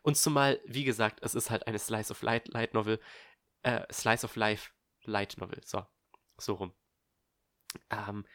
und 0.03 0.17
zumal, 0.17 0.61
wie 0.67 0.85
gesagt, 0.85 1.21
es 1.23 1.35
ist 1.35 1.51
halt 1.51 1.67
eine 1.67 1.79
Slice 1.79 2.11
of 2.11 2.23
Light, 2.23 2.49
Light 2.49 2.75
Novel, 2.75 3.01
äh, 3.63 3.83
Slice 3.93 4.25
of 4.25 4.37
Life 4.37 4.71
Light 5.05 5.37
Novel, 5.39 5.61
so, 5.65 5.85
so 6.37 6.55
rum. 6.55 6.75
Ähm, 7.91 8.27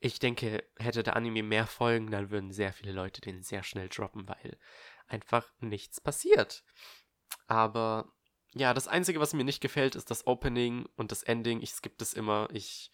ich 0.00 0.18
denke, 0.18 0.68
hätte 0.78 1.02
der 1.02 1.16
Anime 1.16 1.42
mehr 1.42 1.66
Folgen, 1.66 2.10
dann 2.10 2.30
würden 2.30 2.52
sehr 2.52 2.72
viele 2.72 2.92
Leute 2.92 3.20
den 3.20 3.42
sehr 3.42 3.62
schnell 3.62 3.88
droppen, 3.88 4.28
weil 4.28 4.58
einfach 5.06 5.52
nichts 5.60 6.00
passiert. 6.00 6.64
Aber 7.46 8.12
ja, 8.54 8.74
das 8.74 8.88
Einzige, 8.88 9.20
was 9.20 9.32
mir 9.32 9.44
nicht 9.44 9.60
gefällt, 9.60 9.94
ist 9.94 10.10
das 10.10 10.26
Opening 10.26 10.86
und 10.96 11.12
das 11.12 11.22
Ending. 11.22 11.62
Ich 11.62 11.70
skippe 11.72 11.96
das 11.98 12.12
immer. 12.12 12.48
Ich 12.52 12.90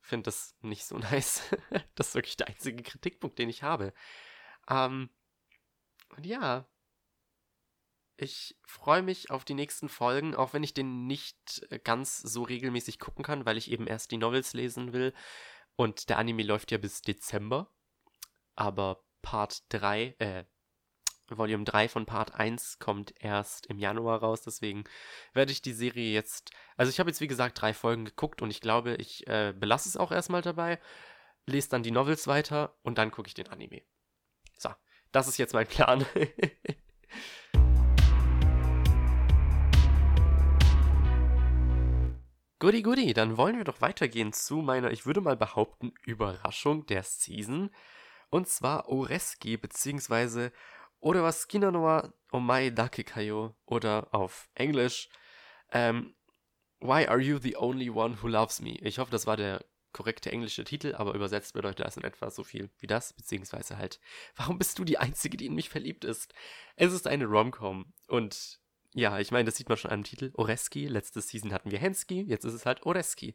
finde 0.00 0.24
das 0.24 0.56
nicht 0.60 0.84
so 0.84 0.98
nice. 1.10 1.42
das 1.94 2.08
ist 2.08 2.14
wirklich 2.14 2.36
der 2.36 2.48
einzige 2.48 2.82
Kritikpunkt, 2.82 3.38
den 3.38 3.48
ich 3.48 3.62
habe. 3.62 3.92
Ähm, 4.68 5.10
und 6.10 6.26
ja, 6.26 6.66
ich 8.16 8.56
freue 8.64 9.02
mich 9.02 9.30
auf 9.30 9.44
die 9.44 9.54
nächsten 9.54 9.88
Folgen, 9.88 10.34
auch 10.34 10.52
wenn 10.52 10.62
ich 10.62 10.74
den 10.74 11.06
nicht 11.06 11.66
äh, 11.70 11.78
ganz 11.78 12.18
so 12.18 12.42
regelmäßig 12.42 13.00
gucken 13.00 13.24
kann, 13.24 13.44
weil 13.44 13.56
ich 13.56 13.70
eben 13.70 13.86
erst 13.86 14.10
die 14.12 14.18
Novels 14.18 14.52
lesen 14.52 14.92
will. 14.92 15.12
Und 15.76 16.08
der 16.08 16.18
Anime 16.18 16.44
läuft 16.44 16.70
ja 16.70 16.78
bis 16.78 17.02
Dezember. 17.02 17.72
Aber 18.54 19.04
Part 19.22 19.64
3, 19.70 20.14
äh, 20.18 20.44
Volume 21.28 21.64
3 21.64 21.88
von 21.88 22.06
Part 22.06 22.34
1 22.34 22.78
kommt 22.78 23.14
erst 23.18 23.66
im 23.66 23.78
Januar 23.78 24.20
raus, 24.20 24.42
deswegen 24.42 24.84
werde 25.32 25.52
ich 25.52 25.62
die 25.62 25.72
Serie 25.72 26.12
jetzt. 26.12 26.52
Also 26.76 26.90
ich 26.90 27.00
habe 27.00 27.10
jetzt 27.10 27.20
wie 27.20 27.26
gesagt 27.26 27.60
drei 27.60 27.72
Folgen 27.74 28.04
geguckt 28.04 28.42
und 28.42 28.50
ich 28.50 28.60
glaube, 28.60 28.94
ich 28.96 29.26
äh, 29.26 29.54
belasse 29.56 29.88
es 29.88 29.96
auch 29.96 30.12
erstmal 30.12 30.42
dabei, 30.42 30.78
lese 31.46 31.70
dann 31.70 31.82
die 31.82 31.90
Novels 31.90 32.26
weiter 32.26 32.76
und 32.82 32.98
dann 32.98 33.10
gucke 33.10 33.28
ich 33.28 33.34
den 33.34 33.48
Anime. 33.48 33.82
So, 34.58 34.70
das 35.14 35.28
ist 35.28 35.38
jetzt 35.38 35.54
mein 35.54 35.66
Plan. 35.66 36.04
Goody 42.58 42.82
goody, 42.82 43.12
dann 43.12 43.36
wollen 43.36 43.56
wir 43.58 43.64
doch 43.64 43.80
weitergehen 43.80 44.32
zu 44.32 44.56
meiner, 44.56 44.90
ich 44.90 45.04
würde 45.06 45.20
mal 45.20 45.36
behaupten, 45.36 45.92
Überraschung 46.04 46.86
der 46.86 47.02
Season. 47.02 47.70
Und 48.30 48.48
zwar 48.48 48.88
Oreski, 48.88 49.58
beziehungsweise 49.58 50.50
Orewasukina 51.00 51.70
no 51.70 51.82
wa 51.82 52.10
Omae 52.32 52.72
dake 52.72 53.04
kayo 53.04 53.54
oder 53.66 54.08
auf 54.12 54.48
Englisch 54.54 55.10
ähm, 55.72 56.14
Why 56.80 57.06
are 57.06 57.20
you 57.20 57.38
the 57.38 57.56
only 57.56 57.90
one 57.90 58.22
who 58.22 58.28
loves 58.28 58.60
me? 58.60 58.78
Ich 58.80 58.98
hoffe, 58.98 59.10
das 59.10 59.26
war 59.26 59.36
der 59.36 59.64
korrekte 59.94 60.30
englische 60.30 60.64
Titel, 60.64 60.94
aber 60.94 61.14
übersetzt 61.14 61.54
bedeutet 61.54 61.86
das 61.86 61.96
in 61.96 62.04
etwa 62.04 62.30
so 62.30 62.44
viel 62.44 62.68
wie 62.80 62.86
das, 62.86 63.14
beziehungsweise 63.14 63.78
halt, 63.78 63.98
warum 64.36 64.58
bist 64.58 64.78
du 64.78 64.84
die 64.84 64.98
Einzige, 64.98 65.38
die 65.38 65.46
in 65.46 65.54
mich 65.54 65.70
verliebt 65.70 66.04
ist? 66.04 66.34
Es 66.76 66.92
ist 66.92 67.06
eine 67.06 67.24
Romcom 67.24 67.94
und 68.08 68.60
ja, 68.96 69.18
ich 69.18 69.32
meine, 69.32 69.46
das 69.46 69.56
sieht 69.56 69.68
man 69.68 69.78
schon 69.78 69.90
am 69.90 70.04
Titel. 70.04 70.30
Oreski. 70.34 70.86
Letzte 70.86 71.20
Season 71.20 71.52
hatten 71.52 71.72
wir 71.72 71.80
Hensky, 71.80 72.22
jetzt 72.22 72.44
ist 72.44 72.52
es 72.52 72.64
halt 72.64 72.86
Oreski. 72.86 73.34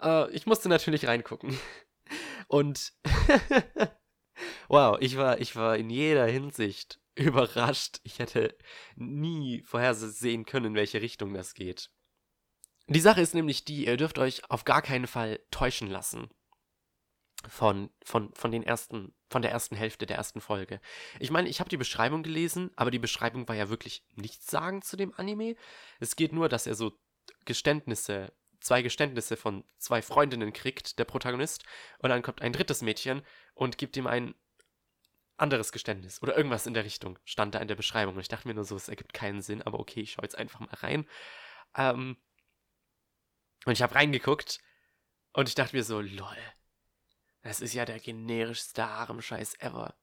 Äh, 0.00 0.30
ich 0.30 0.46
musste 0.46 0.68
natürlich 0.68 1.06
reingucken. 1.06 1.58
Und 2.48 2.92
wow, 4.68 4.96
ich 5.00 5.16
war, 5.16 5.40
ich 5.40 5.56
war 5.56 5.76
in 5.76 5.90
jeder 5.90 6.26
Hinsicht 6.26 7.00
überrascht. 7.16 7.98
Ich 8.04 8.20
hätte 8.20 8.56
nie 8.94 9.62
vorhersehen 9.62 10.44
können, 10.46 10.66
in 10.66 10.74
welche 10.76 11.02
Richtung 11.02 11.34
das 11.34 11.54
geht. 11.54 11.90
Die 12.88 13.00
Sache 13.00 13.20
ist 13.20 13.34
nämlich 13.34 13.64
die, 13.64 13.86
ihr 13.86 13.96
dürft 13.96 14.18
euch 14.18 14.48
auf 14.48 14.64
gar 14.64 14.80
keinen 14.80 15.06
Fall 15.06 15.40
täuschen 15.50 15.88
lassen 15.88 16.30
von, 17.48 17.90
von, 18.04 18.32
von 18.34 18.52
den 18.52 18.62
ersten, 18.62 19.14
von 19.28 19.42
der 19.42 19.50
ersten 19.50 19.76
Hälfte 19.76 20.06
der 20.06 20.16
ersten 20.16 20.40
Folge. 20.40 20.80
Ich 21.18 21.30
meine, 21.30 21.48
ich 21.48 21.58
habe 21.58 21.68
die 21.68 21.76
Beschreibung 21.76 22.22
gelesen, 22.22 22.70
aber 22.76 22.90
die 22.90 22.98
Beschreibung 22.98 23.48
war 23.48 23.56
ja 23.56 23.68
wirklich 23.68 24.04
nichts 24.14 24.50
sagen 24.50 24.82
zu 24.82 24.96
dem 24.96 25.12
Anime. 25.16 25.56
Es 25.98 26.16
geht 26.16 26.32
nur, 26.32 26.48
dass 26.48 26.66
er 26.66 26.74
so 26.74 26.92
Geständnisse, 27.44 28.32
zwei 28.60 28.82
Geständnisse 28.82 29.36
von 29.36 29.64
zwei 29.78 30.00
Freundinnen 30.00 30.52
kriegt, 30.52 30.98
der 30.98 31.04
Protagonist, 31.04 31.64
und 31.98 32.10
dann 32.10 32.22
kommt 32.22 32.40
ein 32.40 32.52
drittes 32.52 32.82
Mädchen 32.82 33.22
und 33.54 33.78
gibt 33.78 33.96
ihm 33.96 34.06
ein 34.06 34.34
anderes 35.36 35.72
Geständnis 35.72 36.22
oder 36.22 36.36
irgendwas 36.36 36.66
in 36.66 36.74
der 36.74 36.84
Richtung, 36.84 37.18
stand 37.24 37.54
da 37.54 37.58
in 37.58 37.68
der 37.68 37.74
Beschreibung. 37.74 38.14
Und 38.14 38.20
ich 38.20 38.28
dachte 38.28 38.48
mir 38.48 38.54
nur 38.54 38.64
so, 38.64 38.76
es 38.76 38.88
ergibt 38.88 39.12
keinen 39.12 39.42
Sinn, 39.42 39.60
aber 39.62 39.80
okay, 39.80 40.00
ich 40.00 40.12
schaue 40.12 40.24
jetzt 40.24 40.38
einfach 40.38 40.60
mal 40.60 40.74
rein. 40.74 41.06
Ähm, 41.76 42.16
und 43.64 43.72
ich 43.72 43.82
habe 43.82 43.94
reingeguckt 43.94 44.60
und 45.32 45.48
ich 45.48 45.54
dachte 45.54 45.76
mir 45.76 45.84
so, 45.84 46.00
lol, 46.00 46.36
das 47.42 47.60
ist 47.60 47.74
ja 47.74 47.84
der 47.84 48.00
generischste 48.00 48.88
Harem-Scheiß 48.88 49.60
ever. 49.60 49.94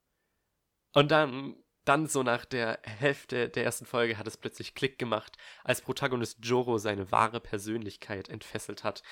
Und 0.93 1.11
dann, 1.11 1.55
dann 1.85 2.07
so 2.07 2.23
nach 2.23 2.45
der 2.45 2.79
Hälfte 2.83 3.49
der 3.49 3.65
ersten 3.65 3.85
Folge 3.85 4.17
hat 4.17 4.27
es 4.27 4.37
plötzlich 4.37 4.75
Klick 4.75 4.97
gemacht, 4.97 5.37
als 5.63 5.81
Protagonist 5.81 6.37
Joro 6.45 6.77
seine 6.77 7.11
wahre 7.11 7.39
Persönlichkeit 7.39 8.29
entfesselt 8.29 8.83
hat. 8.83 9.03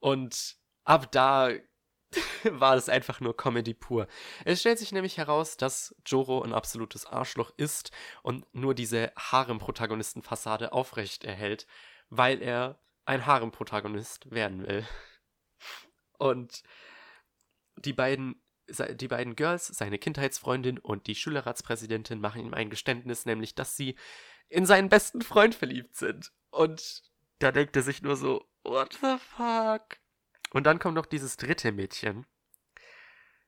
Und 0.00 0.56
ab 0.84 1.10
da 1.12 1.50
war 2.44 2.76
es 2.76 2.88
einfach 2.88 3.20
nur 3.20 3.36
Comedy 3.36 3.74
pur. 3.74 4.06
Es 4.44 4.60
stellt 4.60 4.78
sich 4.78 4.92
nämlich 4.92 5.16
heraus, 5.16 5.56
dass 5.56 5.94
Joro 6.04 6.42
ein 6.42 6.52
absolutes 6.52 7.06
Arschloch 7.06 7.52
ist 7.56 7.90
und 8.22 8.44
nur 8.54 8.74
diese 8.74 9.12
Harem-Protagonisten-Fassade 9.16 10.72
aufrecht 10.72 11.24
erhält, 11.24 11.66
weil 12.10 12.42
er 12.42 12.78
ein 13.06 13.24
Harem-Protagonist 13.24 14.30
werden 14.30 14.66
will. 14.66 14.86
Und 16.18 16.62
die 17.76 17.92
beiden, 17.92 18.42
die 18.68 19.08
beiden 19.08 19.36
Girls, 19.36 19.68
seine 19.68 19.98
Kindheitsfreundin 19.98 20.78
und 20.78 21.06
die 21.06 21.14
Schülerratspräsidentin, 21.14 22.20
machen 22.20 22.44
ihm 22.44 22.54
ein 22.54 22.70
Geständnis, 22.70 23.24
nämlich, 23.24 23.54
dass 23.54 23.76
sie 23.76 23.96
in 24.48 24.66
seinen 24.66 24.88
besten 24.88 25.22
Freund 25.22 25.54
verliebt 25.54 25.96
sind. 25.96 26.32
Und 26.50 27.02
da 27.38 27.52
denkt 27.52 27.76
er 27.76 27.82
sich 27.82 28.02
nur 28.02 28.16
so, 28.16 28.44
what 28.64 28.92
the 28.94 29.16
fuck? 29.18 29.98
Und 30.50 30.64
dann 30.64 30.78
kommt 30.78 30.94
noch 30.94 31.06
dieses 31.06 31.36
dritte 31.36 31.72
Mädchen, 31.72 32.26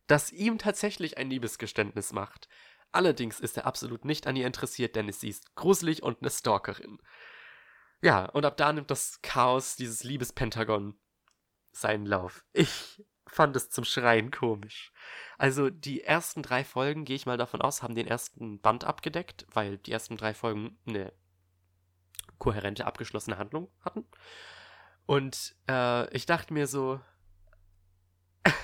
das 0.06 0.30
ihm 0.30 0.58
tatsächlich 0.58 1.18
ein 1.18 1.30
Liebesgeständnis 1.30 2.12
macht. 2.12 2.48
Allerdings 2.92 3.40
ist 3.40 3.56
er 3.56 3.66
absolut 3.66 4.04
nicht 4.04 4.26
an 4.26 4.36
ihr 4.36 4.46
interessiert, 4.46 4.96
denn 4.96 5.10
sie 5.12 5.28
ist 5.28 5.54
gruselig 5.54 6.02
und 6.02 6.22
eine 6.22 6.30
Stalkerin. 6.30 7.00
Ja, 8.02 8.26
und 8.26 8.44
ab 8.44 8.56
da 8.56 8.72
nimmt 8.72 8.90
das 8.90 9.20
Chaos, 9.22 9.76
dieses 9.76 10.04
Liebespentagon, 10.04 10.98
seinen 11.72 12.06
Lauf. 12.06 12.44
Ich 12.52 13.02
fand 13.26 13.56
es 13.56 13.70
zum 13.70 13.84
Schreien 13.84 14.30
komisch. 14.30 14.92
Also 15.36 15.70
die 15.70 16.02
ersten 16.02 16.42
drei 16.42 16.64
Folgen, 16.64 17.04
gehe 17.04 17.16
ich 17.16 17.26
mal 17.26 17.36
davon 17.36 17.60
aus, 17.60 17.82
haben 17.82 17.94
den 17.94 18.06
ersten 18.06 18.60
Band 18.60 18.84
abgedeckt, 18.84 19.46
weil 19.52 19.78
die 19.78 19.92
ersten 19.92 20.16
drei 20.16 20.34
Folgen 20.34 20.78
eine 20.86 21.12
kohärente, 22.38 22.86
abgeschlossene 22.86 23.38
Handlung 23.38 23.70
hatten. 23.80 24.06
Und 25.06 25.56
äh, 25.68 26.08
ich 26.14 26.26
dachte 26.26 26.52
mir 26.52 26.66
so, 26.66 27.00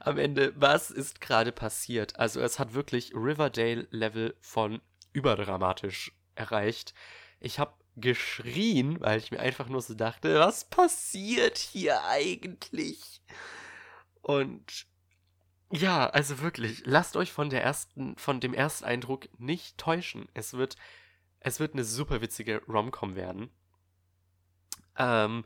am 0.00 0.18
Ende, 0.18 0.52
was 0.56 0.90
ist 0.90 1.20
gerade 1.20 1.52
passiert? 1.52 2.18
Also 2.18 2.40
es 2.40 2.58
hat 2.58 2.74
wirklich 2.74 3.12
Riverdale-Level 3.14 4.36
von 4.40 4.80
überdramatisch 5.12 6.12
erreicht. 6.34 6.94
Ich 7.46 7.60
habe 7.60 7.74
geschrien, 7.94 9.00
weil 9.00 9.18
ich 9.20 9.30
mir 9.30 9.38
einfach 9.38 9.68
nur 9.68 9.80
so 9.80 9.94
dachte, 9.94 10.40
was 10.40 10.64
passiert 10.64 11.56
hier 11.56 12.02
eigentlich? 12.04 13.22
Und 14.20 14.86
ja, 15.70 16.08
also 16.08 16.40
wirklich, 16.40 16.82
lasst 16.84 17.16
euch 17.16 17.32
von 17.32 17.48
der 17.48 17.62
ersten, 17.62 18.16
von 18.16 18.40
dem 18.40 18.52
Ersteindruck 18.52 19.28
nicht 19.38 19.78
täuschen. 19.78 20.28
Es 20.34 20.54
wird, 20.54 20.76
es 21.38 21.60
wird 21.60 21.74
eine 21.74 21.84
super 21.84 22.20
witzige 22.20 22.62
Romcom 22.66 23.14
werden. 23.14 23.48
Ähm, 24.98 25.44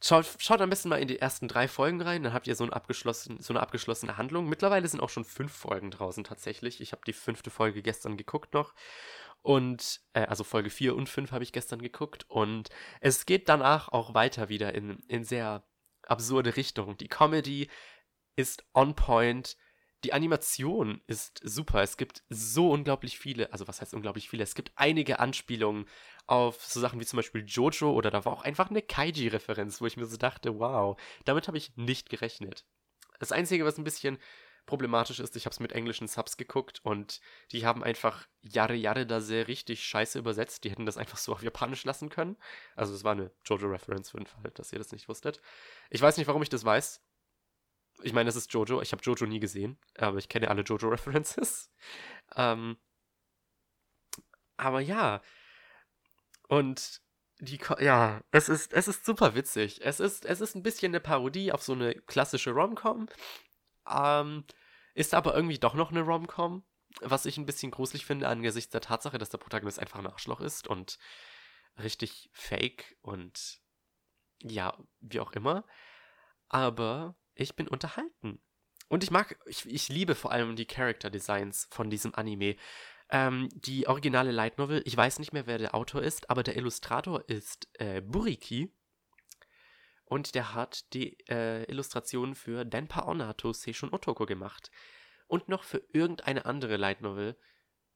schaut, 0.00 0.26
schaut 0.38 0.60
am 0.60 0.70
besten 0.70 0.88
mal 0.88 1.02
in 1.02 1.08
die 1.08 1.18
ersten 1.18 1.48
drei 1.48 1.66
Folgen 1.66 2.00
rein, 2.00 2.22
dann 2.22 2.32
habt 2.32 2.46
ihr 2.46 2.54
so, 2.54 2.62
ein 2.62 2.72
abgeschlossen, 2.72 3.40
so 3.40 3.52
eine 3.52 3.60
abgeschlossene 3.60 4.16
Handlung. 4.16 4.48
Mittlerweile 4.48 4.86
sind 4.86 5.00
auch 5.00 5.10
schon 5.10 5.24
fünf 5.24 5.52
Folgen 5.52 5.90
draußen 5.90 6.22
tatsächlich. 6.22 6.80
Ich 6.80 6.92
habe 6.92 7.02
die 7.06 7.12
fünfte 7.12 7.50
Folge 7.50 7.82
gestern 7.82 8.16
geguckt 8.16 8.54
noch. 8.54 8.72
Und, 9.42 10.00
äh, 10.12 10.22
also 10.22 10.44
Folge 10.44 10.70
4 10.70 10.94
und 10.96 11.08
5 11.08 11.32
habe 11.32 11.44
ich 11.44 11.52
gestern 11.52 11.80
geguckt. 11.80 12.26
Und 12.28 12.68
es 13.00 13.26
geht 13.26 13.48
danach 13.48 13.88
auch 13.88 14.14
weiter 14.14 14.48
wieder 14.48 14.74
in, 14.74 14.98
in 15.08 15.24
sehr 15.24 15.64
absurde 16.02 16.56
Richtungen. 16.56 16.96
Die 16.98 17.08
Comedy 17.08 17.68
ist 18.36 18.64
on 18.74 18.94
point. 18.94 19.56
Die 20.04 20.12
Animation 20.12 21.00
ist 21.06 21.40
super. 21.42 21.82
Es 21.82 21.96
gibt 21.96 22.22
so 22.28 22.70
unglaublich 22.70 23.18
viele, 23.18 23.52
also 23.52 23.66
was 23.66 23.80
heißt 23.80 23.94
unglaublich 23.94 24.28
viele? 24.28 24.44
Es 24.44 24.54
gibt 24.54 24.70
einige 24.76 25.18
Anspielungen 25.18 25.86
auf 26.26 26.64
so 26.64 26.78
Sachen 26.78 27.00
wie 27.00 27.06
zum 27.06 27.16
Beispiel 27.16 27.44
Jojo 27.44 27.90
oder 27.92 28.10
da 28.10 28.24
war 28.24 28.32
auch 28.32 28.44
einfach 28.44 28.70
eine 28.70 28.82
Kaiji-Referenz, 28.82 29.80
wo 29.80 29.86
ich 29.86 29.96
mir 29.96 30.06
so 30.06 30.16
dachte, 30.16 30.58
wow, 30.60 31.00
damit 31.24 31.48
habe 31.48 31.58
ich 31.58 31.76
nicht 31.76 32.10
gerechnet. 32.10 32.64
Das 33.18 33.32
Einzige, 33.32 33.64
was 33.64 33.78
ein 33.78 33.84
bisschen 33.84 34.18
problematisch 34.68 35.18
ist, 35.18 35.34
ich 35.34 35.46
habe 35.46 35.52
es 35.52 35.60
mit 35.60 35.72
englischen 35.72 36.06
Subs 36.06 36.36
geguckt 36.36 36.80
und 36.84 37.20
die 37.50 37.66
haben 37.66 37.82
einfach 37.82 38.28
Jahre 38.42 38.74
Jahre 38.74 39.06
da 39.06 39.20
sehr 39.20 39.48
richtig 39.48 39.84
scheiße 39.84 40.18
übersetzt. 40.18 40.62
Die 40.62 40.70
hätten 40.70 40.86
das 40.86 40.98
einfach 40.98 41.18
so 41.18 41.32
auf 41.32 41.42
Japanisch 41.42 41.84
lassen 41.84 42.10
können. 42.10 42.36
Also 42.76 42.94
es 42.94 43.02
war 43.02 43.12
eine 43.12 43.32
Jojo-Reference 43.44 44.10
für 44.10 44.18
den 44.18 44.26
Fall, 44.26 44.50
dass 44.54 44.72
ihr 44.72 44.78
das 44.78 44.92
nicht 44.92 45.08
wusstet. 45.08 45.40
Ich 45.90 46.00
weiß 46.00 46.18
nicht, 46.18 46.28
warum 46.28 46.42
ich 46.42 46.50
das 46.50 46.64
weiß. 46.64 47.02
Ich 48.02 48.12
meine, 48.12 48.28
es 48.28 48.36
ist 48.36 48.52
Jojo. 48.52 48.80
Ich 48.80 48.92
habe 48.92 49.02
Jojo 49.02 49.26
nie 49.26 49.40
gesehen, 49.40 49.78
aber 49.96 50.18
ich 50.18 50.28
kenne 50.28 50.48
alle 50.48 50.62
Jojo-References. 50.62 51.70
Ähm, 52.36 52.76
aber 54.58 54.80
ja. 54.80 55.22
Und 56.48 57.00
die, 57.40 57.58
ja, 57.80 58.20
es 58.32 58.50
ist, 58.50 58.74
es 58.74 58.86
ist 58.86 59.06
super 59.06 59.34
witzig. 59.34 59.80
Es 59.82 59.98
ist, 59.98 60.26
es 60.26 60.42
ist 60.42 60.54
ein 60.54 60.62
bisschen 60.62 60.90
eine 60.90 61.00
Parodie 61.00 61.52
auf 61.52 61.62
so 61.62 61.72
eine 61.72 61.94
klassische 61.94 62.50
Rom-Com. 62.50 63.08
Ähm, 63.88 64.44
ist 64.98 65.14
aber 65.14 65.34
irgendwie 65.34 65.58
doch 65.58 65.74
noch 65.74 65.92
eine 65.92 66.00
Rom-Com, 66.00 66.64
was 67.02 67.24
ich 67.24 67.38
ein 67.38 67.46
bisschen 67.46 67.70
gruselig 67.70 68.04
finde 68.04 68.26
angesichts 68.26 68.72
der 68.72 68.80
Tatsache, 68.80 69.16
dass 69.18 69.30
der 69.30 69.38
Protagonist 69.38 69.78
einfach 69.78 70.00
ein 70.00 70.06
Arschloch 70.08 70.40
ist 70.40 70.66
und 70.66 70.98
richtig 71.78 72.28
fake 72.32 72.96
und 73.00 73.60
ja, 74.42 74.76
wie 75.00 75.20
auch 75.20 75.32
immer. 75.32 75.64
Aber 76.48 77.14
ich 77.34 77.54
bin 77.54 77.68
unterhalten. 77.68 78.42
Und 78.88 79.04
ich 79.04 79.12
mag, 79.12 79.38
ich, 79.46 79.66
ich 79.66 79.88
liebe 79.88 80.16
vor 80.16 80.32
allem 80.32 80.56
die 80.56 80.66
Character 80.66 81.10
Designs 81.10 81.68
von 81.70 81.90
diesem 81.90 82.14
Anime. 82.16 82.56
Ähm, 83.10 83.48
die 83.52 83.86
originale 83.86 84.32
Light 84.32 84.58
Novel, 84.58 84.82
ich 84.84 84.96
weiß 84.96 85.20
nicht 85.20 85.32
mehr, 85.32 85.46
wer 85.46 85.58
der 85.58 85.76
Autor 85.76 86.02
ist, 86.02 86.28
aber 86.28 86.42
der 86.42 86.56
Illustrator 86.56 87.22
ist 87.28 87.68
äh, 87.74 88.00
Buriki. 88.00 88.74
Und 90.08 90.34
der 90.34 90.54
hat 90.54 90.94
die 90.94 91.18
äh, 91.28 91.64
Illustrationen 91.64 92.34
für 92.34 92.64
Denpa 92.64 93.06
Onato 93.06 93.52
Seishun 93.52 93.92
Otoko 93.92 94.24
gemacht. 94.24 94.70
Und 95.26 95.50
noch 95.50 95.64
für 95.64 95.82
irgendeine 95.92 96.46
andere 96.46 96.78
Light 96.78 97.02
Novel, 97.02 97.38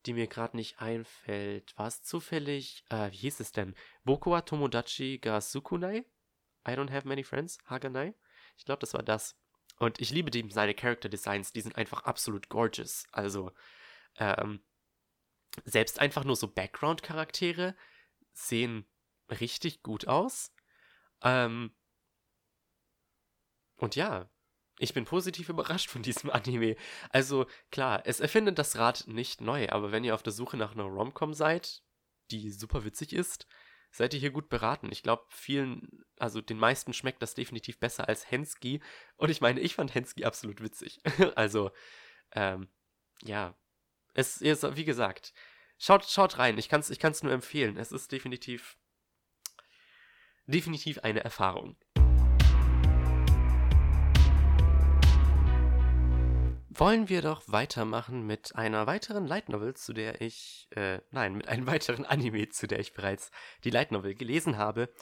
die 0.05 0.13
mir 0.13 0.27
gerade 0.27 0.57
nicht 0.57 0.79
einfällt. 0.81 1.73
War 1.79 1.87
es 1.87 2.03
zufällig, 2.03 2.85
äh, 2.91 3.11
wie 3.13 3.17
hieß 3.17 3.41
es 3.41 3.53
denn? 3.53 3.75
Bokoa 4.05 4.43
Tomodachi 4.43 5.21
ga 5.21 5.41
Sukunai? 5.41 6.05
I 6.69 6.73
don't 6.73 6.91
have 6.91 7.09
many 7.09 7.25
friends? 7.25 7.57
Haganai? 7.65 8.15
Ich 8.59 8.67
glaube, 8.67 8.81
das 8.81 8.93
war 8.93 9.03
das. 9.03 9.39
Und 9.79 9.99
ich 9.99 10.11
liebe 10.11 10.31
die, 10.31 10.47
seine 10.51 10.75
Character 10.75 11.09
Designs, 11.09 11.53
die 11.53 11.63
sind 11.63 11.77
einfach 11.77 12.03
absolut 12.03 12.51
gorgeous. 12.51 13.07
Also, 13.13 13.53
ähm, 14.19 14.63
selbst 15.65 15.99
einfach 15.99 16.25
nur 16.25 16.37
so 16.37 16.47
Background-Charaktere 16.47 17.75
sehen 18.35 18.87
richtig 19.31 19.83
gut 19.83 20.07
aus. 20.07 20.53
Ähm, 21.23 21.75
und 23.83 23.97
ja, 23.97 24.31
ich 24.79 24.95
bin 24.95 25.05
positiv 25.05 25.49
überrascht 25.49 25.91
von 25.91 26.03
diesem 26.03 26.31
Anime. 26.31 26.77
Also 27.11 27.47
klar, 27.73 28.03
es 28.07 28.21
erfindet 28.21 28.59
das 28.59 28.79
Rad 28.79 29.09
nicht 29.09 29.41
neu, 29.41 29.69
aber 29.69 29.91
wenn 29.91 30.05
ihr 30.05 30.15
auf 30.15 30.23
der 30.23 30.33
Suche 30.33 30.57
nach 30.57 30.73
einer 30.73 30.85
Romcom 30.85 31.35
seid, 31.35 31.83
die 32.31 32.51
super 32.53 32.85
witzig 32.85 33.13
ist, 33.13 33.49
seid 33.91 34.15
ihr 34.15 34.21
hier 34.21 34.31
gut 34.31 34.49
beraten. 34.49 34.89
Ich 34.93 35.03
glaube, 35.03 35.25
vielen, 35.31 36.05
also 36.17 36.41
den 36.41 36.59
meisten 36.59 36.93
schmeckt 36.93 37.21
das 37.23 37.35
definitiv 37.35 37.81
besser 37.81 38.09
als 38.09 38.31
Hensky. 38.31 38.81
Und 39.17 39.31
ich 39.31 39.41
meine, 39.41 39.61
ich 39.61 39.75
fand 39.75 39.93
Hensky 39.95 40.25
absolut 40.25 40.63
witzig. 40.63 41.01
also, 41.35 41.73
ähm, 42.31 42.69
ja. 43.21 43.59
Es 44.15 44.41
ist, 44.41 44.77
wie 44.77 44.85
gesagt, 44.85 45.35
schaut, 45.77 46.05
schaut 46.05 46.39
rein. 46.39 46.57
Ich 46.57 46.69
kann 46.69 46.81
es 46.81 46.91
ich 46.91 47.01
kann's 47.01 47.25
nur 47.25 47.33
empfehlen. 47.33 47.77
Es 47.77 47.91
ist 47.91 48.13
definitiv, 48.13 48.79
definitiv 50.47 51.01
eine 51.01 51.25
Erfahrung. 51.25 51.77
Wollen 56.83 57.09
wir 57.09 57.23
doch 57.23 57.43
weitermachen 57.47 58.27
mit 58.27 58.57
einer 58.57 58.89
weiteren 58.89 59.25
Light 59.25 59.49
Novel, 59.49 59.75
zu 59.75 59.93
der 59.93 60.21
ich, 60.21 60.67
äh, 60.75 60.99
nein, 61.13 61.37
mit 61.37 61.47
einem 61.47 61.65
weiteren 61.69 62.05
Anime, 62.05 62.49
zu 62.49 62.67
der 62.67 62.81
ich 62.81 62.93
bereits 62.93 63.31
die 63.63 63.71
Light 63.71 63.93
Novel 63.93 64.17
gelesen 64.17 64.59
habe. 64.59 64.93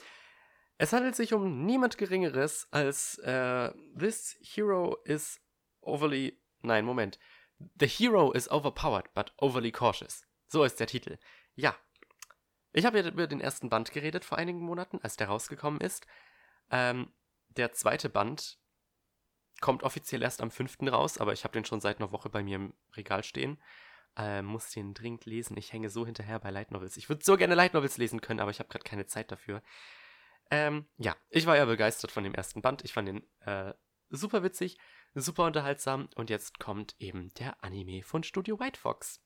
Es 0.76 0.92
handelt 0.92 1.16
sich 1.16 1.32
um 1.32 1.64
niemand 1.64 1.96
Geringeres 1.96 2.68
als 2.70 3.16
äh, 3.20 3.72
This 3.98 4.36
Hero 4.42 4.98
is 5.04 5.40
overly, 5.80 6.38
nein, 6.60 6.84
Moment. 6.84 7.18
The 7.78 7.88
Hero 7.88 8.30
is 8.32 8.50
overpowered, 8.50 9.14
but 9.14 9.32
overly 9.38 9.72
cautious. 9.72 10.26
So 10.48 10.64
ist 10.64 10.80
der 10.80 10.86
Titel. 10.86 11.16
Ja. 11.54 11.74
Ich 12.74 12.84
habe 12.84 13.00
ja 13.00 13.08
über 13.08 13.26
den 13.26 13.40
ersten 13.40 13.70
Band 13.70 13.90
geredet 13.90 14.26
vor 14.26 14.36
einigen 14.36 14.60
Monaten, 14.60 14.98
als 15.02 15.16
der 15.16 15.28
rausgekommen 15.28 15.80
ist. 15.80 16.06
Ähm, 16.70 17.10
der 17.56 17.72
zweite 17.72 18.10
Band 18.10 18.59
kommt 19.60 19.82
offiziell 19.82 20.22
erst 20.22 20.40
am 20.40 20.50
5. 20.50 20.78
raus, 20.90 21.18
aber 21.18 21.32
ich 21.32 21.44
habe 21.44 21.52
den 21.52 21.64
schon 21.64 21.80
seit 21.80 21.98
einer 21.98 22.12
Woche 22.12 22.30
bei 22.30 22.42
mir 22.42 22.56
im 22.56 22.74
Regal 22.96 23.22
stehen. 23.24 23.60
Äh, 24.16 24.42
muss 24.42 24.70
den 24.70 24.94
dringend 24.94 25.24
lesen. 25.26 25.56
Ich 25.56 25.72
hänge 25.72 25.88
so 25.88 26.04
hinterher 26.04 26.38
bei 26.40 26.50
Light 26.50 26.72
Novels. 26.72 26.96
Ich 26.96 27.08
würde 27.08 27.24
so 27.24 27.36
gerne 27.36 27.54
Light 27.54 27.74
Novels 27.74 27.96
lesen 27.96 28.20
können, 28.20 28.40
aber 28.40 28.50
ich 28.50 28.58
habe 28.58 28.68
gerade 28.68 28.84
keine 28.84 29.06
Zeit 29.06 29.30
dafür. 29.30 29.62
Ähm, 30.50 30.88
ja, 30.98 31.16
ich 31.28 31.46
war 31.46 31.56
ja 31.56 31.64
begeistert 31.64 32.10
von 32.10 32.24
dem 32.24 32.34
ersten 32.34 32.60
Band. 32.60 32.84
Ich 32.84 32.92
fand 32.92 33.08
den 33.08 33.22
äh, 33.40 33.72
super 34.08 34.42
witzig, 34.42 34.78
super 35.14 35.44
unterhaltsam. 35.44 36.08
Und 36.16 36.28
jetzt 36.28 36.58
kommt 36.58 36.96
eben 36.98 37.32
der 37.34 37.62
Anime 37.62 38.02
von 38.02 38.24
Studio 38.24 38.58
White 38.58 38.80
Fox. 38.80 39.22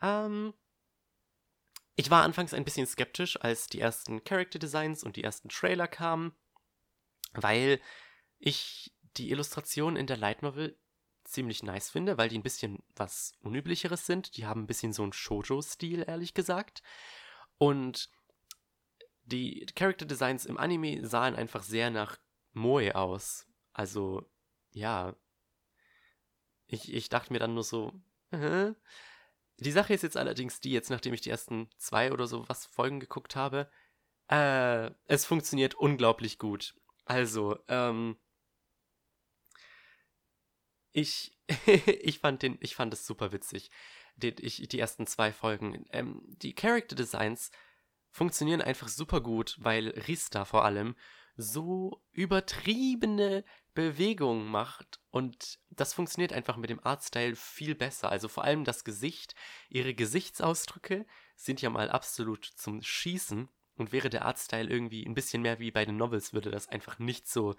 Ähm, 0.00 0.54
ich 1.94 2.10
war 2.10 2.22
anfangs 2.22 2.54
ein 2.54 2.64
bisschen 2.64 2.86
skeptisch, 2.86 3.38
als 3.40 3.66
die 3.66 3.80
ersten 3.80 4.24
Character 4.24 4.58
Designs 4.58 5.04
und 5.04 5.16
die 5.16 5.24
ersten 5.24 5.50
Trailer 5.50 5.86
kamen, 5.86 6.34
weil 7.34 7.80
ich 8.38 8.91
die 9.16 9.30
Illustrationen 9.30 9.96
in 9.96 10.06
der 10.06 10.16
Light 10.16 10.42
Novel 10.42 10.78
ziemlich 11.24 11.62
nice 11.62 11.90
finde, 11.90 12.18
weil 12.18 12.28
die 12.28 12.38
ein 12.38 12.42
bisschen 12.42 12.82
was 12.96 13.32
Unüblicheres 13.40 14.06
sind. 14.06 14.36
Die 14.36 14.46
haben 14.46 14.62
ein 14.62 14.66
bisschen 14.66 14.92
so 14.92 15.02
einen 15.02 15.12
Shoujo-Stil, 15.12 16.04
ehrlich 16.06 16.34
gesagt. 16.34 16.82
Und 17.58 18.10
die 19.24 19.66
Character 19.76 20.06
Designs 20.06 20.44
im 20.44 20.58
Anime 20.58 21.06
sahen 21.06 21.36
einfach 21.36 21.62
sehr 21.62 21.90
nach 21.90 22.18
Moe 22.52 22.94
aus. 22.94 23.46
Also, 23.72 24.28
ja. 24.72 25.14
Ich, 26.66 26.92
ich 26.92 27.08
dachte 27.08 27.32
mir 27.32 27.38
dann 27.38 27.54
nur 27.54 27.64
so, 27.64 27.92
äh. 28.30 28.72
Die 29.58 29.70
Sache 29.70 29.94
ist 29.94 30.02
jetzt 30.02 30.16
allerdings 30.16 30.60
die, 30.60 30.72
jetzt 30.72 30.90
nachdem 30.90 31.14
ich 31.14 31.20
die 31.20 31.30
ersten 31.30 31.70
zwei 31.76 32.10
oder 32.12 32.26
so 32.26 32.48
was 32.48 32.66
Folgen 32.66 32.98
geguckt 32.98 33.36
habe, 33.36 33.70
äh, 34.28 34.90
es 35.04 35.24
funktioniert 35.24 35.74
unglaublich 35.74 36.38
gut. 36.38 36.74
Also, 37.04 37.58
ähm, 37.68 38.18
ich, 40.92 41.36
ich 41.66 42.18
fand 42.18 42.42
den, 42.42 42.58
ich 42.60 42.74
fand 42.74 42.92
es 42.92 43.06
super 43.06 43.32
witzig. 43.32 43.70
Die, 44.16 44.28
ich, 44.40 44.68
die 44.68 44.78
ersten 44.78 45.06
zwei 45.06 45.32
Folgen. 45.32 45.86
Ähm, 45.90 46.22
die 46.26 46.54
Character 46.54 46.94
Designs 46.94 47.50
funktionieren 48.10 48.60
einfach 48.60 48.88
super 48.88 49.20
gut, 49.20 49.56
weil 49.58 49.88
Rista 49.88 50.44
vor 50.44 50.64
allem 50.64 50.94
so 51.36 52.02
übertriebene 52.12 53.44
Bewegungen 53.74 54.48
macht 54.48 55.00
und 55.10 55.58
das 55.70 55.94
funktioniert 55.94 56.34
einfach 56.34 56.58
mit 56.58 56.68
dem 56.68 56.84
Artstyle 56.84 57.36
viel 57.36 57.74
besser. 57.74 58.10
Also 58.10 58.28
vor 58.28 58.44
allem 58.44 58.64
das 58.64 58.84
Gesicht, 58.84 59.34
ihre 59.70 59.94
Gesichtsausdrücke 59.94 61.06
sind 61.36 61.62
ja 61.62 61.70
mal 61.70 61.90
absolut 61.90 62.44
zum 62.44 62.82
Schießen 62.82 63.48
und 63.76 63.92
wäre 63.92 64.10
der 64.10 64.26
Artstyle 64.26 64.68
irgendwie 64.68 65.04
ein 65.06 65.14
bisschen 65.14 65.40
mehr 65.40 65.58
wie 65.58 65.70
bei 65.70 65.86
den 65.86 65.96
Novels, 65.96 66.34
würde 66.34 66.50
das 66.50 66.68
einfach 66.68 66.98
nicht 66.98 67.26
so 67.26 67.54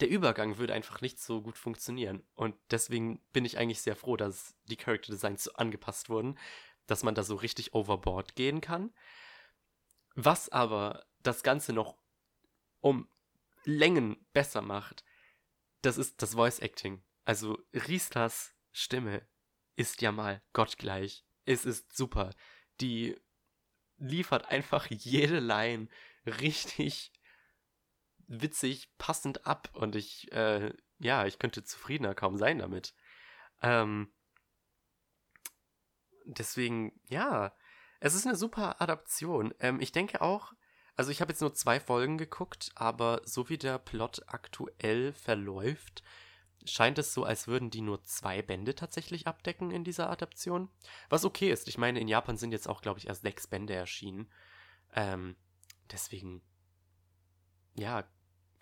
der 0.00 0.08
Übergang 0.08 0.58
würde 0.58 0.74
einfach 0.74 1.00
nicht 1.00 1.18
so 1.18 1.40
gut 1.40 1.56
funktionieren. 1.56 2.22
Und 2.34 2.54
deswegen 2.70 3.20
bin 3.32 3.44
ich 3.44 3.58
eigentlich 3.58 3.80
sehr 3.80 3.96
froh, 3.96 4.16
dass 4.16 4.54
die 4.64 4.76
Character 4.76 5.12
Designs 5.12 5.44
so 5.44 5.52
angepasst 5.54 6.08
wurden, 6.08 6.38
dass 6.86 7.02
man 7.02 7.14
da 7.14 7.22
so 7.22 7.34
richtig 7.34 7.74
overboard 7.74 8.36
gehen 8.36 8.60
kann. 8.60 8.92
Was 10.14 10.48
aber 10.48 11.06
das 11.22 11.42
Ganze 11.42 11.72
noch 11.72 11.96
um 12.80 13.08
Längen 13.64 14.24
besser 14.32 14.62
macht, 14.62 15.04
das 15.82 15.98
ist 15.98 16.22
das 16.22 16.34
Voice 16.34 16.60
Acting. 16.60 17.02
Also 17.24 17.58
Ristas 17.72 18.54
Stimme 18.72 19.26
ist 19.76 20.02
ja 20.02 20.12
mal 20.12 20.42
gottgleich. 20.52 21.24
Es 21.44 21.64
ist 21.64 21.96
super. 21.96 22.30
Die 22.80 23.16
liefert 23.96 24.50
einfach 24.50 24.86
jede 24.90 25.40
Line 25.40 25.88
richtig 26.26 27.12
witzig, 28.26 28.90
passend 28.98 29.46
ab 29.46 29.70
und 29.74 29.96
ich, 29.96 30.32
äh, 30.32 30.72
ja, 30.98 31.26
ich 31.26 31.38
könnte 31.38 31.64
zufriedener 31.64 32.14
kaum 32.14 32.36
sein 32.36 32.58
damit. 32.58 32.94
Ähm, 33.62 34.12
deswegen, 36.24 37.00
ja, 37.08 37.54
es 38.00 38.14
ist 38.14 38.26
eine 38.26 38.36
super 38.36 38.80
Adaption. 38.80 39.54
Ähm, 39.60 39.80
ich 39.80 39.92
denke 39.92 40.20
auch, 40.20 40.52
also 40.96 41.10
ich 41.10 41.20
habe 41.20 41.32
jetzt 41.32 41.40
nur 41.40 41.54
zwei 41.54 41.78
Folgen 41.78 42.18
geguckt, 42.18 42.70
aber 42.74 43.20
so 43.24 43.48
wie 43.48 43.58
der 43.58 43.78
Plot 43.78 44.22
aktuell 44.26 45.12
verläuft, 45.12 46.02
scheint 46.64 46.98
es 46.98 47.14
so, 47.14 47.24
als 47.24 47.46
würden 47.46 47.70
die 47.70 47.82
nur 47.82 48.02
zwei 48.02 48.42
Bände 48.42 48.74
tatsächlich 48.74 49.26
abdecken 49.26 49.70
in 49.70 49.84
dieser 49.84 50.10
Adaption. 50.10 50.68
Was 51.08 51.24
okay 51.24 51.50
ist. 51.50 51.68
Ich 51.68 51.78
meine, 51.78 52.00
in 52.00 52.08
Japan 52.08 52.36
sind 52.36 52.52
jetzt 52.52 52.68
auch, 52.68 52.80
glaube 52.80 52.98
ich, 52.98 53.06
erst 53.08 53.22
sechs 53.22 53.46
Bände 53.46 53.74
erschienen. 53.74 54.30
Ähm, 54.94 55.36
deswegen, 55.92 56.42
ja, 57.74 58.04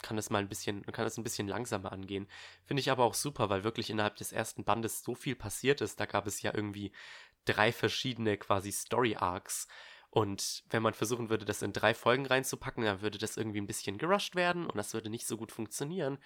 kann 0.04 0.18
es 0.18 0.30
mal 0.30 0.38
ein 0.38 0.48
bisschen, 0.48 0.82
kann 0.84 1.06
es 1.06 1.16
ein 1.16 1.24
bisschen 1.24 1.48
langsamer 1.48 1.90
angehen. 1.90 2.28
Finde 2.64 2.80
ich 2.80 2.90
aber 2.90 3.04
auch 3.04 3.14
super, 3.14 3.48
weil 3.48 3.64
wirklich 3.64 3.90
innerhalb 3.90 4.16
des 4.16 4.32
ersten 4.32 4.62
Bandes 4.62 5.02
so 5.02 5.14
viel 5.14 5.34
passiert 5.34 5.80
ist. 5.80 5.98
Da 5.98 6.06
gab 6.06 6.26
es 6.26 6.42
ja 6.42 6.54
irgendwie 6.54 6.92
drei 7.46 7.72
verschiedene 7.72 8.36
quasi 8.36 8.70
Story 8.70 9.16
Arcs. 9.16 9.66
Und 10.10 10.62
wenn 10.70 10.82
man 10.82 10.94
versuchen 10.94 11.30
würde, 11.30 11.44
das 11.44 11.62
in 11.62 11.72
drei 11.72 11.94
Folgen 11.94 12.26
reinzupacken, 12.26 12.84
dann 12.84 13.00
würde 13.00 13.18
das 13.18 13.36
irgendwie 13.36 13.60
ein 13.60 13.66
bisschen 13.66 13.98
gerusht 13.98 14.36
werden 14.36 14.66
und 14.66 14.76
das 14.76 14.94
würde 14.94 15.10
nicht 15.10 15.26
so 15.26 15.36
gut 15.36 15.50
funktionieren. 15.50 16.18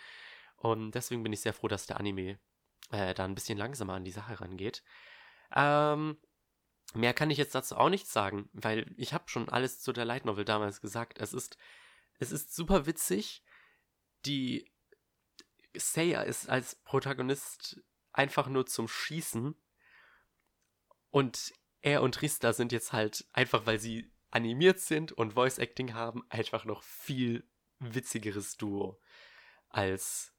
Und 0.57 0.91
deswegen 0.91 1.23
bin 1.23 1.33
ich 1.33 1.41
sehr 1.41 1.55
froh, 1.55 1.69
dass 1.69 1.87
der 1.87 1.99
Anime 1.99 2.39
äh, 2.91 3.15
da 3.15 3.25
ein 3.25 3.35
bisschen 3.35 3.57
langsamer 3.57 3.95
an 3.95 4.05
die 4.05 4.11
Sache 4.11 4.41
rangeht. 4.41 4.83
Ähm, 5.55 6.19
mehr 6.95 7.15
kann 7.15 7.31
ich 7.31 7.39
jetzt 7.39 7.55
dazu 7.55 7.77
auch 7.77 7.89
nicht 7.89 8.09
sagen, 8.09 8.51
weil 8.53 8.93
ich 8.97 9.15
habe 9.15 9.29
schon 9.29 9.49
alles 9.49 9.81
zu 9.81 9.93
der 9.93 10.05
Light 10.05 10.25
Novel 10.25 10.45
damals 10.45 10.81
gesagt. 10.81 11.19
Es 11.19 11.33
ist, 11.33 11.57
es 12.19 12.33
ist 12.33 12.55
super 12.55 12.87
witzig. 12.87 13.43
Die 14.29 14.71
Seiya 15.75 16.23
ist 16.23 16.49
als 16.49 16.77
Protagonist 16.77 17.83
einfach 18.13 18.49
nur 18.49 18.67
zum 18.67 18.87
Schießen. 18.89 19.55
Und 21.11 21.53
er 21.81 22.03
und 22.03 22.21
Rista 22.23 22.53
sind 22.53 22.73
jetzt 22.73 22.93
halt 22.93 23.27
einfach, 23.33 23.67
weil 23.67 23.79
sie 23.79 24.13
animiert 24.31 24.81
sind 24.81 25.13
und 25.13 25.33
Voice 25.33 25.59
Acting 25.59 25.95
haben, 25.95 26.25
einfach 26.29 26.65
noch 26.65 26.83
viel 26.83 27.49
witzigeres 27.79 28.57
Duo 28.57 29.01
als 29.69 30.35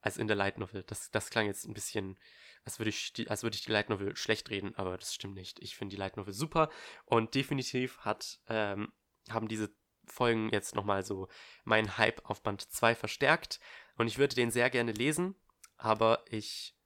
als 0.00 0.16
in 0.16 0.26
der 0.26 0.36
Light 0.36 0.58
Novel. 0.58 0.82
Das, 0.84 1.10
das 1.10 1.30
klang 1.30 1.46
jetzt 1.46 1.66
ein 1.66 1.74
bisschen, 1.74 2.18
als 2.64 2.78
würde 2.78 2.90
ich, 2.90 3.12
die, 3.12 3.28
als 3.28 3.42
würde 3.42 3.56
ich 3.56 3.64
die 3.64 3.72
Light 3.72 3.90
Novel 3.90 4.16
schlecht 4.16 4.50
reden, 4.50 4.74
aber 4.76 4.96
das 4.96 5.14
stimmt 5.14 5.34
nicht. 5.34 5.60
Ich 5.60 5.76
finde 5.76 5.94
die 5.94 6.00
Light 6.00 6.16
Novel 6.16 6.32
super 6.32 6.70
und 7.04 7.34
definitiv 7.34 7.98
hat, 7.98 8.40
ähm, 8.48 8.92
haben 9.28 9.48
diese 9.48 9.70
Folgen 10.10 10.50
jetzt 10.50 10.74
nochmal 10.74 11.04
so 11.04 11.28
meinen 11.64 11.98
Hype 11.98 12.28
auf 12.28 12.42
Band 12.42 12.62
2 12.62 12.94
verstärkt 12.94 13.60
und 13.96 14.06
ich 14.06 14.18
würde 14.18 14.34
den 14.34 14.50
sehr 14.50 14.70
gerne 14.70 14.92
lesen, 14.92 15.34
aber 15.76 16.24
ich 16.26 16.76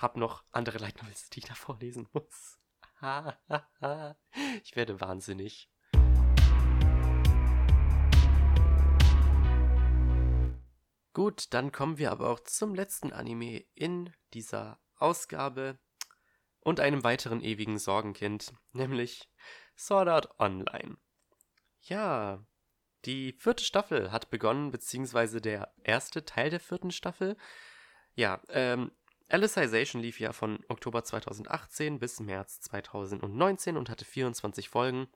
habe 0.00 0.20
noch 0.20 0.44
andere 0.52 0.78
Light 0.78 0.96
die 1.32 1.38
ich 1.40 1.46
da 1.46 1.54
vorlesen 1.54 2.08
muss. 2.12 2.58
ich 4.62 4.76
werde 4.76 5.00
wahnsinnig. 5.00 5.70
Gut, 11.16 11.54
dann 11.54 11.72
kommen 11.72 11.96
wir 11.96 12.12
aber 12.12 12.28
auch 12.28 12.40
zum 12.40 12.74
letzten 12.74 13.10
Anime 13.10 13.64
in 13.74 14.12
dieser 14.34 14.78
Ausgabe 14.96 15.78
und 16.60 16.78
einem 16.78 17.04
weiteren 17.04 17.40
ewigen 17.40 17.78
Sorgenkind, 17.78 18.52
nämlich 18.72 19.30
Sword 19.78 20.08
Art 20.08 20.38
Online. 20.38 20.98
Ja, 21.88 22.44
die 23.04 23.32
vierte 23.32 23.64
Staffel 23.64 24.10
hat 24.10 24.30
begonnen, 24.30 24.72
beziehungsweise 24.72 25.40
der 25.40 25.72
erste 25.84 26.24
Teil 26.24 26.50
der 26.50 26.60
vierten 26.60 26.90
Staffel. 26.90 27.36
Ja, 28.14 28.42
ähm, 28.48 28.90
Alicization 29.28 30.02
lief 30.02 30.18
ja 30.18 30.32
von 30.32 30.64
Oktober 30.68 31.04
2018 31.04 31.98
bis 32.00 32.20
März 32.20 32.60
2019 32.62 33.76
und 33.76 33.88
hatte 33.88 34.04
24 34.04 34.68
Folgen. 34.68 35.08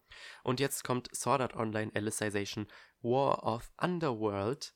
Und 0.44 0.60
jetzt 0.60 0.84
kommt 0.84 1.14
Sword 1.14 1.40
Art 1.40 1.56
Online 1.56 1.90
Alicization 1.94 2.66
War 3.02 3.42
of 3.44 3.72
Underworld 3.76 4.72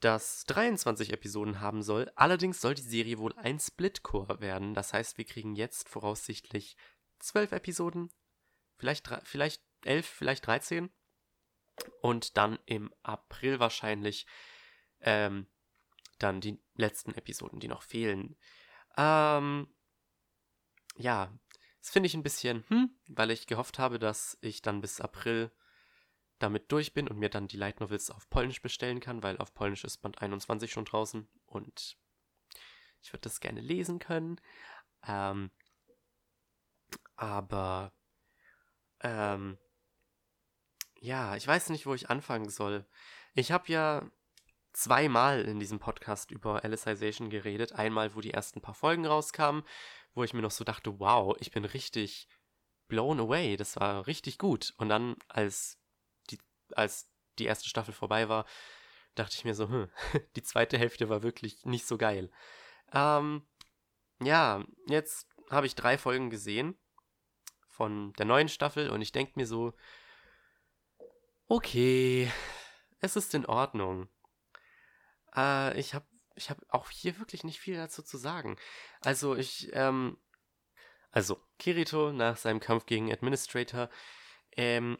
das 0.00 0.44
23 0.46 1.12
Episoden 1.12 1.60
haben 1.60 1.82
soll. 1.82 2.10
Allerdings 2.14 2.60
soll 2.60 2.74
die 2.74 2.82
Serie 2.82 3.18
wohl 3.18 3.36
ein 3.36 3.60
Splitcore 3.60 4.40
werden. 4.40 4.74
Das 4.74 4.92
heißt, 4.92 5.18
wir 5.18 5.26
kriegen 5.26 5.54
jetzt 5.54 5.88
voraussichtlich 5.88 6.76
12 7.18 7.52
Episoden, 7.52 8.10
vielleicht, 8.78 9.08
vielleicht 9.24 9.62
11, 9.84 10.06
vielleicht 10.06 10.46
13. 10.46 10.90
Und 12.02 12.36
dann 12.36 12.58
im 12.66 12.92
April 13.02 13.58
wahrscheinlich 13.58 14.26
ähm, 15.00 15.46
dann 16.18 16.40
die 16.40 16.60
letzten 16.74 17.14
Episoden, 17.14 17.60
die 17.60 17.68
noch 17.68 17.82
fehlen. 17.82 18.36
Ähm, 18.96 19.72
ja, 20.96 21.32
das 21.80 21.90
finde 21.90 22.06
ich 22.08 22.14
ein 22.14 22.22
bisschen, 22.22 22.64
hm, 22.68 22.90
weil 23.06 23.30
ich 23.30 23.46
gehofft 23.46 23.78
habe, 23.78 23.98
dass 23.98 24.36
ich 24.42 24.60
dann 24.60 24.80
bis 24.82 25.00
April 25.00 25.50
damit 26.38 26.72
durch 26.72 26.92
bin 26.94 27.08
und 27.08 27.18
mir 27.18 27.30
dann 27.30 27.48
die 27.48 27.56
Light 27.56 27.80
Novels 27.80 28.10
auf 28.10 28.28
Polnisch 28.30 28.62
bestellen 28.62 29.00
kann, 29.00 29.22
weil 29.22 29.38
auf 29.38 29.54
Polnisch 29.54 29.84
ist 29.84 29.98
Band 29.98 30.20
21 30.20 30.72
schon 30.72 30.84
draußen 30.84 31.28
und 31.46 31.98
ich 33.02 33.12
würde 33.12 33.22
das 33.22 33.40
gerne 33.40 33.60
lesen 33.60 33.98
können. 33.98 34.40
Ähm, 35.06 35.50
aber 37.16 37.92
ähm, 39.00 39.58
ja, 41.00 41.36
ich 41.36 41.46
weiß 41.46 41.70
nicht, 41.70 41.86
wo 41.86 41.94
ich 41.94 42.10
anfangen 42.10 42.48
soll. 42.48 42.86
Ich 43.34 43.52
habe 43.52 43.72
ja 43.72 44.10
zweimal 44.72 45.42
in 45.42 45.58
diesem 45.58 45.78
Podcast 45.78 46.30
über 46.30 46.64
Alicization 46.64 47.30
geredet. 47.30 47.72
Einmal, 47.72 48.14
wo 48.14 48.20
die 48.20 48.32
ersten 48.32 48.60
paar 48.60 48.74
Folgen 48.74 49.06
rauskamen, 49.06 49.64
wo 50.14 50.22
ich 50.22 50.34
mir 50.34 50.42
noch 50.42 50.50
so 50.50 50.64
dachte, 50.64 51.00
wow, 51.00 51.36
ich 51.40 51.50
bin 51.50 51.64
richtig 51.64 52.28
blown 52.88 53.18
away. 53.18 53.56
Das 53.56 53.76
war 53.76 54.06
richtig 54.06 54.38
gut. 54.38 54.74
Und 54.76 54.88
dann, 54.88 55.16
als 55.28 55.80
als 56.76 57.08
die 57.38 57.44
erste 57.44 57.68
Staffel 57.68 57.94
vorbei 57.94 58.28
war, 58.28 58.46
dachte 59.14 59.34
ich 59.36 59.44
mir 59.44 59.54
so, 59.54 59.68
hm, 59.68 59.88
die 60.36 60.42
zweite 60.42 60.78
Hälfte 60.78 61.08
war 61.08 61.22
wirklich 61.22 61.64
nicht 61.64 61.86
so 61.86 61.98
geil. 61.98 62.30
Ähm, 62.92 63.46
ja, 64.22 64.64
jetzt 64.86 65.26
habe 65.50 65.66
ich 65.66 65.74
drei 65.74 65.98
Folgen 65.98 66.30
gesehen 66.30 66.78
von 67.66 68.12
der 68.14 68.26
neuen 68.26 68.48
Staffel 68.48 68.90
und 68.90 69.02
ich 69.02 69.12
denke 69.12 69.32
mir 69.36 69.46
so, 69.46 69.72
okay, 71.50 72.30
es 73.00 73.16
ist 73.16 73.34
in 73.34 73.44
Ordnung. 73.44 74.08
Äh, 75.36 75.78
ich 75.78 75.94
habe 75.94 76.06
ich 76.36 76.48
hab 76.48 76.58
auch 76.68 76.88
hier 76.90 77.18
wirklich 77.18 77.44
nicht 77.44 77.60
viel 77.60 77.76
dazu 77.76 78.02
zu 78.02 78.16
sagen. 78.16 78.56
Also 79.02 79.36
ich, 79.36 79.68
ähm, 79.74 80.16
also 81.10 81.38
Kirito 81.58 82.12
nach 82.12 82.36
seinem 82.36 82.60
Kampf 82.60 82.86
gegen 82.86 83.12
Administrator, 83.12 83.90
ähm, 84.52 84.96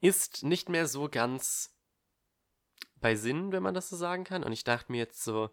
ist 0.00 0.44
nicht 0.44 0.68
mehr 0.70 0.86
so 0.86 1.08
ganz 1.08 1.76
bei 2.94 3.16
Sinn, 3.16 3.52
wenn 3.52 3.62
man 3.62 3.74
das 3.74 3.90
so 3.90 3.96
sagen 3.96 4.24
kann. 4.24 4.44
Und 4.44 4.52
ich 4.52 4.64
dachte 4.64 4.92
mir 4.92 4.98
jetzt 4.98 5.22
so, 5.24 5.50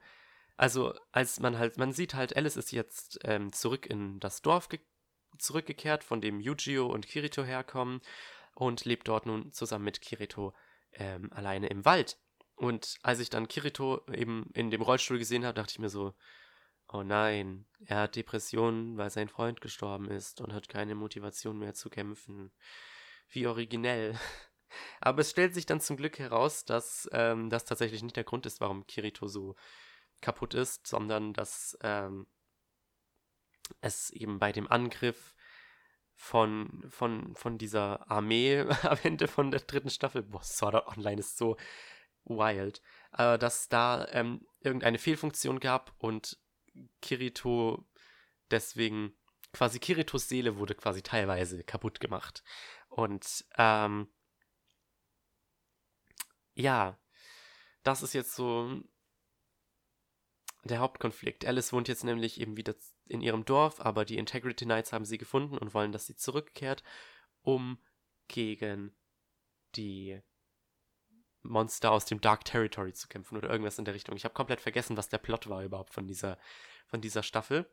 also 0.58 0.94
als 1.12 1.40
man 1.40 1.58
halt, 1.58 1.78
man 1.78 1.92
sieht 1.92 2.14
halt, 2.14 2.38
Alice 2.38 2.56
ist 2.56 2.72
jetzt 2.72 3.20
ähm, 3.24 3.52
zurück 3.52 3.88
in 3.88 4.20
das 4.20 4.42
Dorf 4.42 4.70
zurückgekehrt, 5.40 6.04
von 6.04 6.22
dem 6.22 6.40
Yujio 6.40 6.86
und 6.86 7.08
Kirito 7.08 7.44
herkommen 7.44 8.02
und 8.58 8.86
lebt 8.86 9.08
dort 9.08 9.28
nun 9.28 9.52
zusammen 9.52 9.86
mit 9.86 10.02
Kirito 10.02 10.52
ähm, 10.94 11.32
alleine 11.32 11.68
im 11.68 11.86
Wald. 11.86 12.18
Und 12.56 12.98
als 13.04 13.20
ich 13.20 13.30
dann 13.30 13.48
Kirito 13.48 14.02
eben 14.12 14.50
in 14.56 14.72
dem 14.72 14.82
Rollstuhl 14.82 15.20
gesehen 15.20 15.46
habe, 15.46 15.54
dachte 15.54 15.74
ich 15.74 15.80
mir 15.80 15.90
so, 15.90 16.16
oh 16.88 17.04
nein, 17.04 17.68
er 17.86 18.00
hat 18.00 18.16
Depressionen, 18.16 18.98
weil 18.98 19.12
sein 19.12 19.30
Freund 19.30 19.62
gestorben 19.62 20.10
ist 20.10 20.42
und 20.42 20.54
hat 20.54 20.70
keine 20.70 20.96
Motivation 20.96 21.60
mehr 21.60 21.76
zu 21.76 21.92
kämpfen 21.92 22.52
wie 23.30 23.46
originell. 23.46 24.18
Aber 25.02 25.22
es 25.22 25.30
stellt 25.30 25.54
sich 25.54 25.68
dann 25.68 25.80
zum 25.80 25.96
Glück 25.96 26.18
heraus, 26.18 26.66
dass 26.66 27.08
ähm, 27.12 27.52
das 27.52 27.64
tatsächlich 27.64 28.02
nicht 28.02 28.16
der 28.16 28.24
Grund 28.24 28.48
ist, 28.48 28.60
warum 28.60 28.88
Kirito 28.88 29.28
so 29.28 29.56
kaputt 30.20 30.56
ist, 30.56 30.88
sondern 30.88 31.34
dass 31.34 31.78
ähm, 31.84 32.26
es 33.82 34.10
eben 34.10 34.40
bei 34.40 34.52
dem 34.52 34.68
Angriff 34.68 35.36
von, 36.18 36.84
von, 36.90 37.36
von 37.36 37.58
dieser 37.58 38.10
Armee 38.12 38.60
am 38.82 38.98
Ende 39.04 39.28
von 39.28 39.52
der 39.52 39.62
dritten 39.62 39.90
Staffel, 39.90 40.24
boah, 40.24 40.44
Sword 40.44 40.76
Art 40.76 40.98
Online 40.98 41.20
ist 41.20 41.38
so 41.38 41.56
wild, 42.26 42.82
äh, 43.18 43.38
dass 43.38 43.70
da 43.70 44.06
ähm, 44.12 44.46
irgendeine 44.60 44.98
Fehlfunktion 44.98 45.60
gab 45.60 45.94
und 46.00 46.38
Kirito 47.02 47.88
deswegen 48.52 49.16
quasi 49.54 49.80
Kiritos 49.80 50.28
Seele 50.28 50.58
wurde 50.58 50.76
quasi 50.76 51.02
teilweise 51.02 51.64
kaputt 51.64 52.00
gemacht. 52.00 52.44
Und 52.90 53.46
ähm, 53.58 54.10
ja, 56.54 57.00
das 57.84 58.02
ist 58.02 58.14
jetzt 58.14 58.36
so 58.36 58.82
der 60.64 60.80
Hauptkonflikt. 60.80 61.46
Alice 61.46 61.72
wohnt 61.72 61.88
jetzt 61.88 62.04
nämlich 62.04 62.42
eben 62.42 62.58
wieder 62.58 62.76
in 63.10 63.22
ihrem 63.22 63.46
Dorf, 63.46 63.80
aber 63.80 64.06
die 64.06 64.18
Integrity 64.18 64.66
Knights 64.66 64.94
haben 64.94 65.06
sie 65.06 65.18
gefunden 65.18 65.58
und 65.58 65.74
wollen, 65.74 65.92
dass 65.92 66.06
sie 66.06 66.16
zurückkehrt, 66.16 66.84
um 67.42 67.80
gegen 68.28 68.96
die 69.76 70.22
Monster 71.44 71.92
aus 71.92 72.06
dem 72.06 72.22
Dark 72.22 72.46
Territory 72.46 72.94
zu 72.94 73.08
kämpfen 73.08 73.38
oder 73.38 73.50
irgendwas 73.50 73.80
in 73.80 73.86
der 73.86 73.94
Richtung. 73.94 74.16
Ich 74.16 74.26
habe 74.26 74.34
komplett 74.34 74.62
vergessen, 74.62 74.98
was 74.98 75.10
der 75.10 75.18
Plot 75.18 75.50
war 75.50 75.64
überhaupt 75.64 75.94
von 75.94 76.08
dieser, 76.08 76.38
von 76.88 77.02
dieser 77.02 77.24
Staffel. 77.24 77.70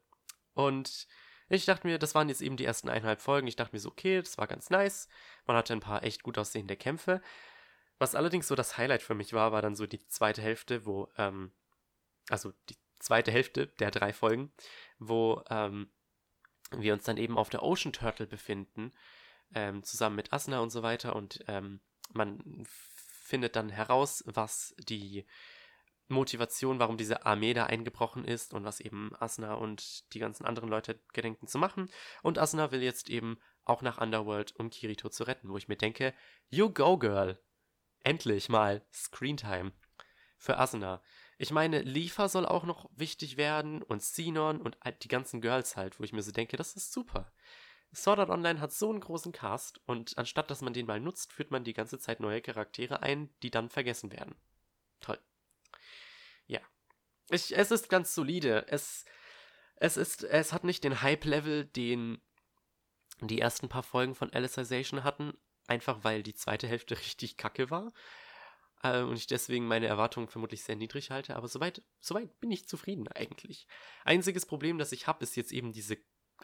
Und 0.55 1.09
ich 1.49 1.65
dachte 1.65 1.87
mir, 1.87 1.99
das 1.99 2.15
waren 2.15 2.29
jetzt 2.29 2.41
eben 2.41 2.57
die 2.57 2.65
ersten 2.65 2.89
eineinhalb 2.89 3.21
Folgen. 3.21 3.47
Ich 3.47 3.57
dachte 3.57 3.75
mir 3.75 3.81
so, 3.81 3.91
okay, 3.91 4.21
das 4.21 4.39
war 4.39 4.47
ganz 4.47 4.71
nice. 4.71 5.09
Man 5.47 5.57
hatte 5.57 5.73
ein 5.73 5.81
paar 5.81 6.03
echt 6.03 6.23
gut 6.23 6.39
aussehende 6.39 6.77
Kämpfe. 6.77 7.21
Was 7.99 8.15
allerdings 8.15 8.49
so 8.49 8.55
das 8.55 8.79
Highlight 8.79 9.03
für 9.03 9.15
mich 9.15 9.33
war, 9.33 9.53
war 9.53 9.63
dann 9.63 9.77
so 9.77 9.87
die 9.87 10.05
zweite 10.07 10.43
Hälfte, 10.43 10.87
wo, 10.87 11.09
ähm, 11.17 11.53
also 12.29 12.53
die 12.69 12.77
zweite 13.05 13.31
Hälfte 13.31 13.67
der 13.79 13.91
drei 13.91 14.13
Folgen, 14.13 14.53
wo 14.99 15.43
ähm, 15.51 15.91
wir 16.73 16.95
uns 16.95 17.05
dann 17.05 17.19
eben 17.19 17.39
auf 17.39 17.51
der 17.51 17.63
Ocean 17.63 17.93
Turtle 17.93 18.27
befinden, 18.27 18.93
ähm, 19.55 19.83
zusammen 19.85 20.17
mit 20.17 20.33
Asna 20.33 20.61
und 20.61 20.71
so 20.71 20.83
weiter. 20.83 21.15
Und 21.15 21.45
ähm, 21.47 21.81
man 22.13 22.67
findet 22.67 23.57
dann 23.57 23.69
heraus, 23.69 24.25
was 24.27 24.75
die 24.79 25.27
Motivation, 26.09 26.79
warum 26.79 26.97
diese 26.97 27.25
Armee 27.25 27.55
da 27.55 27.67
eingebrochen 27.67 28.25
ist 28.25 28.53
und 28.53 28.65
was 28.65 28.81
eben 28.81 29.13
Asna 29.19 29.55
und 29.55 30.13
die 30.15 30.19
ganzen 30.19 30.45
anderen 30.45 30.69
Leute 30.69 31.01
gedenken 31.13 31.47
zu 31.47 31.59
machen. 31.59 31.91
Und 32.23 32.39
Asna 32.39 32.73
will 32.73 32.83
jetzt 32.83 33.09
eben 33.09 33.39
auch 33.65 33.83
nach 33.83 33.99
Underworld, 33.99 34.55
um 34.57 34.71
Kirito 34.71 35.09
zu 35.09 35.25
retten, 35.25 35.49
wo 35.49 35.57
ich 35.57 35.69
mir 35.69 35.77
denke, 35.77 36.15
you 36.49 36.71
go, 36.71 36.99
girl. 36.99 37.39
Endlich 38.03 38.51
mal 38.51 38.85
Screentime 38.93 39.73
für 40.37 40.59
Asuna. 40.59 41.03
Ich 41.39 41.51
meine, 41.51 41.83
Lifa 41.83 42.29
soll 42.29 42.47
auch 42.47 42.65
noch 42.65 42.89
wichtig 42.95 43.37
werden 43.37 43.83
und 43.83 44.03
Sinon 44.03 44.61
und 44.61 44.77
die 45.03 45.09
ganzen 45.09 45.41
Girls 45.41 45.77
halt, 45.77 45.99
wo 45.99 46.05
ich 46.05 46.13
mir 46.13 46.23
so 46.23 46.33
denke, 46.33 46.57
das 46.57 46.77
ist 46.77 46.93
super. 46.93 47.33
Sword 47.93 48.19
Art 48.21 48.31
Online 48.31 48.61
hat 48.61 48.73
so 48.73 48.91
einen 48.91 49.01
großen 49.01 49.33
Cast 49.33 49.81
und 49.87 50.19
anstatt 50.19 50.51
dass 50.51 50.63
man 50.63 50.73
den 50.73 50.87
mal 50.87 51.01
nutzt, 51.01 51.33
führt 51.33 51.51
man 51.51 51.65
die 51.65 51.75
ganze 51.75 51.99
Zeit 51.99 52.21
neue 52.21 52.41
Charaktere 52.41 53.03
ein, 53.03 53.33
die 53.43 53.51
dann 53.51 53.69
vergessen 53.69 54.13
werden. 54.13 54.35
Toll. 55.01 55.19
Ja. 56.47 56.61
Ich, 57.31 57.57
es 57.57 57.71
ist 57.71 57.89
ganz 57.89 58.15
solide. 58.15 58.67
Es, 58.69 59.05
es 59.77 59.97
ist, 59.97 60.25
es 60.25 60.53
hat 60.53 60.65
nicht 60.65 60.85
den 60.85 61.03
Hype-Level, 61.03 61.67
den 61.67 62.21
die 63.21 63.41
ersten 63.41 63.69
paar 63.69 63.85
Folgen 63.85 64.15
von 64.15 64.33
Alicization 64.33 65.05
hatten, 65.05 65.33
einfach 65.69 66.03
weil 66.03 66.23
die 66.23 66.35
zweite 66.35 66.67
Hälfte 66.67 66.97
richtig 66.99 67.37
kacke 67.37 67.71
war 67.71 67.93
äh, 68.85 69.03
und 69.03 69.17
ich 69.17 69.27
deswegen 69.27 69.67
meine 69.67 69.87
Erwartungen 69.87 70.29
vermutlich 70.29 70.63
sehr 70.63 70.77
niedrig 70.77 71.11
halte, 71.11 71.35
aber 71.35 71.49
soweit, 71.49 71.83
soweit 72.01 72.39
bin 72.41 72.53
ich 72.53 72.69
zufrieden 72.69 73.09
eigentlich. 73.09 73.67
Einziges 74.05 74.47
Problem, 74.47 74.79
das 74.79 74.93
ich 74.93 75.07
habe, 75.07 75.25
ist 75.25 75.37
jetzt 75.37 75.53
eben 75.53 75.73
diese 75.73 75.97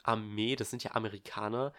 Armee, 0.03 0.57
das 0.57 0.71
sind 0.71 0.83
ja 0.83 0.93
Amerikaner, 0.95 1.73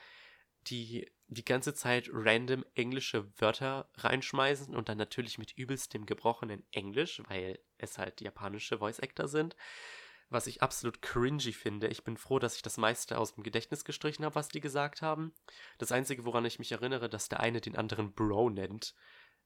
die 0.68 1.12
die 1.28 1.46
ganze 1.46 1.74
Zeit 1.74 2.10
random 2.14 2.64
englische 2.76 3.32
Wörter 3.40 3.90
reinschmeißen 3.96 4.76
und 4.76 4.90
dann 4.90 4.98
natürlich 4.98 5.40
mit 5.40 5.58
übelstem 5.58 6.06
gebrochenen 6.06 6.64
Englisch, 6.72 7.22
weil 7.28 7.60
es 7.78 7.98
halt 7.98 8.22
japanische 8.22 8.78
Voice 8.78 9.00
Actor 9.00 9.28
sind. 9.28 9.56
Was 10.30 10.48
ich 10.48 10.62
absolut 10.62 11.02
cringy 11.02 11.52
finde. 11.52 11.88
Ich 11.88 12.04
bin 12.04 12.16
froh, 12.16 12.40
dass 12.40 12.56
ich 12.56 12.62
das 12.62 12.78
meiste 12.78 13.18
aus 13.18 13.34
dem 13.34 13.44
Gedächtnis 13.44 13.84
gestrichen 13.84 14.24
habe, 14.24 14.36
was 14.36 14.48
die 14.50 14.62
gesagt 14.62 15.02
haben. 15.02 15.34
Das 15.78 15.92
Einzige, 15.92 16.24
woran 16.26 16.46
ich 16.46 16.60
mich 16.60 16.72
erinnere, 16.72 17.10
dass 17.10 17.28
der 17.28 17.40
eine 17.42 17.60
den 17.60 17.76
anderen 17.76 18.14
Bro 18.14 18.52
nennt 18.52 18.94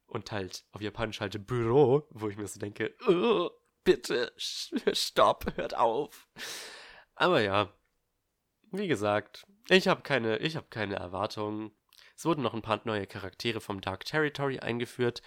und 0.08 0.32
halt 0.32 0.66
auf 0.72 0.82
Japanisch 0.82 1.20
halt 1.20 1.46
Büro, 1.48 2.08
wo 2.10 2.30
ich 2.30 2.38
mir 2.38 2.48
so 2.48 2.60
denke, 2.60 2.96
bitte, 3.84 4.34
stopp, 4.38 5.56
hört 5.56 5.76
auf. 5.76 6.28
Aber 7.16 7.42
ja, 7.42 7.74
wie 8.72 8.88
gesagt, 8.88 9.46
ich 9.70 9.88
habe 9.88 10.02
keine, 10.02 10.38
ich 10.38 10.56
habe 10.56 10.68
keine 10.70 10.96
Erwartungen. 10.96 11.72
Es 12.16 12.26
wurden 12.26 12.42
noch 12.42 12.54
ein 12.54 12.62
paar 12.62 12.82
neue 12.86 13.08
Charaktere 13.08 13.62
vom 13.62 13.82
Dark 13.82 14.06
Territory 14.06 14.60
eingeführt, 14.60 15.22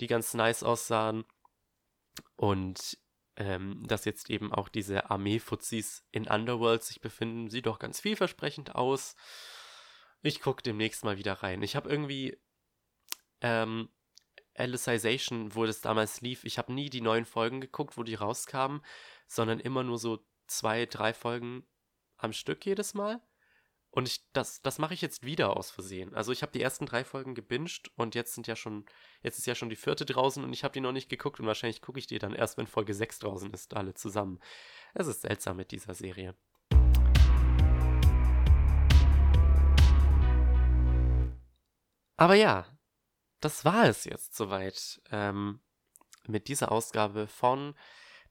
die 0.00 0.06
ganz 0.06 0.34
nice 0.34 0.62
aussahen. 0.62 1.24
Und 2.36 2.98
ähm, 3.36 3.82
dass 3.86 4.04
jetzt 4.04 4.28
eben 4.30 4.52
auch 4.52 4.68
diese 4.68 5.10
Armee-Fuzis 5.10 6.04
in 6.10 6.26
Underworld 6.26 6.82
sich 6.82 7.00
befinden, 7.00 7.48
sieht 7.48 7.66
doch 7.66 7.78
ganz 7.78 8.00
vielversprechend 8.00 8.74
aus. 8.74 9.16
Ich 10.22 10.40
gucke 10.40 10.62
demnächst 10.62 11.04
mal 11.04 11.18
wieder 11.18 11.34
rein. 11.34 11.62
Ich 11.62 11.76
habe 11.76 11.88
irgendwie 11.88 12.38
ähm, 13.40 13.88
Alicization, 14.54 15.54
wo 15.54 15.66
das 15.66 15.80
damals 15.80 16.20
lief, 16.20 16.44
ich 16.44 16.58
habe 16.58 16.72
nie 16.72 16.90
die 16.90 17.00
neuen 17.00 17.24
Folgen 17.24 17.60
geguckt, 17.60 17.96
wo 17.96 18.02
die 18.02 18.14
rauskamen, 18.14 18.82
sondern 19.26 19.60
immer 19.60 19.82
nur 19.82 19.98
so 19.98 20.24
zwei, 20.46 20.86
drei 20.86 21.14
Folgen 21.14 21.66
am 22.16 22.32
Stück 22.32 22.64
jedes 22.66 22.94
Mal. 22.94 23.20
Und 23.94 24.08
ich, 24.08 24.24
das, 24.32 24.62
das 24.62 24.78
mache 24.78 24.94
ich 24.94 25.02
jetzt 25.02 25.22
wieder 25.22 25.54
aus 25.54 25.70
Versehen. 25.70 26.14
Also 26.14 26.32
ich 26.32 26.40
habe 26.40 26.52
die 26.52 26.62
ersten 26.62 26.86
drei 26.86 27.04
Folgen 27.04 27.34
gebinged 27.34 27.90
und 27.96 28.14
jetzt 28.14 28.34
sind 28.34 28.46
ja 28.46 28.56
schon, 28.56 28.86
jetzt 29.22 29.38
ist 29.38 29.46
ja 29.46 29.54
schon 29.54 29.68
die 29.68 29.76
vierte 29.76 30.06
draußen 30.06 30.42
und 30.42 30.52
ich 30.54 30.64
habe 30.64 30.72
die 30.72 30.80
noch 30.80 30.92
nicht 30.92 31.10
geguckt 31.10 31.40
und 31.40 31.46
wahrscheinlich 31.46 31.82
gucke 31.82 31.98
ich 31.98 32.06
die 32.06 32.18
dann 32.18 32.34
erst, 32.34 32.56
wenn 32.56 32.66
Folge 32.66 32.94
6 32.94 33.18
draußen 33.18 33.52
ist, 33.52 33.74
alle 33.74 33.92
zusammen. 33.92 34.40
Es 34.94 35.08
ist 35.08 35.22
seltsam 35.22 35.58
mit 35.58 35.72
dieser 35.72 35.92
Serie. 35.92 36.34
Aber 42.16 42.34
ja, 42.34 42.66
das 43.44 43.64
war 43.64 43.86
es 43.86 44.04
jetzt 44.04 44.36
soweit 44.36 45.02
ähm, 45.10 45.60
mit 46.26 46.48
dieser 46.48 46.72
Ausgabe 46.72 47.26
von 47.26 47.74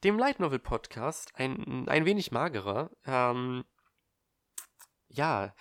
dem 0.04 0.18
Light 0.18 0.40
Novel 0.40 0.60
Podcast. 0.60 1.34
Ein, 1.36 1.88
ein 1.88 2.06
wenig 2.06 2.32
magerer. 2.32 2.90
Ähm, 3.06 3.66
ja, 5.10 5.54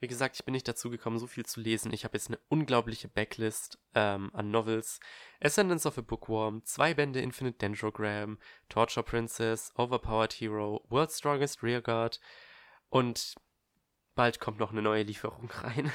wie 0.00 0.08
gesagt, 0.08 0.36
ich 0.36 0.44
bin 0.44 0.52
nicht 0.52 0.68
dazu 0.68 0.90
gekommen, 0.90 1.18
so 1.18 1.26
viel 1.26 1.46
zu 1.46 1.60
lesen. 1.60 1.92
Ich 1.92 2.04
habe 2.04 2.16
jetzt 2.16 2.28
eine 2.28 2.40
unglaubliche 2.48 3.08
Backlist 3.08 3.78
ähm, 3.94 4.30
an 4.34 4.50
Novels. 4.50 5.00
Ascendance 5.40 5.86
of 5.86 5.96
a 5.96 6.02
Bookworm, 6.02 6.64
zwei 6.64 6.92
Bände 6.92 7.20
Infinite 7.20 7.58
Dendrogram, 7.58 8.38
Torture 8.68 9.04
Princess, 9.04 9.72
Overpowered 9.76 10.34
Hero, 10.34 10.84
World's 10.88 11.18
Strongest 11.18 11.62
Rearguard 11.62 12.20
und 12.90 13.36
bald 14.14 14.40
kommt 14.40 14.58
noch 14.58 14.72
eine 14.72 14.82
neue 14.82 15.04
Lieferung 15.04 15.48
rein. 15.62 15.92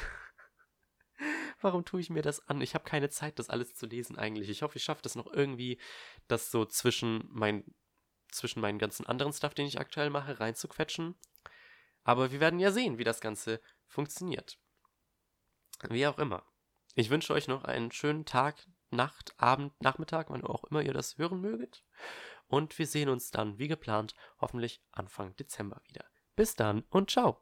Warum 1.62 1.86
tue 1.86 2.02
ich 2.02 2.10
mir 2.10 2.22
das 2.22 2.48
an? 2.48 2.62
Ich 2.62 2.74
habe 2.74 2.84
keine 2.84 3.10
Zeit, 3.10 3.40
das 3.40 3.50
alles 3.50 3.76
zu 3.76 3.86
lesen 3.86 4.18
eigentlich. 4.18 4.50
Ich 4.50 4.62
hoffe, 4.62 4.78
ich 4.78 4.84
schaffe 4.84 5.02
das 5.04 5.16
noch 5.16 5.32
irgendwie, 5.32 5.80
das 6.28 6.52
so 6.52 6.66
zwischen, 6.66 7.28
mein, 7.30 7.64
zwischen 8.32 8.62
meinen 8.62 8.80
ganzen 8.80 9.06
anderen 9.06 9.34
Stuff, 9.34 9.54
den 9.54 9.68
ich 9.68 9.80
aktuell 9.80 10.10
mache, 10.10 10.40
reinzuquetschen. 10.40 11.16
Aber 12.04 12.32
wir 12.32 12.40
werden 12.40 12.60
ja 12.60 12.72
sehen, 12.72 12.98
wie 12.98 13.04
das 13.04 13.22
Ganze 13.22 13.62
funktioniert. 13.88 14.58
Wie 15.90 16.08
auch 16.08 16.18
immer. 16.18 16.46
Ich 16.96 17.10
wünsche 17.10 17.34
euch 17.34 17.48
noch 17.48 17.64
einen 17.64 17.92
schönen 17.92 18.26
Tag, 18.26 18.68
Nacht, 18.90 19.34
Abend, 19.38 19.80
Nachmittag, 19.82 20.30
wann 20.30 20.44
auch 20.44 20.66
immer 20.66 20.82
ihr 20.82 20.94
das 20.94 21.18
hören 21.18 21.40
möget. 21.40 21.84
Und 22.48 22.78
wir 22.78 22.86
sehen 22.86 23.08
uns 23.08 23.32
dann, 23.32 23.58
wie 23.58 23.70
geplant, 23.70 24.14
hoffentlich 24.40 24.82
Anfang 24.92 25.36
Dezember 25.38 25.82
wieder. 25.88 26.06
Bis 26.36 26.56
dann 26.56 26.84
und 26.90 27.10
ciao. 27.10 27.42